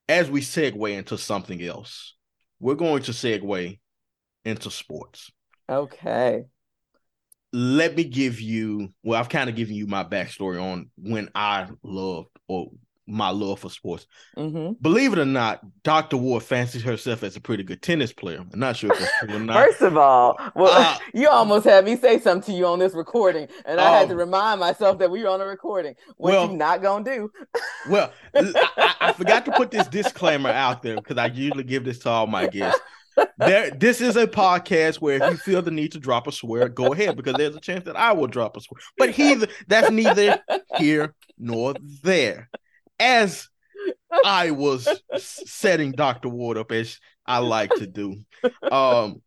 as 0.09 0.31
we 0.31 0.41
segue 0.41 0.91
into 0.91 1.19
something 1.19 1.63
else, 1.63 2.15
we're 2.59 2.75
going 2.75 3.03
to 3.03 3.13
segue 3.13 3.79
into 4.47 4.71
sports. 4.71 5.31
Okay. 5.69 6.45
Let 7.57 7.97
me 7.97 8.03
give 8.03 8.41
you 8.41 8.93
well, 9.05 9.21
I've 9.21 9.29
kind 9.29 9.49
of 9.49 9.55
given 9.55 9.77
you 9.77 9.87
my 9.87 10.03
backstory 10.03 10.61
on 10.61 10.91
when 10.97 11.31
I 11.37 11.69
loved 11.85 12.29
or 12.49 12.71
my 13.07 13.29
love 13.29 13.61
for 13.61 13.71
sports. 13.71 14.07
Mm-hmm. 14.37 14.73
Believe 14.81 15.13
it 15.13 15.19
or 15.19 15.27
not, 15.27 15.61
Dr. 15.83 16.17
Ward 16.17 16.43
fancies 16.43 16.83
herself 16.83 17.23
as 17.23 17.37
a 17.37 17.41
pretty 17.41 17.63
good 17.63 17.83
tennis 17.83 18.13
player. 18.15 18.39
I'm 18.53 18.59
not 18.59 18.77
sure 18.77 18.91
if 18.93 18.99
that's 18.99 19.13
true 19.21 19.37
or 19.37 19.39
not. 19.41 19.57
First 19.63 19.83
of 19.83 19.97
all, 19.99 20.37
well, 20.57 20.73
Uh, 20.73 20.99
you 21.15 21.29
almost 21.29 21.65
had 21.67 21.85
me 21.85 21.97
say 21.97 22.19
something 22.19 22.51
to 22.55 22.59
you 22.59 22.67
on 22.67 22.79
this 22.79 22.95
recording, 22.95 23.47
and 23.67 23.79
I 23.79 23.99
had 23.99 24.09
to 24.09 24.15
Oh. 24.15 24.19
remind 24.19 24.59
myself 24.59 24.99
that 25.01 25.11
we 25.11 25.23
were 25.23 25.29
on 25.29 25.41
a 25.43 25.47
recording. 25.47 25.95
What 26.17 26.33
Well- 26.33 26.51
you 26.51 26.57
not 26.57 26.83
gonna 26.83 27.05
do? 27.05 27.31
Well, 27.91 28.11
I- 28.35 28.95
I 29.01 29.13
forgot 29.13 29.45
to 29.45 29.53
put 29.53 29.71
this 29.71 29.87
disclaimer 29.87 30.49
out 30.51 30.83
there 30.83 30.97
because 30.97 31.19
I 31.19 31.27
usually 31.27 31.65
give 31.65 31.85
this 31.85 31.99
to 32.01 32.09
all 32.09 32.27
my 32.27 32.47
guests. 32.47 32.81
There, 33.39 33.71
this 33.71 34.01
is 34.01 34.17
a 34.17 34.27
podcast 34.27 34.97
where 34.97 35.23
if 35.23 35.31
you 35.31 35.37
feel 35.37 35.63
the 35.63 35.71
need 35.71 35.93
to 35.93 35.99
drop 35.99 36.27
a 36.27 36.33
swear, 36.33 36.69
go 36.69 36.93
ahead 36.93 37.17
because 37.17 37.35
there's 37.35 37.57
a 37.57 37.61
chance 37.61 37.85
that 37.85 37.97
I 37.97 38.13
will 38.13 38.27
drop 38.27 38.57
a 38.57 38.61
swear. 38.61 38.81
But 38.97 39.11
he, 39.11 39.45
that's 39.67 39.91
neither 39.91 40.41
here 40.79 41.15
nor 41.39 41.75
there. 42.03 42.49
As 42.99 43.49
I 44.25 44.53
was 44.53 44.89
setting 45.17 45.93
Dr. 45.93 46.29
Ward 46.29 46.59
up 46.59 46.73
as 46.73 46.99
I 47.27 47.39
like 47.39 47.75
to 47.75 47.87
do, 47.87 48.17
um, 48.71 49.23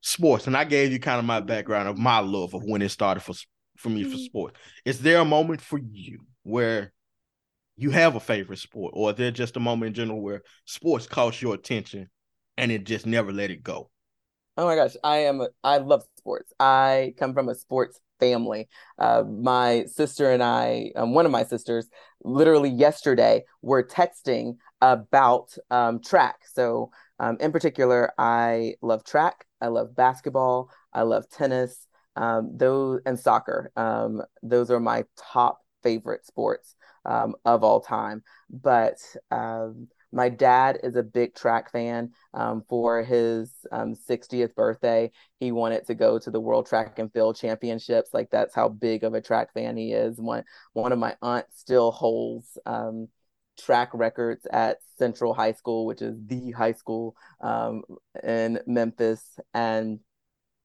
sports, 0.00 0.46
and 0.46 0.56
I 0.56 0.64
gave 0.64 0.92
you 0.92 0.98
kind 0.98 1.18
of 1.18 1.24
my 1.24 1.40
background 1.40 1.88
of 1.88 1.98
my 1.98 2.20
love 2.20 2.54
of 2.54 2.64
when 2.64 2.82
it 2.82 2.90
started 2.90 3.20
for 3.20 3.34
for 3.76 3.88
me 3.88 4.04
for 4.04 4.18
sports. 4.18 4.58
Is 4.84 5.00
there 5.00 5.20
a 5.20 5.24
moment 5.24 5.60
for 5.60 5.78
you 5.78 6.20
where 6.42 6.92
you 7.76 7.90
have 7.90 8.14
a 8.14 8.20
favorite 8.20 8.58
sport, 8.58 8.92
or 8.94 9.10
is 9.10 9.16
there 9.16 9.30
just 9.30 9.56
a 9.56 9.60
moment 9.60 9.88
in 9.88 9.94
general 9.94 10.20
where 10.20 10.42
sports 10.66 11.06
caught 11.06 11.40
your 11.40 11.54
attention 11.54 12.08
and 12.60 12.70
it 12.70 12.84
just 12.84 13.06
never 13.06 13.32
let 13.32 13.50
it 13.50 13.62
go? 13.62 13.90
Oh 14.58 14.66
my 14.66 14.76
gosh, 14.76 14.94
I 15.02 15.18
am. 15.18 15.40
a- 15.40 15.48
I 15.64 15.78
love 15.78 16.04
sports. 16.18 16.52
I 16.60 17.14
come 17.18 17.32
from 17.32 17.48
a 17.48 17.54
sports 17.54 17.98
family. 18.18 18.68
Uh, 18.98 19.22
my 19.26 19.86
sister 19.86 20.30
and 20.30 20.42
I, 20.42 20.92
um, 20.94 21.14
one 21.14 21.24
of 21.24 21.32
my 21.32 21.44
sisters, 21.44 21.88
literally 22.22 22.68
yesterday, 22.68 23.44
were 23.62 23.82
texting 23.82 24.56
about 24.82 25.56
um, 25.70 26.02
track. 26.02 26.40
So, 26.52 26.90
um, 27.18 27.38
in 27.40 27.50
particular, 27.50 28.12
I 28.18 28.74
love 28.82 29.04
track. 29.04 29.46
I 29.62 29.68
love 29.68 29.96
basketball. 29.96 30.70
I 30.92 31.02
love 31.02 31.30
tennis. 31.30 31.86
Um, 32.16 32.50
those 32.54 33.00
and 33.06 33.18
soccer. 33.18 33.72
Um, 33.76 34.20
those 34.42 34.70
are 34.70 34.80
my 34.80 35.04
top 35.16 35.60
favorite 35.82 36.26
sports 36.26 36.74
um, 37.06 37.36
of 37.46 37.64
all 37.64 37.80
time. 37.80 38.22
But 38.50 38.98
my 40.12 40.28
dad 40.28 40.78
is 40.82 40.96
a 40.96 41.02
big 41.02 41.34
track 41.34 41.70
fan. 41.70 42.10
Um, 42.34 42.62
for 42.68 43.02
his 43.02 43.52
um, 43.72 43.94
60th 43.94 44.54
birthday, 44.54 45.10
he 45.38 45.52
wanted 45.52 45.86
to 45.86 45.94
go 45.94 46.18
to 46.18 46.30
the 46.30 46.40
World 46.40 46.66
Track 46.66 46.98
and 46.98 47.12
Field 47.12 47.36
Championships. 47.36 48.10
Like 48.12 48.30
that's 48.30 48.54
how 48.54 48.68
big 48.68 49.04
of 49.04 49.14
a 49.14 49.20
track 49.20 49.52
fan 49.52 49.76
he 49.76 49.92
is. 49.92 50.18
One 50.18 50.44
one 50.72 50.92
of 50.92 50.98
my 50.98 51.16
aunts 51.22 51.58
still 51.58 51.90
holds 51.90 52.58
um, 52.66 53.08
track 53.58 53.90
records 53.92 54.46
at 54.52 54.78
Central 54.98 55.34
High 55.34 55.52
School, 55.52 55.86
which 55.86 56.02
is 56.02 56.16
the 56.26 56.52
high 56.52 56.72
school 56.72 57.16
um, 57.40 57.82
in 58.22 58.60
Memphis, 58.66 59.38
and 59.54 60.00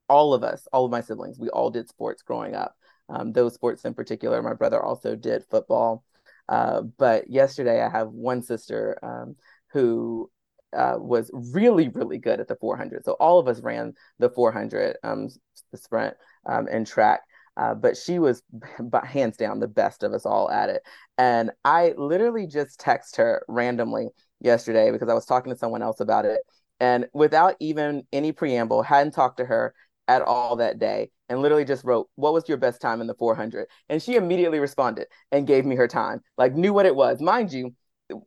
all 0.08 0.34
of 0.34 0.44
us, 0.44 0.68
all 0.72 0.86
of 0.86 0.92
my 0.92 1.02
siblings, 1.02 1.40
we 1.40 1.50
all 1.50 1.70
did 1.70 1.90
sports 1.90 2.22
growing 2.22 2.56
up. 2.56 2.76
Um, 3.10 3.34
those 3.34 3.54
sports 3.54 3.86
in 3.86 3.94
particular, 3.94 4.42
my 4.42 4.54
brother 4.54 4.82
also 4.82 5.16
did 5.16 5.44
football. 5.50 6.04
Uh, 6.48 6.82
but 6.82 7.30
yesterday, 7.30 7.82
I 7.82 7.90
have 7.90 8.10
one 8.10 8.42
sister 8.42 8.98
um, 9.02 9.36
who 9.72 10.30
uh, 10.76 10.96
was 10.98 11.32
really, 11.34 11.90
really 11.90 12.18
good 12.18 12.40
at 12.40 12.48
the 12.48 12.56
400. 12.56 13.06
So 13.06 13.14
all 13.14 13.40
of 13.40 13.48
us 13.48 13.62
ran 13.62 13.94
the 14.20 14.30
400, 14.30 14.98
um, 15.04 15.30
the 15.72 15.78
sprint, 15.78 16.16
um, 16.46 16.68
and 16.70 16.86
track. 16.86 17.22
Uh, 17.58 17.74
but 17.74 17.96
she 17.96 18.20
was 18.20 18.44
hands 19.06 19.38
down 19.38 19.60
the 19.60 19.68
best 19.68 20.04
of 20.04 20.14
us 20.14 20.26
all 20.26 20.52
at 20.52 20.70
it. 20.70 20.82
And 21.18 21.52
I 21.64 21.94
literally 21.98 22.48
just 22.48 22.80
text 22.80 23.16
her 23.16 23.44
randomly 23.48 24.10
yesterday 24.42 24.92
because 24.92 25.10
I 25.10 25.14
was 25.14 25.26
talking 25.26 25.54
to 25.54 25.58
someone 25.58 25.82
else 25.82 26.02
about 26.02 26.26
it. 26.26 26.42
And 26.82 27.08
without 27.14 27.56
even 27.62 28.04
any 28.12 28.34
preamble, 28.34 28.84
hadn't 28.84 29.14
talked 29.14 29.38
to 29.38 29.46
her 29.46 29.74
at 30.08 30.22
all 30.22 30.56
that 30.58 30.80
day 30.80 31.10
and 31.30 31.42
literally 31.42 31.66
just 31.66 31.84
wrote, 31.84 32.10
What 32.16 32.34
was 32.34 32.48
your 32.48 32.58
best 32.58 32.82
time 32.82 33.02
in 33.02 33.08
the 33.08 33.16
400? 33.16 33.68
And 33.90 34.02
she 34.02 34.16
immediately 34.16 34.60
responded 34.60 35.08
and 35.32 35.48
gave 35.48 35.66
me 35.66 35.76
her 35.76 35.88
time, 35.88 36.22
like 36.38 36.54
knew 36.54 36.74
what 36.74 36.86
it 36.86 36.96
was. 36.96 37.22
Mind 37.22 37.52
you, 37.52 37.74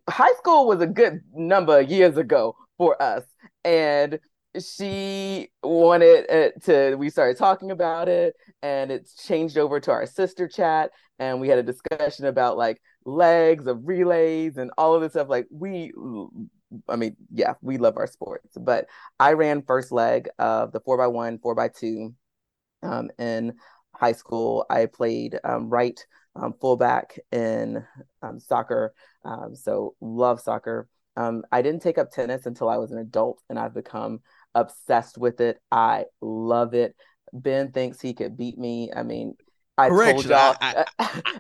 high 0.09 0.33
school 0.39 0.67
was 0.67 0.81
a 0.81 0.87
good 0.87 1.21
number 1.33 1.81
years 1.81 2.17
ago 2.17 2.57
for 2.77 3.01
us. 3.03 3.25
And 3.65 4.19
she 4.59 5.51
wanted 5.63 6.27
it 6.29 6.65
to, 6.65 6.97
we 6.97 7.11
started 7.11 7.37
talking 7.37 7.71
about 7.71 8.09
it 8.09 8.35
and 8.63 8.91
it's 8.91 9.27
changed 9.27 9.59
over 9.59 9.79
to 9.81 9.91
our 9.93 10.07
sister 10.07 10.49
chat. 10.49 10.91
And 11.19 11.41
we 11.41 11.49
had 11.49 11.59
a 11.59 11.63
discussion 11.63 12.27
about 12.27 12.57
like 12.57 12.81
legs 13.05 13.67
of 13.67 13.87
relays 13.87 14.57
and 14.57 14.71
all 14.79 14.95
of 14.95 15.03
this 15.03 15.13
stuff. 15.13 15.29
Like, 15.29 15.47
we, 15.51 15.93
I 16.89 16.97
mean, 16.97 17.17
yeah, 17.33 17.55
we 17.63 17.79
love 17.79 17.97
our 17.97 18.07
sports, 18.07 18.57
but 18.59 18.87
I 19.19 19.33
ran 19.33 19.63
first 19.63 19.93
leg 19.93 20.29
of 20.39 20.73
the 20.73 20.81
four 20.81 20.99
by 20.99 21.07
one, 21.07 21.39
four 21.39 21.55
by 21.55 21.69
two 21.69 22.15
um, 22.83 23.11
in 23.19 23.55
high 23.95 24.13
school. 24.13 24.67
I 24.71 24.87
played 24.87 25.39
um, 25.45 25.69
right 25.71 25.99
um, 26.37 26.55
fullback 26.61 27.19
in 27.33 27.85
um, 28.23 28.41
soccer, 28.41 28.95
um, 29.25 29.55
so 29.55 29.95
love 30.01 30.41
soccer. 30.41 30.89
Um, 31.17 31.43
I 31.51 31.63
didn't 31.63 31.83
take 31.83 31.99
up 31.99 32.13
tennis 32.13 32.47
until 32.47 32.69
I 32.69 32.77
was 32.77 32.93
an 32.93 32.99
adult, 32.99 33.41
and 33.51 33.59
I've 33.59 33.75
become 33.75 34.21
obsessed 34.55 35.19
with 35.19 35.41
it. 35.41 35.61
I 35.73 36.05
love 36.21 36.75
it. 36.75 36.95
Ben 37.33 37.73
thinks 37.73 38.01
he 38.01 38.15
could 38.15 38.37
beat 38.37 38.59
me. 38.59 38.91
I 38.95 39.03
mean, 39.03 39.37
I 39.77 39.91
told 39.91 40.29
y'all. 40.29 40.57
I- 40.61 40.77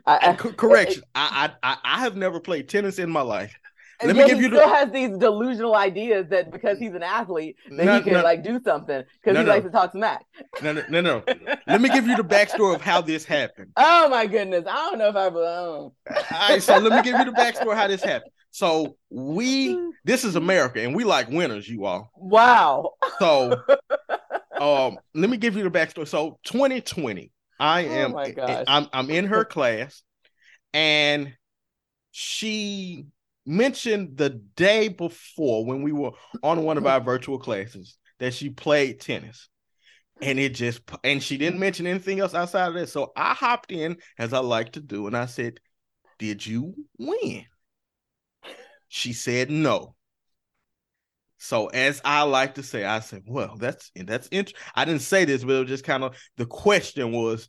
I, 0.07 0.21
I, 0.31 0.33
co- 0.33 0.53
correction. 0.53 1.03
I, 1.15 1.51
I 1.63 1.73
I 1.73 1.77
I 1.85 2.01
have 2.01 2.17
never 2.17 2.41
played 2.41 2.69
tennis 2.69 2.99
in 2.99 3.11
my 3.11 3.21
life. 3.21 3.59
Let 4.03 4.15
me 4.17 4.27
give 4.27 4.39
he 4.39 4.45
you 4.45 4.51
the- 4.51 4.59
still 4.59 4.69
has 4.75 4.91
these 4.93 5.17
delusional 5.19 5.75
ideas 5.75 6.29
that 6.31 6.51
because 6.53 6.79
he's 6.79 6.95
an 6.95 7.03
athlete 7.03 7.57
that 7.71 7.85
No, 7.85 7.97
he 7.97 8.03
can 8.03 8.13
no. 8.15 8.23
like 8.23 8.45
do 8.45 8.61
something 8.63 9.03
because 9.21 9.35
No, 9.35 9.41
he 9.41 9.47
likes 9.47 9.65
to 9.65 9.71
talk 9.71 9.93
smack. 9.93 10.25
No, 10.63 10.73
no, 10.73 10.83
no, 10.89 11.01
no. 11.01 11.23
Let 11.67 11.81
me 11.81 11.89
give 11.89 12.07
you 12.07 12.17
the 12.17 12.23
backstory 12.25 12.75
of 12.75 12.81
how 12.81 13.01
this 13.01 13.25
happened. 13.25 13.73
Oh 13.77 14.09
my 14.09 14.27
goodness! 14.27 14.65
I 14.69 14.75
don't 14.91 14.99
know 14.99 15.09
if 15.09 15.17
I 15.17 15.29
belong. 15.31 15.93
All 16.11 16.49
right, 16.49 16.63
so 16.63 16.79
let 16.79 16.93
me 16.93 17.03
give 17.03 17.19
you 17.19 17.25
the 17.25 17.33
backstory 17.33 17.73
of 17.73 17.79
how 17.79 17.89
this 17.89 18.03
happened. 18.03 18.31
So 18.51 18.97
we, 19.11 19.79
this 20.05 20.25
is 20.25 20.37
America, 20.37 20.81
and 20.81 20.95
we 20.95 21.05
like 21.05 21.29
winners, 21.29 21.69
you 21.69 21.85
all. 21.85 22.11
Wow. 22.17 22.93
So, 23.19 23.61
um, 24.61 24.99
let 25.15 25.29
me 25.31 25.37
give 25.37 25.57
you 25.57 25.63
the 25.63 25.71
backstory. 25.71 26.09
So, 26.09 26.39
2020, 26.45 27.31
I 27.61 27.85
Oh 27.85 27.89
am, 27.89 28.13
my 28.13 28.31
gosh. 28.31 28.65
I'm, 28.67 28.87
I'm 28.93 29.11
in 29.11 29.27
her 29.27 29.45
class, 29.45 30.03
and 30.73 31.35
she 32.11 33.07
mentioned 33.49 34.17
the 34.17 34.31
day 34.31 34.89
before 34.89 35.65
when 35.65 35.83
we 35.83 35.93
were 35.93 36.13
on 36.43 36.65
one 36.65 36.77
of 36.77 36.87
our 36.87 37.01
virtual 37.01 37.39
classes 37.39 37.97
that 38.19 38.35
she 38.35 38.51
played 38.51 39.01
tennis. 39.01 39.49
And 40.21 40.39
it 40.39 40.51
just, 40.51 40.83
and 41.05 41.23
she 41.23 41.39
didn't 41.39 41.61
mention 41.61 41.87
anything 41.87 42.21
else 42.21 42.35
outside 42.35 42.69
of 42.69 42.75
that. 42.75 42.89
So 42.89 43.13
I 43.17 43.35
hopped 43.35 43.71
in 43.71 43.99
as 44.19 44.33
I 44.33 44.41
like 44.41 44.73
to 44.73 44.81
do, 44.81 45.07
and 45.07 45.17
I 45.17 45.27
said, 45.27 45.61
Did 46.19 46.45
you 46.45 46.75
win? 46.99 47.47
She 48.89 49.13
said 49.13 49.51
no. 49.51 49.95
So 51.39 51.69
as 51.69 52.01
I 52.05 52.23
like 52.23 52.57
to 52.57 52.63
say, 52.63 52.85
I 52.85 52.99
said, 53.01 53.23
"Well, 53.27 53.57
that's 53.57 53.93
that's 53.95 54.29
interesting." 54.33 54.61
I 54.75 54.85
didn't 54.85 55.03
say 55.03 55.25
this, 55.25 55.45
but 55.45 55.53
it 55.53 55.61
was 55.61 55.69
just 55.69 55.85
kind 55.85 56.03
of 56.03 56.17
the 56.37 56.47
question 56.47 57.13
was, 57.13 57.49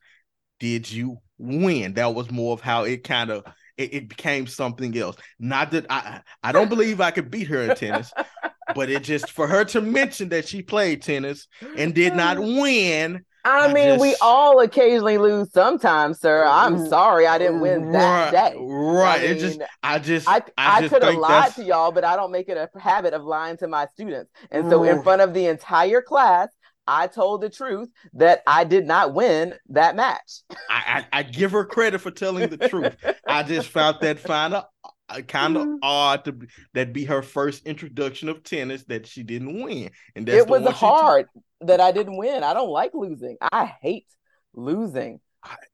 "Did 0.59 0.91
you 0.91 1.17
win?" 1.39 1.95
That 1.95 2.13
was 2.13 2.29
more 2.29 2.53
of 2.53 2.61
how 2.61 2.83
it 2.83 3.03
kind 3.03 3.31
of 3.31 3.43
it, 3.79 3.93
it 3.93 4.09
became 4.09 4.45
something 4.45 4.95
else. 4.97 5.15
Not 5.39 5.71
that 5.71 5.85
I 5.89 6.21
I 6.43 6.51
don't 6.51 6.69
believe 6.69 7.01
I 7.01 7.11
could 7.11 7.31
beat 7.31 7.47
her 7.47 7.61
in 7.61 7.75
tennis, 7.75 8.11
but 8.75 8.89
it 8.89 9.03
just 9.03 9.31
for 9.31 9.47
her 9.47 9.63
to 9.65 9.81
mention 9.81 10.29
that 10.29 10.47
she 10.47 10.61
played 10.61 11.01
tennis 11.01 11.47
and 11.77 11.95
did 11.95 12.15
not 12.15 12.37
win. 12.39 13.23
I 13.45 13.69
I 13.69 13.73
mean, 13.73 13.99
we 13.99 14.17
all 14.21 14.59
occasionally 14.59 15.17
lose 15.17 15.53
sometimes, 15.53 16.19
sir. 16.19 16.43
I'm 16.45 16.75
mm-hmm. 16.75 16.87
sorry 16.87 17.25
I 17.25 17.37
didn't 17.37 17.61
win 17.61 17.93
that 17.93 18.33
right, 18.33 18.51
day. 18.51 18.57
Right. 18.59 19.21
I 19.21 19.23
it 19.23 19.39
just 19.39 19.61
I 19.81 19.97
just 19.97 20.27
I, 20.27 20.41
I, 20.57 20.81
just 20.81 20.93
could 20.93 21.03
have 21.03 21.15
lied 21.15 21.31
that's- 21.31 21.55
to 21.55 21.63
y'all, 21.63 21.93
but 21.93 22.03
I 22.03 22.17
don't 22.17 22.31
make 22.33 22.49
it 22.49 22.57
a 22.57 22.69
habit 22.77 23.13
of 23.13 23.23
lying 23.23 23.55
to 23.57 23.67
my 23.69 23.87
students. 23.93 24.29
And 24.51 24.69
so, 24.69 24.83
in 24.83 25.01
front 25.03 25.21
of 25.21 25.33
the 25.33 25.45
entire 25.45 26.01
class, 26.01 26.49
I 26.89 27.05
told 27.05 27.41
the 27.41 27.49
truth 27.51 27.89
that 28.13 28.41
I 28.47 28.63
did 28.63 28.87
not 28.87 29.13
win 29.13 29.53
that 29.69 29.95
match. 29.95 30.41
I, 30.69 31.05
I, 31.13 31.19
I 31.19 31.23
give 31.23 31.51
her 31.51 31.63
credit 31.63 31.99
for 31.99 32.09
telling 32.09 32.49
the 32.49 32.57
truth. 32.57 32.95
I 33.27 33.43
just 33.43 33.69
found 33.69 33.97
that 34.01 34.23
kind 34.23 34.55
of 34.55 34.65
kind 35.27 35.55
of 35.55 35.67
odd 35.83 36.25
to 36.25 36.35
that 36.73 36.91
be 36.91 37.05
her 37.05 37.21
first 37.21 37.65
introduction 37.67 38.27
of 38.27 38.43
tennis 38.43 38.83
that 38.85 39.05
she 39.05 39.21
didn't 39.21 39.61
win, 39.61 39.91
and 40.15 40.25
that's 40.25 40.39
it 40.39 40.47
was 40.47 40.65
hard 40.73 41.27
that 41.61 41.79
I 41.79 41.91
didn't 41.91 42.17
win. 42.17 42.43
I 42.43 42.53
don't 42.55 42.71
like 42.71 42.91
losing. 42.95 43.37
I 43.39 43.65
hate 43.65 44.07
losing. 44.53 45.19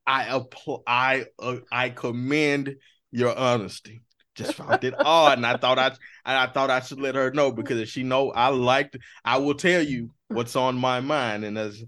I 0.05 0.25
appl- 0.25 0.83
I 0.85 1.27
uh, 1.39 1.57
I 1.71 1.89
commend 1.89 2.75
your 3.11 3.35
honesty. 3.37 4.01
Just 4.35 4.53
found 4.53 4.83
it 4.83 4.93
odd, 4.97 5.37
and 5.37 5.45
I 5.45 5.57
thought 5.57 5.79
I 5.79 5.91
I 6.25 6.47
thought 6.47 6.69
I 6.69 6.81
should 6.81 6.99
let 6.99 7.15
her 7.15 7.31
know 7.31 7.51
because 7.51 7.79
if 7.79 7.89
she 7.89 8.03
know 8.03 8.31
I 8.31 8.49
liked, 8.49 8.97
I 9.23 9.37
will 9.37 9.55
tell 9.55 9.81
you 9.81 10.11
what's 10.27 10.55
on 10.55 10.75
my 10.75 10.99
mind, 10.99 11.45
and 11.45 11.57
as 11.57 11.83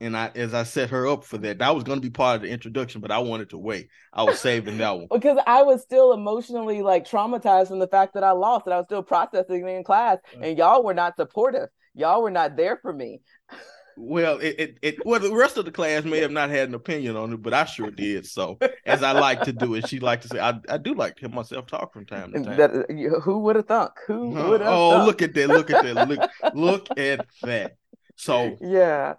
and 0.00 0.16
I 0.16 0.32
as 0.34 0.52
I 0.52 0.64
set 0.64 0.90
her 0.90 1.06
up 1.06 1.24
for 1.24 1.38
that, 1.38 1.58
that 1.58 1.74
was 1.74 1.84
going 1.84 1.98
to 1.98 2.06
be 2.06 2.10
part 2.10 2.36
of 2.36 2.42
the 2.42 2.48
introduction, 2.48 3.00
but 3.00 3.12
I 3.12 3.20
wanted 3.20 3.50
to 3.50 3.58
wait. 3.58 3.88
I 4.12 4.24
was 4.24 4.40
saving 4.40 4.78
that 4.78 4.96
one 4.96 5.06
because 5.12 5.38
I 5.46 5.62
was 5.62 5.80
still 5.82 6.12
emotionally 6.12 6.82
like 6.82 7.08
traumatized 7.08 7.68
from 7.68 7.78
the 7.78 7.86
fact 7.86 8.14
that 8.14 8.24
I 8.24 8.32
lost, 8.32 8.66
and 8.66 8.74
I 8.74 8.78
was 8.78 8.86
still 8.86 9.02
processing 9.02 9.66
in 9.68 9.84
class, 9.84 10.18
uh-huh. 10.34 10.44
and 10.44 10.58
y'all 10.58 10.82
were 10.82 10.94
not 10.94 11.16
supportive. 11.16 11.68
Y'all 11.94 12.22
were 12.22 12.30
not 12.30 12.56
there 12.56 12.78
for 12.82 12.92
me. 12.92 13.20
Well, 13.96 14.38
it, 14.38 14.54
it, 14.58 14.78
it, 14.82 15.06
well 15.06 15.20
the 15.20 15.32
rest 15.32 15.56
of 15.56 15.64
the 15.64 15.70
class 15.70 16.04
may 16.04 16.20
have 16.20 16.30
not 16.30 16.50
had 16.50 16.68
an 16.68 16.74
opinion 16.74 17.16
on 17.16 17.32
it, 17.32 17.42
but 17.42 17.54
I 17.54 17.64
sure 17.64 17.90
did. 17.90 18.26
So 18.26 18.58
as 18.86 19.02
I 19.02 19.12
like 19.12 19.42
to 19.42 19.52
do 19.52 19.74
it, 19.74 19.88
she 19.88 20.00
like 20.00 20.20
to 20.22 20.28
say, 20.28 20.40
I, 20.40 20.58
I 20.68 20.78
do 20.78 20.94
like 20.94 21.16
to 21.16 21.20
hear 21.20 21.28
myself 21.28 21.66
talk 21.66 21.92
from 21.92 22.06
time 22.06 22.32
to 22.32 22.42
time. 22.42 22.56
That, 22.56 23.20
who 23.22 23.38
would 23.40 23.56
have 23.56 23.66
thunk? 23.66 23.92
Who 24.06 24.30
would 24.30 24.60
have? 24.60 24.72
Oh, 24.72 24.90
thunk? 24.92 25.06
look 25.06 25.22
at 25.22 25.34
that! 25.34 25.48
Look 25.48 25.70
at 25.70 25.84
that! 25.84 26.08
Look 26.08 26.30
look 26.54 26.98
at 26.98 27.26
that! 27.42 27.76
So 28.16 28.56
yeah, 28.60 29.14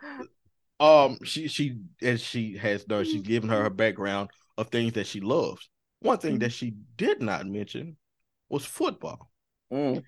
um, 0.79 1.19
she 1.23 1.47
she 1.47 1.77
as 2.01 2.21
she 2.21 2.57
has 2.57 2.83
done, 2.83 3.05
she's 3.05 3.21
given 3.21 3.49
her 3.49 3.63
her 3.63 3.69
background 3.69 4.29
of 4.57 4.69
things 4.69 4.93
that 4.93 5.07
she 5.07 5.19
loves. 5.19 5.69
One 5.99 6.17
thing 6.17 6.39
that 6.39 6.51
she 6.51 6.73
did 6.97 7.21
not 7.21 7.45
mention 7.45 7.97
was 8.49 8.65
football. 8.65 9.31
Mm. 9.71 10.03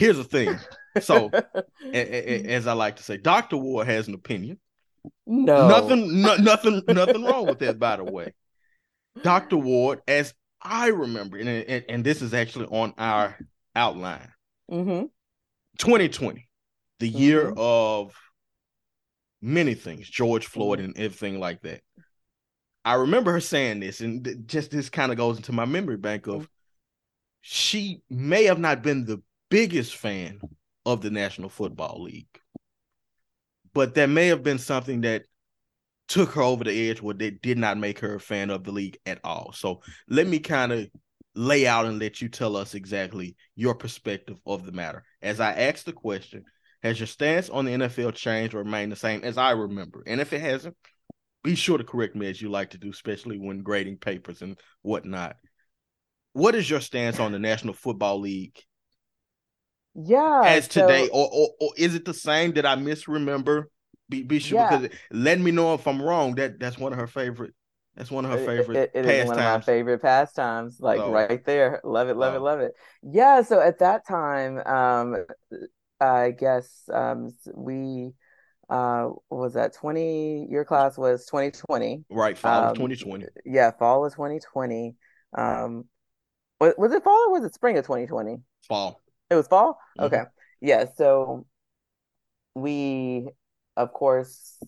Here's 0.00 0.16
the 0.16 0.24
thing. 0.24 0.58
So, 1.02 1.30
a, 1.34 1.94
a, 1.94 2.44
as 2.54 2.66
I 2.66 2.72
like 2.72 2.96
to 2.96 3.02
say, 3.02 3.18
Doctor 3.18 3.58
Ward 3.58 3.86
has 3.86 4.08
an 4.08 4.14
opinion. 4.14 4.58
No, 5.26 5.68
nothing, 5.68 6.22
no, 6.22 6.36
nothing, 6.36 6.82
nothing 6.88 7.22
wrong 7.22 7.46
with 7.46 7.58
that. 7.58 7.78
By 7.78 7.96
the 7.96 8.04
way, 8.04 8.32
Doctor 9.22 9.58
Ward, 9.58 10.00
as 10.08 10.32
I 10.62 10.88
remember, 10.88 11.36
and, 11.36 11.48
and, 11.50 11.84
and 11.86 12.02
this 12.02 12.22
is 12.22 12.32
actually 12.32 12.66
on 12.66 12.94
our 12.96 13.38
outline. 13.76 14.32
Mm-hmm. 14.70 15.06
2020, 15.76 16.48
the 16.98 17.08
year 17.08 17.50
mm-hmm. 17.50 17.58
of 17.58 18.14
many 19.42 19.74
things, 19.74 20.08
George 20.08 20.46
Floyd 20.46 20.78
mm-hmm. 20.78 20.86
and 20.86 20.98
everything 20.98 21.38
like 21.40 21.60
that. 21.60 21.82
I 22.86 22.94
remember 22.94 23.32
her 23.32 23.40
saying 23.40 23.80
this, 23.80 24.00
and 24.00 24.44
just 24.46 24.70
this 24.70 24.88
kind 24.88 25.12
of 25.12 25.18
goes 25.18 25.36
into 25.36 25.52
my 25.52 25.66
memory 25.66 25.98
bank 25.98 26.26
of 26.26 26.48
she 27.42 28.02
may 28.08 28.44
have 28.44 28.58
not 28.58 28.82
been 28.82 29.04
the 29.04 29.22
biggest 29.50 29.94
fan 29.96 30.40
of 30.86 31.02
the 31.02 31.10
National 31.10 31.48
Football 31.48 32.02
League, 32.04 32.40
but 33.74 33.94
there 33.94 34.08
may 34.08 34.28
have 34.28 34.42
been 34.42 34.58
something 34.58 35.02
that 35.02 35.24
took 36.08 36.32
her 36.32 36.42
over 36.42 36.64
the 36.64 36.90
edge 36.90 37.00
where 37.00 37.14
they 37.14 37.30
did 37.30 37.58
not 37.58 37.78
make 37.78 38.00
her 38.00 38.16
a 38.16 38.20
fan 38.20 38.50
of 38.50 38.64
the 38.64 38.72
league 38.72 38.98
at 39.06 39.20
all. 39.22 39.52
So 39.52 39.80
let 40.08 40.26
me 40.26 40.40
kind 40.40 40.72
of 40.72 40.88
lay 41.36 41.66
out 41.66 41.86
and 41.86 42.00
let 42.00 42.20
you 42.20 42.28
tell 42.28 42.56
us 42.56 42.74
exactly 42.74 43.36
your 43.54 43.74
perspective 43.74 44.36
of 44.44 44.66
the 44.66 44.72
matter. 44.72 45.04
As 45.22 45.38
I 45.38 45.52
ask 45.52 45.84
the 45.84 45.92
question, 45.92 46.44
has 46.82 46.98
your 46.98 47.06
stance 47.06 47.48
on 47.48 47.64
the 47.64 47.72
NFL 47.72 48.14
changed 48.14 48.54
or 48.54 48.58
remained 48.58 48.90
the 48.90 48.96
same 48.96 49.22
as 49.22 49.38
I 49.38 49.52
remember? 49.52 50.02
And 50.06 50.20
if 50.20 50.32
it 50.32 50.40
hasn't, 50.40 50.76
be 51.44 51.54
sure 51.54 51.78
to 51.78 51.84
correct 51.84 52.16
me 52.16 52.28
as 52.28 52.42
you 52.42 52.50
like 52.50 52.70
to 52.70 52.78
do, 52.78 52.90
especially 52.90 53.38
when 53.38 53.62
grading 53.62 53.98
papers 53.98 54.42
and 54.42 54.58
whatnot. 54.82 55.36
What 56.32 56.54
is 56.54 56.68
your 56.68 56.80
stance 56.80 57.20
on 57.20 57.32
the 57.32 57.38
National 57.38 57.74
Football 57.74 58.20
League? 58.20 58.60
Yeah, 59.94 60.42
as 60.44 60.66
so, 60.66 60.86
today, 60.86 61.08
or, 61.08 61.28
or, 61.32 61.48
or 61.60 61.72
is 61.76 61.94
it 61.94 62.04
the 62.04 62.14
same? 62.14 62.52
Did 62.52 62.64
I 62.64 62.76
misremember? 62.76 63.70
Be 64.08 64.22
be 64.22 64.38
sure 64.38 64.58
yeah. 64.58 64.78
because 64.78 64.98
let 65.10 65.38
me 65.40 65.50
know 65.50 65.74
if 65.74 65.86
I'm 65.86 66.00
wrong. 66.00 66.34
That 66.36 66.58
that's 66.58 66.78
one 66.78 66.92
of 66.92 66.98
her 66.98 67.06
favorite. 67.06 67.54
That's 67.96 68.10
one 68.10 68.24
of 68.24 68.30
her 68.30 68.38
favorite. 68.38 68.76
It, 68.76 68.90
it, 68.94 69.06
it 69.06 69.06
is 69.06 69.28
one 69.28 69.38
of 69.38 69.44
my 69.44 69.60
favorite 69.60 70.00
pastimes. 70.00 70.78
Like 70.80 71.00
right 71.00 71.44
there, 71.44 71.80
love 71.84 72.08
it, 72.08 72.16
love 72.16 72.34
it, 72.34 72.40
love 72.40 72.60
it. 72.60 72.72
Yeah. 73.02 73.42
So 73.42 73.60
at 73.60 73.80
that 73.80 74.06
time, 74.06 74.58
um, 74.58 75.26
I 76.00 76.30
guess 76.30 76.88
um, 76.92 77.30
we 77.54 78.12
uh 78.70 79.10
was 79.28 79.54
that 79.54 79.74
20 79.74 80.46
your 80.48 80.64
class 80.64 80.96
was 80.96 81.26
2020 81.26 82.04
right 82.08 82.38
fall 82.38 82.62
um, 82.62 82.68
of 82.68 82.76
2020 82.76 83.26
yeah 83.44 83.72
fall 83.72 84.04
of 84.06 84.12
2020 84.12 84.94
um 85.36 85.84
was, 86.60 86.74
was 86.78 86.92
it 86.92 87.02
fall 87.02 87.26
or 87.26 87.32
was 87.32 87.42
it 87.42 87.52
spring 87.52 87.76
of 87.76 87.84
2020 87.84 88.36
fall 88.68 89.00
it 89.30 89.34
was 89.34 89.46
fall 89.46 89.78
mm-hmm. 89.98 90.06
okay 90.06 90.24
yeah 90.60 90.84
so 90.96 91.46
we 92.54 93.28
of 93.76 93.92
course 93.92 94.58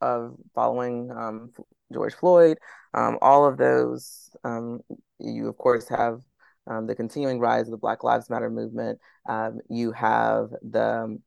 uh, 0.00 0.28
following 0.54 1.10
um 1.10 1.52
george 1.92 2.14
floyd 2.14 2.58
um 2.92 3.18
all 3.22 3.46
of 3.46 3.56
those 3.56 4.30
um 4.44 4.80
you 5.18 5.48
of 5.48 5.56
course 5.56 5.88
have 5.88 6.20
um, 6.66 6.86
the 6.86 6.94
continuing 6.94 7.40
rise 7.40 7.66
of 7.66 7.72
the 7.72 7.76
Black 7.76 8.04
Lives 8.04 8.30
Matter 8.30 8.50
movement. 8.50 8.98
Um, 9.28 9.60
you 9.68 9.92
have 9.92 10.50
the 10.62 11.18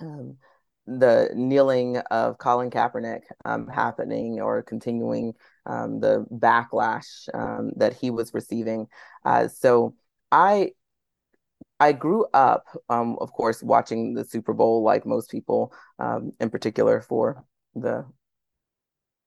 um, 0.00 0.36
the 0.86 1.30
kneeling 1.34 1.98
of 2.10 2.38
Colin 2.38 2.70
Kaepernick 2.70 3.22
um, 3.44 3.68
happening 3.68 4.40
or 4.40 4.62
continuing 4.62 5.34
um, 5.66 6.00
the 6.00 6.26
backlash 6.32 7.28
um, 7.34 7.72
that 7.76 7.94
he 7.94 8.10
was 8.10 8.34
receiving. 8.34 8.86
Uh, 9.24 9.46
so 9.48 9.94
I 10.32 10.72
I 11.80 11.92
grew 11.92 12.26
up, 12.34 12.66
of 12.88 13.32
course, 13.32 13.62
watching 13.62 14.14
the 14.14 14.24
Super 14.24 14.52
Bowl 14.52 14.82
like 14.82 15.06
most 15.06 15.30
people, 15.30 15.72
in 15.98 16.50
particular 16.50 17.00
for 17.00 17.44
the 17.74 18.04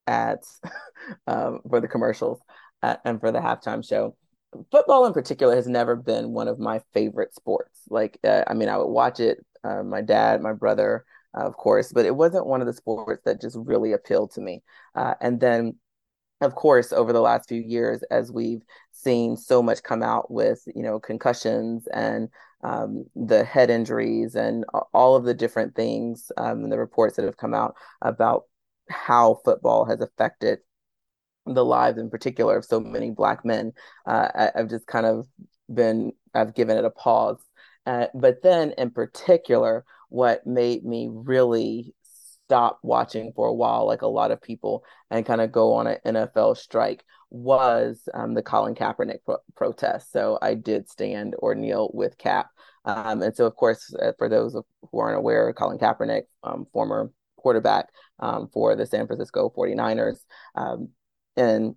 ads, 0.07 0.61
for 1.25 1.81
the 1.81 1.87
commercials, 1.87 2.39
uh, 2.81 2.97
and 3.05 3.19
for 3.19 3.31
the 3.31 3.39
halftime 3.39 3.87
show 3.87 4.15
football 4.71 5.05
in 5.05 5.13
particular 5.13 5.55
has 5.55 5.67
never 5.67 5.95
been 5.95 6.31
one 6.31 6.47
of 6.47 6.59
my 6.59 6.81
favorite 6.93 7.33
sports. 7.33 7.81
Like, 7.89 8.19
uh, 8.23 8.43
I 8.47 8.53
mean, 8.53 8.69
I 8.69 8.77
would 8.77 8.87
watch 8.87 9.19
it. 9.19 9.43
Uh, 9.63 9.83
my 9.83 10.01
dad, 10.01 10.41
my 10.41 10.53
brother, 10.53 11.05
uh, 11.37 11.45
of 11.45 11.55
course, 11.55 11.91
but 11.91 12.05
it 12.05 12.15
wasn't 12.15 12.45
one 12.45 12.61
of 12.61 12.67
the 12.67 12.73
sports 12.73 13.23
that 13.25 13.41
just 13.41 13.57
really 13.59 13.93
appealed 13.93 14.31
to 14.31 14.41
me. 14.41 14.61
Uh, 14.95 15.13
and 15.21 15.39
then, 15.39 15.75
of 16.43 16.55
course, 16.55 16.93
over 16.93 17.13
the 17.13 17.21
last 17.21 17.49
few 17.49 17.61
years, 17.61 18.03
as 18.11 18.31
we've 18.31 18.63
seen 18.91 19.37
so 19.37 19.61
much 19.61 19.83
come 19.83 20.03
out 20.03 20.31
with, 20.31 20.63
you 20.75 20.83
know, 20.83 20.99
concussions 20.99 21.87
and 21.87 22.29
um, 22.63 23.05
the 23.15 23.43
head 23.43 23.69
injuries 23.69 24.35
and 24.35 24.65
all 24.93 25.15
of 25.15 25.25
the 25.25 25.33
different 25.33 25.75
things, 25.75 26.31
um, 26.37 26.63
and 26.63 26.71
the 26.71 26.77
reports 26.77 27.15
that 27.15 27.25
have 27.25 27.37
come 27.37 27.53
out 27.53 27.75
about 28.01 28.43
how 28.89 29.39
football 29.43 29.85
has 29.85 30.01
affected 30.01 30.59
the 31.45 31.65
lives 31.65 31.97
in 31.97 32.09
particular 32.09 32.57
of 32.57 32.65
so 32.65 32.79
many 32.79 33.11
black 33.11 33.43
men 33.43 33.73
uh, 34.05 34.29
I, 34.33 34.51
have 34.59 34.69
just 34.69 34.87
kind 34.87 35.05
of 35.05 35.27
been 35.73 36.13
i've 36.33 36.55
given 36.55 36.77
it 36.77 36.85
a 36.85 36.89
pause. 36.89 37.41
Uh, 37.85 38.07
but 38.13 38.41
then 38.43 38.73
in 38.77 38.91
particular 38.91 39.83
what 40.09 40.45
made 40.47 40.85
me 40.85 41.09
really 41.11 41.93
stop 42.53 42.77
watching 42.83 43.33
for 43.35 43.47
a 43.47 43.53
while 43.53 43.87
like 43.87 44.03
a 44.03 44.07
lot 44.07 44.29
of 44.29 44.39
people 44.39 44.83
and 45.09 45.25
kind 45.25 45.41
of 45.41 45.51
go 45.51 45.73
on 45.73 45.87
an 45.87 45.97
nfl 46.05 46.55
strike 46.55 47.03
was 47.31 48.07
um, 48.13 48.35
the 48.35 48.43
colin 48.43 48.75
kaepernick 48.75 49.17
pro- 49.25 49.39
protest 49.55 50.11
so 50.11 50.37
i 50.39 50.53
did 50.53 50.87
stand 50.87 51.33
or 51.39 51.55
kneel 51.55 51.89
with 51.95 52.15
Kap 52.19 52.51
um, 52.85 53.23
and 53.23 53.35
so 53.35 53.47
of 53.47 53.55
course 53.55 53.91
uh, 53.95 54.11
for 54.19 54.29
those 54.29 54.53
who 54.53 54.99
aren't 54.99 55.17
aware 55.17 55.51
colin 55.53 55.79
kaepernick 55.79 56.25
um, 56.43 56.67
former 56.71 57.09
quarterback 57.37 57.89
um, 58.19 58.47
for 58.53 58.75
the 58.75 58.85
san 58.85 59.07
francisco 59.07 59.51
49ers 59.57 60.19
um, 60.53 60.89
and 61.35 61.73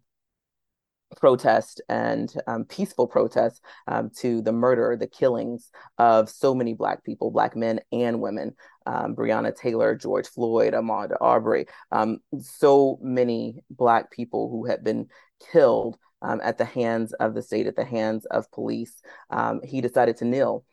protest 1.17 1.81
and 1.89 2.33
um, 2.47 2.65
peaceful 2.65 3.07
protest 3.07 3.63
um, 3.87 4.11
to 4.19 4.43
the 4.43 4.53
murder, 4.53 4.97
the 4.99 5.07
killings 5.07 5.71
of 5.99 6.29
so 6.29 6.55
many 6.55 6.75
Black 6.75 7.05
people, 7.05 7.31
Black 7.31 7.57
men 7.57 7.81
and 7.93 8.21
women. 8.21 8.55
Um, 8.87 9.15
Breonna 9.17 9.55
Taylor, 9.55 9.95
George 9.95 10.29
Floyd, 10.29 10.73
Ahmaud 10.73 11.17
Arbery, 11.21 11.67
um, 11.91 12.19
so 12.41 12.99
many 13.03 13.63
Black 13.71 14.11
people 14.11 14.49
who 14.49 14.67
had 14.67 14.85
been 14.85 15.09
killed 15.53 15.99
um, 16.23 16.41
at 16.43 16.57
the 16.57 16.65
hands 16.65 17.13
of 17.15 17.35
the 17.35 17.43
state, 17.43 17.67
at 17.67 17.77
the 17.77 17.85
hands 17.85 18.25
of 18.27 18.51
police. 18.53 19.03
Um, 19.31 19.61
he 19.63 19.81
decided 19.81 20.17
to 20.19 20.25
kneel 20.25 20.65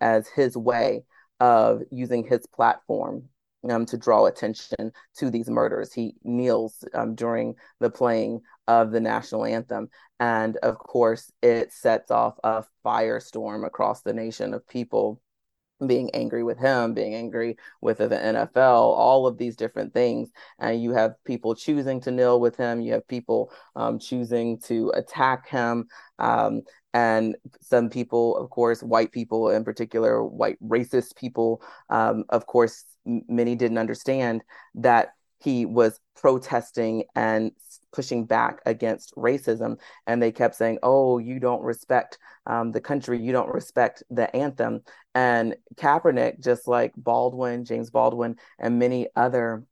as 0.00 0.28
his 0.28 0.56
way 0.56 1.04
of 1.40 1.82
using 1.90 2.24
his 2.24 2.46
platform 2.46 3.24
um, 3.70 3.86
to 3.86 3.96
draw 3.96 4.26
attention 4.26 4.92
to 5.16 5.30
these 5.30 5.48
murders. 5.48 5.92
He 5.92 6.14
kneels 6.22 6.84
um, 6.94 7.14
during 7.14 7.54
the 7.80 7.90
playing 7.90 8.42
of 8.68 8.90
the 8.90 9.00
national 9.00 9.44
anthem. 9.44 9.88
And 10.20 10.56
of 10.58 10.78
course, 10.78 11.30
it 11.42 11.72
sets 11.72 12.10
off 12.10 12.36
a 12.44 12.64
firestorm 12.84 13.66
across 13.66 14.02
the 14.02 14.12
nation 14.12 14.54
of 14.54 14.66
people 14.66 15.20
being 15.84 16.10
angry 16.14 16.42
with 16.42 16.58
him, 16.58 16.94
being 16.94 17.14
angry 17.14 17.56
with 17.80 17.98
the 17.98 18.08
NFL, 18.08 18.56
all 18.56 19.26
of 19.26 19.36
these 19.36 19.56
different 19.56 19.92
things. 19.92 20.30
And 20.58 20.82
you 20.82 20.92
have 20.92 21.22
people 21.24 21.54
choosing 21.54 22.00
to 22.02 22.10
kneel 22.10 22.40
with 22.40 22.56
him. 22.56 22.80
You 22.80 22.94
have 22.94 23.08
people 23.08 23.52
um, 23.74 23.98
choosing 23.98 24.58
to 24.60 24.90
attack 24.94 25.48
him. 25.48 25.88
Um, 26.18 26.62
and 26.94 27.36
some 27.60 27.90
people, 27.90 28.38
of 28.38 28.48
course, 28.48 28.82
white 28.82 29.12
people 29.12 29.50
in 29.50 29.64
particular, 29.64 30.24
white 30.24 30.56
racist 30.66 31.16
people, 31.16 31.62
um, 31.90 32.24
of 32.30 32.46
course, 32.46 32.84
many 33.04 33.54
didn't 33.54 33.78
understand 33.78 34.42
that 34.76 35.10
he 35.38 35.66
was 35.66 36.00
protesting 36.14 37.04
and 37.14 37.52
pushing 37.92 38.24
back 38.24 38.60
against 38.66 39.14
racism. 39.14 39.78
And 40.06 40.22
they 40.22 40.32
kept 40.32 40.54
saying, 40.54 40.78
oh, 40.82 41.18
you 41.18 41.38
don't 41.38 41.62
respect 41.62 42.18
um, 42.46 42.72
the 42.72 42.80
country, 42.80 43.20
you 43.20 43.32
don't 43.32 43.52
respect 43.52 44.02
the 44.10 44.34
anthem. 44.34 44.82
And 45.16 45.56
Kaepernick, 45.76 46.40
just 46.40 46.68
like 46.68 46.92
Baldwin, 46.94 47.64
James 47.64 47.88
Baldwin, 47.88 48.36
and 48.58 48.78
many 48.78 49.08
other 49.16 49.64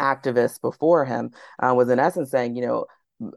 activists 0.00 0.60
before 0.60 1.04
him 1.04 1.30
uh, 1.60 1.72
was 1.76 1.90
in 1.90 2.00
essence 2.00 2.32
saying, 2.32 2.56
you 2.56 2.66
know, 2.66 2.86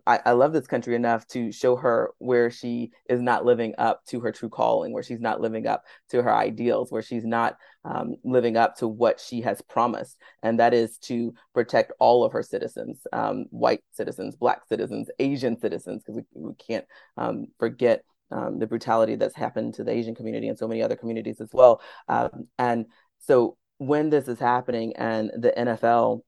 I, 0.08 0.20
I, 0.26 0.32
love 0.32 0.52
this 0.52 0.66
country 0.66 0.96
enough 0.96 1.28
to 1.28 1.52
show 1.52 1.76
her 1.76 2.12
where 2.18 2.50
she 2.50 2.92
is 3.08 3.22
not 3.22 3.46
living 3.46 3.76
up 3.78 4.04
to 4.08 4.20
her 4.22 4.32
true 4.32 4.50
calling, 4.50 4.92
where 4.92 5.04
she's 5.04 5.22
not 5.22 5.42
living 5.42 5.68
up 5.68 5.84
to 6.10 6.24
her 6.24 6.34
ideals, 6.36 6.92
where 6.92 7.04
she's 7.04 7.24
not 7.24 7.56
um, 7.86 8.16
living 8.24 8.58
up 8.58 8.76
to 8.78 8.88
what 8.88 9.20
she 9.20 9.42
has 9.42 9.62
promised. 9.62 10.18
And 10.42 10.60
that 10.60 10.74
is 10.74 10.98
to 11.04 11.36
protect 11.54 11.94
all 12.00 12.26
of 12.26 12.32
her 12.34 12.44
citizens 12.44 13.06
um, 13.14 13.46
white 13.52 13.82
citizens, 13.92 14.36
Black 14.36 14.66
citizens, 14.68 15.08
Asian 15.20 15.58
citizens, 15.60 16.02
because 16.02 16.24
we, 16.34 16.42
we 16.42 16.56
can't 16.56 16.86
um, 17.16 17.46
forget 17.60 18.04
um, 18.32 18.60
the 18.60 18.68
brutality 18.68 19.16
that's 19.16 19.36
happened 19.36 19.74
to 19.76 19.84
the 19.84 19.92
Asian 19.92 20.16
community 20.16 20.48
and 20.48 20.58
so 20.58 20.68
many 20.68 20.82
other 20.82 20.96
communities 20.96 21.42
as 21.42 21.50
well. 21.54 21.82
Um, 22.08 22.48
and 22.58 22.86
so 23.20 23.58
when 23.78 24.10
this 24.10 24.28
is 24.28 24.40
happening 24.40 24.94
and 24.96 25.32
the 25.38 25.54
NFL, 25.58 26.22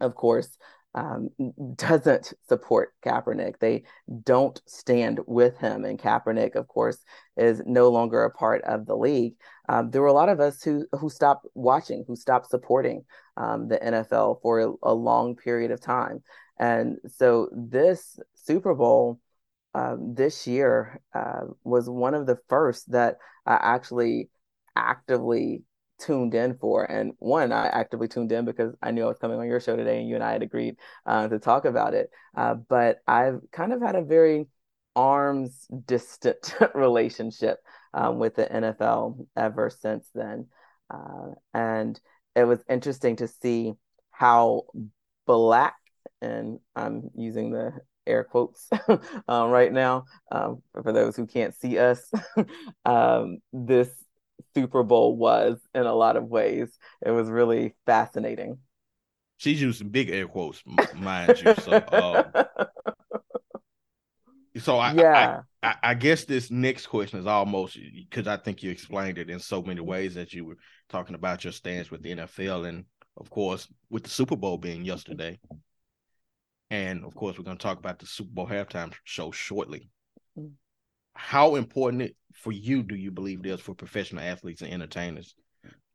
of 0.00 0.14
course, 0.14 0.56
um, 0.94 1.30
doesn't 1.76 2.32
support 2.48 2.94
Kaepernick. 3.04 3.58
They 3.58 3.84
don't 4.22 4.60
stand 4.66 5.20
with 5.26 5.58
him. 5.58 5.84
And 5.84 5.98
Kaepernick, 5.98 6.54
of 6.54 6.68
course, 6.68 6.98
is 7.36 7.62
no 7.66 7.88
longer 7.88 8.24
a 8.24 8.30
part 8.30 8.62
of 8.62 8.86
the 8.86 8.96
league. 8.96 9.34
Um, 9.68 9.90
there 9.90 10.02
were 10.02 10.08
a 10.08 10.12
lot 10.12 10.28
of 10.28 10.40
us 10.40 10.62
who 10.62 10.86
who 10.92 11.10
stopped 11.10 11.46
watching, 11.54 12.04
who 12.06 12.16
stopped 12.16 12.50
supporting 12.50 13.04
um, 13.36 13.68
the 13.68 13.78
NFL 13.78 14.40
for 14.42 14.60
a, 14.60 14.72
a, 14.82 14.94
long 14.94 15.34
period 15.34 15.70
of 15.70 15.80
time. 15.80 16.22
And 16.58 16.98
so 17.08 17.48
this 17.52 18.18
Super 18.34 18.74
Bowl 18.74 19.18
um, 19.74 20.14
this 20.14 20.46
year 20.46 21.00
uh, 21.14 21.42
was 21.64 21.88
one 21.88 22.14
of 22.14 22.26
the 22.26 22.38
first 22.48 22.90
that 22.92 23.16
I 23.46 23.54
actually 23.54 24.30
actively 24.76 25.62
tuned 25.98 26.34
in 26.34 26.56
for. 26.58 26.84
And 26.84 27.12
one, 27.18 27.52
I 27.52 27.66
actively 27.66 28.08
tuned 28.08 28.32
in 28.32 28.44
because 28.44 28.74
I 28.82 28.90
knew 28.90 29.04
I 29.04 29.08
was 29.08 29.18
coming 29.18 29.38
on 29.38 29.46
your 29.46 29.60
show 29.60 29.76
today 29.76 29.98
and 30.00 30.08
you 30.08 30.14
and 30.14 30.24
I 30.24 30.32
had 30.32 30.42
agreed 30.42 30.76
uh, 31.06 31.28
to 31.28 31.38
talk 31.38 31.64
about 31.64 31.94
it. 31.94 32.10
Uh, 32.36 32.54
but 32.54 32.98
I've 33.06 33.40
kind 33.52 33.72
of 33.72 33.80
had 33.80 33.96
a 33.96 34.02
very 34.02 34.46
arms 34.96 35.66
distant 35.86 36.54
relationship 36.74 37.58
um, 37.92 38.18
with 38.18 38.36
the 38.36 38.46
NFL 38.46 39.26
ever 39.36 39.70
since 39.70 40.08
then. 40.14 40.46
Uh, 40.90 41.32
and 41.52 41.98
it 42.36 42.44
was 42.44 42.62
interesting 42.68 43.16
to 43.16 43.28
see 43.28 43.72
how 44.10 44.64
black, 45.26 45.74
and 46.20 46.58
I'm 46.76 47.10
using 47.16 47.50
the 47.50 47.72
air 48.06 48.24
quotes 48.24 48.68
um, 49.28 49.50
right 49.50 49.72
now 49.72 50.04
um, 50.30 50.62
for 50.82 50.92
those 50.92 51.16
who 51.16 51.26
can't 51.26 51.54
see 51.54 51.78
us, 51.78 52.10
um, 52.84 53.38
this 53.52 53.88
Super 54.54 54.82
Bowl 54.82 55.16
was 55.16 55.58
in 55.74 55.82
a 55.82 55.94
lot 55.94 56.16
of 56.16 56.24
ways. 56.24 56.76
It 57.04 57.10
was 57.10 57.28
really 57.28 57.74
fascinating. 57.86 58.58
She's 59.36 59.60
using 59.60 59.88
big 59.88 60.10
air 60.10 60.28
quotes, 60.28 60.62
mind 60.94 61.42
you. 61.44 61.54
So, 61.56 61.82
um, 61.92 62.46
so 64.58 64.78
I, 64.78 64.92
yeah. 64.92 65.40
I, 65.62 65.68
I, 65.68 65.76
I, 65.82 65.94
guess 65.94 66.24
this 66.24 66.50
next 66.50 66.86
question 66.86 67.18
is 67.18 67.26
almost 67.26 67.76
because 67.94 68.28
I 68.28 68.36
think 68.36 68.62
you 68.62 68.70
explained 68.70 69.18
it 69.18 69.30
in 69.30 69.40
so 69.40 69.60
many 69.60 69.80
ways 69.80 70.14
that 70.14 70.32
you 70.32 70.44
were 70.44 70.56
talking 70.88 71.16
about 71.16 71.42
your 71.42 71.52
stance 71.52 71.90
with 71.90 72.02
the 72.02 72.14
NFL 72.14 72.68
and 72.68 72.84
of 73.16 73.28
course 73.30 73.68
with 73.90 74.04
the 74.04 74.10
Super 74.10 74.36
Bowl 74.36 74.56
being 74.56 74.84
yesterday. 74.84 75.38
And 76.70 77.04
of 77.04 77.14
course, 77.14 77.38
we're 77.38 77.44
going 77.44 77.58
to 77.58 77.62
talk 77.62 77.78
about 77.78 77.98
the 77.98 78.06
Super 78.06 78.30
Bowl 78.32 78.46
halftime 78.46 78.92
show 79.04 79.30
shortly. 79.30 79.90
Mm. 80.38 80.52
How 81.14 81.54
important 81.56 82.02
it, 82.02 82.16
for 82.32 82.52
you 82.52 82.82
do 82.82 82.94
you 82.94 83.10
believe 83.10 83.40
it 83.40 83.46
is 83.46 83.60
for 83.60 83.74
professional 83.74 84.24
athletes 84.24 84.62
and 84.62 84.72
entertainers 84.72 85.34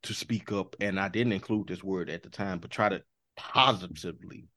to 0.03 0.13
speak 0.13 0.51
up? 0.51 0.76
And 0.80 0.99
I 0.99 1.09
didn't 1.09 1.34
include 1.34 1.67
this 1.67 1.84
word 1.84 2.09
at 2.09 2.24
the 2.24 2.30
time, 2.30 2.59
but 2.59 2.72
try 2.72 2.89
to 2.89 3.01
positively 3.36 4.47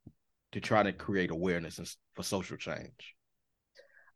to 0.53 0.61
try 0.61 0.83
to 0.83 0.93
create 0.93 1.31
awareness 1.31 1.79
and 1.79 1.91
for 2.15 2.23
social 2.23 2.57
change. 2.57 3.15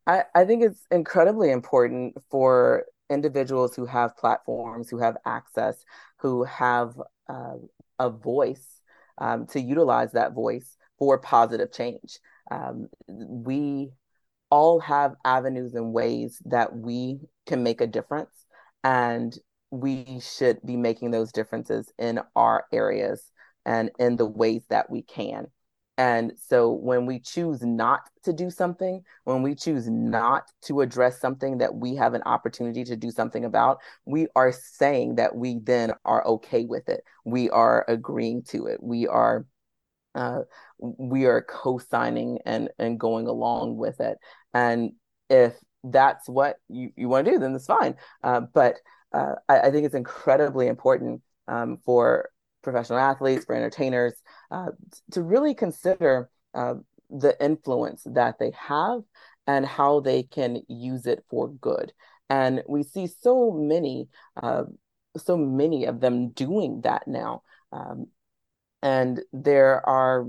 I, 0.05 0.23
I 0.33 0.45
think 0.45 0.63
it's 0.63 0.85
incredibly 0.91 1.51
important 1.51 2.15
for 2.29 2.85
individuals 3.09 3.75
who 3.75 3.85
have 3.85 4.15
platforms, 4.15 4.89
who 4.89 4.99
have 4.99 5.17
access, 5.25 5.83
who 6.17 6.43
have 6.43 6.99
uh, 7.27 7.55
a 7.99 8.09
voice 8.09 8.81
um, 9.17 9.47
to 9.47 9.59
utilize 9.59 10.11
that 10.13 10.33
voice 10.33 10.76
for 10.97 11.17
positive 11.17 11.71
change. 11.71 12.19
Um, 12.49 12.87
we 13.07 13.91
all 14.49 14.79
have 14.79 15.15
avenues 15.25 15.73
and 15.73 15.93
ways 15.93 16.41
that 16.45 16.75
we 16.75 17.19
can 17.45 17.63
make 17.63 17.81
a 17.81 17.87
difference 17.87 18.45
and 18.83 19.37
we 19.71 20.19
should 20.21 20.59
be 20.65 20.77
making 20.77 21.11
those 21.11 21.31
differences 21.31 21.91
in 21.97 22.21
our 22.35 22.65
areas 22.71 23.31
and 23.65 23.91
in 23.99 24.15
the 24.15 24.25
ways 24.25 24.63
that 24.69 24.89
we 24.89 25.01
can 25.01 25.47
and 25.97 26.33
so 26.37 26.71
when 26.71 27.07
we 27.07 27.19
choose 27.19 27.63
not 27.63 28.01
to 28.23 28.31
do 28.31 28.51
something, 28.51 29.03
when 29.23 29.41
we 29.41 29.55
choose 29.55 29.89
not 29.89 30.43
to 30.65 30.81
address 30.81 31.19
something 31.19 31.57
that 31.57 31.73
we 31.73 31.95
have 31.95 32.13
an 32.13 32.21
opportunity 32.23 32.83
to 32.83 32.95
do 32.95 33.09
something 33.09 33.45
about, 33.45 33.79
we 34.05 34.27
are 34.35 34.51
saying 34.51 35.15
that 35.15 35.35
we 35.35 35.59
then 35.63 35.93
are 36.05 36.25
okay 36.27 36.65
with 36.65 36.87
it. 36.87 37.03
We 37.25 37.49
are 37.49 37.83
agreeing 37.87 38.43
to 38.49 38.67
it. 38.67 38.81
We 38.81 39.07
are 39.07 39.47
uh, 40.17 40.41
we 40.79 41.25
are 41.25 41.41
co-signing 41.41 42.39
and 42.45 42.69
and 42.79 42.99
going 42.99 43.27
along 43.27 43.77
with 43.77 43.99
it. 44.01 44.17
And 44.53 44.93
if 45.29 45.53
that's 45.83 46.27
what 46.27 46.57
you, 46.67 46.91
you 46.97 47.07
want 47.07 47.25
to 47.25 47.31
do 47.31 47.39
then 47.39 47.53
that's 47.53 47.67
fine. 47.67 47.95
Uh, 48.23 48.41
but 48.41 48.75
uh, 49.13 49.35
I, 49.47 49.59
I, 49.59 49.71
think 49.71 49.85
it's 49.85 49.95
incredibly 49.95 50.67
important 50.67 51.21
um, 51.47 51.77
for 51.85 52.29
professional 52.61 52.99
athletes 52.99 53.45
for 53.45 53.55
entertainers 53.55 54.13
uh, 54.51 54.67
to 55.11 55.21
really 55.21 55.53
consider 55.53 56.29
uh, 56.53 56.73
the 57.09 57.41
influence 57.41 58.01
that 58.05 58.37
they 58.39 58.51
have 58.57 59.01
and 59.45 59.65
how 59.65 60.01
they 60.01 60.23
can 60.23 60.61
use 60.67 61.05
it 61.05 61.23
for 61.29 61.47
good. 61.49 61.93
And 62.29 62.63
we 62.67 62.83
see 62.83 63.07
so 63.07 63.51
many 63.51 64.09
so 65.17 65.37
many 65.37 65.85
of 65.85 65.99
them 65.99 66.29
doing 66.29 66.81
that 66.81 67.07
now. 67.07 67.43
Um, 67.71 68.07
and 68.81 69.21
there 69.33 69.87
are 69.87 70.25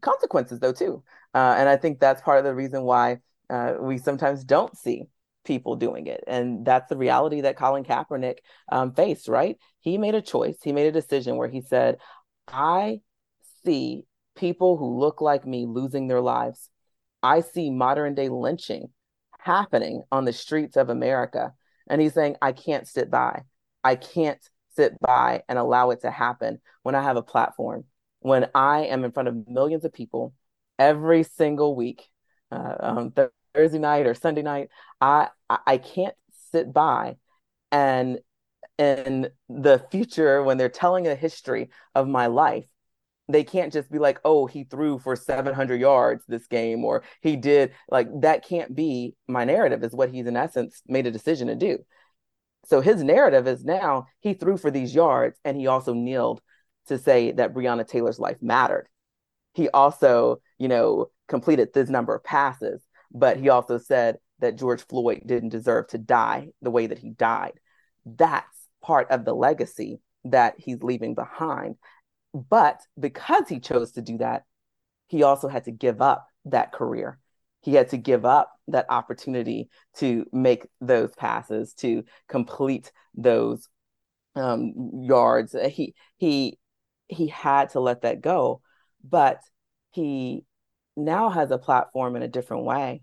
consequences 0.00 0.58
though 0.60 0.72
too. 0.72 1.02
Uh, 1.34 1.56
and 1.58 1.68
i 1.68 1.76
think 1.76 1.98
that's 1.98 2.22
part 2.22 2.38
of 2.38 2.44
the 2.44 2.54
reason 2.54 2.82
why 2.84 3.18
uh, 3.50 3.74
we 3.80 3.98
sometimes 3.98 4.44
don't 4.44 4.76
see 4.76 5.04
people 5.44 5.76
doing 5.76 6.06
it. 6.06 6.24
And 6.26 6.64
that's 6.64 6.88
the 6.88 6.96
reality 6.96 7.42
that 7.42 7.56
colin 7.56 7.84
kaepernick 7.84 8.38
um, 8.70 8.94
faced 8.94 9.28
right? 9.28 9.58
He 9.80 9.98
made 9.98 10.14
a 10.14 10.22
choice. 10.22 10.56
He 10.62 10.72
made 10.72 10.86
a 10.86 10.92
decision 10.92 11.36
where 11.36 11.48
he 11.48 11.60
said 11.60 11.98
i 12.48 13.00
see 13.64 14.04
people 14.36 14.76
who 14.76 14.98
look 14.98 15.20
like 15.20 15.46
me 15.46 15.66
losing 15.66 16.06
their 16.06 16.20
lives. 16.20 16.70
I 17.22 17.40
see 17.40 17.70
modern 17.70 18.14
day 18.14 18.28
lynching 18.28 18.88
happening 19.38 20.02
on 20.10 20.24
the 20.24 20.32
streets 20.32 20.76
of 20.76 20.88
america. 20.88 21.52
And 21.88 22.00
he's 22.00 22.14
saying 22.14 22.36
i 22.40 22.52
can't 22.52 22.88
sit 22.88 23.10
by. 23.10 23.42
I 23.82 23.96
can't 23.96 24.40
sit 24.74 24.98
by 25.00 25.42
and 25.48 25.58
allow 25.58 25.90
it 25.90 26.02
to 26.02 26.10
happen 26.10 26.60
when 26.82 26.94
I 26.94 27.02
have 27.02 27.16
a 27.16 27.22
platform, 27.22 27.84
when 28.20 28.48
I 28.54 28.86
am 28.86 29.04
in 29.04 29.12
front 29.12 29.28
of 29.28 29.48
millions 29.48 29.84
of 29.84 29.92
people 29.92 30.34
every 30.78 31.22
single 31.22 31.74
week, 31.74 32.08
uh, 32.50 32.74
um, 32.80 33.12
Thursday 33.54 33.78
night 33.78 34.06
or 34.06 34.14
Sunday 34.14 34.42
night, 34.42 34.68
I 35.00 35.28
I 35.48 35.78
can't 35.78 36.14
sit 36.50 36.72
by 36.72 37.16
and 37.72 38.18
in 38.78 39.28
the 39.48 39.84
future 39.90 40.42
when 40.42 40.58
they're 40.58 40.68
telling 40.68 41.06
a 41.06 41.14
history 41.14 41.70
of 41.94 42.08
my 42.08 42.26
life 42.26 42.66
they 43.28 43.44
can't 43.44 43.72
just 43.72 43.90
be 43.90 43.98
like 43.98 44.20
oh 44.24 44.46
he 44.46 44.64
threw 44.64 44.98
for 44.98 45.16
700 45.16 45.80
yards 45.80 46.24
this 46.26 46.46
game 46.46 46.84
or 46.84 47.02
he 47.22 47.36
did 47.36 47.72
like 47.88 48.08
that 48.20 48.44
can't 48.44 48.74
be 48.74 49.14
my 49.28 49.44
narrative 49.44 49.82
is 49.82 49.92
what 49.92 50.12
he's 50.12 50.26
in 50.26 50.36
essence 50.36 50.82
made 50.86 51.06
a 51.06 51.10
decision 51.10 51.48
to 51.48 51.54
do 51.54 51.78
so 52.66 52.80
his 52.80 53.02
narrative 53.02 53.46
is 53.46 53.64
now 53.64 54.06
he 54.20 54.34
threw 54.34 54.56
for 54.56 54.70
these 54.70 54.94
yards 54.94 55.38
and 55.44 55.56
he 55.56 55.66
also 55.66 55.94
kneeled 55.94 56.40
to 56.86 56.98
say 56.98 57.32
that 57.32 57.54
Breonna 57.54 57.86
Taylor's 57.86 58.18
life 58.18 58.38
mattered. 58.40 58.88
He 59.54 59.68
also, 59.68 60.40
you 60.58 60.68
know, 60.68 61.10
completed 61.28 61.70
this 61.72 61.88
number 61.88 62.14
of 62.14 62.24
passes, 62.24 62.82
but 63.12 63.38
he 63.38 63.48
also 63.48 63.78
said 63.78 64.18
that 64.40 64.56
George 64.56 64.84
Floyd 64.86 65.22
didn't 65.24 65.50
deserve 65.50 65.88
to 65.88 65.98
die 65.98 66.48
the 66.60 66.70
way 66.70 66.86
that 66.86 66.98
he 66.98 67.10
died. 67.10 67.52
That's 68.04 68.68
part 68.82 69.10
of 69.10 69.24
the 69.24 69.34
legacy 69.34 70.00
that 70.24 70.54
he's 70.58 70.82
leaving 70.82 71.14
behind. 71.14 71.76
But 72.34 72.80
because 72.98 73.48
he 73.48 73.60
chose 73.60 73.92
to 73.92 74.02
do 74.02 74.18
that, 74.18 74.42
he 75.06 75.22
also 75.22 75.48
had 75.48 75.64
to 75.64 75.70
give 75.70 76.02
up 76.02 76.26
that 76.46 76.72
career 76.72 77.18
he 77.64 77.74
had 77.74 77.88
to 77.90 77.96
give 77.96 78.24
up 78.24 78.50
that 78.68 78.86
opportunity 78.88 79.68
to 79.96 80.26
make 80.32 80.66
those 80.80 81.14
passes 81.14 81.74
to 81.74 82.04
complete 82.28 82.92
those 83.14 83.68
um, 84.36 84.72
yards. 85.02 85.56
He 85.70 85.94
he 86.16 86.58
he 87.08 87.28
had 87.28 87.70
to 87.70 87.80
let 87.80 88.02
that 88.02 88.20
go 88.20 88.62
but 89.08 89.40
he 89.90 90.44
now 90.96 91.28
has 91.28 91.50
a 91.50 91.58
platform 91.58 92.16
in 92.16 92.22
a 92.22 92.28
different 92.28 92.64
way. 92.64 93.02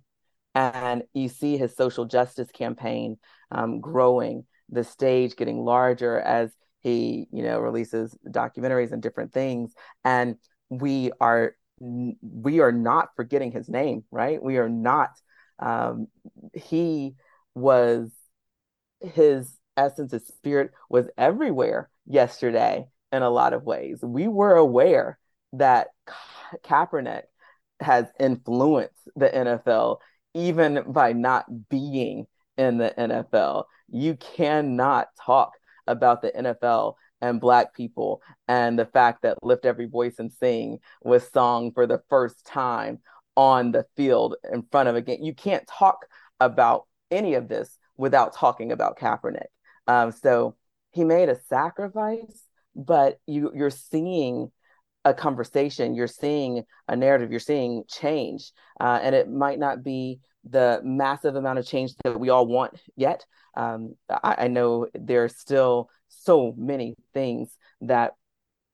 And 0.53 1.03
you 1.13 1.29
see 1.29 1.57
his 1.57 1.75
social 1.75 2.05
justice 2.05 2.49
campaign 2.51 3.17
um, 3.51 3.79
growing 3.79 4.45
the 4.69 4.83
stage 4.83 5.35
getting 5.35 5.63
larger 5.63 6.19
as 6.19 6.51
he 6.79 7.27
you 7.31 7.43
know 7.43 7.59
releases 7.59 8.17
documentaries 8.27 8.91
and 8.91 9.01
different 9.01 9.31
things. 9.31 9.73
And 10.03 10.35
we 10.69 11.11
are 11.21 11.55
we 11.81 12.59
are 12.59 12.71
not 12.71 13.09
forgetting 13.15 13.51
his 13.51 13.67
name, 13.67 14.03
right? 14.11 14.41
We 14.41 14.57
are 14.57 14.69
not. 14.69 15.11
Um, 15.59 16.07
he 16.53 17.15
was 17.55 18.11
his 19.01 19.57
essence, 19.75 20.11
his 20.11 20.27
spirit 20.27 20.71
was 20.89 21.07
everywhere 21.17 21.89
yesterday 22.05 22.85
in 23.11 23.23
a 23.23 23.29
lot 23.29 23.53
of 23.53 23.63
ways. 23.63 23.99
We 24.01 24.27
were 24.27 24.55
aware 24.55 25.17
that 25.53 25.87
Ka- 26.05 26.57
Kaepernick 26.63 27.23
has 27.79 28.05
influenced 28.19 29.09
the 29.15 29.29
NFL 29.29 29.97
even 30.33 30.83
by 30.87 31.13
not 31.13 31.69
being 31.69 32.27
in 32.57 32.77
the 32.77 32.93
NFL. 32.97 33.65
You 33.89 34.15
cannot 34.15 35.07
talk 35.19 35.53
about 35.87 36.21
the 36.21 36.31
NFL 36.31 36.95
and 37.21 37.39
black 37.39 37.73
people 37.73 38.21
and 38.47 38.77
the 38.77 38.85
fact 38.85 39.21
that 39.21 39.37
lift 39.43 39.65
every 39.65 39.85
voice 39.85 40.15
and 40.19 40.31
sing 40.31 40.79
was 41.03 41.27
sung 41.29 41.71
for 41.71 41.85
the 41.85 42.01
first 42.09 42.45
time 42.45 42.99
on 43.35 43.71
the 43.71 43.85
field 43.95 44.35
in 44.51 44.63
front 44.71 44.89
of 44.89 44.95
a 44.95 45.01
game. 45.01 45.21
You 45.21 45.33
can't 45.33 45.67
talk 45.67 46.05
about 46.39 46.87
any 47.09 47.35
of 47.35 47.47
this 47.47 47.77
without 47.97 48.33
talking 48.33 48.71
about 48.71 48.97
Kaepernick. 48.97 49.47
Um, 49.87 50.11
so 50.11 50.55
he 50.91 51.03
made 51.03 51.29
a 51.29 51.39
sacrifice 51.47 52.45
but 52.75 53.19
you 53.27 53.51
you're 53.53 53.69
seeing 53.69 54.51
a 55.03 55.13
conversation 55.13 55.95
you're 55.95 56.07
seeing 56.07 56.63
a 56.87 56.95
narrative 56.95 57.31
you're 57.31 57.39
seeing 57.39 57.83
change 57.87 58.51
uh, 58.79 58.99
and 59.01 59.15
it 59.15 59.29
might 59.29 59.59
not 59.59 59.83
be 59.83 60.19
the 60.49 60.79
massive 60.83 61.35
amount 61.35 61.59
of 61.59 61.65
change 61.65 61.93
that 62.03 62.19
we 62.19 62.29
all 62.29 62.45
want 62.45 62.79
yet 62.95 63.25
um, 63.55 63.95
I, 64.09 64.35
I 64.39 64.47
know 64.47 64.87
are 65.09 65.29
still 65.29 65.89
so 66.07 66.53
many 66.57 66.95
things 67.13 67.55
that 67.81 68.13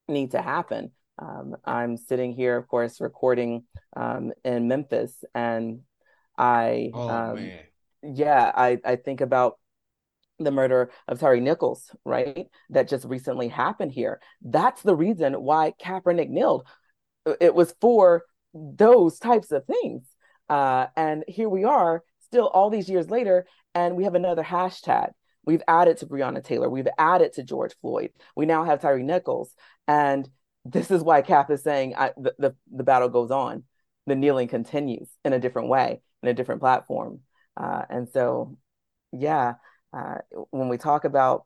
need 0.07 0.31
to 0.31 0.41
happen. 0.41 0.91
Um, 1.19 1.55
I'm 1.65 1.97
sitting 1.97 2.33
here, 2.33 2.57
of 2.57 2.67
course, 2.67 3.01
recording 3.01 3.63
um, 3.95 4.31
in 4.43 4.67
Memphis, 4.67 5.23
and 5.33 5.81
I, 6.37 6.91
oh, 6.93 7.09
um, 7.09 7.51
yeah, 8.03 8.51
I, 8.53 8.79
I 8.85 8.95
think 8.97 9.21
about 9.21 9.57
the 10.39 10.51
murder 10.51 10.91
of 11.07 11.19
Tyre 11.19 11.39
Nichols, 11.39 11.89
right? 12.05 12.47
That 12.69 12.87
just 12.87 13.05
recently 13.05 13.47
happened 13.47 13.91
here. 13.91 14.19
That's 14.41 14.81
the 14.81 14.95
reason 14.95 15.33
why 15.33 15.73
Kaepernick 15.81 16.29
kneeled. 16.29 16.67
It 17.41 17.53
was 17.53 17.73
for 17.81 18.23
those 18.53 19.19
types 19.19 19.51
of 19.51 19.65
things. 19.65 20.03
Uh, 20.49 20.87
and 20.95 21.23
here 21.27 21.49
we 21.49 21.63
are, 21.63 22.03
still 22.21 22.47
all 22.47 22.69
these 22.69 22.89
years 22.89 23.09
later, 23.09 23.45
and 23.75 23.95
we 23.95 24.03
have 24.03 24.15
another 24.15 24.43
hashtag. 24.43 25.11
We've 25.45 25.63
added 25.67 25.97
to 25.97 26.05
Breonna 26.05 26.43
Taylor. 26.43 26.69
We've 26.69 26.87
added 26.97 27.33
to 27.33 27.43
George 27.43 27.73
Floyd. 27.81 28.11
We 28.35 28.45
now 28.45 28.65
have 28.65 28.81
Tyre 28.81 28.99
Nichols. 28.99 29.53
And 29.87 30.29
this 30.65 30.91
is 30.91 31.01
why 31.01 31.21
Kap 31.21 31.49
is 31.49 31.63
saying 31.63 31.95
I, 31.95 32.11
the, 32.17 32.35
the, 32.37 32.55
the, 32.69 32.83
battle 32.83 33.07
goes 33.07 33.31
on. 33.31 33.63
The 34.07 34.15
kneeling 34.15 34.49
continues 34.49 35.07
in 35.23 35.31
a 35.31 35.39
different 35.39 35.69
way, 35.69 36.01
in 36.21 36.29
a 36.29 36.33
different 36.33 36.59
platform. 36.59 37.21
Uh, 37.55 37.83
and 37.89 38.09
so, 38.09 38.57
yeah, 39.13 39.53
uh, 39.93 40.17
when 40.51 40.69
we 40.69 40.77
talk 40.77 41.05
about 41.05 41.45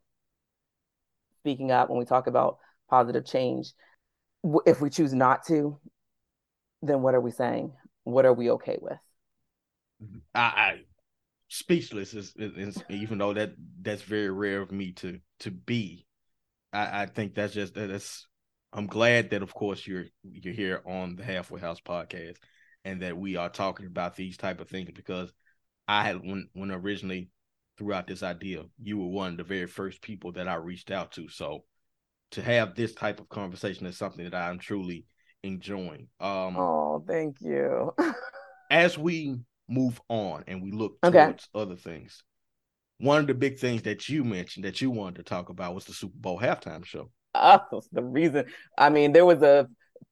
speaking 1.39 1.71
up, 1.71 1.89
when 1.89 1.99
we 1.99 2.05
talk 2.05 2.27
about 2.27 2.57
positive 2.89 3.25
change, 3.25 3.73
if 4.65 4.81
we 4.81 4.89
choose 4.89 5.13
not 5.13 5.45
to, 5.47 5.79
then 6.81 7.01
what 7.01 7.15
are 7.15 7.21
we 7.21 7.31
saying? 7.31 7.73
What 8.03 8.25
are 8.25 8.33
we 8.33 8.51
okay 8.51 8.77
with? 8.81 8.97
I, 10.33 10.41
I 10.41 10.81
speechless 11.51 12.13
is, 12.13 12.33
is, 12.37 12.81
even 12.89 13.17
though 13.17 13.33
that 13.33 13.51
that's 13.81 14.01
very 14.01 14.29
rare 14.29 14.61
of 14.61 14.71
me 14.71 14.93
to 14.93 15.19
to 15.39 15.51
be 15.51 16.05
I, 16.71 17.01
I 17.01 17.05
think 17.07 17.35
that's 17.35 17.53
just 17.53 17.75
that's 17.75 18.25
i'm 18.71 18.87
glad 18.87 19.31
that 19.31 19.41
of 19.43 19.53
course 19.53 19.85
you're 19.85 20.05
you're 20.23 20.53
here 20.53 20.81
on 20.85 21.17
the 21.17 21.25
halfway 21.25 21.59
house 21.59 21.81
podcast 21.81 22.37
and 22.85 23.01
that 23.01 23.17
we 23.17 23.35
are 23.35 23.49
talking 23.49 23.85
about 23.85 24.15
these 24.15 24.37
type 24.37 24.61
of 24.61 24.69
things 24.69 24.91
because 24.95 25.33
i 25.89 26.03
had 26.03 26.21
when 26.23 26.47
when 26.53 26.71
originally 26.71 27.29
threw 27.77 27.93
out 27.93 28.07
this 28.07 28.23
idea 28.23 28.63
you 28.81 28.97
were 28.97 29.07
one 29.07 29.31
of 29.31 29.37
the 29.37 29.43
very 29.43 29.67
first 29.67 30.01
people 30.01 30.31
that 30.31 30.47
i 30.47 30.55
reached 30.55 30.91
out 30.91 31.11
to 31.11 31.27
so 31.29 31.63
to 32.31 32.41
have 32.41 32.75
this 32.75 32.93
type 32.93 33.19
of 33.19 33.29
conversation 33.29 33.85
is 33.85 33.97
something 33.97 34.29
that 34.29 34.35
i'm 34.35 34.59
truly 34.59 35.05
enjoying 35.43 36.07
um 36.19 36.55
oh 36.57 37.03
thank 37.07 37.37
you 37.41 37.93
as 38.69 38.97
we 38.97 39.37
move 39.71 40.01
on 40.09 40.43
and 40.47 40.61
we 40.61 40.71
look 40.71 40.99
towards 41.01 41.15
okay. 41.15 41.61
other 41.61 41.75
things. 41.75 42.23
One 42.99 43.19
of 43.19 43.27
the 43.27 43.33
big 43.33 43.57
things 43.57 43.81
that 43.83 44.09
you 44.09 44.23
mentioned 44.23 44.65
that 44.65 44.81
you 44.81 44.91
wanted 44.91 45.15
to 45.17 45.23
talk 45.23 45.49
about 45.49 45.73
was 45.73 45.85
the 45.85 45.93
Super 45.93 46.17
Bowl 46.17 46.39
halftime 46.39 46.85
show. 46.85 47.09
Oh, 47.33 47.81
the 47.91 48.03
reason. 48.03 48.45
I 48.77 48.89
mean, 48.89 49.13
there 49.13 49.25
was 49.25 49.41
a 49.41 49.67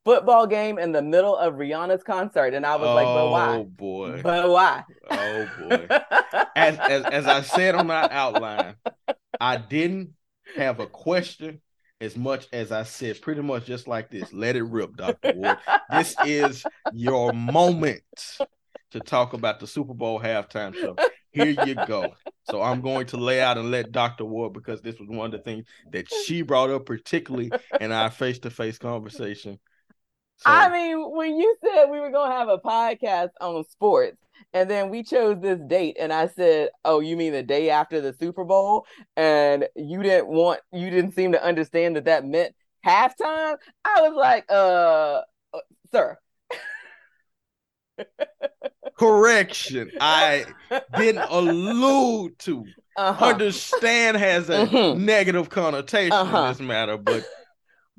football 0.05 0.47
game 0.47 0.79
in 0.79 0.91
the 0.91 1.01
middle 1.01 1.35
of 1.35 1.55
Rihanna's 1.55 2.03
concert, 2.03 2.53
and 2.53 2.65
I 2.65 2.75
was 2.75 2.87
oh, 2.87 2.95
like, 2.95 3.05
"But 3.05 3.29
why? 3.31 3.55
Oh 3.55 3.63
boy! 3.63 4.21
But 4.21 4.49
why? 4.49 4.83
Oh 5.09 5.49
boy!" 5.59 5.87
as, 6.55 6.79
as 6.79 7.03
as 7.05 7.25
I 7.27 7.41
said 7.41 7.75
on 7.75 7.87
my 7.87 8.07
outline, 8.09 8.75
I 9.39 9.57
didn't 9.57 10.13
have 10.55 10.79
a 10.79 10.87
question 10.87 11.61
as 12.01 12.15
much 12.15 12.47
as 12.53 12.71
I 12.71 12.83
said, 12.83 13.21
pretty 13.21 13.41
much 13.41 13.65
just 13.65 13.87
like 13.87 14.09
this. 14.09 14.31
Let 14.31 14.55
it 14.55 14.63
rip, 14.63 14.95
Doctor 14.95 15.33
Ward. 15.35 15.57
this 15.91 16.15
is 16.25 16.63
your 16.93 17.33
moment 17.33 18.03
to 18.91 18.99
talk 18.99 19.33
about 19.33 19.59
the 19.59 19.67
Super 19.67 19.93
Bowl 19.93 20.19
halftime 20.19 20.73
show. 20.73 20.95
Here 21.31 21.55
you 21.65 21.75
go. 21.75 22.15
So 22.49 22.61
I'm 22.61 22.81
going 22.81 23.05
to 23.07 23.17
lay 23.17 23.41
out 23.41 23.57
and 23.57 23.69
let 23.69 23.91
Dr. 23.91 24.25
Ward 24.25 24.53
because 24.53 24.81
this 24.81 24.97
was 24.99 25.09
one 25.09 25.27
of 25.27 25.31
the 25.31 25.39
things 25.39 25.65
that 25.91 26.11
she 26.25 26.41
brought 26.41 26.69
up, 26.69 26.85
particularly 26.85 27.51
in 27.79 27.91
our 27.91 28.09
face-to-face 28.09 28.79
conversation. 28.79 29.59
So, 30.39 30.49
I 30.49 30.69
mean, 30.69 31.11
when 31.11 31.35
you 31.35 31.55
said 31.61 31.85
we 31.91 31.99
were 31.99 32.11
gonna 32.11 32.33
have 32.33 32.47
a 32.47 32.57
podcast 32.57 33.31
on 33.41 33.63
sports, 33.65 34.17
and 34.53 34.69
then 34.69 34.89
we 34.89 35.03
chose 35.03 35.41
this 35.41 35.59
date, 35.67 35.97
and 35.99 36.13
I 36.13 36.27
said, 36.27 36.69
"Oh, 36.85 37.01
you 37.01 37.17
mean 37.17 37.33
the 37.33 37.43
day 37.43 37.69
after 37.69 37.99
the 37.99 38.13
Super 38.13 38.45
Bowl?" 38.45 38.85
And 39.17 39.67
you 39.75 40.01
didn't 40.01 40.27
want, 40.27 40.61
you 40.71 40.89
didn't 40.89 41.11
seem 41.11 41.33
to 41.33 41.43
understand 41.43 41.97
that 41.97 42.05
that 42.05 42.25
meant 42.25 42.55
halftime. 42.85 43.57
I 43.83 44.01
was 44.01 44.13
like, 44.15 44.45
"Uh, 44.49 45.21
uh 45.53 45.59
sir." 45.91 46.17
correction 48.97 49.91
I 49.99 50.45
didn't 50.97 51.25
allude 51.29 52.37
to. 52.39 52.65
Uh-huh. 52.97 53.25
Understand 53.25 54.17
has 54.17 54.49
a 54.49 54.65
mm-hmm. 54.65 55.05
negative 55.05 55.49
connotation 55.49 56.11
uh-huh. 56.11 56.37
in 56.37 56.47
this 56.49 56.59
matter, 56.59 56.97
but 56.97 57.25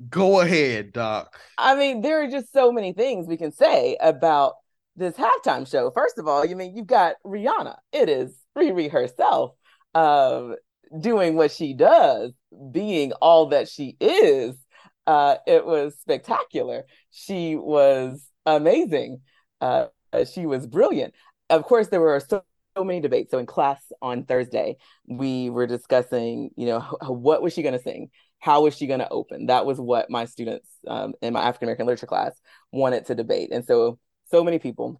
go 0.09 0.41
ahead, 0.41 0.93
Doc. 0.93 1.39
I 1.57 1.75
mean, 1.75 2.01
there 2.01 2.23
are 2.23 2.27
just 2.29 2.51
so 2.51 2.71
many 2.71 2.93
things 2.93 3.27
we 3.27 3.37
can 3.37 3.51
say 3.51 3.97
about 3.99 4.55
this 4.95 5.15
halftime 5.15 5.69
show. 5.69 5.91
First 5.91 6.17
of 6.17 6.27
all, 6.27 6.45
you 6.45 6.55
mean 6.55 6.75
you've 6.75 6.87
got 6.87 7.15
Rihanna. 7.25 7.77
It 7.91 8.09
is 8.09 8.35
Riri 8.57 8.91
herself 8.91 9.51
um, 9.95 10.55
doing 10.99 11.35
what 11.35 11.51
she 11.51 11.73
does, 11.73 12.31
being 12.71 13.13
all 13.13 13.47
that 13.47 13.69
she 13.69 13.95
is. 13.99 14.55
Uh, 15.07 15.35
it 15.47 15.65
was 15.65 15.95
spectacular. 15.99 16.83
She 17.11 17.55
was 17.55 18.25
amazing. 18.45 19.21
Uh, 19.59 19.87
uh, 20.13 20.25
she 20.25 20.45
was 20.45 20.67
brilliant. 20.67 21.13
Of 21.49 21.63
course, 21.63 21.87
there 21.87 22.01
were 22.01 22.19
so, 22.19 22.43
so 22.77 22.83
many 22.83 22.99
debates. 22.99 23.31
So 23.31 23.37
in 23.37 23.45
class 23.45 23.81
on 24.01 24.25
Thursday, 24.25 24.77
we 25.07 25.49
were 25.49 25.67
discussing, 25.67 26.51
you 26.55 26.67
know, 26.67 26.79
what 27.01 27.41
was 27.41 27.53
she 27.53 27.63
going 27.63 27.77
to 27.77 27.83
sing? 27.83 28.09
How 28.41 28.63
was 28.63 28.75
she 28.75 28.87
going 28.87 28.99
to 28.99 29.09
open? 29.09 29.45
That 29.45 29.65
was 29.65 29.79
what 29.79 30.09
my 30.09 30.25
students 30.25 30.67
um, 30.87 31.13
in 31.21 31.33
my 31.33 31.41
African 31.41 31.67
American 31.67 31.85
literature 31.85 32.07
class 32.07 32.33
wanted 32.71 33.05
to 33.05 33.15
debate. 33.15 33.49
And 33.51 33.63
so, 33.65 33.97
so 34.29 34.43
many 34.43 34.59
people 34.59 34.99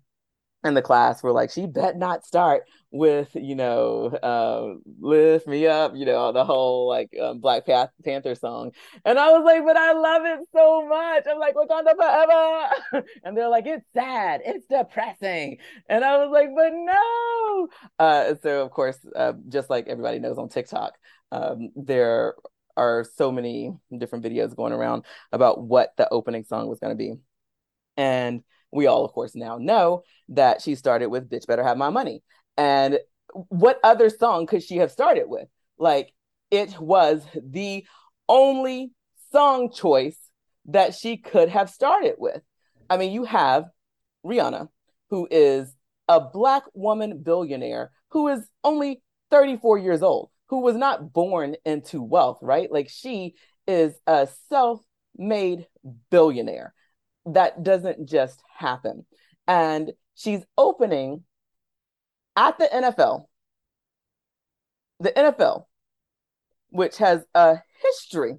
in 0.63 0.75
the 0.75 0.81
class 0.81 1.23
were 1.23 1.31
like, 1.31 1.49
she 1.49 1.65
bet 1.65 1.97
not 1.97 2.25
start 2.25 2.63
with, 2.91 3.29
you 3.33 3.55
know, 3.55 4.07
uh, 4.21 4.75
lift 4.99 5.47
me 5.47 5.65
up, 5.65 5.93
you 5.95 6.05
know, 6.05 6.31
the 6.31 6.45
whole 6.45 6.87
like 6.87 7.09
um, 7.19 7.39
Black 7.39 7.65
Panther 7.65 8.35
song. 8.35 8.71
And 9.03 9.17
I 9.17 9.31
was 9.31 9.43
like, 9.43 9.65
but 9.65 9.77
I 9.77 9.93
love 9.93 10.21
it 10.25 10.39
so 10.53 10.87
much. 10.87 11.23
I'm 11.29 11.39
like, 11.39 11.55
Wakanda 11.55 11.95
forever. 11.95 13.05
and 13.23 13.35
they're 13.35 13.49
like, 13.49 13.65
it's 13.65 13.85
sad, 13.93 14.41
it's 14.45 14.65
depressing. 14.67 15.57
And 15.89 16.03
I 16.03 16.17
was 16.17 16.29
like, 16.31 16.49
but 16.55 16.71
no. 16.73 17.67
Uh, 17.97 18.35
so 18.43 18.61
of 18.61 18.71
course, 18.71 18.97
uh, 19.15 19.33
just 19.49 19.69
like 19.69 19.87
everybody 19.87 20.19
knows 20.19 20.37
on 20.37 20.49
TikTok, 20.49 20.93
um, 21.31 21.71
there 21.75 22.35
are 22.82 23.05
so 23.15 23.32
many 23.32 23.71
different 23.95 24.25
videos 24.25 24.55
going 24.55 24.73
around 24.73 25.05
about 25.32 25.61
what 25.61 25.93
the 25.97 26.09
opening 26.09 26.43
song 26.43 26.67
was 26.67 26.79
going 26.79 26.91
to 26.91 26.97
be. 26.97 27.13
And 27.95 28.43
we 28.71 28.88
all, 28.88 29.05
of 29.05 29.11
course, 29.11 29.36
now 29.36 29.57
know 29.57 30.03
that 30.29 30.61
she 30.61 30.73
started 30.75 31.07
with 31.07 31.29
Bitch 31.29 31.45
Better 31.45 31.63
Have 31.63 31.77
My 31.77 31.89
Money. 31.89 32.23
And 32.57 32.99
what 33.49 33.79
other 33.84 34.09
song 34.09 34.47
could 34.47 34.63
she 34.63 34.77
have 34.77 34.91
started 34.91 35.25
with? 35.27 35.47
Like, 35.77 36.11
it 36.49 36.79
was 36.79 37.23
the 37.36 37.86
only 38.27 38.91
song 39.32 39.71
choice 39.71 40.17
that 40.65 40.95
she 40.95 41.17
could 41.17 41.49
have 41.49 41.69
started 41.69 42.15
with. 42.17 42.41
I 42.89 42.97
mean, 42.97 43.11
you 43.11 43.25
have 43.25 43.65
Rihanna, 44.25 44.69
who 45.11 45.27
is 45.29 45.71
a 46.07 46.19
Black 46.19 46.63
woman 46.73 47.21
billionaire 47.21 47.91
who 48.09 48.27
is 48.27 48.41
only 48.63 49.03
34 49.29 49.77
years 49.77 50.01
old, 50.01 50.30
who 50.52 50.60
was 50.60 50.76
not 50.76 51.14
born 51.14 51.56
into 51.66 52.04
wealth, 52.04 52.39
right? 52.41 52.70
Like, 52.70 52.89
she 52.89 53.36
is 53.66 53.93
a 54.06 54.28
self 54.49 54.82
made 55.18 55.66
billionaire 56.10 56.74
that 57.26 57.64
doesn't 57.64 58.08
just 58.08 58.41
happen. 58.58 59.06
And 59.47 59.93
she's 60.14 60.43
opening 60.58 61.24
at 62.36 62.60
the 62.60 62.66
NFL, 62.66 63.28
the 64.99 65.12
NFL, 65.12 65.68
which 66.70 66.97
has 66.97 67.24
a 67.34 67.60
history 67.82 68.36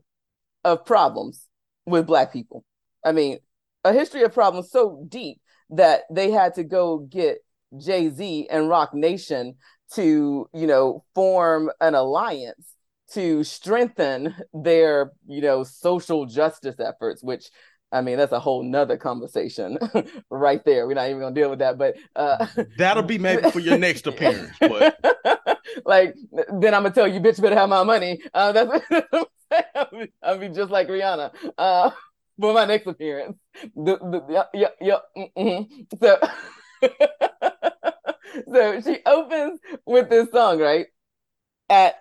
of 0.65 0.85
problems 0.85 1.49
with 1.87 2.07
Black 2.07 2.31
people. 2.31 2.63
I 3.03 3.13
mean, 3.13 3.39
a 3.85 3.93
history 3.95 4.23
of 4.23 4.35
problems 4.35 4.71
so 4.71 5.03
deep 5.09 5.41
that 5.71 6.03
they 6.11 6.31
had 6.31 6.57
to 6.57 6.63
go 6.63 6.99
get 6.99 7.39
Jay 7.79 8.11
Z 8.11 8.49
and 8.51 8.69
Roc 8.69 8.93
Nation 8.93 9.55
to, 9.95 10.49
you 10.53 10.66
know, 10.66 11.05
form 11.14 11.70
an 11.80 11.95
alliance 11.95 12.74
to 13.12 13.45
strengthen 13.45 14.34
their, 14.55 15.12
you 15.26 15.43
know, 15.43 15.64
social 15.64 16.26
justice 16.26 16.76
efforts, 16.78 17.22
which 17.22 17.51
I 17.93 18.01
mean, 18.01 18.16
that's 18.16 18.32
a 18.32 18.40
whole 18.40 18.62
nother 18.62 18.97
conversation 18.97 19.78
right 20.30 20.64
there. 20.64 20.86
We're 20.86 20.95
not 20.95 21.09
even 21.09 21.20
gonna 21.20 21.34
deal 21.34 21.51
with 21.51 21.59
that, 21.59 21.76
but 21.76 21.97
uh, 22.16 22.47
that'll 22.78 23.03
be 23.03 23.18
maybe 23.18 23.51
for 23.51 23.61
your 23.61 23.76
next 23.76 24.07
appearance. 24.07 24.57
But 24.59 24.99
like, 25.84 26.14
then 26.32 26.74
I'm 26.74 26.82
gonna 26.82 26.90
tell 26.90 27.07
you, 27.07 27.20
bitch, 27.20 27.40
better 27.40 27.55
have 27.55 27.68
my 27.68 27.84
money. 27.84 28.22
Uh, 28.32 28.53
that's 28.53 28.86
I'll 30.22 30.38
be 30.38 30.49
just 30.49 30.70
like 30.70 30.88
Rihanna 30.88 31.32
uh, 31.59 31.90
for 32.40 32.55
my 32.55 32.64
next 32.64 32.86
appearance. 32.86 33.36
The, 33.76 33.99
the, 33.99 34.24
yeah, 34.30 34.68
yeah, 34.80 34.99
yeah. 35.14 35.28
Mm-hmm. 35.36 35.97
So, 36.01 36.18
so 38.53 38.80
she 38.80 38.99
opens 39.07 39.61
with 39.87 40.11
this 40.11 40.30
song, 40.30 40.61
right? 40.61 40.87
At 41.68 41.95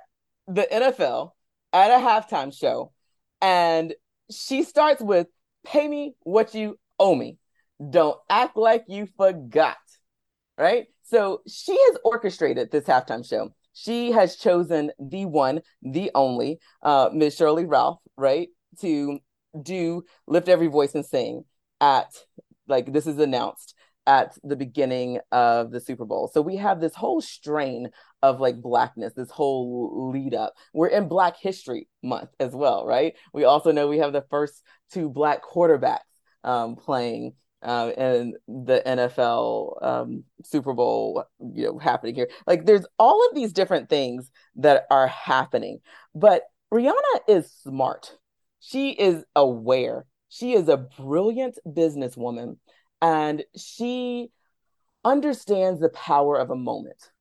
the 0.47 0.67
NFL 0.71 1.31
at 1.73 1.91
a 1.91 2.03
halftime 2.03 2.57
show, 2.57 2.91
and 3.41 3.93
she 4.29 4.63
starts 4.63 5.01
with 5.01 5.27
pay 5.65 5.87
me 5.87 6.15
what 6.21 6.53
you 6.53 6.77
owe 6.99 7.15
me. 7.15 7.37
Don't 7.89 8.17
act 8.29 8.57
like 8.57 8.85
you 8.87 9.07
forgot. 9.17 9.77
Right? 10.57 10.87
So 11.03 11.41
she 11.47 11.73
has 11.73 11.97
orchestrated 12.03 12.71
this 12.71 12.85
halftime 12.85 13.27
show. 13.27 13.53
She 13.73 14.11
has 14.11 14.35
chosen 14.35 14.91
the 14.99 15.25
one, 15.25 15.61
the 15.81 16.11
only, 16.13 16.59
uh, 16.83 17.09
Miss 17.13 17.37
Sheryl 17.37 17.55
Lee 17.55 17.65
Ralph, 17.65 17.99
right, 18.17 18.49
to 18.81 19.19
do 19.61 20.03
Lift 20.27 20.49
Every 20.49 20.67
Voice 20.67 20.93
and 20.93 21.05
Sing 21.05 21.45
at, 21.79 22.07
like, 22.67 22.91
this 22.91 23.07
is 23.07 23.17
announced 23.17 23.75
at 24.07 24.37
the 24.43 24.55
beginning 24.55 25.19
of 25.31 25.71
the 25.71 25.79
Super 25.79 26.05
Bowl. 26.05 26.29
So 26.33 26.41
we 26.41 26.57
have 26.57 26.79
this 26.79 26.95
whole 26.95 27.21
strain 27.21 27.89
of 28.21 28.39
like 28.39 28.61
blackness, 28.61 29.13
this 29.13 29.29
whole 29.29 30.11
lead 30.11 30.33
up. 30.33 30.53
We're 30.73 30.87
in 30.87 31.07
Black 31.07 31.37
History 31.37 31.87
Month 32.03 32.29
as 32.39 32.53
well, 32.53 32.85
right? 32.85 33.15
We 33.33 33.43
also 33.43 33.71
know 33.71 33.87
we 33.87 33.99
have 33.99 34.13
the 34.13 34.25
first 34.29 34.63
two 34.91 35.09
black 35.09 35.43
quarterbacks 35.43 35.99
um, 36.43 36.75
playing 36.75 37.33
uh, 37.63 37.91
in 37.95 38.33
the 38.47 38.81
NFL 38.85 39.83
um, 39.83 40.23
Super 40.43 40.73
Bowl, 40.73 41.23
you 41.39 41.65
know, 41.65 41.77
happening 41.77 42.15
here. 42.15 42.29
Like 42.47 42.65
there's 42.65 42.85
all 42.97 43.27
of 43.27 43.35
these 43.35 43.53
different 43.53 43.89
things 43.89 44.31
that 44.55 44.85
are 44.89 45.07
happening, 45.07 45.79
but 46.15 46.43
Rihanna 46.73 47.19
is 47.27 47.51
smart. 47.63 48.17
She 48.59 48.91
is 48.91 49.23
aware. 49.35 50.05
She 50.29 50.53
is 50.53 50.69
a 50.69 50.77
brilliant 50.77 51.59
businesswoman 51.67 52.57
and 53.01 53.43
she 53.55 54.29
understands 55.03 55.79
the 55.79 55.89
power 55.89 56.39
of 56.39 56.49
a 56.49 56.55
moment 56.55 57.11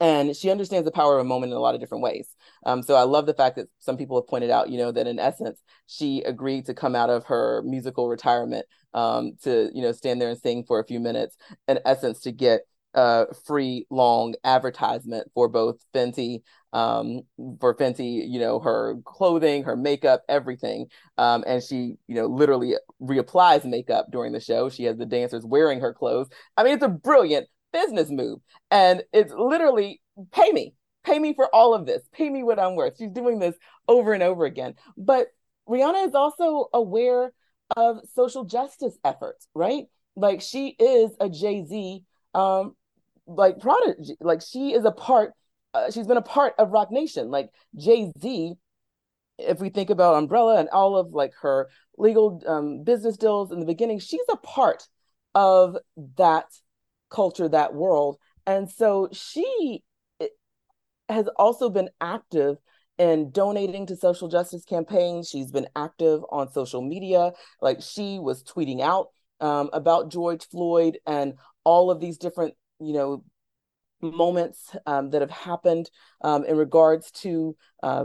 and 0.00 0.36
she 0.36 0.50
understands 0.50 0.84
the 0.84 0.92
power 0.92 1.14
of 1.14 1.20
a 1.20 1.28
moment 1.28 1.52
in 1.52 1.56
a 1.56 1.60
lot 1.60 1.74
of 1.74 1.80
different 1.80 2.02
ways. 2.02 2.28
Um, 2.66 2.82
so 2.82 2.94
I 2.94 3.02
love 3.02 3.26
the 3.26 3.34
fact 3.34 3.56
that 3.56 3.68
some 3.78 3.96
people 3.96 4.20
have 4.20 4.28
pointed 4.28 4.50
out, 4.50 4.68
you 4.68 4.78
know, 4.78 4.92
that 4.92 5.06
in 5.06 5.18
essence 5.18 5.60
she 5.86 6.22
agreed 6.22 6.66
to 6.66 6.74
come 6.74 6.94
out 6.94 7.10
of 7.10 7.24
her 7.26 7.62
musical 7.64 8.08
retirement 8.08 8.66
um, 8.92 9.32
to, 9.42 9.70
you 9.72 9.82
know, 9.82 9.92
stand 9.92 10.20
there 10.20 10.30
and 10.30 10.38
sing 10.38 10.64
for 10.64 10.80
a 10.80 10.86
few 10.86 11.00
minutes, 11.00 11.36
in 11.68 11.78
essence 11.84 12.20
to 12.20 12.32
get 12.32 12.62
a 12.94 13.26
free 13.46 13.86
long 13.90 14.34
advertisement 14.44 15.30
for 15.34 15.48
both 15.48 15.76
Fenty, 15.94 16.42
um, 16.74 17.22
for 17.60 17.74
Fenty, 17.74 18.28
you 18.28 18.38
know, 18.40 18.58
her 18.58 18.96
clothing, 19.04 19.62
her 19.62 19.76
makeup, 19.76 20.22
everything. 20.28 20.88
Um, 21.16 21.44
and 21.46 21.62
she, 21.62 21.96
you 22.08 22.16
know, 22.16 22.26
literally 22.26 22.74
reapplies 23.00 23.64
makeup 23.64 24.08
during 24.10 24.32
the 24.32 24.40
show. 24.40 24.68
She 24.68 24.84
has 24.84 24.98
the 24.98 25.06
dancers 25.06 25.44
wearing 25.46 25.80
her 25.80 25.94
clothes. 25.94 26.28
I 26.56 26.64
mean, 26.64 26.74
it's 26.74 26.84
a 26.84 26.88
brilliant 26.88 27.46
business 27.72 28.10
move. 28.10 28.40
And 28.70 29.02
it's 29.12 29.32
literally 29.32 30.02
pay 30.32 30.50
me, 30.50 30.74
pay 31.04 31.18
me 31.18 31.32
for 31.32 31.48
all 31.54 31.74
of 31.74 31.86
this, 31.86 32.02
pay 32.12 32.28
me 32.28 32.42
what 32.42 32.58
I'm 32.58 32.74
worth. 32.74 32.94
She's 32.98 33.10
doing 33.10 33.38
this 33.38 33.54
over 33.88 34.12
and 34.12 34.22
over 34.22 34.44
again. 34.44 34.74
But 34.96 35.28
Rihanna 35.68 36.08
is 36.08 36.14
also 36.14 36.68
aware 36.74 37.32
of 37.76 38.00
social 38.14 38.44
justice 38.44 38.98
efforts, 39.04 39.46
right? 39.54 39.84
Like 40.16 40.40
she 40.40 40.68
is 40.78 41.12
a 41.20 41.28
Jay 41.28 41.64
Z 41.64 42.02
um, 42.34 42.74
like 43.26 43.60
prodigy. 43.60 44.16
Like 44.20 44.42
she 44.42 44.72
is 44.72 44.84
a 44.84 44.90
part. 44.90 45.32
Uh, 45.74 45.90
she's 45.90 46.06
been 46.06 46.16
a 46.16 46.22
part 46.22 46.54
of 46.58 46.70
Roc 46.70 46.90
Nation. 46.90 47.30
Like 47.30 47.50
Jay 47.76 48.10
Z, 48.20 48.54
if 49.38 49.60
we 49.60 49.68
think 49.68 49.90
about 49.90 50.14
Umbrella 50.14 50.58
and 50.58 50.68
all 50.70 50.96
of 50.96 51.12
like 51.12 51.32
her 51.42 51.68
legal 51.98 52.40
um, 52.46 52.84
business 52.84 53.16
deals 53.16 53.52
in 53.52 53.60
the 53.60 53.66
beginning, 53.66 53.98
she's 53.98 54.20
a 54.30 54.36
part 54.36 54.86
of 55.34 55.76
that 56.16 56.46
culture, 57.10 57.48
that 57.48 57.74
world, 57.74 58.18
and 58.46 58.70
so 58.70 59.08
she 59.12 59.82
has 61.08 61.28
also 61.36 61.68
been 61.68 61.90
active 62.00 62.56
in 62.98 63.30
donating 63.30 63.86
to 63.86 63.96
social 63.96 64.28
justice 64.28 64.64
campaigns. 64.64 65.28
She's 65.28 65.50
been 65.50 65.68
active 65.74 66.22
on 66.30 66.52
social 66.52 66.80
media. 66.80 67.32
Like 67.60 67.82
she 67.82 68.18
was 68.18 68.42
tweeting 68.44 68.80
out 68.80 69.08
um, 69.40 69.70
about 69.72 70.10
George 70.10 70.46
Floyd 70.48 70.98
and 71.06 71.34
all 71.64 71.90
of 71.90 72.00
these 72.00 72.18
different 72.18 72.54
you 72.80 72.92
know 72.92 73.24
moments 74.04 74.76
um, 74.86 75.10
that 75.10 75.20
have 75.20 75.30
happened 75.30 75.90
um, 76.22 76.44
in 76.44 76.56
regards 76.56 77.10
to 77.10 77.56
uh, 77.82 78.04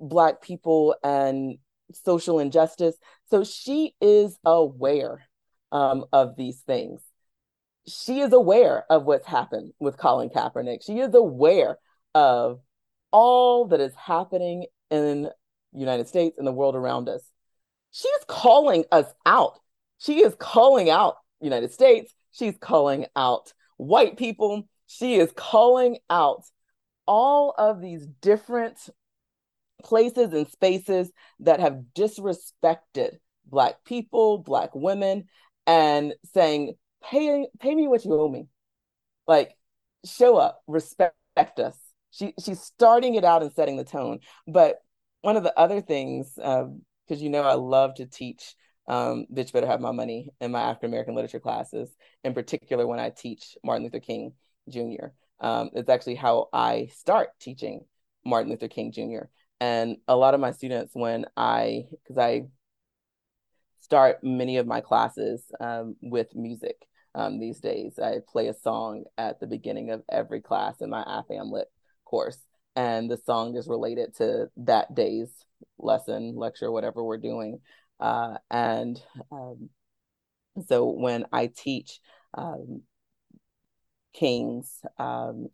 black 0.00 0.42
people 0.42 0.96
and 1.04 1.58
social 1.92 2.38
injustice. 2.38 2.96
So 3.30 3.44
she 3.44 3.94
is 4.00 4.38
aware 4.44 5.22
um, 5.72 6.04
of 6.12 6.36
these 6.36 6.60
things. 6.60 7.00
She 7.86 8.20
is 8.20 8.32
aware 8.32 8.84
of 8.90 9.04
what's 9.04 9.26
happened 9.26 9.72
with 9.78 9.98
colin 9.98 10.30
kaepernick. 10.30 10.84
She 10.84 11.00
is 11.00 11.14
aware 11.14 11.78
of 12.14 12.60
all 13.10 13.66
that 13.68 13.80
is 13.80 13.94
happening 13.94 14.66
in 14.90 15.24
the 15.24 15.32
united 15.72 16.08
states 16.08 16.38
and 16.38 16.46
the 16.46 16.52
world 16.52 16.76
around 16.76 17.08
us. 17.08 17.22
She 17.90 18.08
is 18.08 18.24
calling 18.26 18.84
us 18.90 19.06
out. 19.26 19.58
She 19.98 20.22
is 20.24 20.34
calling 20.38 20.90
out 20.90 21.16
united 21.40 21.72
states. 21.72 22.14
She's 22.32 22.56
calling 22.58 23.06
out 23.14 23.52
white 23.76 24.16
people. 24.16 24.68
She 24.86 25.16
is 25.16 25.32
calling 25.34 25.98
out 26.10 26.44
all 27.06 27.54
of 27.56 27.80
these 27.80 28.06
different 28.20 28.78
places 29.82 30.32
and 30.32 30.48
spaces 30.48 31.10
that 31.40 31.60
have 31.60 31.84
disrespected 31.94 33.18
black 33.46 33.84
people, 33.84 34.38
black 34.38 34.74
women, 34.74 35.24
and 35.66 36.14
saying, 36.32 36.74
pay, 37.02 37.46
pay 37.60 37.74
me 37.74 37.86
what 37.88 38.04
you 38.04 38.14
owe 38.14 38.28
me. 38.28 38.48
Like, 39.26 39.56
show 40.04 40.36
up, 40.36 40.62
respect 40.66 41.14
us. 41.58 41.78
She 42.10 42.32
she's 42.42 42.60
starting 42.60 43.16
it 43.16 43.24
out 43.24 43.42
and 43.42 43.52
setting 43.52 43.76
the 43.76 43.84
tone. 43.84 44.20
But 44.46 44.76
one 45.22 45.36
of 45.36 45.42
the 45.42 45.58
other 45.58 45.80
things, 45.80 46.32
because 46.36 46.68
um, 46.68 46.82
you 47.08 47.28
know 47.28 47.42
I 47.42 47.54
love 47.54 47.94
to 47.94 48.06
teach 48.06 48.54
um, 48.86 49.26
Bitch 49.32 49.52
Better 49.52 49.66
Have 49.66 49.80
My 49.80 49.90
Money 49.90 50.30
in 50.40 50.52
my 50.52 50.60
African 50.60 50.90
American 50.90 51.14
literature 51.14 51.40
classes, 51.40 51.90
in 52.22 52.34
particular 52.34 52.86
when 52.86 53.00
I 53.00 53.10
teach 53.10 53.56
Martin 53.64 53.84
Luther 53.84 54.00
King 54.00 54.34
Jr. 54.68 55.08
Um, 55.40 55.70
it's 55.74 55.88
actually 55.88 56.14
how 56.14 56.48
I 56.52 56.88
start 56.94 57.30
teaching 57.40 57.84
Martin 58.24 58.50
Luther 58.50 58.68
King 58.68 58.92
Jr. 58.92 59.26
And 59.60 59.96
a 60.08 60.16
lot 60.16 60.34
of 60.34 60.40
my 60.40 60.52
students, 60.52 60.92
when 60.94 61.26
I, 61.36 61.86
because 61.90 62.18
I 62.18 62.42
start 63.80 64.22
many 64.22 64.56
of 64.56 64.66
my 64.66 64.80
classes 64.80 65.42
um, 65.60 65.96
with 66.00 66.34
music 66.34 66.76
um, 67.14 67.38
these 67.38 67.60
days, 67.60 67.98
I 67.98 68.18
play 68.26 68.48
a 68.48 68.54
song 68.54 69.04
at 69.16 69.40
the 69.40 69.46
beginning 69.46 69.90
of 69.90 70.02
every 70.10 70.40
class 70.40 70.80
in 70.80 70.90
my 70.90 71.02
AFAM 71.04 71.50
Lit 71.50 71.68
course. 72.04 72.38
And 72.76 73.10
the 73.10 73.18
song 73.18 73.56
is 73.56 73.68
related 73.68 74.16
to 74.16 74.50
that 74.58 74.94
day's 74.94 75.30
lesson, 75.78 76.34
lecture, 76.36 76.72
whatever 76.72 77.04
we're 77.04 77.18
doing. 77.18 77.60
Uh, 78.00 78.38
and 78.50 79.00
um, 79.30 79.70
so 80.66 80.86
when 80.90 81.26
I 81.32 81.46
teach 81.46 82.00
um, 82.36 82.82
King's 84.14 84.80
um, 84.98 85.48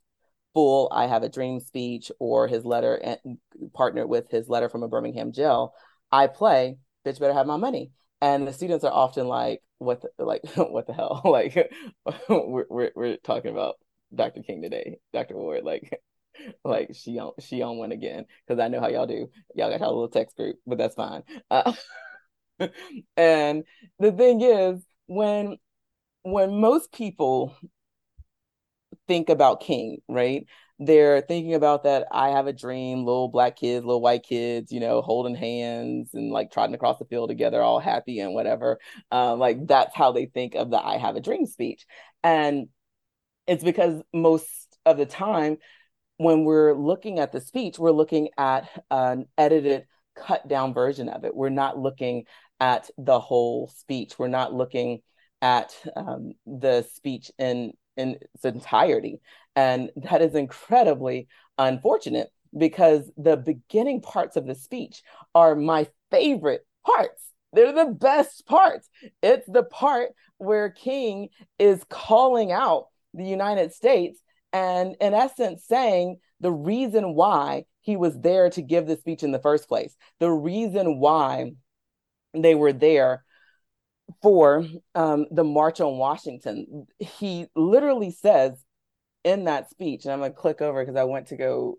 full 0.54 0.88
I 0.92 1.06
Have 1.06 1.22
a 1.22 1.28
Dream 1.28 1.60
speech 1.60 2.10
or 2.18 2.46
his 2.48 2.64
letter 2.64 2.94
and 2.94 3.38
partnered 3.74 4.08
with 4.08 4.30
his 4.30 4.48
letter 4.48 4.68
from 4.68 4.82
a 4.82 4.88
Birmingham 4.88 5.32
jail, 5.32 5.74
I 6.12 6.26
play 6.26 6.78
Bitch 7.04 7.18
Better 7.18 7.32
Have 7.32 7.46
My 7.46 7.56
Money. 7.56 7.92
And 8.20 8.46
the 8.46 8.52
students 8.52 8.84
are 8.84 8.92
often 8.92 9.26
like, 9.26 9.62
what 9.78 10.02
the, 10.02 10.24
like 10.24 10.42
what 10.56 10.86
the 10.86 10.92
hell? 10.92 11.22
like 11.24 11.72
we're, 12.28 12.66
we're 12.68 12.90
we're 12.94 13.16
talking 13.16 13.50
about 13.50 13.76
Dr. 14.14 14.42
King 14.42 14.62
today, 14.62 14.98
Dr. 15.12 15.36
Ward, 15.36 15.64
like 15.64 16.00
like 16.64 16.90
she 16.94 17.18
on 17.18 17.32
she 17.40 17.62
on 17.62 17.78
one 17.78 17.92
again 17.92 18.26
because 18.46 18.60
I 18.60 18.68
know 18.68 18.80
how 18.80 18.88
y'all 18.88 19.06
do. 19.06 19.30
Y'all 19.54 19.70
got 19.70 19.80
y'all 19.80 19.94
little 19.94 20.08
text 20.08 20.36
group, 20.36 20.56
but 20.66 20.78
that's 20.78 20.94
fine. 20.94 21.22
Uh, 21.50 21.72
and 23.16 23.64
the 23.98 24.12
thing 24.12 24.40
is, 24.40 24.82
when 25.06 25.56
when 26.22 26.60
most 26.60 26.92
people 26.92 27.56
think 29.10 29.28
about 29.28 29.60
King, 29.60 29.98
right? 30.08 30.46
They're 30.78 31.20
thinking 31.20 31.54
about 31.54 31.82
that 31.82 32.06
I 32.12 32.28
have 32.28 32.46
a 32.46 32.52
dream, 32.52 33.04
little 33.04 33.26
black 33.26 33.56
kids, 33.56 33.84
little 33.84 34.00
white 34.00 34.22
kids, 34.22 34.70
you 34.70 34.78
know, 34.78 35.02
holding 35.02 35.34
hands 35.34 36.10
and 36.14 36.30
like 36.30 36.52
trotting 36.52 36.76
across 36.76 37.00
the 37.00 37.04
field 37.06 37.28
together, 37.28 37.60
all 37.60 37.80
happy 37.80 38.20
and 38.20 38.34
whatever. 38.34 38.78
Um, 39.10 39.40
like 39.40 39.66
that's 39.66 39.96
how 39.96 40.12
they 40.12 40.26
think 40.26 40.54
of 40.54 40.70
the 40.70 40.78
I 40.78 40.96
have 40.98 41.16
a 41.16 41.20
dream 41.20 41.44
speech. 41.46 41.86
And 42.22 42.68
it's 43.48 43.64
because 43.64 44.00
most 44.14 44.78
of 44.86 44.96
the 44.96 45.06
time 45.06 45.56
when 46.18 46.44
we're 46.44 46.74
looking 46.74 47.18
at 47.18 47.32
the 47.32 47.40
speech, 47.40 47.80
we're 47.80 47.90
looking 47.90 48.28
at 48.38 48.70
an 48.92 49.26
edited, 49.36 49.86
cut 50.14 50.46
down 50.46 50.72
version 50.72 51.08
of 51.08 51.24
it. 51.24 51.34
We're 51.34 51.48
not 51.48 51.76
looking 51.76 52.26
at 52.60 52.88
the 52.96 53.18
whole 53.18 53.72
speech. 53.76 54.20
We're 54.20 54.28
not 54.28 54.54
looking 54.54 55.00
at 55.42 55.74
um, 55.96 56.34
the 56.46 56.82
speech 56.82 57.32
in 57.38 57.72
in 58.00 58.16
its 58.34 58.44
entirety, 58.44 59.20
and 59.54 59.90
that 59.96 60.22
is 60.22 60.34
incredibly 60.34 61.28
unfortunate 61.58 62.28
because 62.56 63.10
the 63.16 63.36
beginning 63.36 64.00
parts 64.00 64.36
of 64.36 64.46
the 64.46 64.54
speech 64.54 65.02
are 65.34 65.54
my 65.54 65.86
favorite 66.10 66.66
parts. 66.84 67.22
They're 67.52 67.72
the 67.72 67.92
best 67.92 68.46
parts. 68.46 68.88
It's 69.22 69.46
the 69.46 69.64
part 69.64 70.10
where 70.38 70.70
King 70.70 71.28
is 71.58 71.84
calling 71.88 72.52
out 72.52 72.86
the 73.14 73.24
United 73.24 73.72
States 73.72 74.20
and, 74.52 74.96
in 75.00 75.14
essence, 75.14 75.64
saying 75.66 76.18
the 76.40 76.52
reason 76.52 77.14
why 77.14 77.64
he 77.82 77.96
was 77.96 78.18
there 78.18 78.50
to 78.50 78.62
give 78.62 78.86
the 78.86 78.96
speech 78.96 79.22
in 79.22 79.32
the 79.32 79.38
first 79.38 79.68
place, 79.68 79.96
the 80.18 80.30
reason 80.30 80.98
why 80.98 81.52
they 82.34 82.54
were 82.54 82.72
there 82.72 83.24
for 84.22 84.64
um, 84.94 85.26
the 85.30 85.44
March 85.44 85.80
on 85.80 85.98
Washington. 85.98 86.86
He 86.98 87.46
literally 87.54 88.10
says 88.10 88.64
in 89.24 89.44
that 89.44 89.70
speech, 89.70 90.04
and 90.04 90.12
I'm 90.12 90.20
going 90.20 90.32
to 90.32 90.38
click 90.38 90.60
over 90.60 90.82
because 90.82 90.96
I 90.96 91.04
went 91.04 91.28
to 91.28 91.36
go 91.36 91.76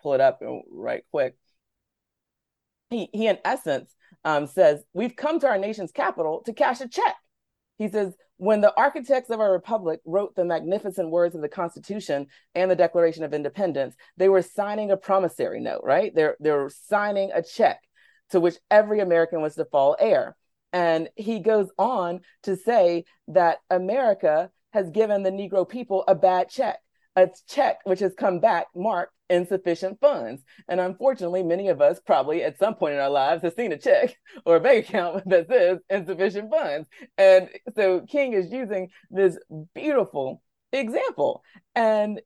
pull 0.00 0.14
it 0.14 0.20
up 0.20 0.40
right 0.70 1.04
quick. 1.10 1.36
He, 2.90 3.08
he 3.12 3.26
in 3.26 3.38
essence 3.44 3.94
um, 4.24 4.46
says, 4.46 4.82
We've 4.92 5.16
come 5.16 5.40
to 5.40 5.48
our 5.48 5.58
nation's 5.58 5.92
capital 5.92 6.42
to 6.46 6.52
cash 6.52 6.80
a 6.80 6.88
check. 6.88 7.16
He 7.78 7.88
says, 7.88 8.14
when 8.42 8.60
the 8.60 8.76
architects 8.76 9.30
of 9.30 9.38
our 9.38 9.52
republic 9.52 10.00
wrote 10.04 10.34
the 10.34 10.44
magnificent 10.44 11.10
words 11.10 11.36
of 11.36 11.42
the 11.42 11.48
Constitution 11.48 12.26
and 12.56 12.68
the 12.68 12.74
Declaration 12.74 13.22
of 13.22 13.32
Independence, 13.32 13.94
they 14.16 14.28
were 14.28 14.42
signing 14.42 14.90
a 14.90 14.96
promissory 14.96 15.60
note, 15.60 15.82
right? 15.84 16.12
They're 16.12 16.36
they're 16.40 16.68
signing 16.68 17.30
a 17.32 17.40
check 17.40 17.80
to 18.30 18.40
which 18.40 18.56
every 18.68 18.98
American 18.98 19.42
was 19.42 19.54
to 19.54 19.64
fall 19.64 19.96
heir. 19.98 20.36
And 20.72 21.08
he 21.16 21.40
goes 21.40 21.70
on 21.78 22.20
to 22.44 22.56
say 22.56 23.04
that 23.28 23.58
America 23.70 24.50
has 24.72 24.90
given 24.90 25.22
the 25.22 25.30
Negro 25.30 25.68
people 25.68 26.04
a 26.08 26.14
bad 26.14 26.48
check, 26.48 26.78
a 27.16 27.28
check 27.48 27.78
which 27.84 28.00
has 28.00 28.14
come 28.14 28.40
back 28.40 28.66
marked 28.74 29.12
insufficient 29.32 29.98
funds. 30.00 30.42
And 30.68 30.80
unfortunately, 30.80 31.42
many 31.42 31.68
of 31.68 31.80
us 31.80 32.00
probably 32.04 32.42
at 32.42 32.58
some 32.58 32.74
point 32.74 32.94
in 32.94 33.00
our 33.00 33.10
lives 33.10 33.42
have 33.42 33.54
seen 33.54 33.72
a 33.72 33.78
check 33.78 34.14
or 34.46 34.56
a 34.56 34.60
bank 34.60 34.88
account 34.88 35.22
that 35.28 35.48
says 35.48 35.78
insufficient 35.90 36.50
funds. 36.50 36.88
And 37.18 37.48
so 37.74 38.00
King 38.02 38.34
is 38.34 38.52
using 38.52 38.88
this 39.10 39.38
beautiful 39.74 40.42
example. 40.72 41.42
And 41.74 42.20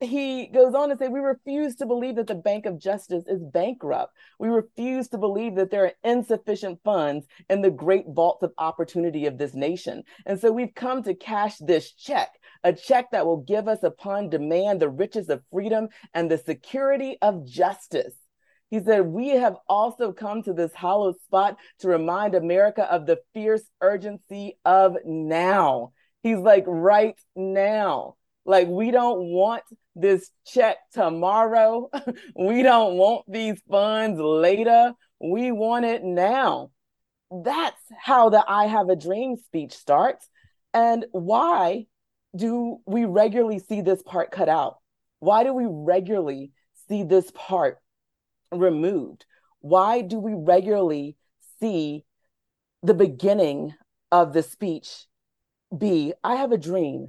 he 0.00 0.46
goes 0.46 0.74
on 0.74 0.90
to 0.90 0.96
say, 0.96 1.08
We 1.08 1.20
refuse 1.20 1.74
to 1.76 1.86
believe 1.86 2.16
that 2.16 2.28
the 2.28 2.34
Bank 2.34 2.66
of 2.66 2.78
Justice 2.78 3.24
is 3.26 3.42
bankrupt. 3.42 4.14
We 4.38 4.48
refuse 4.48 5.08
to 5.08 5.18
believe 5.18 5.56
that 5.56 5.70
there 5.70 5.86
are 5.86 5.92
insufficient 6.04 6.80
funds 6.84 7.26
in 7.50 7.62
the 7.62 7.70
great 7.70 8.04
vaults 8.08 8.42
of 8.42 8.52
opportunity 8.58 9.26
of 9.26 9.38
this 9.38 9.54
nation. 9.54 10.04
And 10.24 10.38
so 10.40 10.52
we've 10.52 10.74
come 10.74 11.02
to 11.02 11.14
cash 11.14 11.58
this 11.58 11.92
check, 11.92 12.28
a 12.62 12.72
check 12.72 13.10
that 13.10 13.26
will 13.26 13.38
give 13.38 13.66
us 13.66 13.82
upon 13.82 14.30
demand 14.30 14.80
the 14.80 14.88
riches 14.88 15.28
of 15.28 15.42
freedom 15.50 15.88
and 16.14 16.30
the 16.30 16.38
security 16.38 17.18
of 17.20 17.44
justice. 17.44 18.14
He 18.70 18.80
said, 18.80 19.06
We 19.06 19.30
have 19.30 19.56
also 19.68 20.12
come 20.12 20.42
to 20.42 20.52
this 20.52 20.74
hollow 20.74 21.14
spot 21.24 21.56
to 21.80 21.88
remind 21.88 22.34
America 22.34 22.84
of 22.84 23.06
the 23.06 23.18
fierce 23.34 23.64
urgency 23.80 24.58
of 24.64 24.96
now. 25.04 25.92
He's 26.22 26.38
like, 26.38 26.64
right 26.66 27.18
now. 27.34 28.17
Like, 28.48 28.66
we 28.66 28.90
don't 28.90 29.26
want 29.26 29.62
this 29.94 30.30
check 30.46 30.78
tomorrow. 30.94 31.90
we 32.34 32.62
don't 32.62 32.94
want 32.94 33.30
these 33.30 33.60
funds 33.70 34.18
later. 34.18 34.94
We 35.20 35.52
want 35.52 35.84
it 35.84 36.02
now. 36.02 36.70
That's 37.30 37.76
how 38.00 38.30
the 38.30 38.42
I 38.48 38.64
Have 38.64 38.88
a 38.88 38.96
Dream 38.96 39.36
speech 39.36 39.74
starts. 39.74 40.26
And 40.72 41.04
why 41.12 41.88
do 42.34 42.78
we 42.86 43.04
regularly 43.04 43.58
see 43.58 43.82
this 43.82 44.02
part 44.02 44.30
cut 44.30 44.48
out? 44.48 44.78
Why 45.18 45.44
do 45.44 45.52
we 45.52 45.66
regularly 45.68 46.52
see 46.88 47.02
this 47.02 47.30
part 47.34 47.76
removed? 48.50 49.26
Why 49.60 50.00
do 50.00 50.18
we 50.18 50.32
regularly 50.34 51.18
see 51.60 52.06
the 52.82 52.94
beginning 52.94 53.74
of 54.10 54.32
the 54.32 54.42
speech 54.42 55.04
be 55.76 56.14
I 56.24 56.36
have 56.36 56.52
a 56.52 56.56
dream 56.56 57.08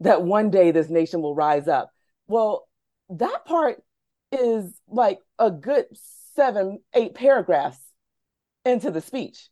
that 0.00 0.22
one 0.22 0.50
day 0.50 0.70
this 0.70 0.90
nation 0.90 1.22
will 1.22 1.34
rise 1.34 1.68
up. 1.68 1.90
Well, 2.26 2.68
that 3.10 3.44
part 3.44 3.82
is 4.32 4.78
like 4.88 5.18
a 5.38 5.50
good 5.50 5.86
seven, 6.34 6.80
eight 6.94 7.14
paragraphs 7.14 7.78
into 8.64 8.90
the 8.90 9.00
speech. 9.00 9.48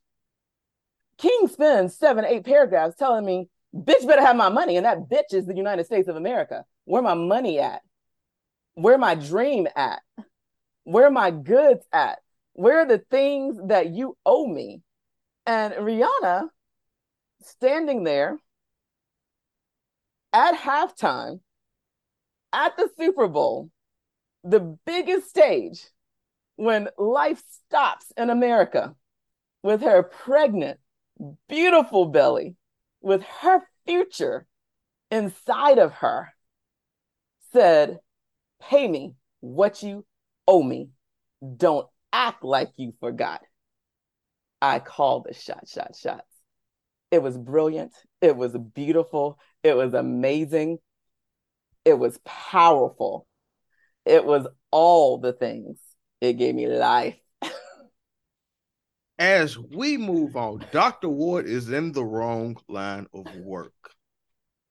King 1.16 1.48
spends 1.48 1.96
seven, 1.96 2.24
eight 2.24 2.44
paragraphs 2.44 2.96
telling 2.96 3.24
me, 3.24 3.48
bitch 3.74 4.06
better 4.06 4.22
have 4.22 4.36
my 4.36 4.48
money. 4.48 4.76
And 4.76 4.86
that 4.86 5.08
bitch 5.08 5.32
is 5.32 5.46
the 5.46 5.56
United 5.56 5.86
States 5.86 6.08
of 6.08 6.16
America. 6.16 6.64
Where 6.84 7.02
my 7.02 7.14
money 7.14 7.60
at? 7.60 7.80
Where 8.74 8.98
my 8.98 9.14
dream 9.14 9.68
at? 9.76 10.02
Where 10.82 11.10
my 11.10 11.30
goods 11.30 11.84
at? 11.92 12.18
Where 12.52 12.80
are 12.80 12.86
the 12.86 13.02
things 13.10 13.56
that 13.68 13.90
you 13.90 14.16
owe 14.26 14.46
me? 14.46 14.82
And 15.46 15.74
Rihanna 15.74 16.48
standing 17.42 18.04
there 18.04 18.38
at 20.34 20.56
halftime 20.56 21.40
at 22.52 22.76
the 22.76 22.90
Super 22.98 23.28
Bowl, 23.28 23.70
the 24.42 24.60
biggest 24.84 25.28
stage 25.30 25.86
when 26.56 26.88
life 26.98 27.42
stops 27.66 28.12
in 28.16 28.28
America 28.28 28.94
with 29.62 29.80
her 29.80 30.02
pregnant, 30.02 30.78
beautiful 31.48 32.06
belly, 32.06 32.56
with 33.00 33.22
her 33.40 33.62
future 33.86 34.46
inside 35.10 35.78
of 35.78 35.92
her, 35.92 36.34
said, 37.52 37.98
Pay 38.60 38.88
me 38.88 39.14
what 39.40 39.82
you 39.82 40.04
owe 40.48 40.62
me. 40.62 40.88
Don't 41.56 41.86
act 42.12 42.44
like 42.44 42.70
you 42.76 42.92
forgot. 43.00 43.40
I 44.60 44.78
called 44.78 45.26
the 45.28 45.34
shot, 45.34 45.68
shot, 45.68 45.94
shots. 45.94 46.22
It 47.10 47.22
was 47.22 47.36
brilliant. 47.36 47.92
It 48.20 48.36
was 48.36 48.56
beautiful. 48.56 49.38
It 49.64 49.74
was 49.74 49.94
amazing. 49.94 50.78
It 51.86 51.94
was 51.94 52.20
powerful. 52.24 53.26
It 54.04 54.26
was 54.26 54.46
all 54.70 55.16
the 55.18 55.32
things. 55.32 55.78
It 56.20 56.34
gave 56.34 56.54
me 56.54 56.66
life. 56.66 57.16
As 59.18 59.58
we 59.58 59.96
move 59.96 60.36
on, 60.36 60.62
Dr. 60.70 61.08
Ward 61.08 61.46
is 61.46 61.70
in 61.70 61.92
the 61.92 62.04
wrong 62.04 62.58
line 62.68 63.06
of 63.14 63.24
work. 63.36 63.72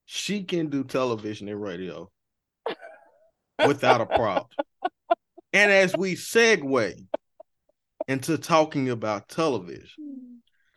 She 0.06 0.44
can 0.44 0.70
do 0.70 0.84
television 0.84 1.49
and 1.49 1.60
radio 1.60 2.11
without 3.65 4.02
a 4.02 4.06
problem. 4.06 4.45
And 5.53 5.72
as 5.72 5.95
we 5.95 6.14
segue 6.15 7.03
into 8.07 8.38
talking 8.38 8.90
about 8.90 9.30
television, 9.30 9.88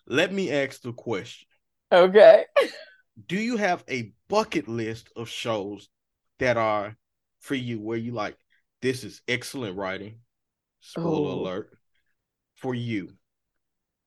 let 0.07 0.33
me 0.33 0.51
ask 0.51 0.81
the 0.81 0.93
question. 0.93 1.49
Okay 1.93 2.45
do 3.25 3.37
you 3.37 3.57
have 3.57 3.83
a 3.89 4.13
bucket 4.29 4.69
list 4.69 5.09
of 5.17 5.29
shows 5.29 5.89
that 6.39 6.57
are 6.57 6.97
for 7.41 7.55
you 7.55 7.81
where 7.81 7.97
you 7.97 8.13
like 8.13 8.37
this 8.83 9.05
is 9.05 9.23
excellent 9.27 9.77
writing 9.77 10.19
spoiler 10.81 11.31
oh. 11.31 11.41
alert 11.41 11.79
for 12.57 12.75
you 12.75 13.09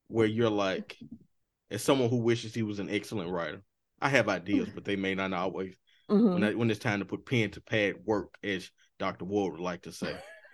where 0.07 0.27
you're 0.27 0.49
like 0.49 0.97
as 1.71 1.83
someone 1.83 2.09
who 2.09 2.17
wishes 2.17 2.53
he 2.53 2.63
was 2.63 2.79
an 2.79 2.89
excellent 2.89 3.31
writer 3.31 3.61
i 4.01 4.09
have 4.09 4.29
ideas 4.29 4.69
but 4.73 4.85
they 4.85 4.95
may 4.95 5.15
not 5.15 5.33
always 5.33 5.73
mm-hmm. 6.09 6.33
when, 6.33 6.43
I, 6.43 6.53
when 6.53 6.69
it's 6.69 6.79
time 6.79 6.99
to 6.99 7.05
put 7.05 7.25
pen 7.25 7.51
to 7.51 7.61
pad 7.61 7.95
work 8.05 8.35
as 8.43 8.69
dr 8.99 9.23
ward 9.25 9.53
would 9.53 9.61
like 9.61 9.83
to 9.83 9.91
say 9.91 10.15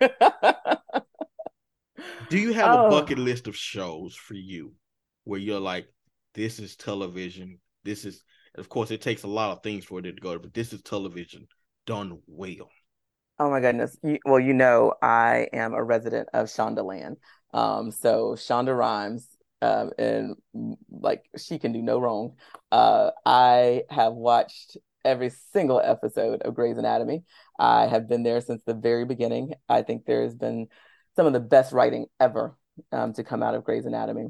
do 2.28 2.38
you 2.38 2.52
have 2.52 2.74
oh. 2.74 2.86
a 2.86 2.90
bucket 2.90 3.18
list 3.18 3.46
of 3.48 3.56
shows 3.56 4.14
for 4.14 4.34
you 4.34 4.72
where 5.24 5.40
you're 5.40 5.60
like 5.60 5.88
this 6.34 6.58
is 6.58 6.76
television 6.76 7.58
this 7.84 8.04
is 8.04 8.22
of 8.58 8.68
course, 8.68 8.90
it 8.90 9.00
takes 9.00 9.22
a 9.22 9.28
lot 9.28 9.52
of 9.52 9.62
things 9.62 9.84
for 9.84 9.98
it 9.98 10.02
to 10.02 10.12
go, 10.12 10.38
but 10.38 10.54
this 10.54 10.72
is 10.72 10.82
television 10.82 11.46
done 11.86 12.20
well. 12.26 12.68
Oh 13.38 13.50
my 13.50 13.60
goodness. 13.60 13.96
well, 14.24 14.40
you 14.40 14.54
know, 14.54 14.94
I 15.02 15.48
am 15.52 15.74
a 15.74 15.84
resident 15.84 16.28
of 16.32 16.46
Shondaland. 16.46 17.16
Um, 17.52 17.90
so 17.90 18.32
Shonda 18.32 18.76
Rhimes 18.76 19.28
um, 19.62 19.90
and 19.98 20.36
like 20.90 21.24
she 21.36 21.58
can 21.58 21.72
do 21.72 21.82
no 21.82 21.98
wrong. 21.98 22.36
Uh, 22.70 23.10
I 23.24 23.82
have 23.90 24.14
watched 24.14 24.76
every 25.04 25.30
single 25.52 25.80
episode 25.82 26.42
of 26.42 26.54
Grey's 26.54 26.78
Anatomy. 26.78 27.24
I 27.58 27.86
have 27.86 28.08
been 28.08 28.22
there 28.22 28.40
since 28.40 28.62
the 28.64 28.74
very 28.74 29.04
beginning. 29.04 29.54
I 29.68 29.82
think 29.82 30.04
there 30.04 30.22
has 30.22 30.34
been 30.34 30.68
some 31.14 31.26
of 31.26 31.32
the 31.32 31.40
best 31.40 31.72
writing 31.72 32.06
ever 32.20 32.56
um, 32.92 33.12
to 33.14 33.24
come 33.24 33.42
out 33.42 33.54
of 33.54 33.64
Grey's 33.64 33.86
Anatomy, 33.86 34.28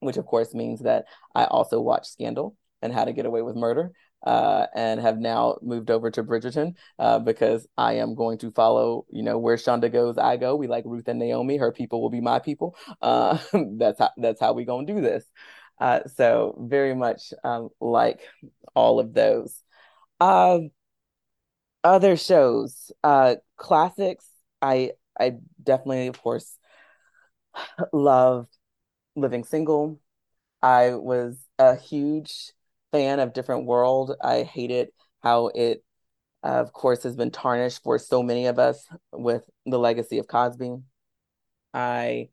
which 0.00 0.16
of 0.16 0.26
course 0.26 0.54
means 0.54 0.80
that 0.80 1.06
I 1.34 1.44
also 1.44 1.80
watch 1.80 2.06
Scandal 2.06 2.56
and 2.82 2.92
How 2.92 3.04
to 3.04 3.12
Get 3.12 3.26
Away 3.26 3.42
with 3.42 3.56
Murder. 3.56 3.92
Uh, 4.26 4.66
and 4.74 5.00
have 5.00 5.16
now 5.18 5.56
moved 5.62 5.92
over 5.92 6.10
to 6.10 6.24
Bridgerton 6.24 6.74
uh, 6.98 7.20
because 7.20 7.68
I 7.76 7.94
am 7.94 8.16
going 8.16 8.38
to 8.38 8.50
follow, 8.50 9.06
you 9.10 9.22
know, 9.22 9.38
where 9.38 9.54
Shonda 9.54 9.92
goes, 9.92 10.18
I 10.18 10.36
go. 10.36 10.56
We 10.56 10.66
like 10.66 10.82
Ruth 10.86 11.06
and 11.06 11.20
Naomi. 11.20 11.56
Her 11.56 11.70
people 11.70 12.02
will 12.02 12.10
be 12.10 12.20
my 12.20 12.40
people. 12.40 12.76
Uh, 13.00 13.38
that's 13.78 14.00
how 14.00 14.10
that's 14.16 14.40
how 14.40 14.54
we 14.54 14.64
gonna 14.64 14.88
do 14.88 15.00
this. 15.00 15.24
Uh, 15.80 16.00
so 16.16 16.56
very 16.68 16.96
much 16.96 17.32
um, 17.44 17.68
like 17.80 18.22
all 18.74 18.98
of 18.98 19.14
those. 19.14 19.62
Um, 20.18 20.70
other 21.84 22.16
shows, 22.16 22.90
uh, 23.04 23.36
classics. 23.56 24.26
I 24.60 24.92
I 25.18 25.34
definitely, 25.62 26.08
of 26.08 26.20
course, 26.20 26.56
loved 27.92 28.56
Living 29.16 29.44
Single. 29.44 30.00
I 30.62 30.94
was 30.94 31.36
a 31.58 31.76
huge 31.76 32.52
fan 32.92 33.20
of 33.20 33.32
Different 33.32 33.66
World. 33.66 34.14
I 34.22 34.42
hated 34.42 34.88
how 35.22 35.48
it, 35.48 35.84
uh, 36.42 36.60
of 36.60 36.72
course, 36.72 37.02
has 37.02 37.16
been 37.16 37.30
tarnished 37.30 37.82
for 37.82 37.98
so 37.98 38.22
many 38.22 38.46
of 38.46 38.58
us 38.58 38.86
with 39.12 39.44
the 39.66 39.78
legacy 39.78 40.18
of 40.18 40.28
Cosby. 40.28 40.76
I 41.74 42.28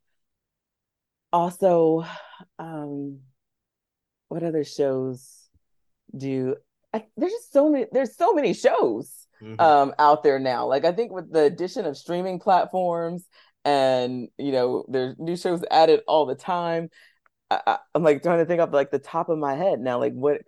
also, 1.32 2.06
um, 2.60 3.20
what 4.30 4.44
other 4.44 4.64
shows 4.64 5.50
do 6.16 6.56
I, 6.94 7.06
there's 7.18 7.32
just 7.32 7.52
so 7.52 7.70
many 7.70 7.86
there's 7.92 8.16
so 8.16 8.34
many 8.34 8.54
shows 8.54 9.28
mm-hmm. 9.42 9.60
um 9.60 9.94
out 10.00 10.24
there 10.24 10.40
now 10.40 10.66
like 10.66 10.86
i 10.86 10.92
think 10.92 11.12
with 11.12 11.32
the 11.32 11.44
addition 11.44 11.86
of 11.86 11.98
streaming 11.98 12.40
platforms 12.40 13.28
and 13.66 14.30
you 14.38 14.52
know 14.52 14.86
there's 14.88 15.16
new 15.18 15.36
shows 15.36 15.64
added 15.70 16.02
all 16.08 16.26
the 16.26 16.36
time 16.36 16.90
I, 17.52 17.78
am 17.94 18.04
like 18.04 18.24
trying 18.24 18.40
to 18.40 18.46
think 18.46 18.62
of 18.62 18.74
like 18.74 18.92
the 18.92 19.00
top 19.00 19.30
of 19.30 19.38
my 19.38 19.56
head 19.56 19.80
now 19.80 20.00
like 20.00 20.14
what 20.14 20.42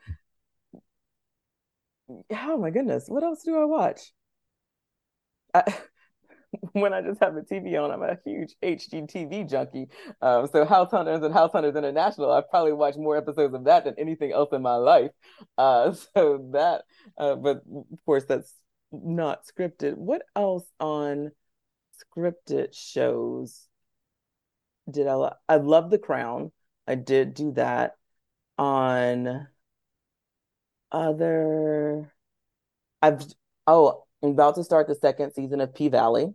oh 2.32 2.57
my 2.57 2.69
goodness 2.72 3.06
what 3.07 3.24
else 3.24 3.44
do 3.44 3.56
i 3.56 3.65
watch 3.65 4.14
I, 5.53 5.76
when 6.74 6.94
I 6.94 7.02
just 7.02 7.19
have 7.22 7.36
the 7.36 7.41
TV 7.41 7.82
on, 7.82 7.91
I'm 7.91 8.02
a 8.02 8.18
huge 8.26 8.56
HGTV 8.64 9.49
junkie. 9.49 9.88
Um, 10.22 10.48
so 10.52 10.65
House 10.65 10.91
Hunters 10.91 11.24
and 11.24 11.34
House 11.34 11.52
Hunters 11.52 11.76
International, 11.76 12.32
I've 12.32 12.49
probably 12.49 12.74
watched 12.74 12.98
more 12.98 13.18
episodes 13.18 13.53
of 13.53 13.65
that 13.65 13.86
than 13.86 13.95
anything 13.98 14.32
else 14.32 14.49
in 14.52 14.61
my 14.61 14.76
life. 14.76 15.11
Uh, 15.57 15.91
so 16.14 16.49
that, 16.53 16.84
uh, 17.18 17.36
but 17.36 17.57
of 17.57 17.99
course, 18.06 18.24
that's 18.26 18.53
not 18.91 19.41
scripted. 19.45 19.95
What 19.95 20.22
else 20.36 20.65
on 20.80 21.32
scripted 21.99 22.74
shows 22.74 23.68
did 24.90 25.07
I? 25.07 25.14
Lo- 25.14 25.34
I 25.49 25.56
love 25.57 25.90
The 25.90 25.98
Crown. 25.98 26.52
I 26.88 26.95
did 26.95 27.34
do 27.34 27.51
that 27.53 27.95
on 28.57 29.47
other. 30.91 32.14
I've 33.01 33.22
oh 33.65 34.03
I'm 34.23 34.30
about 34.31 34.55
to 34.55 34.64
start 34.64 34.88
the 34.88 34.95
second 34.95 35.34
season 35.34 35.61
of 35.61 35.76
P 35.76 35.89
Valley. 35.89 36.34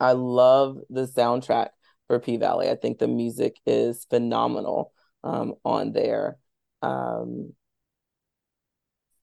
I 0.00 0.12
love 0.12 0.78
the 0.90 1.06
soundtrack 1.06 1.70
for 2.06 2.18
P 2.18 2.36
Valley. 2.36 2.70
I 2.70 2.76
think 2.76 2.98
the 2.98 3.08
music 3.08 3.56
is 3.66 4.06
phenomenal 4.08 4.92
um, 5.24 5.54
on 5.64 5.92
there. 5.92 6.38
Um, 6.80 7.52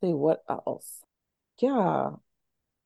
see 0.01 0.13
what 0.13 0.43
else? 0.49 1.01
Yeah. 1.59 2.11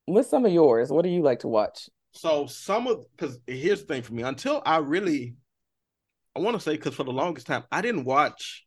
What's 0.05 0.29
some 0.29 0.45
of 0.45 0.51
yours? 0.51 0.89
What 0.89 1.03
do 1.03 1.09
you 1.09 1.21
like 1.21 1.39
to 1.39 1.47
watch? 1.47 1.89
So 2.11 2.47
some 2.47 2.87
of 2.87 3.05
because 3.15 3.39
here's 3.45 3.81
the 3.81 3.87
thing 3.87 4.01
for 4.03 4.13
me. 4.13 4.23
Until 4.23 4.61
I 4.65 4.77
really, 4.77 5.35
I 6.39 6.43
want 6.43 6.55
to 6.55 6.61
say 6.61 6.71
because 6.71 6.95
for 6.95 7.03
the 7.03 7.11
longest 7.11 7.47
time 7.47 7.63
I 7.71 7.81
didn't 7.81 8.05
watch 8.05 8.65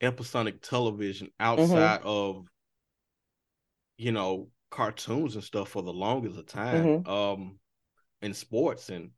episodic 0.00 0.62
television 0.62 1.28
outside 1.38 2.00
mm-hmm. 2.00 2.08
of, 2.08 2.46
you 3.96 4.12
know, 4.12 4.48
cartoons 4.70 5.34
and 5.34 5.44
stuff 5.44 5.68
for 5.68 5.82
the 5.82 5.92
longest 5.92 6.38
of 6.38 6.46
time. 6.46 6.84
Mm-hmm. 6.84 7.10
Um, 7.10 7.58
in 8.22 8.32
sports 8.32 8.88
and 8.88 9.10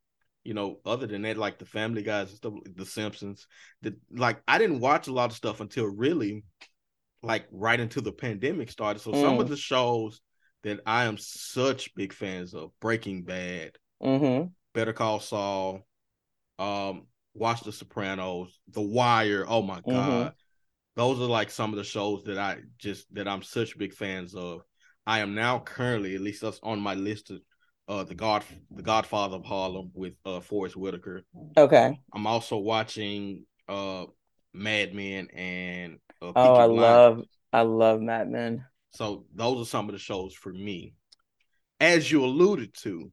you 0.47 0.55
know, 0.55 0.79
other 0.87 1.09
than 1.09 1.23
that, 1.23 1.37
like 1.37 1.59
the 1.59 1.65
Family 1.65 2.03
Guys 2.03 2.29
and 2.29 2.37
stuff, 2.37 2.53
The 2.77 2.87
Simpsons. 2.87 3.49
The 3.83 3.97
like, 4.13 4.41
I 4.47 4.59
didn't 4.59 4.79
watch 4.79 5.09
a 5.09 5.13
lot 5.13 5.31
of 5.31 5.37
stuff 5.37 5.61
until 5.61 5.87
really, 5.87 6.45
like, 7.21 7.49
right 7.51 7.81
into 7.81 8.01
the 8.01 8.13
pandemic 8.13 8.71
started. 8.71 9.01
So 9.01 9.11
mm. 9.11 9.21
some 9.21 9.41
of 9.41 9.47
mm. 9.47 9.51
the 9.51 9.57
shows 9.57 10.21
that 10.63 10.79
I 10.87 11.07
am 11.07 11.19
such 11.19 11.97
big 11.97 12.13
fans 12.13 12.55
of: 12.55 12.71
Breaking 12.81 13.25
Bad, 13.25 13.73
mm-hmm. 14.01 14.47
Better 14.73 14.93
Call 14.93 15.19
Saul, 15.19 15.85
um, 16.61 17.09
watch 17.37 17.63
The 17.63 17.73
Sopranos, 17.73 18.59
The 18.69 18.83
Wire. 18.83 19.45
Oh 19.47 19.63
my 19.63 19.81
mm-hmm. 19.81 19.91
god, 19.91 20.33
those 20.95 21.21
are 21.21 21.25
like 21.25 21.51
some 21.51 21.71
of 21.71 21.77
the 21.77 21.85
shows 21.85 22.25
that 22.25 22.39
I 22.39 22.59
just 22.79 23.13
that 23.15 23.29
I'm 23.29 23.43
such 23.43 23.79
big 23.79 23.95
fans 23.95 24.35
of. 24.35 24.63
I 25.07 25.21
am 25.21 25.35
now 25.35 25.61
currently, 25.61 26.17
at 26.17 26.21
least 26.21 26.43
that's 26.43 26.59
on 26.63 26.81
my 26.81 26.95
list 26.95 27.31
of 27.31 27.41
uh 27.89 28.05
the 28.05 28.15
God 28.15 28.45
the 28.71 28.83
Godfather 28.83 29.37
of 29.37 29.45
Harlem 29.45 29.91
with 29.95 30.15
uh 30.25 30.41
Forest 30.41 30.77
Whitaker. 30.77 31.23
Okay. 31.57 31.99
I'm 32.13 32.27
also 32.27 32.57
watching 32.57 33.45
uh 33.69 34.07
Mad 34.53 34.95
Men 34.95 35.29
and 35.35 35.99
uh, 36.23 36.33
Oh, 36.35 36.55
I 36.55 36.67
Blinders. 36.67 36.81
love 36.81 37.23
I 37.53 37.61
love 37.63 38.01
Mad 38.01 38.31
Men. 38.31 38.65
So 38.93 39.27
those 39.35 39.61
are 39.61 39.71
some 39.71 39.89
of 39.89 39.93
the 39.93 39.99
shows 39.99 40.35
for 40.35 40.53
me. 40.53 40.95
As 41.79 42.11
you 42.11 42.25
alluded 42.25 42.75
to, 42.83 43.13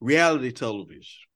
reality 0.00 0.52
television. 0.52 1.29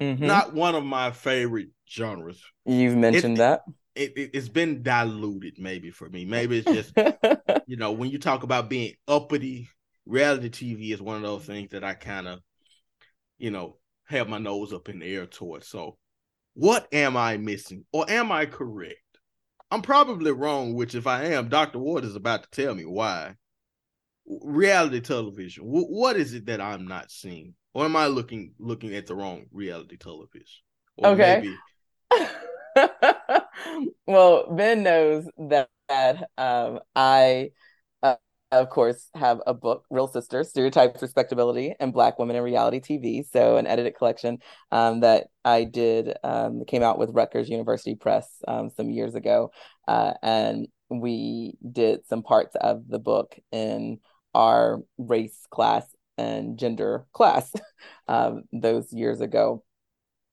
Mm-hmm. 0.00 0.26
Not 0.26 0.54
one 0.54 0.74
of 0.74 0.84
my 0.84 1.10
favorite 1.10 1.68
genres. 1.88 2.42
You've 2.64 2.96
mentioned 2.96 3.36
it, 3.36 3.38
that. 3.38 3.62
It, 3.94 4.12
it, 4.16 4.34
has 4.34 4.48
been 4.48 4.82
diluted 4.82 5.54
maybe 5.58 5.90
for 5.90 6.08
me. 6.08 6.24
Maybe 6.24 6.58
it's 6.58 6.92
just, 6.92 6.92
you 7.66 7.76
know, 7.76 7.92
when 7.92 8.10
you 8.10 8.18
talk 8.18 8.42
about 8.42 8.68
being 8.68 8.94
uppity 9.06 9.68
reality 10.06 10.50
TV 10.50 10.92
is 10.92 11.00
one 11.00 11.16
of 11.16 11.22
those 11.22 11.44
things 11.44 11.70
that 11.70 11.84
I 11.84 11.94
kind 11.94 12.28
of, 12.28 12.40
you 13.38 13.50
know, 13.50 13.76
have 14.06 14.28
my 14.28 14.38
nose 14.38 14.72
up 14.72 14.88
in 14.88 14.98
the 14.98 15.06
air 15.06 15.26
towards. 15.26 15.68
So, 15.68 15.96
what 16.54 16.86
am 16.92 17.16
I 17.16 17.36
missing, 17.36 17.84
or 17.92 18.08
am 18.08 18.30
I 18.30 18.46
correct? 18.46 18.98
I'm 19.70 19.82
probably 19.82 20.30
wrong, 20.30 20.74
which 20.74 20.94
if 20.94 21.06
I 21.06 21.24
am, 21.24 21.48
Dr. 21.48 21.78
Ward 21.78 22.04
is 22.04 22.14
about 22.14 22.44
to 22.44 22.50
tell 22.50 22.74
me 22.74 22.84
why. 22.84 23.34
Reality 24.26 25.00
television. 25.00 25.64
W- 25.64 25.86
what 25.86 26.16
is 26.16 26.34
it 26.34 26.46
that 26.46 26.60
I'm 26.60 26.86
not 26.86 27.10
seeing, 27.10 27.54
or 27.74 27.84
am 27.84 27.96
I 27.96 28.06
looking 28.06 28.54
looking 28.58 28.94
at 28.94 29.06
the 29.06 29.14
wrong 29.14 29.46
reality 29.52 29.96
television? 29.96 30.62
Or 30.96 31.08
okay. 31.08 31.56
Maybe... 32.10 32.30
well, 34.06 34.54
Ben 34.54 34.82
knows 34.82 35.28
that 35.38 35.68
um, 36.38 36.80
I 36.94 37.50
of 38.60 38.70
course, 38.70 39.08
have 39.14 39.40
a 39.46 39.54
book, 39.54 39.84
Real 39.90 40.06
Sisters, 40.06 40.48
Stereotypes, 40.48 41.02
Respectability, 41.02 41.74
and 41.80 41.92
Black 41.92 42.18
Women 42.18 42.36
in 42.36 42.42
Reality 42.42 42.80
TV. 42.80 43.24
So, 43.30 43.56
an 43.56 43.66
edited 43.66 43.96
collection 43.96 44.38
um, 44.70 45.00
that 45.00 45.28
I 45.44 45.64
did 45.64 46.14
um, 46.22 46.64
came 46.66 46.82
out 46.82 46.98
with 46.98 47.10
Rutgers 47.12 47.48
University 47.48 47.94
Press 47.94 48.28
um, 48.46 48.70
some 48.70 48.90
years 48.90 49.14
ago. 49.14 49.50
Uh, 49.88 50.14
and 50.22 50.68
we 50.88 51.56
did 51.70 52.06
some 52.06 52.22
parts 52.22 52.56
of 52.60 52.86
the 52.88 52.98
book 52.98 53.36
in 53.50 53.98
our 54.34 54.82
race 54.98 55.46
class 55.50 55.86
and 56.18 56.58
gender 56.58 57.06
class 57.12 57.52
um, 58.08 58.44
those 58.52 58.92
years 58.92 59.20
ago. 59.20 59.62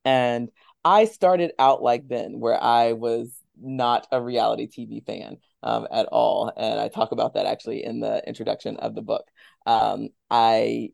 And 0.05 0.49
I 0.83 1.05
started 1.05 1.51
out 1.59 1.83
like 1.83 2.07
Ben, 2.07 2.39
where 2.39 2.61
I 2.61 2.93
was 2.93 3.31
not 3.61 4.07
a 4.11 4.21
reality 4.21 4.67
TV 4.67 5.01
fan 5.05 5.37
um, 5.63 5.87
at 5.91 6.07
all. 6.07 6.51
And 6.55 6.79
I 6.79 6.87
talk 6.87 7.11
about 7.11 7.35
that 7.35 7.45
actually 7.45 7.83
in 7.83 7.99
the 7.99 8.23
introduction 8.27 8.77
of 8.77 8.95
the 8.95 9.01
book. 9.01 9.25
Um, 9.67 10.09
I 10.31 10.89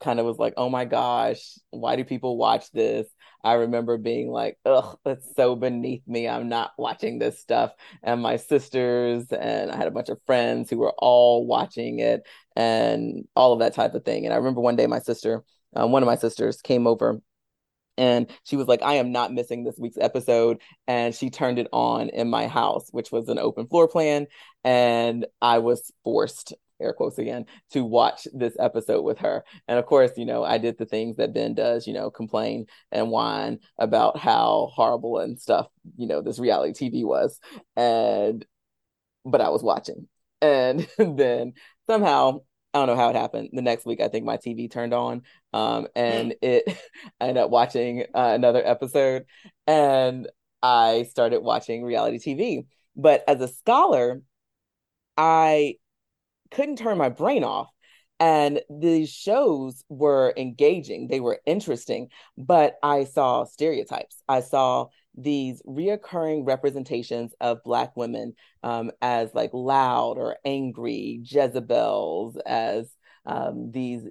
kind 0.00 0.20
of 0.20 0.26
was 0.26 0.38
like, 0.38 0.54
oh 0.56 0.68
my 0.68 0.84
gosh, 0.84 1.58
why 1.70 1.96
do 1.96 2.04
people 2.04 2.36
watch 2.36 2.70
this? 2.70 3.08
I 3.46 3.52
remember 3.54 3.96
being 3.96 4.28
like, 4.32 4.58
ugh, 4.64 4.98
that's 5.04 5.24
so 5.36 5.54
beneath 5.54 6.02
me. 6.08 6.28
I'm 6.28 6.48
not 6.48 6.72
watching 6.76 7.20
this 7.20 7.38
stuff. 7.38 7.70
And 8.02 8.20
my 8.20 8.38
sisters 8.38 9.26
and 9.30 9.70
I 9.70 9.76
had 9.76 9.86
a 9.86 9.92
bunch 9.92 10.08
of 10.08 10.18
friends 10.26 10.68
who 10.68 10.78
were 10.78 10.94
all 10.98 11.46
watching 11.46 12.00
it 12.00 12.26
and 12.56 13.28
all 13.36 13.52
of 13.52 13.60
that 13.60 13.72
type 13.72 13.94
of 13.94 14.04
thing. 14.04 14.24
And 14.24 14.34
I 14.34 14.38
remember 14.38 14.60
one 14.60 14.74
day 14.74 14.88
my 14.88 14.98
sister, 14.98 15.44
uh, 15.78 15.86
one 15.86 16.02
of 16.02 16.08
my 16.08 16.16
sisters 16.16 16.60
came 16.60 16.88
over 16.88 17.20
and 17.96 18.26
she 18.42 18.56
was 18.56 18.66
like 18.66 18.82
i 18.82 18.94
am 18.94 19.10
not 19.10 19.32
missing 19.32 19.64
this 19.64 19.78
week's 19.78 19.96
episode 19.96 20.60
and 20.86 21.14
she 21.14 21.30
turned 21.30 21.58
it 21.58 21.66
on 21.72 22.10
in 22.10 22.28
my 22.28 22.46
house 22.46 22.88
which 22.90 23.10
was 23.10 23.30
an 23.30 23.38
open 23.38 23.66
floor 23.66 23.88
plan 23.88 24.26
and 24.64 25.24
i 25.40 25.56
was 25.56 25.90
forced 26.04 26.52
air 26.80 26.92
quotes 26.92 27.18
again, 27.18 27.46
to 27.70 27.84
watch 27.84 28.26
this 28.32 28.56
episode 28.58 29.02
with 29.02 29.18
her. 29.18 29.44
And 29.68 29.78
of 29.78 29.86
course, 29.86 30.12
you 30.16 30.26
know, 30.26 30.44
I 30.44 30.58
did 30.58 30.78
the 30.78 30.86
things 30.86 31.16
that 31.16 31.34
Ben 31.34 31.54
does, 31.54 31.86
you 31.86 31.92
know, 31.92 32.10
complain 32.10 32.66
and 32.92 33.10
whine 33.10 33.60
about 33.78 34.18
how 34.18 34.70
horrible 34.72 35.18
and 35.18 35.40
stuff, 35.40 35.68
you 35.96 36.06
know, 36.06 36.22
this 36.22 36.38
reality 36.38 36.90
TV 36.90 37.04
was. 37.04 37.40
And, 37.76 38.44
but 39.24 39.40
I 39.40 39.48
was 39.48 39.62
watching. 39.62 40.08
And 40.40 40.86
then 40.98 41.54
somehow 41.86 42.40
I 42.76 42.80
don't 42.80 42.88
know 42.88 42.96
how 42.96 43.08
it 43.08 43.16
happened. 43.16 43.50
The 43.54 43.62
next 43.62 43.86
week, 43.86 44.02
I 44.02 44.08
think 44.08 44.26
my 44.26 44.36
TV 44.36 44.70
turned 44.70 44.92
on, 44.92 45.22
um, 45.54 45.88
and 45.96 46.34
it. 46.42 46.64
I 47.18 47.24
ended 47.28 47.42
up 47.42 47.50
watching 47.50 48.02
uh, 48.14 48.32
another 48.34 48.62
episode, 48.62 49.24
and 49.66 50.28
I 50.62 51.06
started 51.08 51.40
watching 51.40 51.84
reality 51.84 52.18
TV. 52.18 52.66
But 52.94 53.24
as 53.28 53.40
a 53.40 53.48
scholar, 53.48 54.20
I 55.16 55.76
couldn't 56.50 56.76
turn 56.76 56.98
my 56.98 57.08
brain 57.08 57.44
off. 57.44 57.70
And 58.18 58.62
these 58.70 59.10
shows 59.10 59.84
were 59.90 60.32
engaging, 60.38 61.08
they 61.08 61.20
were 61.20 61.40
interesting, 61.44 62.08
but 62.38 62.76
I 62.82 63.04
saw 63.04 63.44
stereotypes. 63.44 64.22
I 64.26 64.40
saw 64.40 64.86
these 65.14 65.60
reoccurring 65.66 66.46
representations 66.46 67.34
of 67.40 67.62
Black 67.62 67.94
women 67.96 68.34
um, 68.62 68.90
as 69.02 69.34
like 69.34 69.50
loud 69.52 70.16
or 70.16 70.36
angry 70.46 71.20
Jezebels, 71.24 72.38
as 72.46 72.90
um, 73.26 73.70
these 73.72 74.06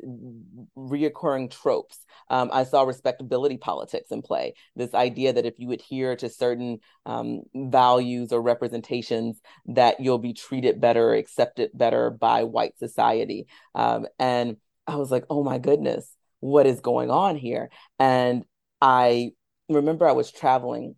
reoccurring 0.78 1.52
tropes. 1.52 2.00
Um, 2.30 2.50
I 2.52 2.64
saw 2.64 2.84
respectability 2.84 3.58
politics 3.58 4.12
in 4.12 4.22
play. 4.22 4.54
This 4.76 4.94
idea 4.94 5.34
that 5.34 5.46
if 5.46 5.56
you 5.58 5.72
adhere 5.72 6.16
to 6.18 6.30
certain 6.30 6.80
um, 7.06 7.44
values 7.54 8.32
or 8.32 8.42
representations, 8.42 9.40
that 9.68 10.00
you'll 10.00 10.20
be 10.20 10.34
treated 10.34 10.82
better, 10.82 11.14
accepted 11.14 11.72
better 11.74 12.10
by 12.10 12.44
white 12.44 12.78
society. 12.78 13.48
Um, 13.74 14.08
and 14.20 14.58
I 14.88 14.98
was 14.98 15.12
like, 15.12 15.26
oh 15.30 15.44
my 15.44 15.58
goodness, 15.58 16.16
what 16.40 16.68
is 16.68 16.80
going 16.80 17.10
on 17.10 17.38
here? 17.38 17.70
And 18.00 18.46
I 18.82 19.32
remember 19.70 20.08
I 20.08 20.12
was 20.12 20.32
traveling 20.32 20.96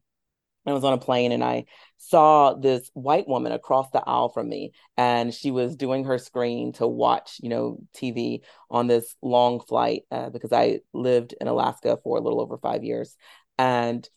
I 0.67 0.73
was 0.73 0.83
on 0.83 0.93
a 0.93 0.97
plane 0.97 1.31
and 1.31 1.43
I 1.43 1.65
saw 1.97 2.53
this 2.53 2.91
white 2.93 3.27
woman 3.27 3.51
across 3.53 3.89
the 3.91 4.03
aisle 4.05 4.29
from 4.29 4.49
me 4.49 4.73
and 4.97 5.33
she 5.33 5.49
was 5.49 5.75
doing 5.75 6.05
her 6.05 6.17
screen 6.17 6.73
to 6.73 6.87
watch, 6.87 7.39
you 7.41 7.49
know, 7.49 7.79
TV 7.95 8.41
on 8.69 8.87
this 8.87 9.15
long 9.21 9.61
flight 9.61 10.03
uh, 10.11 10.29
because 10.29 10.51
I 10.51 10.81
lived 10.93 11.33
in 11.39 11.47
Alaska 11.47 11.97
for 12.03 12.17
a 12.17 12.21
little 12.21 12.41
over 12.41 12.57
5 12.57 12.83
years 12.83 13.15
and 13.57 14.07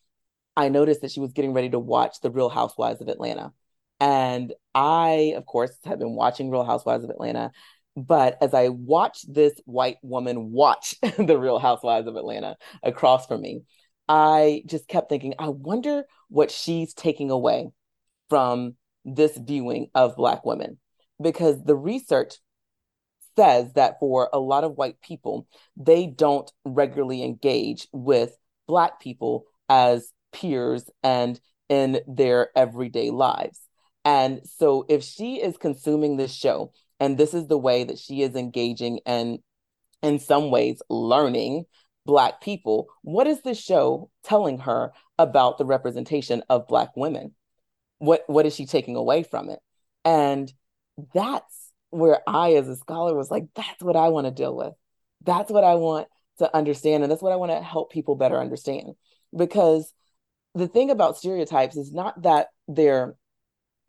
I 0.56 0.68
noticed 0.68 1.02
that 1.02 1.12
she 1.12 1.20
was 1.20 1.32
getting 1.32 1.54
ready 1.54 1.70
to 1.70 1.78
watch 1.78 2.20
The 2.20 2.30
Real 2.30 2.48
Housewives 2.48 3.00
of 3.00 3.08
Atlanta. 3.08 3.52
And 4.00 4.52
I, 4.74 5.34
of 5.36 5.46
course, 5.46 5.70
have 5.84 5.98
been 5.98 6.14
watching 6.14 6.50
Real 6.50 6.64
Housewives 6.64 7.04
of 7.04 7.10
Atlanta. 7.10 7.52
But 7.96 8.38
as 8.40 8.54
I 8.54 8.68
watched 8.68 9.32
this 9.32 9.52
white 9.64 9.98
woman 10.02 10.52
watch 10.52 10.94
The 11.18 11.38
Real 11.38 11.58
Housewives 11.58 12.08
of 12.08 12.16
Atlanta 12.16 12.56
across 12.82 13.26
from 13.26 13.42
me, 13.42 13.62
I 14.10 14.64
just 14.66 14.88
kept 14.88 15.08
thinking, 15.08 15.34
I 15.38 15.50
wonder 15.50 16.02
what 16.28 16.50
she's 16.50 16.92
taking 16.94 17.30
away 17.30 17.68
from 18.28 18.74
this 19.04 19.38
viewing 19.38 19.86
of 19.94 20.16
Black 20.16 20.44
women. 20.44 20.78
Because 21.22 21.62
the 21.62 21.76
research 21.76 22.34
says 23.36 23.72
that 23.74 24.00
for 24.00 24.28
a 24.32 24.40
lot 24.40 24.64
of 24.64 24.76
white 24.76 25.00
people, 25.00 25.46
they 25.76 26.08
don't 26.08 26.50
regularly 26.64 27.22
engage 27.22 27.86
with 27.92 28.36
Black 28.66 29.00
people 29.00 29.44
as 29.68 30.12
peers 30.32 30.90
and 31.04 31.40
in 31.68 32.00
their 32.08 32.50
everyday 32.58 33.10
lives. 33.10 33.60
And 34.04 34.40
so 34.44 34.86
if 34.88 35.04
she 35.04 35.40
is 35.40 35.56
consuming 35.56 36.16
this 36.16 36.34
show, 36.34 36.72
and 36.98 37.16
this 37.16 37.32
is 37.32 37.46
the 37.46 37.58
way 37.58 37.84
that 37.84 37.98
she 37.98 38.22
is 38.22 38.34
engaging 38.34 38.98
and 39.06 39.38
in 40.02 40.18
some 40.18 40.50
ways 40.50 40.82
learning 40.88 41.66
Black 42.06 42.40
people. 42.40 42.88
What 43.02 43.26
is 43.26 43.42
this 43.42 43.60
show 43.60 44.10
telling 44.24 44.58
her 44.58 44.92
about 45.18 45.58
the 45.58 45.64
representation 45.64 46.42
of 46.48 46.68
Black 46.68 46.96
women? 46.96 47.34
What 47.98 48.24
what 48.26 48.46
is 48.46 48.54
she 48.54 48.66
taking 48.66 48.96
away 48.96 49.22
from 49.22 49.50
it? 49.50 49.60
And 50.04 50.52
that's 51.14 51.72
where 51.90 52.20
I, 52.26 52.54
as 52.54 52.68
a 52.68 52.76
scholar, 52.76 53.14
was 53.14 53.30
like, 53.30 53.44
that's 53.54 53.82
what 53.82 53.96
I 53.96 54.08
want 54.08 54.26
to 54.26 54.30
deal 54.30 54.56
with. 54.56 54.72
That's 55.24 55.50
what 55.50 55.64
I 55.64 55.74
want 55.74 56.08
to 56.38 56.54
understand. 56.56 57.02
And 57.02 57.10
that's 57.10 57.22
what 57.22 57.32
I 57.32 57.36
want 57.36 57.52
to 57.52 57.60
help 57.60 57.92
people 57.92 58.14
better 58.14 58.40
understand. 58.40 58.92
Because 59.36 59.92
the 60.54 60.68
thing 60.68 60.90
about 60.90 61.16
stereotypes 61.16 61.76
is 61.76 61.92
not 61.92 62.22
that 62.22 62.48
they're 62.66 63.14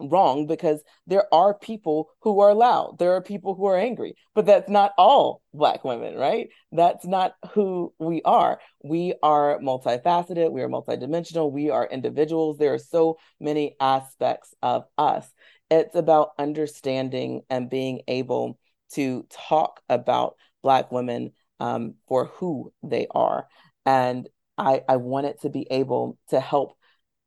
wrong 0.10 0.48
because 0.48 0.82
there 1.08 1.26
are 1.34 1.54
people 1.54 2.10
who 2.22 2.40
are 2.40 2.54
loud. 2.54 2.98
There 3.00 3.14
are 3.14 3.22
people 3.22 3.56
who 3.56 3.66
are 3.66 3.78
angry. 3.78 4.16
But 4.36 4.46
that's 4.46 4.70
not 4.70 4.94
all 4.98 5.42
black 5.54 5.84
women 5.84 6.16
right? 6.16 6.50
That's 6.72 7.06
not 7.06 7.36
who 7.54 7.94
we 8.00 8.22
are. 8.24 8.60
We 8.84 9.14
are 9.22 9.60
multifaceted. 9.60 10.52
We 10.52 10.62
are 10.62 10.70
multidimensional. 10.70 11.52
We 11.52 11.70
are 11.70 11.86
individuals. 11.86 12.58
There 12.58 12.74
are 12.74 12.80
so 12.80 13.18
many 13.40 13.76
aspects 13.80 14.54
of 14.62 14.86
us. 14.98 15.28
It's 15.70 15.96
about 15.96 16.32
understanding 16.38 17.42
and 17.50 17.70
being 17.70 18.02
able 18.08 18.60
to 18.94 19.26
talk 19.30 19.82
about 19.90 20.36
black 20.62 20.92
women 20.92 21.32
um, 21.60 21.96
for 22.08 22.26
who 22.26 22.74
they 22.84 23.08
are. 23.12 23.48
And 23.86 24.28
I, 24.58 24.82
I 24.88 24.98
wanted 24.98 25.40
to 25.42 25.50
be 25.50 25.68
able 25.72 26.18
to 26.30 26.40
help 26.40 26.78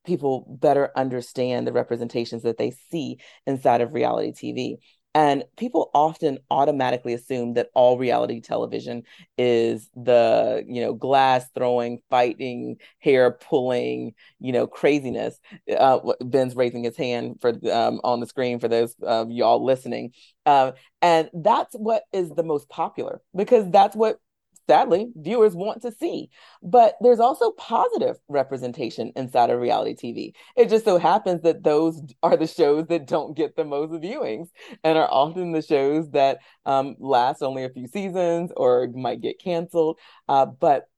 people 0.04 0.46
better 0.60 0.90
understand 0.96 1.66
the 1.66 1.72
representations 1.72 2.42
that 2.42 2.58
they 2.58 2.72
see 2.90 3.18
inside 3.46 3.80
of 3.80 3.94
reality 3.94 4.32
TV. 4.32 4.76
And 5.16 5.44
people 5.56 5.90
often 5.94 6.38
automatically 6.50 7.14
assume 7.14 7.54
that 7.54 7.68
all 7.72 7.96
reality 7.96 8.40
television 8.40 9.04
is 9.38 9.88
the, 9.94 10.64
you 10.66 10.80
know, 10.80 10.92
glass 10.92 11.46
throwing, 11.54 12.00
fighting, 12.10 12.78
hair 12.98 13.30
pulling, 13.30 14.14
you 14.40 14.50
know, 14.52 14.66
craziness. 14.66 15.38
Uh, 15.70 16.00
Ben's 16.20 16.56
raising 16.56 16.82
his 16.82 16.96
hand 16.96 17.36
for 17.40 17.50
um, 17.70 18.00
on 18.02 18.18
the 18.18 18.26
screen 18.26 18.58
for 18.58 18.66
those 18.66 18.96
of 19.02 19.30
y'all 19.30 19.64
listening. 19.64 20.10
Uh, 20.46 20.72
and 21.00 21.30
that's 21.32 21.76
what 21.76 22.02
is 22.12 22.30
the 22.30 22.42
most 22.42 22.68
popular 22.68 23.20
because 23.36 23.70
that's 23.70 23.94
what 23.94 24.18
sadly 24.66 25.08
viewers 25.16 25.54
want 25.54 25.82
to 25.82 25.92
see. 25.92 26.30
But 26.62 26.96
there's 27.00 27.20
also 27.20 27.52
positive 27.52 28.16
representation 28.28 29.12
inside 29.16 29.50
of 29.50 29.60
reality 29.60 29.94
tv 29.94 30.32
it 30.56 30.68
just 30.68 30.84
so 30.84 30.98
happens 30.98 31.42
that 31.42 31.62
those 31.62 32.00
are 32.22 32.36
the 32.36 32.46
shows 32.46 32.86
that 32.88 33.06
don't 33.06 33.36
get 33.36 33.56
the 33.56 33.64
most 33.64 33.92
viewings 33.92 34.48
and 34.82 34.98
are 34.98 35.08
often 35.10 35.52
the 35.52 35.62
shows 35.62 36.10
that 36.10 36.38
um, 36.66 36.96
last 36.98 37.42
only 37.42 37.64
a 37.64 37.70
few 37.70 37.86
seasons 37.86 38.50
or 38.56 38.88
might 38.94 39.20
get 39.20 39.38
canceled. 39.38 39.98
Uh, 40.28 40.46
but 40.46 40.88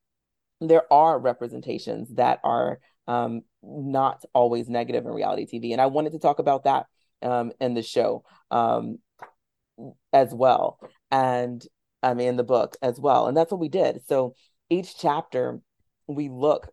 there 0.60 0.90
are 0.92 1.18
representations 1.18 2.14
that 2.14 2.40
are 2.44 2.80
um, 3.08 3.42
not 3.62 4.24
always 4.32 4.68
negative 4.68 5.04
in 5.04 5.12
reality 5.12 5.46
tv 5.46 5.72
and 5.72 5.80
i 5.80 5.86
wanted 5.86 6.12
to 6.12 6.18
talk 6.18 6.38
about 6.38 6.64
that 6.64 6.86
um, 7.22 7.52
in 7.60 7.74
the 7.74 7.82
show 7.82 8.24
um, 8.50 8.98
as 10.12 10.32
well. 10.32 10.78
And 11.10 11.64
I 12.02 12.14
mean, 12.14 12.28
in 12.28 12.36
the 12.36 12.44
book 12.44 12.76
as 12.82 13.00
well. 13.00 13.26
And 13.26 13.36
that's 13.36 13.50
what 13.50 13.60
we 13.60 13.68
did. 13.68 14.02
So 14.06 14.34
each 14.70 14.96
chapter, 14.98 15.60
we 16.06 16.28
look 16.28 16.68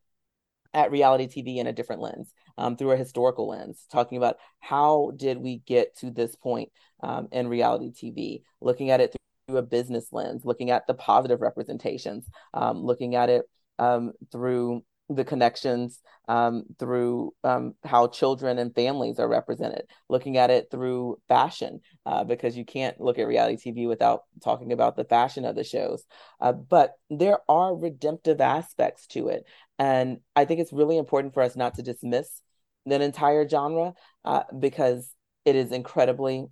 at 0.74 0.92
reality 0.92 1.28
TV 1.28 1.58
in 1.58 1.68
a 1.68 1.74
different 1.74 2.02
lens, 2.02 2.34
um, 2.58 2.76
through 2.76 2.92
a 2.92 2.98
historical 2.98 3.48
lens, 3.48 3.86
talking 3.92 4.18
about 4.18 4.38
how 4.60 5.12
did 5.16 5.38
we 5.38 5.58
get 5.60 5.96
to 5.98 6.12
this 6.12 6.36
point 6.36 6.72
um, 7.02 7.28
in 7.32 7.48
reality 7.48 7.92
TV, 7.92 8.42
looking 8.62 8.90
at 8.90 9.00
it 9.00 9.16
through 9.48 9.58
a 9.58 9.62
business 9.62 10.08
lens, 10.12 10.46
looking 10.46 10.72
at 10.72 10.88
the 10.88 10.94
positive 10.94 11.42
representations, 11.42 12.28
um, 12.54 12.84
looking 12.84 13.16
at 13.16 13.30
it 13.30 13.44
um, 13.80 14.14
through 14.32 14.84
the 15.10 15.26
connections 15.26 16.00
um, 16.28 16.64
through 16.80 17.34
um, 17.44 17.76
how 17.84 18.08
children 18.08 18.58
and 18.58 18.74
families 18.74 19.20
are 19.20 19.28
represented, 19.28 19.86
looking 20.10 20.38
at 20.38 20.50
it 20.50 20.70
through 20.72 21.18
fashion, 21.28 21.82
uh, 22.06 22.24
because 22.24 22.56
you 22.56 22.66
can't 22.66 23.00
look 23.00 23.20
at 23.20 23.28
reality 23.28 23.58
TV 23.58 23.88
without 23.88 24.24
talking 24.44 24.72
about 24.72 24.96
the 24.96 25.04
fashion 25.04 25.46
of 25.46 25.56
the 25.56 25.64
shows. 25.64 26.04
Uh, 26.40 26.54
but 26.54 26.94
there 27.10 27.40
are 27.50 27.76
redemptive 27.76 28.40
aspects 28.40 29.08
to 29.08 29.28
it. 29.28 29.46
And 29.78 30.20
I 30.36 30.46
think 30.46 30.60
it's 30.60 30.74
really 30.74 30.98
important 30.98 31.34
for 31.34 31.44
us 31.44 31.56
not 31.56 31.76
to 31.76 31.82
dismiss 31.84 32.42
that 32.86 33.02
entire 33.02 33.48
genre 33.48 33.94
uh, 34.24 34.44
because 34.58 35.14
it 35.46 35.56
is 35.56 35.72
incredibly 35.72 36.48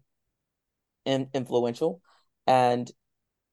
in- 1.05 1.29
influential. 1.33 2.01
And 2.47 2.91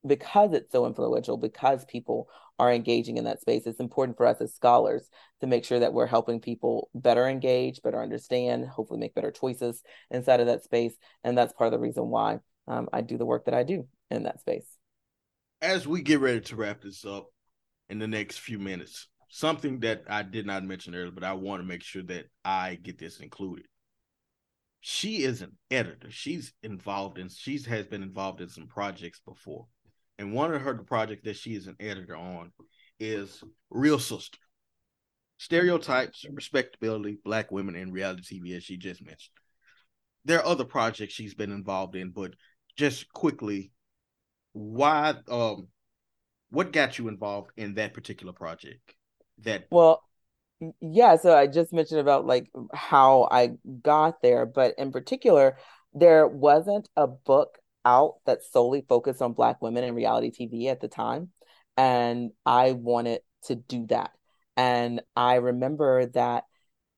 because 0.06 0.52
it's 0.52 0.72
so 0.72 0.86
influential, 0.86 1.36
because 1.36 1.84
people 1.84 2.28
are 2.58 2.72
engaging 2.72 3.16
in 3.16 3.24
that 3.24 3.40
space, 3.40 3.66
it's 3.66 3.80
important 3.80 4.16
for 4.16 4.26
us 4.26 4.40
as 4.40 4.54
scholars 4.54 5.08
to 5.40 5.46
make 5.46 5.64
sure 5.64 5.78
that 5.78 5.92
we're 5.92 6.06
helping 6.06 6.40
people 6.40 6.90
better 6.94 7.28
engage, 7.28 7.82
better 7.82 8.02
understand, 8.02 8.66
hopefully 8.66 9.00
make 9.00 9.14
better 9.14 9.30
choices 9.30 9.82
inside 10.10 10.40
of 10.40 10.46
that 10.46 10.64
space. 10.64 10.94
And 11.24 11.36
that's 11.38 11.52
part 11.52 11.68
of 11.68 11.72
the 11.72 11.78
reason 11.78 12.08
why 12.08 12.40
um, 12.66 12.88
I 12.92 13.00
do 13.00 13.16
the 13.18 13.26
work 13.26 13.44
that 13.46 13.54
I 13.54 13.62
do 13.62 13.86
in 14.10 14.24
that 14.24 14.40
space. 14.40 14.66
As 15.62 15.86
we 15.86 16.02
get 16.02 16.20
ready 16.20 16.40
to 16.40 16.56
wrap 16.56 16.82
this 16.82 17.04
up 17.04 17.28
in 17.88 17.98
the 17.98 18.08
next 18.08 18.38
few 18.38 18.58
minutes, 18.58 19.08
something 19.28 19.80
that 19.80 20.04
I 20.08 20.22
did 20.22 20.46
not 20.46 20.64
mention 20.64 20.94
earlier, 20.94 21.10
but 21.10 21.24
I 21.24 21.32
want 21.34 21.62
to 21.62 21.66
make 21.66 21.82
sure 21.82 22.02
that 22.04 22.26
I 22.44 22.76
get 22.76 22.98
this 22.98 23.20
included. 23.20 23.66
she 24.80 25.22
is 25.22 25.42
an 25.42 25.56
editor. 25.70 26.10
She's 26.10 26.52
involved 26.62 27.18
in 27.18 27.28
she's 27.28 27.66
has 27.66 27.86
been 27.86 28.02
involved 28.02 28.40
in 28.40 28.48
some 28.48 28.66
projects 28.66 29.20
before. 29.24 29.66
And 30.18 30.32
one 30.32 30.52
of 30.52 30.62
her 30.62 30.74
projects 30.74 31.22
that 31.24 31.36
she 31.36 31.54
is 31.54 31.66
an 31.66 31.76
editor 31.78 32.16
on 32.16 32.52
is 32.98 33.42
Real 33.70 33.98
Sister. 33.98 34.38
Stereotypes, 35.38 36.26
respectability, 36.32 37.18
black 37.24 37.52
women 37.52 37.76
in 37.76 37.92
reality 37.92 38.40
TV, 38.40 38.56
as 38.56 38.64
she 38.64 38.76
just 38.76 39.00
mentioned. 39.00 39.36
There 40.24 40.40
are 40.40 40.46
other 40.46 40.64
projects 40.64 41.14
she's 41.14 41.34
been 41.34 41.52
involved 41.52 41.94
in, 41.94 42.10
but 42.10 42.34
just 42.76 43.12
quickly, 43.12 43.70
why 44.52 45.14
um 45.30 45.68
what 46.50 46.72
got 46.72 46.98
you 46.98 47.08
involved 47.08 47.50
in 47.56 47.74
that 47.74 47.94
particular 47.94 48.32
project? 48.32 48.94
That 49.44 49.66
well, 49.70 50.02
yeah, 50.80 51.16
so 51.16 51.36
I 51.36 51.46
just 51.46 51.72
mentioned 51.72 52.00
about 52.00 52.26
like 52.26 52.50
how 52.74 53.28
I 53.30 53.52
got 53.82 54.20
there, 54.22 54.46
but 54.46 54.74
in 54.76 54.90
particular, 54.90 55.56
there 55.94 56.26
wasn't 56.26 56.88
a 56.96 57.06
book 57.06 57.58
out 57.88 58.16
that 58.26 58.44
solely 58.44 58.84
focused 58.86 59.22
on 59.22 59.32
Black 59.32 59.62
women 59.62 59.82
in 59.82 59.94
reality 59.94 60.30
TV 60.30 60.66
at 60.70 60.80
the 60.80 60.88
time. 60.88 61.30
And 61.76 62.30
I 62.44 62.72
wanted 62.72 63.20
to 63.44 63.54
do 63.54 63.86
that. 63.86 64.10
And 64.56 65.00
I 65.16 65.36
remember 65.36 66.06
that 66.06 66.44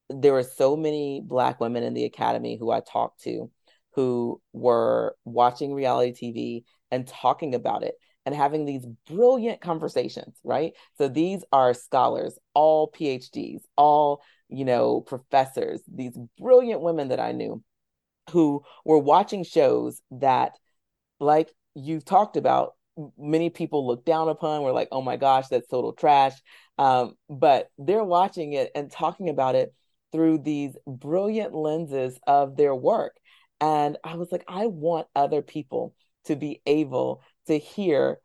there 0.08 0.32
were 0.32 0.42
so 0.42 0.76
many 0.76 1.22
Black 1.24 1.60
women 1.60 1.84
in 1.84 1.94
the 1.94 2.04
academy 2.04 2.56
who 2.58 2.70
I 2.70 2.80
talked 2.80 3.22
to 3.22 3.50
who 3.94 4.40
were 4.52 5.16
watching 5.24 5.74
reality 5.74 6.12
TV 6.12 6.64
and 6.90 7.06
talking 7.06 7.54
about 7.54 7.82
it 7.82 7.94
and 8.26 8.34
having 8.34 8.64
these 8.64 8.86
brilliant 9.08 9.60
conversations, 9.60 10.36
right? 10.44 10.72
So 10.98 11.08
these 11.08 11.44
are 11.52 11.74
scholars, 11.74 12.38
all 12.54 12.90
PhDs, 12.90 13.60
all, 13.76 14.22
you 14.48 14.64
know, 14.64 15.00
professors, 15.00 15.80
these 15.92 16.16
brilliant 16.38 16.82
women 16.82 17.08
that 17.08 17.20
I 17.20 17.32
knew 17.32 17.62
who 18.30 18.62
were 18.84 18.98
watching 18.98 19.44
shows 19.44 20.00
that, 20.12 20.52
like 21.20 21.52
you've 21.74 22.04
talked 22.04 22.36
about, 22.36 22.74
many 23.18 23.50
people 23.50 23.86
look 23.86 24.04
down 24.04 24.28
upon. 24.28 24.62
We're 24.62 24.72
like, 24.72 24.88
oh 24.90 25.02
my 25.02 25.16
gosh, 25.16 25.48
that's 25.48 25.68
total 25.68 25.92
trash. 25.92 26.34
Um, 26.78 27.14
but 27.28 27.68
they're 27.78 28.04
watching 28.04 28.54
it 28.54 28.70
and 28.74 28.90
talking 28.90 29.28
about 29.28 29.54
it 29.54 29.74
through 30.12 30.38
these 30.38 30.76
brilliant 30.86 31.54
lenses 31.54 32.18
of 32.26 32.56
their 32.56 32.74
work. 32.74 33.16
And 33.60 33.96
I 34.02 34.16
was 34.16 34.32
like, 34.32 34.44
I 34.48 34.66
want 34.66 35.06
other 35.14 35.42
people 35.42 35.94
to 36.24 36.36
be 36.36 36.62
able 36.66 37.22
to 37.46 37.58
hear 37.58 38.18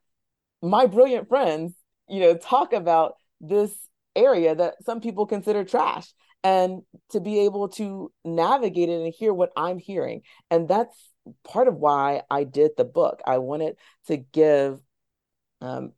my 0.61 0.87
brilliant 0.87 1.29
friends, 1.29 1.73
you 2.09 2.21
know, 2.21 2.35
talk 2.35 2.73
about 2.73 3.15
this 3.41 3.71
area 4.15 4.55
that 4.55 4.75
some 4.83 5.01
people 5.01 5.25
consider 5.25 5.63
trash 5.63 6.07
and 6.43 6.81
to 7.09 7.19
be 7.19 7.41
able 7.41 7.69
to 7.69 8.11
navigate 8.23 8.89
it 8.89 9.01
and 9.01 9.13
hear 9.13 9.33
what 9.33 9.51
I'm 9.57 9.77
hearing. 9.77 10.21
And 10.49 10.67
that's 10.67 10.95
part 11.43 11.67
of 11.67 11.75
why 11.75 12.21
I 12.29 12.43
did 12.43 12.71
the 12.77 12.85
book. 12.85 13.21
I 13.25 13.39
wanted 13.39 13.77
to 14.07 14.17
give 14.17 14.79
um, 15.61 15.93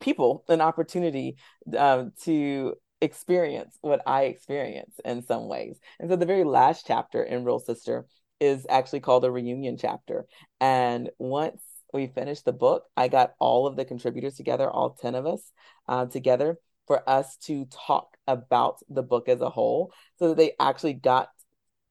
people 0.00 0.44
an 0.48 0.60
opportunity 0.60 1.36
um, 1.76 2.12
to 2.22 2.74
experience 3.00 3.76
what 3.82 4.00
I 4.06 4.24
experience 4.24 4.94
in 5.04 5.22
some 5.22 5.48
ways. 5.48 5.78
And 6.00 6.10
so 6.10 6.16
the 6.16 6.26
very 6.26 6.44
last 6.44 6.86
chapter 6.86 7.22
in 7.22 7.44
Real 7.44 7.58
Sister 7.58 8.06
is 8.40 8.66
actually 8.68 9.00
called 9.00 9.24
a 9.24 9.30
reunion 9.30 9.76
chapter. 9.78 10.26
And 10.60 11.10
once 11.18 11.62
we 11.92 12.06
finished 12.06 12.44
the 12.44 12.52
book, 12.52 12.84
I 12.96 13.08
got 13.08 13.34
all 13.38 13.66
of 13.66 13.76
the 13.76 13.84
contributors 13.84 14.34
together, 14.34 14.68
all 14.68 14.90
10 14.90 15.14
of 15.14 15.26
us 15.26 15.40
uh, 15.88 16.06
together 16.06 16.58
for 16.86 17.08
us 17.08 17.36
to 17.36 17.66
talk 17.66 18.16
about 18.26 18.78
the 18.88 19.02
book 19.02 19.28
as 19.28 19.40
a 19.40 19.50
whole 19.50 19.92
so 20.18 20.28
that 20.28 20.36
they 20.36 20.52
actually 20.60 20.94
got 20.94 21.28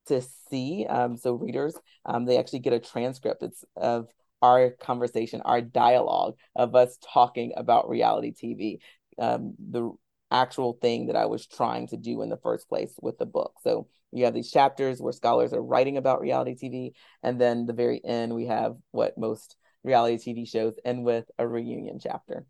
to 0.08 0.22
see. 0.50 0.86
Um, 0.88 1.18
so 1.18 1.34
readers, 1.34 1.76
um, 2.06 2.26
they 2.26 2.38
actually 2.38 2.60
get 2.60 2.74
a 2.74 2.80
transcript 2.80 3.44
it's 3.44 3.64
of 3.76 4.08
our 4.42 4.72
conversation, 4.72 5.42
our 5.42 5.62
dialogue 5.62 6.36
of 6.56 6.76
us 6.76 6.98
talking 7.14 7.54
about 7.58 7.90
reality 7.90 8.32
TV, 8.32 8.80
um, 9.18 9.56
the 9.60 9.92
actual 10.32 10.78
thing 10.82 11.08
that 11.08 11.16
I 11.16 11.26
was 11.26 11.48
trying 11.48 11.88
to 11.88 11.98
do 11.98 12.22
in 12.22 12.30
the 12.30 12.38
first 12.38 12.68
place 12.68 12.94
with 13.02 13.18
the 13.18 13.26
book. 13.26 13.54
So 13.64 13.88
you 14.12 14.26
have 14.26 14.34
these 14.34 14.52
chapters 14.52 15.02
where 15.02 15.14
scholars 15.14 15.54
are 15.54 15.64
writing 15.64 15.98
about 15.98 16.22
reality 16.22 16.56
TV, 16.56 16.92
and 17.24 17.40
then 17.40 17.66
the 17.66 17.74
very 17.74 18.02
end 18.04 18.34
we 18.34 18.48
have 18.48 18.76
what 18.92 19.18
most 19.18 19.56
reality 19.84 20.18
TV 20.18 20.48
shows 20.48 20.76
end 20.84 21.04
with 21.04 21.26
a 21.38 21.48
reunion 21.48 22.00
chapter. 22.02 22.46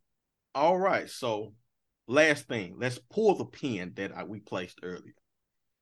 All 0.53 0.77
right. 0.77 1.09
So 1.09 1.53
last 2.07 2.47
thing, 2.47 2.75
let's 2.77 2.97
pull 2.97 3.35
the 3.35 3.45
pin 3.45 3.93
that 3.95 4.15
I, 4.15 4.23
we 4.23 4.39
placed 4.39 4.79
earlier 4.83 5.13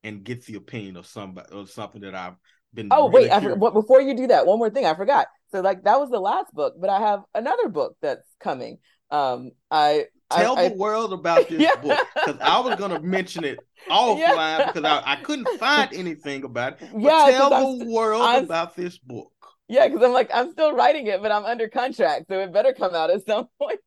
and 0.04 0.24
get 0.24 0.46
the 0.46 0.56
opinion 0.56 0.98
of 0.98 1.06
somebody 1.06 1.52
or 1.54 1.68
something 1.68 2.02
that 2.02 2.16
I've 2.16 2.36
been. 2.74 2.90
Oh 2.92 3.10
really 3.10 3.30
wait, 3.30 3.32
I, 3.32 3.70
before 3.72 4.02
you 4.02 4.16
do 4.16 4.28
that, 4.28 4.46
one 4.46 4.60
more 4.60 4.70
thing 4.70 4.86
I 4.86 4.94
forgot. 4.96 5.28
So 5.52 5.62
like 5.62 5.84
that 5.84 6.00
was 6.00 6.10
the 6.10 6.20
last 6.20 6.54
book, 6.54 6.76
but 6.80 6.90
I 6.90 7.00
have 7.00 7.22
another 7.34 7.70
book 7.70 7.96
that's 8.02 8.28
coming. 8.40 8.80
Um, 9.12 9.52
I 9.70 10.06
tell 10.32 10.58
I, 10.58 10.70
the 10.70 10.76
I, 10.76 10.78
world 10.78 11.14
about 11.14 11.48
this 11.48 11.62
yeah. 11.62 11.76
book 11.76 12.08
because 12.16 12.38
I 12.42 12.60
was 12.60 12.76
gonna 12.78 13.00
mention 13.02 13.44
it 13.44 13.60
offline 13.90 14.18
yeah. 14.18 14.72
because 14.72 14.84
I, 14.84 15.14
I 15.14 15.16
couldn't 15.18 15.48
find 15.60 15.94
anything 15.94 16.44
about 16.44 16.82
it. 16.82 16.90
yeah, 16.98 17.28
tell 17.32 17.50
the 17.50 17.84
I'm, 17.84 17.92
world 17.92 18.24
I'm, 18.24 18.44
about 18.44 18.76
this 18.76 18.98
book. 18.98 19.32
Yeah, 19.70 19.88
because 19.88 20.04
I'm 20.04 20.12
like, 20.12 20.30
I'm 20.34 20.52
still 20.52 20.74
writing 20.76 21.08
it, 21.08 21.22
but 21.22 21.32
I'm 21.32 21.46
under 21.46 21.70
contract, 21.70 22.26
so 22.30 22.40
it 22.40 22.52
better 22.52 22.74
come 22.74 22.94
out 22.94 23.10
at 23.10 23.26
some 23.26 23.48
point. 23.60 23.80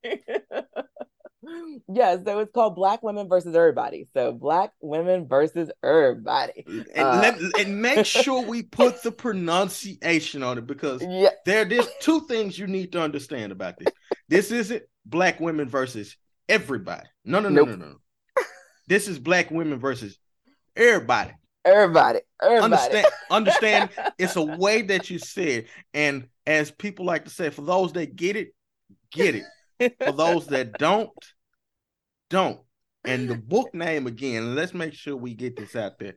Yeah, 1.92 2.16
so 2.24 2.38
it's 2.40 2.52
called 2.52 2.74
Black 2.74 3.02
Women 3.02 3.28
versus 3.28 3.54
Everybody. 3.54 4.08
So 4.14 4.32
Black 4.32 4.72
Women 4.80 5.26
versus 5.28 5.70
Everybody. 5.82 6.64
And, 6.66 6.86
uh, 6.96 7.20
let, 7.20 7.38
and 7.58 7.80
make 7.80 8.06
sure 8.06 8.42
we 8.42 8.62
put 8.62 9.02
the 9.02 9.12
pronunciation 9.12 10.42
on 10.42 10.58
it 10.58 10.66
because 10.66 11.02
yeah. 11.02 11.30
there 11.44 11.64
there's 11.64 11.88
two 12.00 12.26
things 12.26 12.58
you 12.58 12.66
need 12.66 12.92
to 12.92 13.00
understand 13.00 13.52
about 13.52 13.78
this. 13.78 13.92
This 14.28 14.50
isn't 14.50 14.82
Black 15.04 15.40
Women 15.40 15.68
versus 15.68 16.16
Everybody. 16.48 17.08
No, 17.24 17.40
no, 17.40 17.48
no, 17.48 17.64
nope. 17.64 17.68
no, 17.68 17.86
no, 17.86 17.90
no. 17.92 17.96
This 18.88 19.08
is 19.08 19.18
Black 19.18 19.50
Women 19.50 19.78
versus 19.78 20.18
Everybody. 20.76 21.32
Everybody, 21.64 22.20
everybody. 22.40 22.64
Understand, 22.64 23.06
understand 23.30 23.90
it's 24.18 24.36
a 24.36 24.42
way 24.42 24.82
that 24.82 25.10
you 25.10 25.18
say 25.18 25.54
it. 25.54 25.66
And 25.92 26.28
as 26.46 26.70
people 26.70 27.04
like 27.04 27.24
to 27.24 27.30
say, 27.30 27.50
for 27.50 27.62
those 27.62 27.92
that 27.94 28.14
get 28.14 28.36
it, 28.36 28.54
get 29.10 29.34
it. 29.34 29.44
for 30.04 30.12
those 30.12 30.46
that 30.46 30.78
don't, 30.78 31.10
don't. 32.30 32.60
And 33.04 33.28
the 33.28 33.36
book 33.36 33.72
name 33.74 34.06
again, 34.06 34.54
let's 34.54 34.74
make 34.74 34.94
sure 34.94 35.16
we 35.16 35.34
get 35.34 35.56
this 35.56 35.76
out 35.76 35.98
there. 35.98 36.14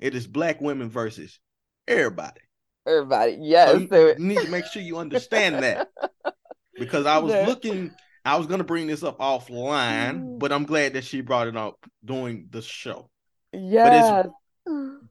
It 0.00 0.14
is 0.14 0.26
Black 0.26 0.60
Women 0.60 0.90
versus 0.90 1.38
Everybody. 1.86 2.40
Everybody, 2.86 3.38
yes. 3.40 3.70
So 3.70 3.76
you, 3.78 4.08
you 4.08 4.14
need 4.18 4.38
to 4.38 4.48
make 4.48 4.66
sure 4.66 4.82
you 4.82 4.98
understand 4.98 5.62
that. 5.62 5.88
Because 6.76 7.06
I 7.06 7.18
was 7.18 7.32
yeah. 7.32 7.46
looking, 7.46 7.92
I 8.24 8.36
was 8.36 8.48
gonna 8.48 8.64
bring 8.64 8.88
this 8.88 9.04
up 9.04 9.20
offline, 9.20 10.18
mm. 10.18 10.38
but 10.40 10.50
I'm 10.50 10.64
glad 10.64 10.94
that 10.94 11.04
she 11.04 11.20
brought 11.20 11.46
it 11.46 11.56
up 11.56 11.76
during 12.04 12.48
the 12.50 12.62
show. 12.62 13.08
Yeah, 13.52 14.24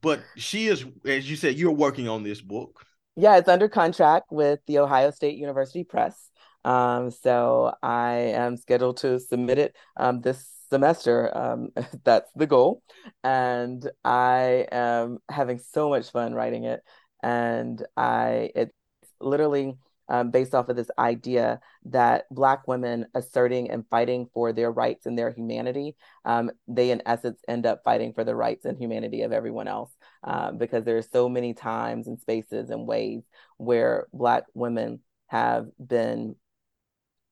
but 0.02 0.22
she 0.36 0.68
is, 0.68 0.84
as 1.06 1.30
you 1.30 1.38
said, 1.38 1.56
you're 1.56 1.72
working 1.72 2.10
on 2.10 2.22
this 2.22 2.42
book. 2.42 2.86
Yeah, 3.16 3.38
it's 3.38 3.48
under 3.48 3.70
contract 3.70 4.26
with 4.30 4.60
the 4.68 4.80
Ohio 4.80 5.12
State 5.12 5.38
University 5.38 5.86
Press. 5.86 6.30
Um, 6.66 7.12
so 7.12 7.74
I 7.82 8.14
am 8.14 8.58
scheduled 8.58 8.98
to 8.98 9.20
submit 9.20 9.58
it 9.60 9.76
um, 9.98 10.22
this 10.22 10.48
semester. 10.70 11.36
Um, 11.38 11.70
that's 12.04 12.32
the 12.36 12.48
goal. 12.48 12.82
And 13.24 13.90
I 14.04 14.68
am 14.72 15.20
having 15.30 15.60
so 15.60 15.90
much 15.90 16.12
fun 16.12 16.34
writing 16.34 16.66
it. 16.66 16.82
And 17.22 17.84
I, 17.96 18.52
it's 18.56 18.74
literally 19.22 19.78
um, 20.10 20.32
based 20.32 20.54
off 20.54 20.68
of 20.70 20.76
this 20.76 20.92
idea 21.00 21.62
that 21.86 22.26
Black 22.30 22.68
women 22.68 23.06
asserting 23.16 23.72
and 23.72 23.88
fighting 23.90 24.28
for 24.34 24.52
their 24.52 24.72
rights 24.72 25.06
and 25.06 25.18
their 25.18 25.32
humanity, 25.32 25.96
um, 26.26 26.52
they 26.68 26.92
in 26.92 27.02
essence 27.06 27.40
end 27.48 27.66
up 27.66 27.82
fighting 27.86 28.14
for 28.14 28.24
the 28.24 28.36
rights 28.36 28.66
and 28.66 28.78
humanity 28.78 29.22
of 29.22 29.32
everyone 29.32 29.68
else. 29.68 29.92
Uh, 30.24 30.52
because 30.52 30.84
there 30.84 30.98
are 30.98 31.02
so 31.02 31.30
many 31.30 31.54
times 31.54 32.08
and 32.08 32.20
spaces 32.20 32.70
and 32.70 32.88
ways 32.88 33.24
where 33.58 34.08
Black 34.14 34.44
women 34.54 35.00
have 35.28 35.68
been 35.86 36.36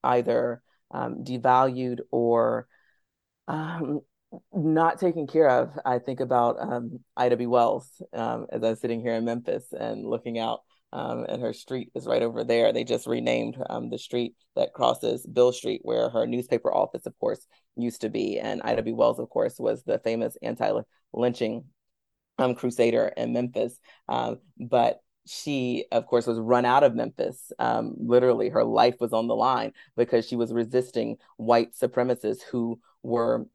either 0.03 0.61
um, 0.91 1.23
devalued 1.23 1.99
or 2.11 2.67
um, 3.47 4.01
not 4.53 4.99
taken 4.99 5.27
care 5.27 5.49
of. 5.49 5.77
I 5.85 5.99
think 5.99 6.19
about 6.19 6.59
um, 6.59 6.99
Ida 7.17 7.37
B. 7.37 7.47
Wells 7.47 8.01
um, 8.13 8.47
as 8.51 8.63
I'm 8.63 8.75
sitting 8.75 9.01
here 9.01 9.13
in 9.13 9.25
Memphis 9.25 9.65
and 9.77 10.05
looking 10.05 10.39
out 10.39 10.61
um, 10.93 11.25
and 11.29 11.41
her 11.41 11.53
street 11.53 11.89
is 11.95 12.05
right 12.05 12.21
over 12.21 12.43
there. 12.43 12.73
They 12.73 12.83
just 12.83 13.07
renamed 13.07 13.57
um, 13.69 13.89
the 13.89 13.97
street 13.97 14.35
that 14.55 14.73
crosses 14.73 15.25
Beale 15.25 15.53
Street, 15.53 15.81
where 15.83 16.09
her 16.09 16.27
newspaper 16.27 16.73
office, 16.73 17.05
of 17.05 17.17
course, 17.19 17.45
used 17.77 18.01
to 18.01 18.09
be. 18.09 18.39
And 18.39 18.61
Ida 18.63 18.83
B. 18.83 18.91
Wells, 18.91 19.19
of 19.19 19.29
course, 19.29 19.55
was 19.57 19.83
the 19.83 19.99
famous 19.99 20.35
anti-lynching 20.41 21.63
um, 22.37 22.55
crusader 22.55 23.11
in 23.15 23.33
Memphis. 23.33 23.79
Um, 24.09 24.39
but 24.59 24.99
she, 25.27 25.85
of 25.91 26.05
course, 26.07 26.25
was 26.27 26.39
run 26.39 26.65
out 26.65 26.83
of 26.83 26.95
Memphis. 26.95 27.51
Um, 27.59 27.95
literally, 27.97 28.49
her 28.49 28.63
life 28.63 28.95
was 28.99 29.13
on 29.13 29.27
the 29.27 29.35
line 29.35 29.73
because 29.95 30.27
she 30.27 30.35
was 30.35 30.53
resisting 30.53 31.17
white 31.37 31.73
supremacists 31.73 32.41
who 32.41 32.79
were 33.03 33.45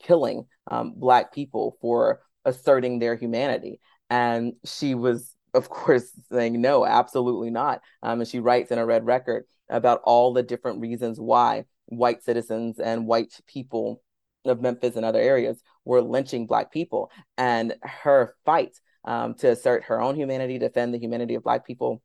killing 0.00 0.46
um, 0.70 0.94
Black 0.96 1.32
people 1.32 1.76
for 1.80 2.20
asserting 2.44 2.98
their 2.98 3.16
humanity. 3.16 3.80
and 4.10 4.52
she 4.64 4.94
was, 4.94 5.34
of 5.54 5.68
course, 5.68 6.10
saying 6.30 6.60
no, 6.60 6.84
absolutely 6.86 7.50
not. 7.50 7.80
Um, 8.02 8.20
and 8.20 8.28
she 8.28 8.40
writes 8.40 8.70
in 8.70 8.78
a 8.78 8.86
red 8.86 9.04
record 9.04 9.44
about 9.68 10.00
all 10.04 10.32
the 10.32 10.42
different 10.42 10.80
reasons 10.80 11.18
why 11.18 11.64
white 11.86 12.22
citizens 12.22 12.78
and 12.78 13.06
white 13.06 13.40
people 13.48 14.02
of 14.44 14.60
Memphis 14.60 14.96
and 14.96 15.04
other 15.04 15.20
areas 15.20 15.60
were 15.84 16.00
lynching 16.02 16.46
Black 16.46 16.70
people. 16.72 17.10
And 17.36 17.74
her 17.82 18.34
fight 18.44 18.78
um, 19.06 19.34
to 19.34 19.50
assert 19.50 19.84
her 19.84 20.00
own 20.00 20.16
humanity, 20.16 20.58
defend 20.58 20.92
the 20.92 20.98
humanity 20.98 21.34
of 21.34 21.44
Black 21.44 21.66
people. 21.66 22.02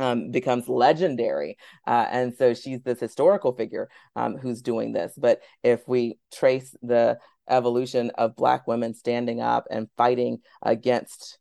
Um, 0.00 0.30
becomes 0.30 0.68
legendary. 0.68 1.56
Uh, 1.84 2.06
and 2.08 2.32
so 2.36 2.54
she's 2.54 2.80
this 2.82 3.00
historical 3.00 3.52
figure 3.52 3.88
um, 4.14 4.36
who's 4.36 4.62
doing 4.62 4.92
this. 4.92 5.12
But 5.18 5.40
if 5.64 5.88
we 5.88 6.20
trace 6.32 6.72
the 6.82 7.18
evolution 7.50 8.10
of 8.10 8.36
Black 8.36 8.68
women 8.68 8.94
standing 8.94 9.40
up 9.40 9.66
and 9.72 9.88
fighting 9.96 10.38
against 10.62 11.40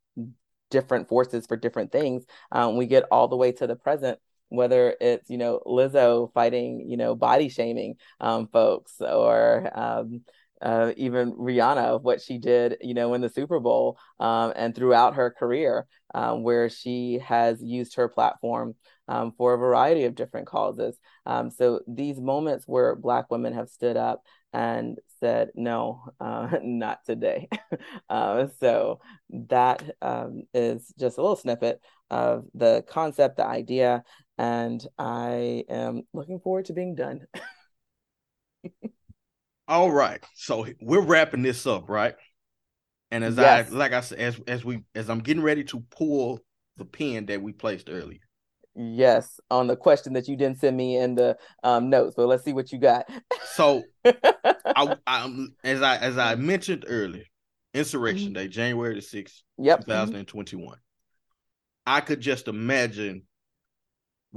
different 0.71 1.07
forces 1.07 1.45
for 1.45 1.55
different 1.55 1.91
things, 1.91 2.25
um, 2.51 2.77
we 2.77 2.87
get 2.87 3.03
all 3.11 3.27
the 3.27 3.37
way 3.37 3.51
to 3.51 3.67
the 3.67 3.75
present 3.75 4.17
whether 4.49 4.95
it's 5.01 5.29
you 5.29 5.37
know 5.37 5.59
Lizzo 5.65 6.31
fighting 6.33 6.89
you 6.89 6.97
know 6.97 7.15
body 7.15 7.49
shaming 7.49 7.95
um, 8.19 8.47
folks 8.47 8.93
or 9.01 9.69
um, 9.77 10.21
uh, 10.61 10.91
even 10.97 11.33
Rihanna 11.33 11.85
of 11.85 12.03
what 12.03 12.21
she 12.21 12.37
did 12.37 12.77
you 12.81 12.93
know 12.93 13.13
in 13.13 13.21
the 13.21 13.29
Super 13.29 13.59
Bowl 13.59 13.97
um, 14.19 14.53
and 14.55 14.75
throughout 14.75 15.15
her 15.15 15.31
career 15.31 15.87
um, 16.13 16.43
where 16.43 16.69
she 16.69 17.19
has 17.19 17.61
used 17.61 17.95
her 17.95 18.07
platform 18.07 18.75
um, 19.07 19.33
for 19.37 19.53
a 19.53 19.57
variety 19.57 20.05
of 20.05 20.15
different 20.15 20.47
causes. 20.47 20.97
Um, 21.25 21.49
so 21.49 21.81
these 21.87 22.19
moments 22.19 22.65
where 22.67 22.95
Black 22.95 23.29
women 23.29 23.53
have 23.53 23.69
stood 23.69 23.97
up 23.97 24.23
and 24.53 24.97
said 25.19 25.49
no 25.55 26.03
uh, 26.19 26.57
not 26.61 26.99
today 27.05 27.47
uh, 28.09 28.47
so 28.59 28.99
that 29.29 29.83
um, 30.01 30.43
is 30.53 30.93
just 30.99 31.17
a 31.17 31.21
little 31.21 31.35
snippet 31.35 31.81
of 32.09 32.45
the 32.53 32.83
concept 32.87 33.37
the 33.37 33.45
idea 33.45 34.03
and 34.37 34.85
I 34.97 35.63
am 35.67 36.03
looking 36.13 36.39
forward 36.39 36.65
to 36.65 36.73
being 36.73 36.95
done. 36.95 37.25
All 39.67 39.91
right, 39.91 40.23
so 40.33 40.65
we're 40.81 41.01
wrapping 41.01 41.41
this 41.41 41.67
up, 41.67 41.89
right? 41.89 42.15
And 43.11 43.23
as 43.23 43.35
yes. 43.37 43.71
I 43.71 43.75
like 43.75 43.93
I 43.93 44.01
said, 44.01 44.19
as 44.19 44.39
as 44.47 44.65
we 44.65 44.83
as 44.95 45.09
I'm 45.09 45.19
getting 45.19 45.43
ready 45.43 45.63
to 45.65 45.83
pull 45.91 46.39
the 46.77 46.85
pin 46.85 47.25
that 47.27 47.41
we 47.41 47.51
placed 47.51 47.89
earlier. 47.89 48.19
Yes, 48.75 49.39
on 49.49 49.67
the 49.67 49.75
question 49.75 50.13
that 50.13 50.27
you 50.27 50.35
didn't 50.35 50.59
send 50.59 50.77
me 50.77 50.97
in 50.97 51.15
the 51.15 51.35
um, 51.63 51.89
notes, 51.89 52.13
but 52.15 52.27
let's 52.27 52.43
see 52.43 52.53
what 52.53 52.71
you 52.71 52.77
got. 52.77 53.09
so, 53.53 53.83
I, 54.05 54.95
I'm, 55.07 55.55
as 55.63 55.81
I 55.81 55.97
as 55.97 56.17
I 56.17 56.35
mentioned 56.35 56.85
earlier, 56.87 57.23
Insurrection 57.73 58.27
mm-hmm. 58.27 58.33
Day, 58.33 58.47
January 58.47 58.95
the 58.95 59.01
sixth, 59.01 59.41
yep. 59.57 59.79
two 59.79 59.91
thousand 59.91 60.15
and 60.15 60.27
twenty-one. 60.27 60.77
Mm-hmm. 60.77 61.93
I 61.93 62.01
could 62.01 62.21
just 62.21 62.47
imagine 62.47 63.23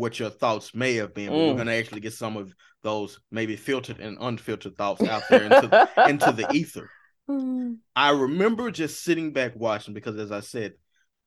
what 0.01 0.18
your 0.18 0.31
thoughts 0.31 0.74
may 0.74 0.94
have 0.94 1.12
been. 1.12 1.31
Mm. 1.31 1.48
We're 1.48 1.55
going 1.55 1.66
to 1.66 1.74
actually 1.74 2.01
get 2.01 2.14
some 2.14 2.39
of 2.39 2.55
those 2.82 3.20
maybe 3.31 3.55
filtered 3.55 4.01
and 4.01 4.16
unfiltered 4.18 4.74
thoughts 4.74 5.02
out 5.02 5.24
there 5.28 5.43
into, 5.43 5.90
into 6.09 6.32
the 6.32 6.48
ether. 6.55 6.89
Mm. 7.28 7.77
I 7.94 8.12
remember 8.12 8.70
just 8.70 9.05
sitting 9.05 9.35
back 9.35 9.52
watching 9.55 9.93
because, 9.93 10.16
as 10.16 10.32
I 10.32 10.40
said, 10.40 10.72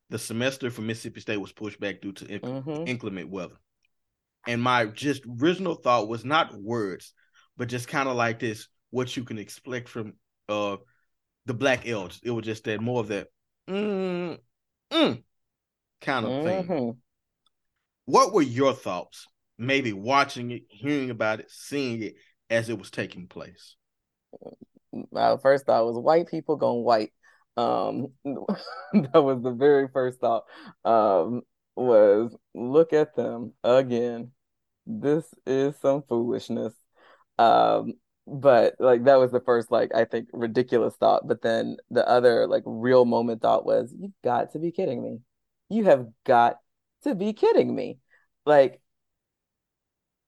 the 0.10 0.18
semester 0.18 0.72
for 0.72 0.82
Mississippi 0.82 1.22
State 1.22 1.38
was 1.38 1.52
pushed 1.52 1.80
back 1.80 2.02
due 2.02 2.14
to 2.14 2.26
inc- 2.26 2.42
mm-hmm. 2.42 2.88
inclement 2.88 3.30
weather. 3.30 3.58
And 4.48 4.60
my 4.60 4.88
just 4.88 5.22
original 5.40 5.76
thought 5.76 6.10
was 6.10 6.26
not 6.26 6.60
words, 6.60 7.14
but 7.56 7.70
just 7.70 7.88
kind 7.88 8.10
of 8.10 8.16
like 8.16 8.40
this 8.40 8.68
what 8.90 9.16
you 9.16 9.24
can 9.24 9.38
expect 9.38 9.88
from 9.88 10.14
uh 10.50 10.78
the 11.46 11.54
Black 11.54 11.88
Elves. 11.88 12.20
It 12.24 12.32
was 12.32 12.44
just 12.44 12.64
that 12.64 12.82
more 12.82 13.02
of 13.02 13.10
that 13.10 13.28
mm, 13.70 14.40
mm, 14.92 15.24
kind 16.02 16.26
of 16.26 16.32
mm-hmm. 16.32 16.68
thing. 16.68 16.98
What 18.06 18.34
were 18.34 18.42
your 18.42 18.74
thoughts, 18.74 19.28
maybe 19.58 19.94
watching 19.94 20.52
it, 20.52 20.64
hearing 20.70 21.10
about 21.10 21.40
it, 21.40 21.50
seeing 21.50 22.04
it 22.04 22.16
as 22.50 22.70
it 22.70 22.78
was 22.78 22.92
taking 22.92 23.28
place? 23.28 23.76
My 25.12 25.38
first 25.42 25.66
thought 25.66 25.86
was 25.86 25.98
white 25.98 26.28
people 26.28 26.56
going 26.56 26.84
white. 26.84 27.12
Um, 27.56 28.08
that 28.24 29.24
was 29.24 29.42
the 29.42 29.56
very 29.58 29.88
first 29.88 30.20
thought. 30.20 30.44
Um, 30.84 31.42
was 31.76 32.36
look 32.54 32.94
at 32.94 33.16
them 33.16 33.54
again. 33.64 34.32
This 34.86 35.26
is 35.46 35.76
some 35.82 36.04
foolishness. 36.08 36.74
Um, 37.40 37.94
but 38.26 38.76
like 38.80 39.06
that 39.06 39.16
was 39.16 39.32
the 39.32 39.42
first 39.42 39.72
like 39.72 39.94
I 39.94 40.06
think 40.06 40.30
ridiculous 40.34 40.96
thought. 40.96 41.28
But 41.28 41.42
then 41.42 41.78
the 41.90 42.08
other 42.08 42.48
like 42.48 42.64
real 42.66 43.06
moment 43.06 43.42
thought 43.42 43.66
was, 43.66 43.94
you've 43.98 44.12
got 44.24 44.52
to 44.54 44.60
be 44.60 44.72
kidding 44.72 45.02
me. 45.02 45.20
You 45.70 45.86
have 45.86 46.08
got 46.26 46.58
to 47.04 47.16
be 47.16 47.34
kidding 47.34 47.74
me. 47.74 48.00
Like 48.46 48.82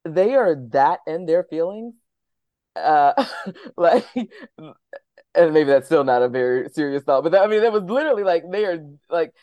they 0.04 0.36
are 0.36 0.56
that 0.72 1.00
in 1.08 1.26
their 1.26 1.44
feelings. 1.44 1.96
Uh 2.76 3.26
like 3.78 4.06
and 5.36 5.54
maybe 5.54 5.70
that's 5.70 5.88
still 5.88 6.04
not 6.04 6.22
a 6.22 6.30
very 6.30 6.70
serious 6.70 7.04
thought, 7.04 7.24
but 7.24 7.32
that, 7.34 7.44
I 7.44 7.48
mean 7.48 7.62
that 7.62 7.72
was 7.72 7.84
literally 7.84 8.24
like 8.24 8.44
they 8.50 8.66
are 8.66 8.80
like 9.10 9.34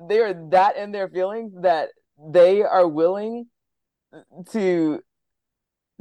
they 0.00 0.20
are 0.20 0.34
that 0.50 0.76
in 0.76 0.92
their 0.92 1.08
feelings 1.08 1.52
that 1.62 1.90
they 2.18 2.62
are 2.62 2.86
willing 2.86 3.46
to 4.52 5.00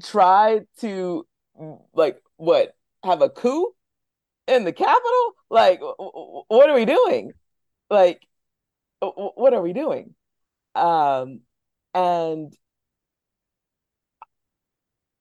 try 0.03 0.61
to 0.79 1.25
like 1.93 2.21
what 2.37 2.75
have 3.03 3.21
a 3.21 3.29
coup 3.29 3.71
in 4.47 4.63
the 4.63 4.71
capital 4.71 5.33
like 5.49 5.79
what 5.81 6.69
are 6.69 6.75
we 6.75 6.85
doing 6.85 7.31
like 7.89 8.21
what 8.99 9.53
are 9.53 9.61
we 9.61 9.73
doing 9.73 10.13
um, 10.77 11.41
and 11.93 12.53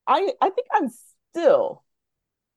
I 0.06 0.32
I 0.40 0.50
think 0.50 0.66
I'm 0.72 0.90
still 1.32 1.84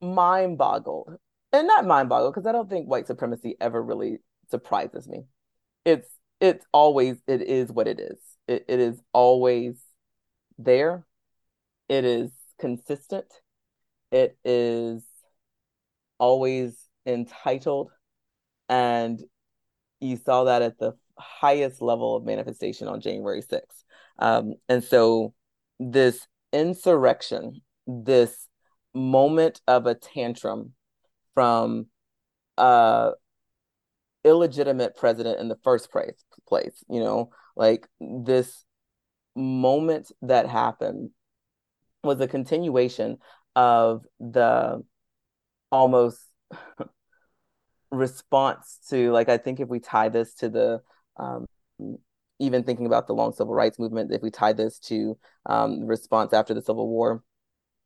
mind 0.02 0.58
boggled, 0.58 1.18
and 1.54 1.68
not 1.68 1.86
mind 1.86 2.10
boggled 2.10 2.34
because 2.34 2.48
I 2.48 2.52
don't 2.52 2.70
think 2.70 2.88
white 2.88 3.08
supremacy 3.08 3.56
ever 3.60 3.82
really 3.82 4.20
surprises 4.50 5.08
me. 5.08 5.26
It's 5.86 6.08
it's 6.40 6.66
always 6.72 7.18
it 7.28 7.42
is 7.42 7.72
what 7.72 7.88
it 7.88 8.00
is. 8.00 8.20
It 8.48 8.66
it 8.68 8.80
is 8.80 9.02
always 9.14 9.82
there. 10.58 11.06
It 11.88 12.06
is 12.06 12.32
consistent. 12.60 13.26
It 14.12 14.38
is 14.44 15.04
always 16.18 16.78
entitled, 17.06 17.92
and 18.68 19.20
you 20.00 20.18
saw 20.18 20.46
that 20.46 20.62
at 20.62 20.80
the 20.80 20.94
highest 21.20 21.82
level 21.82 22.16
of 22.16 22.26
manifestation 22.26 22.88
on 22.88 23.02
January 23.02 23.42
6th. 23.42 23.84
Um, 24.18 24.56
and 24.68 24.84
so 24.84 25.34
this 25.80 26.28
insurrection, 26.52 27.62
this 27.88 28.48
moment 28.94 29.62
of 29.68 29.86
a 29.86 29.96
tantrum 29.96 30.74
from 31.34 31.88
a 32.58 33.12
illegitimate 34.24 34.96
president 34.96 35.40
in 35.40 35.48
the 35.48 35.58
first 35.64 35.92
place, 35.92 36.24
place, 36.48 36.84
you 36.90 37.00
know, 37.00 37.32
like 37.56 37.88
this 38.00 38.66
moment 39.36 40.12
that 40.22 40.48
happened 40.48 41.12
was 42.04 42.20
a 42.20 42.28
continuation 42.28 43.18
of 43.56 44.06
the 44.20 44.84
almost 45.72 46.20
response 47.92 48.80
to 48.90 49.12
like 49.12 49.30
I 49.30 49.38
think 49.38 49.60
if 49.60 49.68
we 49.68 49.80
tie 49.80 50.10
this 50.10 50.36
to 50.36 50.50
the 50.50 50.82
um, 51.20 51.46
even 52.40 52.64
thinking 52.64 52.86
about 52.86 53.08
the 53.08 53.14
long 53.14 53.34
civil 53.34 53.54
rights 53.54 53.78
movement, 53.78 54.12
if 54.14 54.22
we 54.22 54.32
tie 54.32 54.54
this 54.54 54.80
to 54.80 55.18
um, 55.46 55.86
response 55.86 56.34
after 56.34 56.54
the 56.54 56.62
Civil 56.62 56.88
War. 56.88 57.24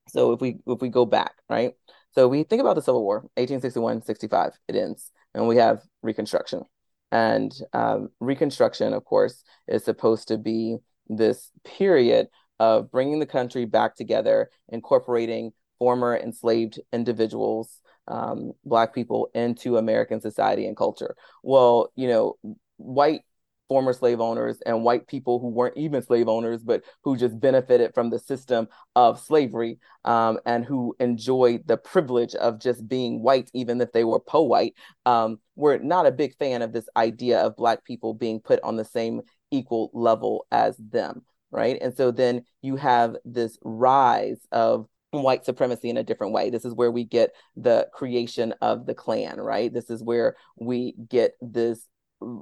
So 0.09 0.33
if 0.33 0.41
we 0.41 0.59
if 0.67 0.81
we 0.81 0.89
go 0.89 1.05
back, 1.05 1.33
right? 1.49 1.73
So 2.11 2.27
we 2.27 2.43
think 2.43 2.61
about 2.61 2.75
the 2.75 2.81
Civil 2.81 3.03
War, 3.03 3.21
1861, 3.35 4.03
65, 4.03 4.51
it 4.67 4.75
ends, 4.75 5.11
and 5.33 5.47
we 5.47 5.57
have 5.57 5.81
Reconstruction. 6.03 6.63
And 7.11 7.53
um, 7.73 8.09
Reconstruction, 8.19 8.93
of 8.93 9.05
course, 9.05 9.43
is 9.67 9.83
supposed 9.83 10.27
to 10.27 10.37
be 10.37 10.77
this 11.07 11.51
period 11.63 12.27
of 12.59 12.91
bringing 12.91 13.19
the 13.19 13.25
country 13.25 13.65
back 13.65 13.95
together, 13.95 14.49
incorporating 14.69 15.53
former 15.79 16.15
enslaved 16.15 16.79
individuals, 16.91 17.81
um, 18.07 18.51
Black 18.65 18.93
people 18.93 19.29
into 19.33 19.77
American 19.77 20.21
society 20.21 20.65
and 20.67 20.77
culture. 20.77 21.15
Well, 21.41 21.91
you 21.95 22.07
know, 22.07 22.35
white 22.83 23.21
former 23.69 23.93
slave 23.93 24.19
owners 24.19 24.61
and 24.65 24.83
white 24.83 25.07
people 25.07 25.39
who 25.39 25.47
weren't 25.47 25.77
even 25.77 26.01
slave 26.01 26.27
owners, 26.27 26.61
but 26.63 26.83
who 27.01 27.17
just 27.17 27.39
benefited 27.39 27.93
from 27.93 28.09
the 28.09 28.19
system 28.19 28.67
of 28.95 29.19
slavery 29.19 29.79
um, 30.05 30.37
and 30.45 30.65
who 30.65 30.95
enjoyed 30.99 31.65
the 31.65 31.77
privilege 31.77 32.35
of 32.35 32.59
just 32.59 32.87
being 32.87 33.23
white, 33.23 33.49
even 33.53 33.79
if 33.81 33.91
they 33.91 34.03
were 34.03 34.19
po 34.19 34.43
white, 34.43 34.75
um, 35.05 35.39
were 35.55 35.79
not 35.79 36.05
a 36.05 36.11
big 36.11 36.35
fan 36.37 36.61
of 36.61 36.73
this 36.73 36.87
idea 36.95 37.39
of 37.39 37.55
Black 37.55 37.83
people 37.83 38.13
being 38.13 38.39
put 38.39 38.59
on 38.63 38.75
the 38.75 38.85
same 38.85 39.21
equal 39.49 39.89
level 39.93 40.45
as 40.51 40.77
them. 40.77 41.23
Right. 41.49 41.77
And 41.81 41.95
so 41.95 42.11
then 42.11 42.45
you 42.61 42.75
have 42.77 43.15
this 43.25 43.57
rise 43.63 44.39
of 44.51 44.87
white 45.11 45.45
supremacy 45.45 45.89
in 45.89 45.97
a 45.97 46.03
different 46.03 46.33
way. 46.33 46.49
This 46.49 46.65
is 46.65 46.73
where 46.73 46.91
we 46.91 47.03
get 47.03 47.31
the 47.55 47.87
creation 47.93 48.53
of 48.61 48.87
the 48.87 48.95
Klan, 48.95 49.39
right? 49.39 49.71
This 49.71 49.89
is 49.89 50.03
where 50.03 50.35
we 50.59 50.95
get 51.09 51.33
this 51.41 51.87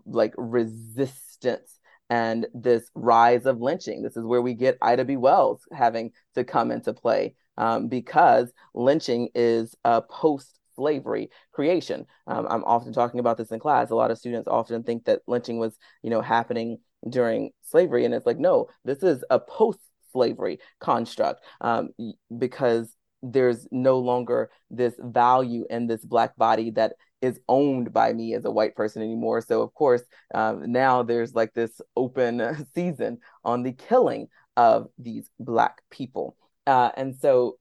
like 0.06 0.34
resistance 0.38 1.80
and 2.10 2.48
this 2.54 2.90
rise 2.94 3.46
of 3.46 3.62
lynching. 3.62 4.04
This 4.04 4.18
is 4.18 4.26
where 4.26 4.42
we 4.42 4.54
get 4.54 4.78
Ida 4.82 5.06
B. 5.06 5.18
Wells 5.18 5.62
having 5.72 6.12
to 6.36 6.44
come 6.44 6.72
into 6.72 6.94
play 6.94 7.36
um, 7.58 7.88
because 7.88 8.52
lynching 8.74 9.30
is 9.34 9.76
a 9.86 10.02
post 10.02 10.60
slavery 10.76 11.30
creation. 11.52 12.06
Um, 12.28 12.48
I'm 12.50 12.64
often 12.64 12.94
talking 12.94 13.20
about 13.20 13.38
this 13.38 13.52
in 13.52 13.60
class. 13.60 13.90
A 13.92 13.96
lot 13.96 14.12
of 14.12 14.18
students 14.18 14.48
often 14.48 14.84
think 14.84 15.06
that 15.06 15.22
lynching 15.28 15.58
was, 15.60 15.78
you 16.02 16.10
know, 16.10 16.22
happening 16.22 16.80
during 17.08 17.52
slavery, 17.64 18.06
and 18.06 18.14
it's 18.14 18.26
like, 18.26 18.38
no, 18.38 18.68
this 18.86 19.04
is 19.04 19.24
a 19.30 19.40
post 19.40 19.80
slavery 20.12 20.60
construct 20.80 21.44
um, 21.62 21.90
because 22.38 22.96
there's 23.24 23.68
no 23.72 24.00
longer 24.00 24.50
this 24.70 24.96
value 25.00 25.66
in 25.70 25.88
this 25.88 26.04
black 26.04 26.36
body 26.36 26.72
that 26.72 26.94
is 27.22 27.40
owned 27.48 27.94
by 27.94 28.14
me 28.14 28.34
as 28.34 28.46
a 28.46 28.52
white 28.52 28.76
person 28.76 29.02
anymore. 29.02 29.42
So 29.42 29.62
of 29.62 29.74
course, 29.74 30.04
um, 30.34 30.72
now 30.72 31.04
there's 31.04 31.36
like 31.36 31.54
this 31.54 31.82
open 31.96 32.66
season 32.76 33.20
on 33.44 33.64
the 33.64 33.74
killing 33.74 34.28
of 34.58 34.88
these 34.98 35.30
black 35.40 35.82
people, 35.90 36.36
uh, 36.68 36.92
and 36.96 37.16
so 37.16 37.58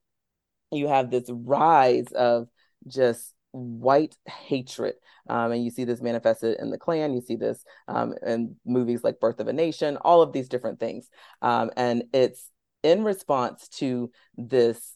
you 0.73 0.89
have 0.89 1.11
this 1.11 1.25
rise 1.29 2.07
of 2.13 2.49
just 2.87 3.35
white 3.53 4.17
hatred. 4.27 4.95
Um, 5.29 5.53
and 5.53 5.65
you 5.65 5.71
see 5.71 5.85
this 5.85 6.01
manifested 6.01 6.59
in 6.61 6.71
the 6.71 6.79
Klan. 6.79 7.15
You 7.15 7.21
see 7.21 7.37
this 7.37 7.65
um, 7.89 8.15
in 8.25 8.57
movies 8.65 9.05
like 9.05 9.21
Birth 9.21 9.41
of 9.41 9.49
a 9.49 9.53
Nation, 9.53 9.97
all 9.99 10.23
of 10.23 10.33
these 10.33 10.49
different 10.49 10.81
things. 10.81 11.09
Um, 11.43 11.71
and 11.77 12.05
it's 12.13 12.51
in 12.83 13.05
response 13.05 13.69
to 13.69 14.11
this 14.37 14.95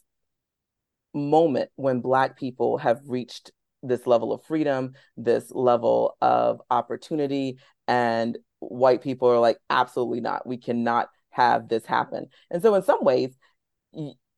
moment 1.13 1.71
when 1.77 2.01
Black 2.01 2.37
people 2.37 2.79
have 2.79 3.01
reached 3.07 3.53
this 3.85 4.07
level 4.07 4.33
of 4.33 4.43
freedom, 4.45 4.95
this 5.17 5.51
level 5.53 6.17
of 6.21 6.61
opportunity, 6.71 7.59
and 7.87 8.39
white 8.61 9.03
people 9.03 9.29
are 9.29 9.39
like, 9.39 9.59
absolutely 9.71 10.21
not. 10.21 10.47
We 10.47 10.57
cannot 10.57 11.09
have 11.31 11.69
this 11.69 11.85
happen. 11.85 12.27
And 12.51 12.63
so, 12.63 12.75
in 12.75 12.83
some 12.83 13.05
ways, 13.05 13.37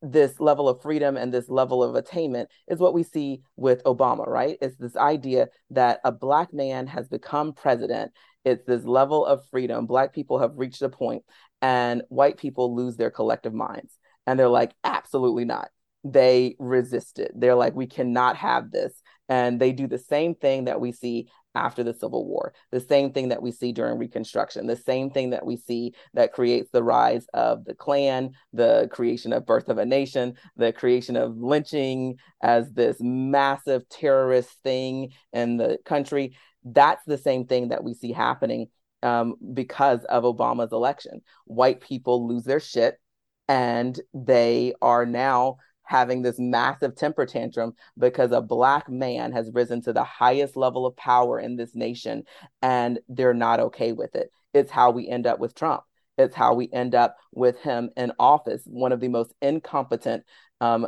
this 0.01 0.39
level 0.39 0.69
of 0.69 0.81
freedom 0.81 1.17
and 1.17 1.33
this 1.33 1.49
level 1.49 1.83
of 1.83 1.95
attainment 1.95 2.49
is 2.67 2.79
what 2.79 2.93
we 2.93 3.03
see 3.03 3.41
with 3.55 3.83
Obama, 3.83 4.27
right? 4.27 4.57
It's 4.61 4.75
this 4.77 4.95
idea 4.95 5.47
that 5.71 5.99
a 6.03 6.11
Black 6.11 6.53
man 6.53 6.85
has 6.87 7.07
become 7.07 7.53
president. 7.53 8.11
It's 8.45 8.63
this 8.65 8.83
level 8.83 9.25
of 9.25 9.45
freedom. 9.49 9.87
Black 9.87 10.13
people 10.13 10.39
have 10.39 10.51
reached 10.55 10.81
a 10.81 10.89
point, 10.89 11.23
and 11.61 12.03
white 12.09 12.37
people 12.37 12.75
lose 12.75 12.97
their 12.97 13.11
collective 13.11 13.53
minds. 13.53 13.97
And 14.27 14.39
they're 14.39 14.49
like, 14.49 14.73
absolutely 14.83 15.45
not. 15.45 15.69
They 16.03 16.55
resist 16.59 17.17
it. 17.17 17.31
They're 17.35 17.55
like, 17.55 17.75
we 17.75 17.87
cannot 17.87 18.35
have 18.37 18.71
this. 18.71 19.01
And 19.29 19.59
they 19.59 19.71
do 19.71 19.87
the 19.87 19.97
same 19.97 20.35
thing 20.35 20.65
that 20.65 20.79
we 20.79 20.91
see 20.91 21.27
after 21.57 21.83
the 21.83 21.93
Civil 21.93 22.25
War, 22.27 22.53
the 22.71 22.79
same 22.79 23.11
thing 23.11 23.29
that 23.29 23.41
we 23.41 23.51
see 23.51 23.71
during 23.71 23.97
Reconstruction, 23.97 24.67
the 24.67 24.75
same 24.75 25.09
thing 25.09 25.31
that 25.31 25.45
we 25.45 25.57
see 25.57 25.93
that 26.13 26.31
creates 26.31 26.69
the 26.71 26.83
rise 26.83 27.25
of 27.33 27.65
the 27.65 27.73
Klan, 27.73 28.31
the 28.53 28.87
creation 28.91 29.33
of 29.33 29.45
Birth 29.45 29.67
of 29.67 29.79
a 29.79 29.85
Nation, 29.85 30.35
the 30.55 30.71
creation 30.71 31.15
of 31.15 31.35
lynching 31.37 32.17
as 32.41 32.71
this 32.71 32.97
massive 32.99 33.89
terrorist 33.89 34.51
thing 34.63 35.11
in 35.33 35.57
the 35.57 35.79
country. 35.83 36.37
That's 36.63 37.03
the 37.05 37.17
same 37.17 37.45
thing 37.47 37.69
that 37.69 37.83
we 37.83 37.95
see 37.95 38.11
happening 38.11 38.67
um, 39.01 39.35
because 39.53 40.03
of 40.05 40.23
Obama's 40.23 40.71
election. 40.71 41.21
White 41.45 41.81
people 41.81 42.27
lose 42.27 42.43
their 42.43 42.59
shit 42.59 42.99
and 43.47 43.99
they 44.13 44.73
are 44.81 45.05
now 45.05 45.57
having 45.87 46.21
this 46.21 46.37
massive 46.37 46.95
temper 46.95 47.25
tantrum 47.25 47.73
because 47.97 48.31
a 48.31 48.41
black 48.41 48.89
man 48.89 49.31
has 49.31 49.49
risen 49.53 49.81
to 49.81 49.93
the 49.93 50.03
highest 50.03 50.57
level 50.57 50.85
of 50.85 50.95
power 50.97 51.39
in 51.39 51.55
this 51.55 51.73
nation 51.73 52.23
and 52.61 52.99
they're 53.07 53.33
not 53.33 53.61
okay 53.61 53.93
with 53.93 54.13
it. 54.13 54.29
It's 54.53 54.69
how 54.69 54.91
we 54.91 55.07
end 55.07 55.25
up 55.25 55.39
with 55.39 55.55
Trump. 55.55 55.83
It's 56.17 56.35
how 56.35 56.55
we 56.55 56.69
end 56.73 56.93
up 56.93 57.15
with 57.31 57.57
him 57.59 57.89
in 57.95 58.11
office, 58.19 58.63
one 58.65 58.91
of 58.91 58.99
the 58.99 59.07
most 59.07 59.33
incompetent, 59.41 60.25
um, 60.59 60.87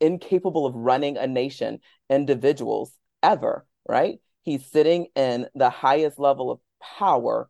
incapable 0.00 0.66
of 0.66 0.74
running 0.74 1.16
a 1.16 1.26
nation 1.26 1.80
individuals 2.10 2.92
ever, 3.22 3.66
right? 3.88 4.18
He's 4.42 4.66
sitting 4.66 5.06
in 5.16 5.48
the 5.54 5.70
highest 5.70 6.18
level 6.18 6.50
of 6.50 6.60
power 6.98 7.48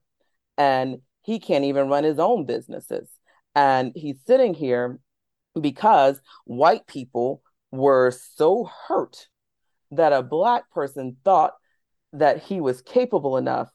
and 0.56 1.00
he 1.22 1.40
can't 1.40 1.64
even 1.64 1.88
run 1.88 2.04
his 2.04 2.20
own 2.20 2.46
businesses. 2.46 3.08
And 3.56 3.92
he's 3.96 4.18
sitting 4.24 4.54
here 4.54 5.00
because 5.60 6.20
white 6.44 6.86
people 6.86 7.42
were 7.70 8.10
so 8.10 8.70
hurt 8.88 9.28
that 9.90 10.12
a 10.12 10.22
black 10.22 10.70
person 10.70 11.16
thought 11.24 11.54
that 12.12 12.42
he 12.42 12.60
was 12.60 12.82
capable 12.82 13.36
enough 13.36 13.70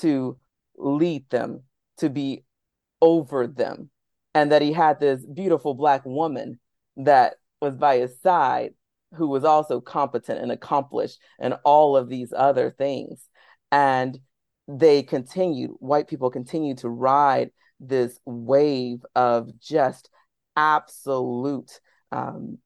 to 0.00 0.38
lead 0.76 1.28
them, 1.30 1.62
to 1.98 2.08
be 2.08 2.44
over 3.00 3.46
them, 3.46 3.90
and 4.34 4.52
that 4.52 4.62
he 4.62 4.72
had 4.72 5.00
this 5.00 5.24
beautiful 5.24 5.74
black 5.74 6.04
woman 6.04 6.58
that 6.96 7.36
was 7.60 7.76
by 7.76 7.98
his 7.98 8.20
side 8.20 8.74
who 9.14 9.28
was 9.28 9.44
also 9.44 9.80
competent 9.80 10.40
and 10.40 10.52
accomplished 10.52 11.18
and 11.38 11.54
all 11.64 11.96
of 11.96 12.08
these 12.08 12.32
other 12.36 12.70
things. 12.70 13.28
And 13.72 14.18
they 14.68 15.02
continued, 15.02 15.70
white 15.78 16.08
people 16.08 16.30
continued 16.30 16.78
to 16.78 16.88
ride 16.88 17.50
this 17.78 18.18
wave 18.24 19.04
of 19.14 19.58
just 19.60 20.10
absolute 20.56 21.80
um, 22.12 22.58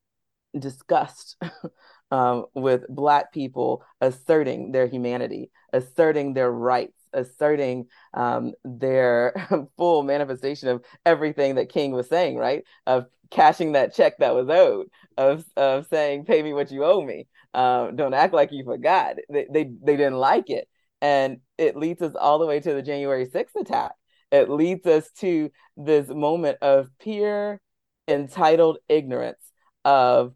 disgust 0.59 1.37
um, 2.11 2.47
with 2.55 2.85
Black 2.89 3.33
people 3.33 3.85
asserting 4.01 4.73
their 4.73 4.87
humanity, 4.87 5.51
asserting 5.73 6.35
their 6.35 6.51
rights, 6.51 6.99
asserting 7.13 7.87
um, 8.15 8.53
their 8.65 9.35
full 9.77 10.03
manifestation 10.03 10.69
of 10.69 10.85
everything 11.05 11.57
that 11.57 11.69
King 11.69 11.93
was 11.93 12.09
saying, 12.09 12.37
right? 12.37 12.65
Of 12.87 13.07
cashing 13.31 13.73
that 13.73 13.95
check 13.95 14.19
that 14.19 14.35
was 14.35 14.49
owed, 14.49 14.89
of, 15.17 15.45
of 15.57 15.87
saying, 15.87 16.25
pay 16.25 16.43
me 16.43 16.53
what 16.53 16.71
you 16.71 16.85
owe 16.85 17.03
me. 17.03 17.27
Um, 17.55 17.97
don't 17.97 18.15
act 18.15 18.35
like 18.35 18.53
you 18.53 18.65
forgot. 18.65 19.17
They, 19.29 19.47
they, 19.51 19.65
they 19.65 19.97
didn't 19.97 20.19
like 20.19 20.51
it. 20.51 20.69
And 21.01 21.39
it 21.57 21.77
leads 21.77 22.03
us 22.03 22.15
all 22.15 22.39
the 22.39 22.47
way 22.47 22.61
to 22.61 22.75
the 22.75 22.83
January 22.83 23.27
6th 23.27 23.57
attack. 23.57 23.93
It 24.31 24.49
leads 24.51 24.87
us 24.87 25.11
to 25.19 25.51
this 25.77 26.09
moment 26.09 26.59
of 26.61 26.89
pure 27.01 27.61
entitled 28.09 28.79
ignorance 28.89 29.39
of 29.85 30.35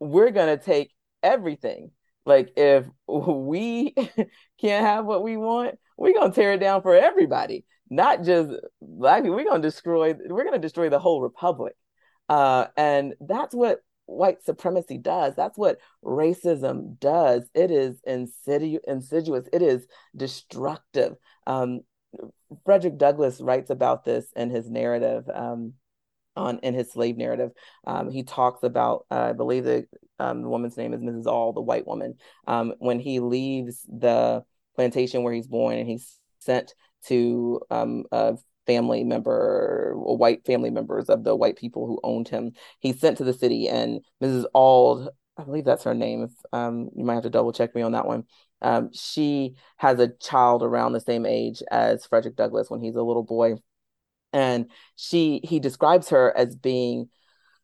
we're 0.00 0.30
going 0.30 0.56
to 0.56 0.62
take 0.62 0.92
everything. 1.22 1.90
Like 2.24 2.52
if 2.56 2.86
we 3.06 3.94
can't 4.60 4.86
have 4.86 5.04
what 5.04 5.22
we 5.22 5.36
want, 5.36 5.78
we're 5.96 6.14
going 6.14 6.30
to 6.30 6.34
tear 6.34 6.52
it 6.52 6.60
down 6.60 6.82
for 6.82 6.94
everybody, 6.94 7.64
not 7.90 8.22
just 8.22 8.50
black 8.80 9.22
people. 9.22 9.36
We're 9.36 9.44
going 9.44 9.62
to 9.62 9.68
destroy, 9.68 10.14
we're 10.14 10.44
going 10.44 10.52
to 10.54 10.58
destroy 10.58 10.88
the 10.88 10.98
whole 10.98 11.20
republic. 11.20 11.74
Uh, 12.28 12.66
and 12.76 13.14
that's 13.20 13.54
what 13.54 13.80
white 14.06 14.44
supremacy 14.44 14.98
does. 14.98 15.34
That's 15.34 15.58
what 15.58 15.78
racism 16.04 16.98
does. 16.98 17.48
It 17.54 17.70
is 17.70 18.00
insidious, 18.04 18.82
insidious. 18.86 19.48
It 19.52 19.62
is 19.62 19.86
destructive. 20.16 21.14
Um, 21.46 21.80
Frederick 22.64 22.98
Douglass 22.98 23.40
writes 23.40 23.70
about 23.70 24.04
this 24.04 24.26
in 24.36 24.50
his 24.50 24.70
narrative. 24.70 25.28
Um, 25.32 25.74
on 26.36 26.58
in 26.60 26.74
his 26.74 26.90
slave 26.92 27.16
narrative. 27.16 27.50
Um, 27.86 28.10
he 28.10 28.22
talks 28.22 28.62
about, 28.62 29.06
uh, 29.10 29.30
I 29.30 29.32
believe 29.32 29.64
the, 29.64 29.86
um, 30.18 30.42
the 30.42 30.48
woman's 30.48 30.76
name 30.76 30.92
is 30.92 31.00
Mrs. 31.00 31.26
Auld, 31.26 31.56
the 31.56 31.60
white 31.60 31.86
woman. 31.86 32.14
Um, 32.46 32.74
when 32.78 33.00
he 33.00 33.20
leaves 33.20 33.84
the 33.88 34.44
plantation 34.74 35.22
where 35.22 35.34
he's 35.34 35.46
born 35.46 35.76
and 35.76 35.88
he's 35.88 36.18
sent 36.38 36.74
to 37.06 37.60
um, 37.70 38.04
a 38.12 38.36
family 38.66 39.04
member, 39.04 39.92
white 39.96 40.46
family 40.46 40.70
members 40.70 41.08
of 41.08 41.24
the 41.24 41.34
white 41.34 41.56
people 41.56 41.86
who 41.86 42.00
owned 42.02 42.28
him, 42.28 42.52
he's 42.80 43.00
sent 43.00 43.18
to 43.18 43.24
the 43.24 43.32
city 43.32 43.68
and 43.68 44.00
Mrs. 44.22 44.44
Auld, 44.54 45.08
I 45.36 45.44
believe 45.44 45.64
that's 45.64 45.84
her 45.84 45.94
name. 45.94 46.24
If 46.24 46.30
um, 46.52 46.90
you 46.94 47.04
might 47.04 47.14
have 47.14 47.22
to 47.24 47.30
double 47.30 47.52
check 47.52 47.74
me 47.74 47.82
on 47.82 47.92
that 47.92 48.06
one. 48.06 48.24
Um, 48.60 48.90
she 48.92 49.56
has 49.78 49.98
a 49.98 50.08
child 50.08 50.62
around 50.62 50.92
the 50.92 51.00
same 51.00 51.26
age 51.26 51.62
as 51.70 52.06
Frederick 52.06 52.36
Douglass 52.36 52.70
when 52.70 52.80
he's 52.80 52.94
a 52.94 53.02
little 53.02 53.24
boy 53.24 53.56
and 54.32 54.70
she 54.96 55.40
he 55.44 55.60
describes 55.60 56.08
her 56.10 56.36
as 56.36 56.56
being 56.56 57.08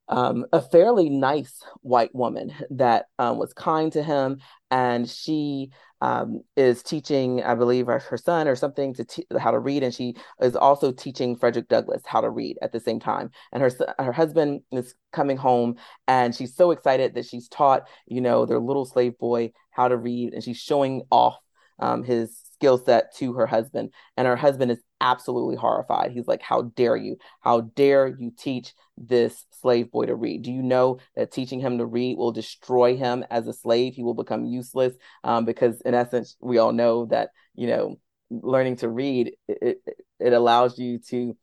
um, 0.09 0.47
a 0.53 0.63
fairly 0.63 1.11
nice 1.11 1.63
white 1.83 2.15
woman 2.15 2.53
that 2.71 3.07
um, 3.19 3.39
was 3.39 3.53
kind 3.53 3.93
to 3.93 4.03
him, 4.03 4.39
and 4.71 5.09
she 5.09 5.71
um, 6.01 6.41
is 6.57 6.83
teaching, 6.83 7.43
I 7.43 7.55
believe, 7.55 7.87
her, 7.87 8.17
son 8.17 8.49
or 8.49 8.57
something 8.57 8.95
to 8.95 9.05
te- 9.05 9.27
how 9.39 9.51
to 9.51 9.59
read, 9.59 9.83
and 9.83 9.93
she 9.93 10.15
is 10.41 10.57
also 10.57 10.93
teaching 10.93 11.37
Frederick 11.37 11.69
Douglass 11.69 12.03
how 12.07 12.21
to 12.23 12.31
read 12.31 12.57
at 12.63 12.73
the 12.73 12.81
same 12.81 13.01
time. 13.01 13.31
And 13.53 13.63
her 13.63 13.71
her 13.99 14.13
husband 14.13 14.63
is 14.73 14.95
coming 15.13 15.37
home, 15.37 15.77
and 16.07 16.35
she's 16.35 16.55
so 16.55 16.71
excited 16.71 17.15
that 17.15 17.27
she's 17.27 17.49
taught, 17.49 17.87
you 18.07 18.21
know, 18.21 18.47
their 18.47 18.61
little 18.61 18.87
slave 18.87 19.19
boy 19.19 19.53
how 19.71 19.89
to 19.89 19.97
read, 19.97 20.33
and 20.33 20.43
she's 20.43 20.59
showing 20.59 21.03
off 21.11 21.37
um, 21.79 22.03
his 22.03 22.48
skill 22.59 22.79
set 22.79 23.15
to 23.17 23.35
her 23.35 23.47
husband. 23.47 23.93
And 24.17 24.27
her 24.27 24.37
husband 24.37 24.71
is 24.71 24.83
absolutely 25.01 25.57
horrified. 25.57 26.13
He's 26.13 26.27
like, 26.27 26.43
How 26.43 26.63
dare 26.63 26.97
you? 26.97 27.17
How 27.41 27.61
dare 27.61 28.09
you 28.09 28.33
teach 28.37 28.75
this 28.97 29.47
slave 29.51 29.91
boy 29.91 30.07
to 30.07 30.15
read? 30.15 30.43
Do 30.43 30.53
you 30.53 30.63
know 30.63 30.99
that 31.17 31.33
teaching 31.33 31.61
him 31.61 31.79
to 31.79 31.87
read 31.87 32.19
will 32.19 32.33
destroy 32.33 32.97
him 32.97 33.25
as 33.31 33.47
a 33.47 33.53
slave? 33.53 33.95
He 33.95 34.03
will 34.03 34.15
become 34.15 34.45
useless 34.45 34.95
um, 35.23 35.45
because, 35.45 35.81
in 35.83 35.95
essence, 35.95 36.37
we 36.41 36.59
all 36.59 36.73
know 36.73 37.07
that, 37.07 37.31
you 37.55 37.69
know, 37.69 38.01
learning 38.31 38.77
to 38.77 38.89
read, 38.89 39.33
it, 39.47 39.81
it, 39.87 39.99
it 40.19 40.33
allows 40.33 40.79
you 40.79 40.99
to 41.11 41.37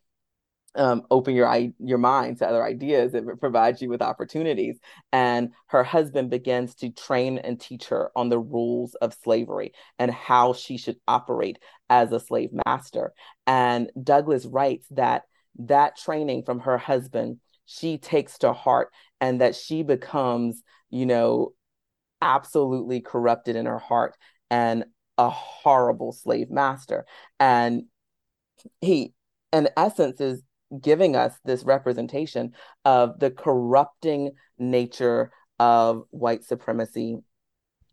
um, 0.76 1.04
open 1.10 1.36
your 1.36 1.52
your 1.80 1.98
mind 1.98 2.38
to 2.40 2.48
other 2.48 2.64
ideas. 2.64 3.14
It 3.14 3.26
provides 3.40 3.82
you 3.82 3.90
with 3.90 4.02
opportunities. 4.02 4.78
And 5.12 5.52
her 5.68 5.84
husband 5.84 6.30
begins 6.30 6.76
to 6.76 6.90
train 6.90 7.38
and 7.38 7.60
teach 7.60 7.86
her 7.88 8.12
on 8.16 8.30
the 8.30 8.40
rules 8.40 8.96
of 8.96 9.16
slavery 9.24 9.74
and 10.00 10.12
how 10.12 10.54
she 10.54 10.78
should 10.78 10.98
operate 11.08 11.60
as 11.90 12.12
a 12.12 12.20
slave 12.20 12.52
master. 12.66 13.14
And 13.48 13.92
Douglass 14.02 14.46
writes 14.46 14.88
that 14.92 15.24
that 15.60 15.98
training 15.98 16.44
from 16.44 16.60
her 16.60 16.78
husband 16.78 17.40
she 17.66 17.98
takes 17.98 18.38
to 18.40 18.54
heart 18.54 18.92
and 19.20 19.42
that 19.42 19.56
she 19.56 19.84
becomes, 19.84 20.62
you 20.90 21.06
know, 21.06 21.54
absolutely 22.22 23.02
corrupted 23.02 23.56
in 23.56 23.66
her 23.66 23.80
heart 23.80 24.16
and 24.50 24.86
a 25.18 25.30
horrible 25.30 26.12
slave 26.12 26.50
master. 26.50 27.06
And 27.40 27.84
he, 28.82 29.14
in 29.52 29.70
essence, 29.78 30.20
is 30.22 30.44
giving 30.82 31.16
us 31.16 31.34
this 31.46 31.64
representation 31.64 32.54
of 32.84 33.20
the 33.20 33.32
corrupting 33.32 34.32
nature 34.58 35.32
of 35.60 36.04
white 36.10 36.44
supremacy, 36.44 37.18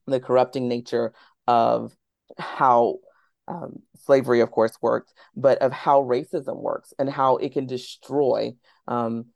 the 0.06 0.20
corrupting 0.20 0.68
nature 0.68 1.12
of 1.46 1.94
how 2.38 2.96
um, 3.48 3.82
slavery, 4.04 4.40
of 4.40 4.50
course, 4.50 4.76
works, 4.80 5.12
but 5.36 5.58
of 5.58 5.72
how 5.72 6.02
racism 6.02 6.60
works 6.60 6.94
and 6.98 7.10
how 7.10 7.36
it 7.36 7.52
can 7.52 7.66
destroy 7.66 8.52
um, 8.88 9.26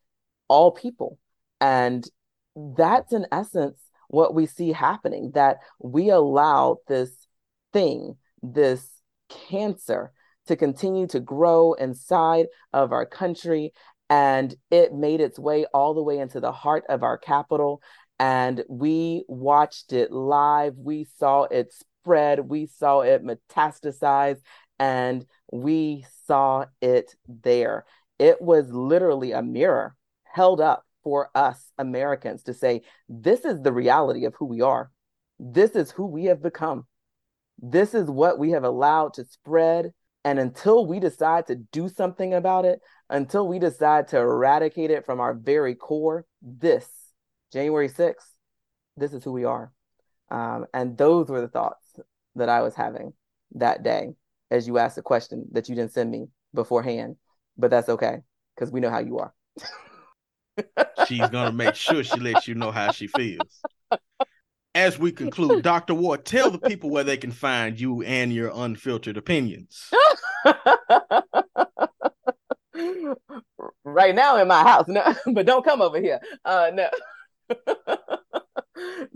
all 0.49 0.71
people. 0.71 1.19
And 1.61 2.09
that's 2.57 3.13
in 3.13 3.27
essence 3.33 3.79
what 4.09 4.35
we 4.35 4.47
see 4.47 4.73
happening 4.73 5.33
that 5.35 5.59
we 5.79 6.11
allow 6.11 6.79
this 6.89 7.27
thing, 7.73 8.17
this 8.43 8.89
cancer, 9.29 10.13
to 10.47 10.57
continue 10.57 11.07
to 11.09 11.21
grow 11.21 11.75
inside 11.75 12.47
of 12.73 12.93
our 12.93 13.07
country. 13.07 13.73
And 14.09 14.55
it 14.71 14.95
made 14.95 15.21
its 15.21 15.39
way 15.39 15.67
all 15.75 15.95
the 15.95 16.03
way 16.03 16.19
into 16.19 16.41
the 16.41 16.53
heart 16.53 16.85
of 16.89 17.03
our 17.03 17.19
capital. 17.19 17.83
And 18.19 18.65
we 18.69 19.25
watched 19.29 19.93
it 19.93 20.13
live. 20.13 20.75
We 20.77 21.07
saw 21.19 21.45
it 21.45 21.73
spread. 21.73 22.41
We 22.41 22.67
saw 22.67 23.01
it 23.01 23.25
metastasize. 23.25 24.39
And 24.79 25.27
we 25.53 26.07
saw 26.27 26.67
it 26.81 27.15
there. 27.27 27.85
It 28.19 28.41
was 28.41 28.71
literally 28.71 29.33
a 29.33 29.43
mirror 29.43 29.97
held 30.25 30.61
up 30.61 30.85
for 31.03 31.31
us 31.35 31.71
Americans 31.79 32.43
to 32.45 32.55
say, 32.55 32.83
this 33.09 33.45
is 33.45 33.63
the 33.63 33.73
reality 33.73 34.25
of 34.25 34.35
who 34.35 34.45
we 34.45 34.61
are. 34.61 34.91
This 35.39 35.73
is 35.73 35.91
who 35.91 36.07
we 36.07 36.25
have 36.25 36.43
become. 36.43 36.87
This 37.59 37.95
is 37.95 38.11
what 38.11 38.39
we 38.39 38.51
have 38.51 38.65
allowed 38.65 39.15
to 39.15 39.25
spread 39.25 39.93
and 40.27 40.41
until 40.41 40.85
we 40.85 40.99
decide 40.99 41.47
to 41.47 41.55
do 41.55 41.89
something 41.89 42.35
about 42.35 42.65
it, 42.65 42.81
until 43.09 43.47
we 43.47 43.61
decide 43.61 44.09
to 44.09 44.19
eradicate 44.19 44.91
it 44.91 45.07
from 45.07 45.21
our 45.21 45.33
very 45.33 45.77
core, 45.77 46.27
this 46.43 46.85
January 47.53 47.89
6th, 47.89 48.27
this 48.97 49.13
is 49.13 49.23
who 49.23 49.31
we 49.31 49.45
are. 49.45 49.71
Um, 50.29 50.67
and 50.75 50.99
those 50.99 51.29
were 51.29 51.41
the 51.41 51.47
thoughts 51.47 52.01
that 52.35 52.49
I 52.49 52.63
was 52.63 52.75
having 52.75 53.13
that 53.55 53.85
day 53.85 54.15
as 54.51 54.67
you 54.67 54.79
asked 54.79 54.99
a 54.99 55.03
question 55.03 55.47
that 55.53 55.69
you 55.69 55.77
didn't 55.77 55.93
send 55.93 56.11
me 56.11 56.27
beforehand. 56.53 57.15
But 57.57 57.71
that's 57.71 57.89
okay 57.89 58.17
because 58.57 58.73
we 58.73 58.81
know 58.81 58.91
how 58.91 58.99
you 58.99 59.19
are. 59.19 59.33
She's 61.07 61.29
going 61.29 61.47
to 61.47 61.53
make 61.53 61.77
sure 61.77 62.03
she 62.03 62.19
lets 62.19 62.49
you 62.49 62.57
know 62.57 62.73
how 62.73 62.91
she 62.91 63.07
feels 63.07 63.61
as 64.77 64.99
we 64.99 65.11
conclude, 65.11 65.63
Dr. 65.65 65.95
Ward, 65.95 66.25
tell 66.25 66.51
the 66.51 66.59
people 66.59 66.91
where 66.91 67.05
they 67.05 67.17
can 67.17 67.33
find 67.33 67.81
you 67.81 68.03
and 68.03 68.33
your 68.33 68.53
unfiltered 68.55 69.17
opinions. 69.17 69.91
right 73.85 74.15
now 74.15 74.37
in 74.37 74.47
my 74.47 74.63
house, 74.63 74.87
no, 74.87 75.03
but 75.33 75.47
don't 75.47 75.65
come 75.65 75.81
over 75.81 75.99
here. 76.01 76.21
Uh, 76.45 76.71
no. 76.75 76.91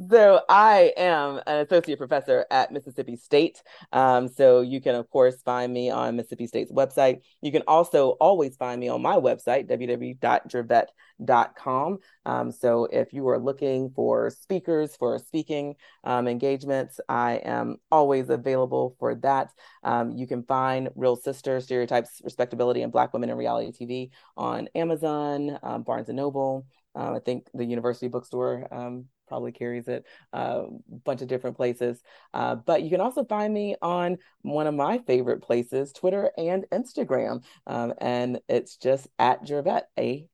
So 0.08 0.40
I 0.48 0.92
am 0.96 1.40
an 1.46 1.66
associate 1.66 1.98
professor 1.98 2.46
at 2.50 2.72
Mississippi 2.72 3.16
State. 3.16 3.62
Um, 3.92 4.28
so 4.28 4.60
you 4.60 4.80
can, 4.80 4.94
of 4.94 5.10
course, 5.10 5.42
find 5.42 5.72
me 5.72 5.90
on 5.90 6.14
Mississippi 6.16 6.46
State's 6.46 6.70
website. 6.72 7.20
You 7.40 7.50
can 7.52 7.62
also 7.66 8.10
always 8.20 8.56
find 8.56 8.80
me 8.80 8.88
on 8.88 9.02
my 9.02 9.16
website, 9.16 9.68
www.jervette.com. 9.68 11.98
Um, 12.26 12.52
so 12.52 12.84
if 12.86 13.12
you 13.12 13.28
are 13.28 13.38
looking 13.38 13.90
for 13.90 14.30
speakers 14.30 14.96
for 14.96 15.18
speaking 15.18 15.76
um, 16.04 16.28
engagements, 16.28 17.00
I 17.08 17.40
am 17.44 17.76
always 17.90 18.30
available 18.30 18.96
for 18.98 19.14
that. 19.16 19.52
Um, 19.82 20.12
you 20.12 20.26
can 20.26 20.44
find 20.44 20.88
Real 20.94 21.16
Sister 21.16 21.60
Stereotypes, 21.60 22.22
Respectability, 22.24 22.82
and 22.82 22.92
Black 22.92 23.12
Women 23.12 23.30
in 23.30 23.36
Reality 23.36 23.72
TV 23.72 24.10
on 24.36 24.68
Amazon, 24.74 25.58
um, 25.62 25.82
Barnes 25.82 26.08
and 26.08 26.16
Noble. 26.16 26.66
Um, 26.94 27.14
I 27.14 27.20
think 27.20 27.48
the 27.54 27.64
University 27.64 28.08
Bookstore 28.08 28.66
um, 28.72 29.06
probably 29.30 29.52
carries 29.52 29.86
it 29.86 30.04
a 30.32 30.36
uh, 30.36 30.66
bunch 31.04 31.22
of 31.22 31.28
different 31.28 31.56
places. 31.56 32.02
Uh, 32.34 32.56
but 32.56 32.82
you 32.82 32.90
can 32.90 33.00
also 33.00 33.24
find 33.24 33.54
me 33.54 33.76
on 33.80 34.18
one 34.42 34.66
of 34.66 34.74
my 34.74 34.98
favorite 34.98 35.40
places, 35.40 35.92
Twitter 35.92 36.32
and 36.36 36.66
Instagram. 36.72 37.44
Um, 37.66 37.94
and 37.98 38.40
it's 38.48 38.76
just 38.76 39.06
at 39.18 39.44
Jervette, 39.44 39.84
a 39.96 40.26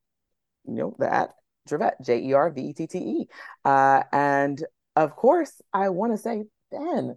you 0.64 0.74
know, 0.74 0.96
the 0.98 1.12
at 1.12 1.34
Jervette, 1.68 2.00
J 2.02 2.20
E 2.20 2.32
R 2.32 2.50
V 2.50 2.60
E 2.62 2.72
T 2.72 2.86
T 2.86 2.98
E. 2.98 3.28
Uh, 3.64 4.02
and 4.12 4.64
of 4.96 5.14
course, 5.14 5.52
I 5.72 5.90
want 5.90 6.12
to 6.12 6.18
say, 6.18 6.44
Ben, 6.70 7.16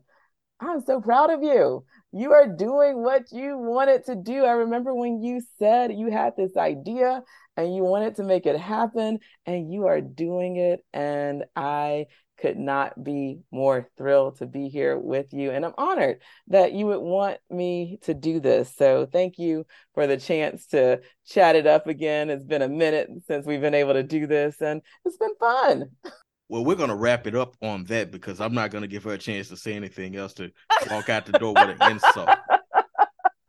I'm 0.60 0.82
so 0.82 1.00
proud 1.00 1.30
of 1.30 1.42
you. 1.42 1.86
You 2.12 2.32
are 2.32 2.48
doing 2.48 3.04
what 3.04 3.32
you 3.32 3.58
wanted 3.58 4.06
to 4.06 4.16
do. 4.16 4.44
I 4.44 4.52
remember 4.52 4.96
when 4.96 5.22
you 5.22 5.42
said 5.60 5.94
you 5.94 6.10
had 6.10 6.34
this 6.36 6.58
idea 6.58 7.22
and 7.56 7.76
you 7.76 7.84
wanted 7.84 8.16
to 8.16 8.24
make 8.24 8.48
it 8.48 8.60
happen 8.60 9.20
and 9.46 9.72
you 9.72 9.86
are 9.86 10.02
doing 10.02 10.56
it. 10.56 10.84
And 10.94 11.46
i 11.56 12.08
could 12.40 12.58
not 12.58 13.04
be 13.04 13.42
more 13.52 13.86
thrilled 13.98 14.38
to 14.38 14.48
be 14.48 14.70
here 14.70 14.98
with 14.98 15.34
you. 15.34 15.52
And 15.52 15.66
i'm 15.66 15.74
honored 15.78 16.22
that 16.48 16.72
you 16.72 16.86
would 16.88 17.02
want 17.02 17.38
me 17.50 18.00
to 18.04 18.14
do 18.14 18.40
this. 18.40 18.74
So 18.76 19.06
thank 19.06 19.38
you 19.38 19.66
for 19.94 20.08
the 20.08 20.18
chance 20.18 20.66
to 20.68 21.02
chat 21.28 21.56
it 21.58 21.68
up 21.68 21.88
again. 21.88 22.30
It's 22.30 22.46
been 22.46 22.62
a 22.62 22.70
minute 22.70 23.10
since 23.28 23.46
we've 23.46 23.62
been 23.62 23.74
able 23.74 23.94
to 23.94 24.04
do 24.04 24.26
this 24.26 24.62
and 24.62 24.82
it's 25.06 25.18
been 25.18 25.36
fun 25.40 25.92
well, 26.50 26.66
we're 26.66 26.76
going 26.76 26.90
to 26.90 26.96
wrap 26.96 27.28
it 27.28 27.36
up 27.36 27.56
on 27.62 27.86
that 27.86 28.12
because 28.12 28.42
I'm 28.42 28.54
not 28.54 28.72
going 28.72 28.82
to 28.82 28.88
give 28.88 29.04
her 29.04 29.14
a 29.14 29.18
chance 29.18 29.48
to 29.50 29.58
say 29.58 29.74
anything 29.74 30.16
else 30.16 30.34
to 30.34 30.52
walk 30.90 31.08
out 31.08 31.28
the 31.28 31.34
door 31.34 31.54
with 31.54 31.78
an 31.80 31.92
insult. 31.92 32.30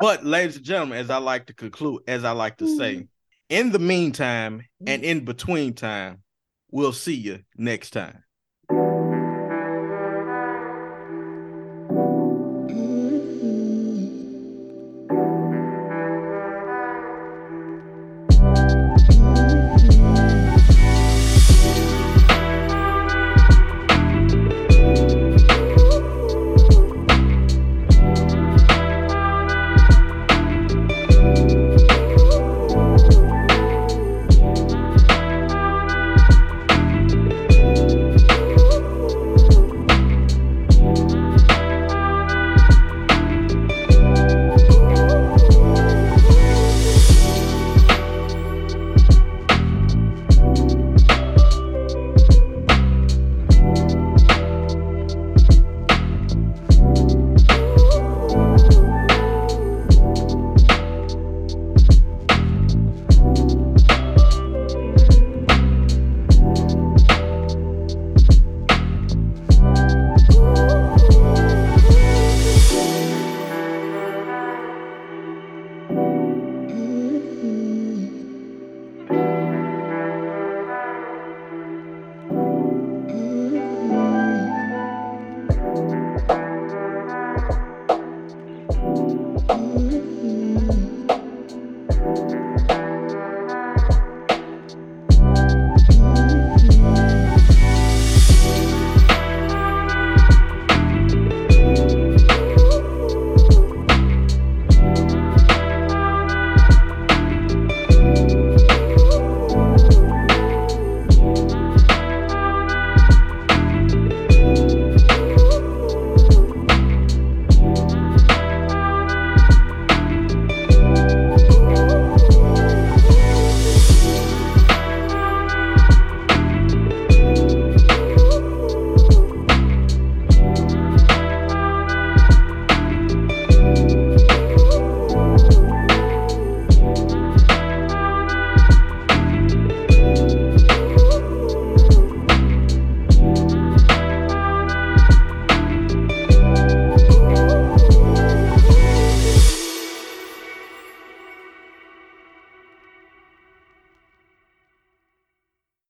But, 0.02 0.24
ladies 0.24 0.56
and 0.56 0.64
gentlemen, 0.64 0.96
as 0.96 1.10
I 1.10 1.18
like 1.18 1.44
to 1.48 1.52
conclude, 1.52 2.04
as 2.08 2.24
I 2.24 2.30
like 2.30 2.56
to 2.56 2.76
say, 2.78 3.06
in 3.50 3.70
the 3.70 3.78
meantime 3.78 4.62
and 4.86 5.02
mm. 5.02 5.04
in 5.04 5.26
between 5.26 5.74
time, 5.74 6.22
we'll 6.70 6.94
see 6.94 7.14
you 7.14 7.40
next 7.54 7.90
time. 7.90 8.24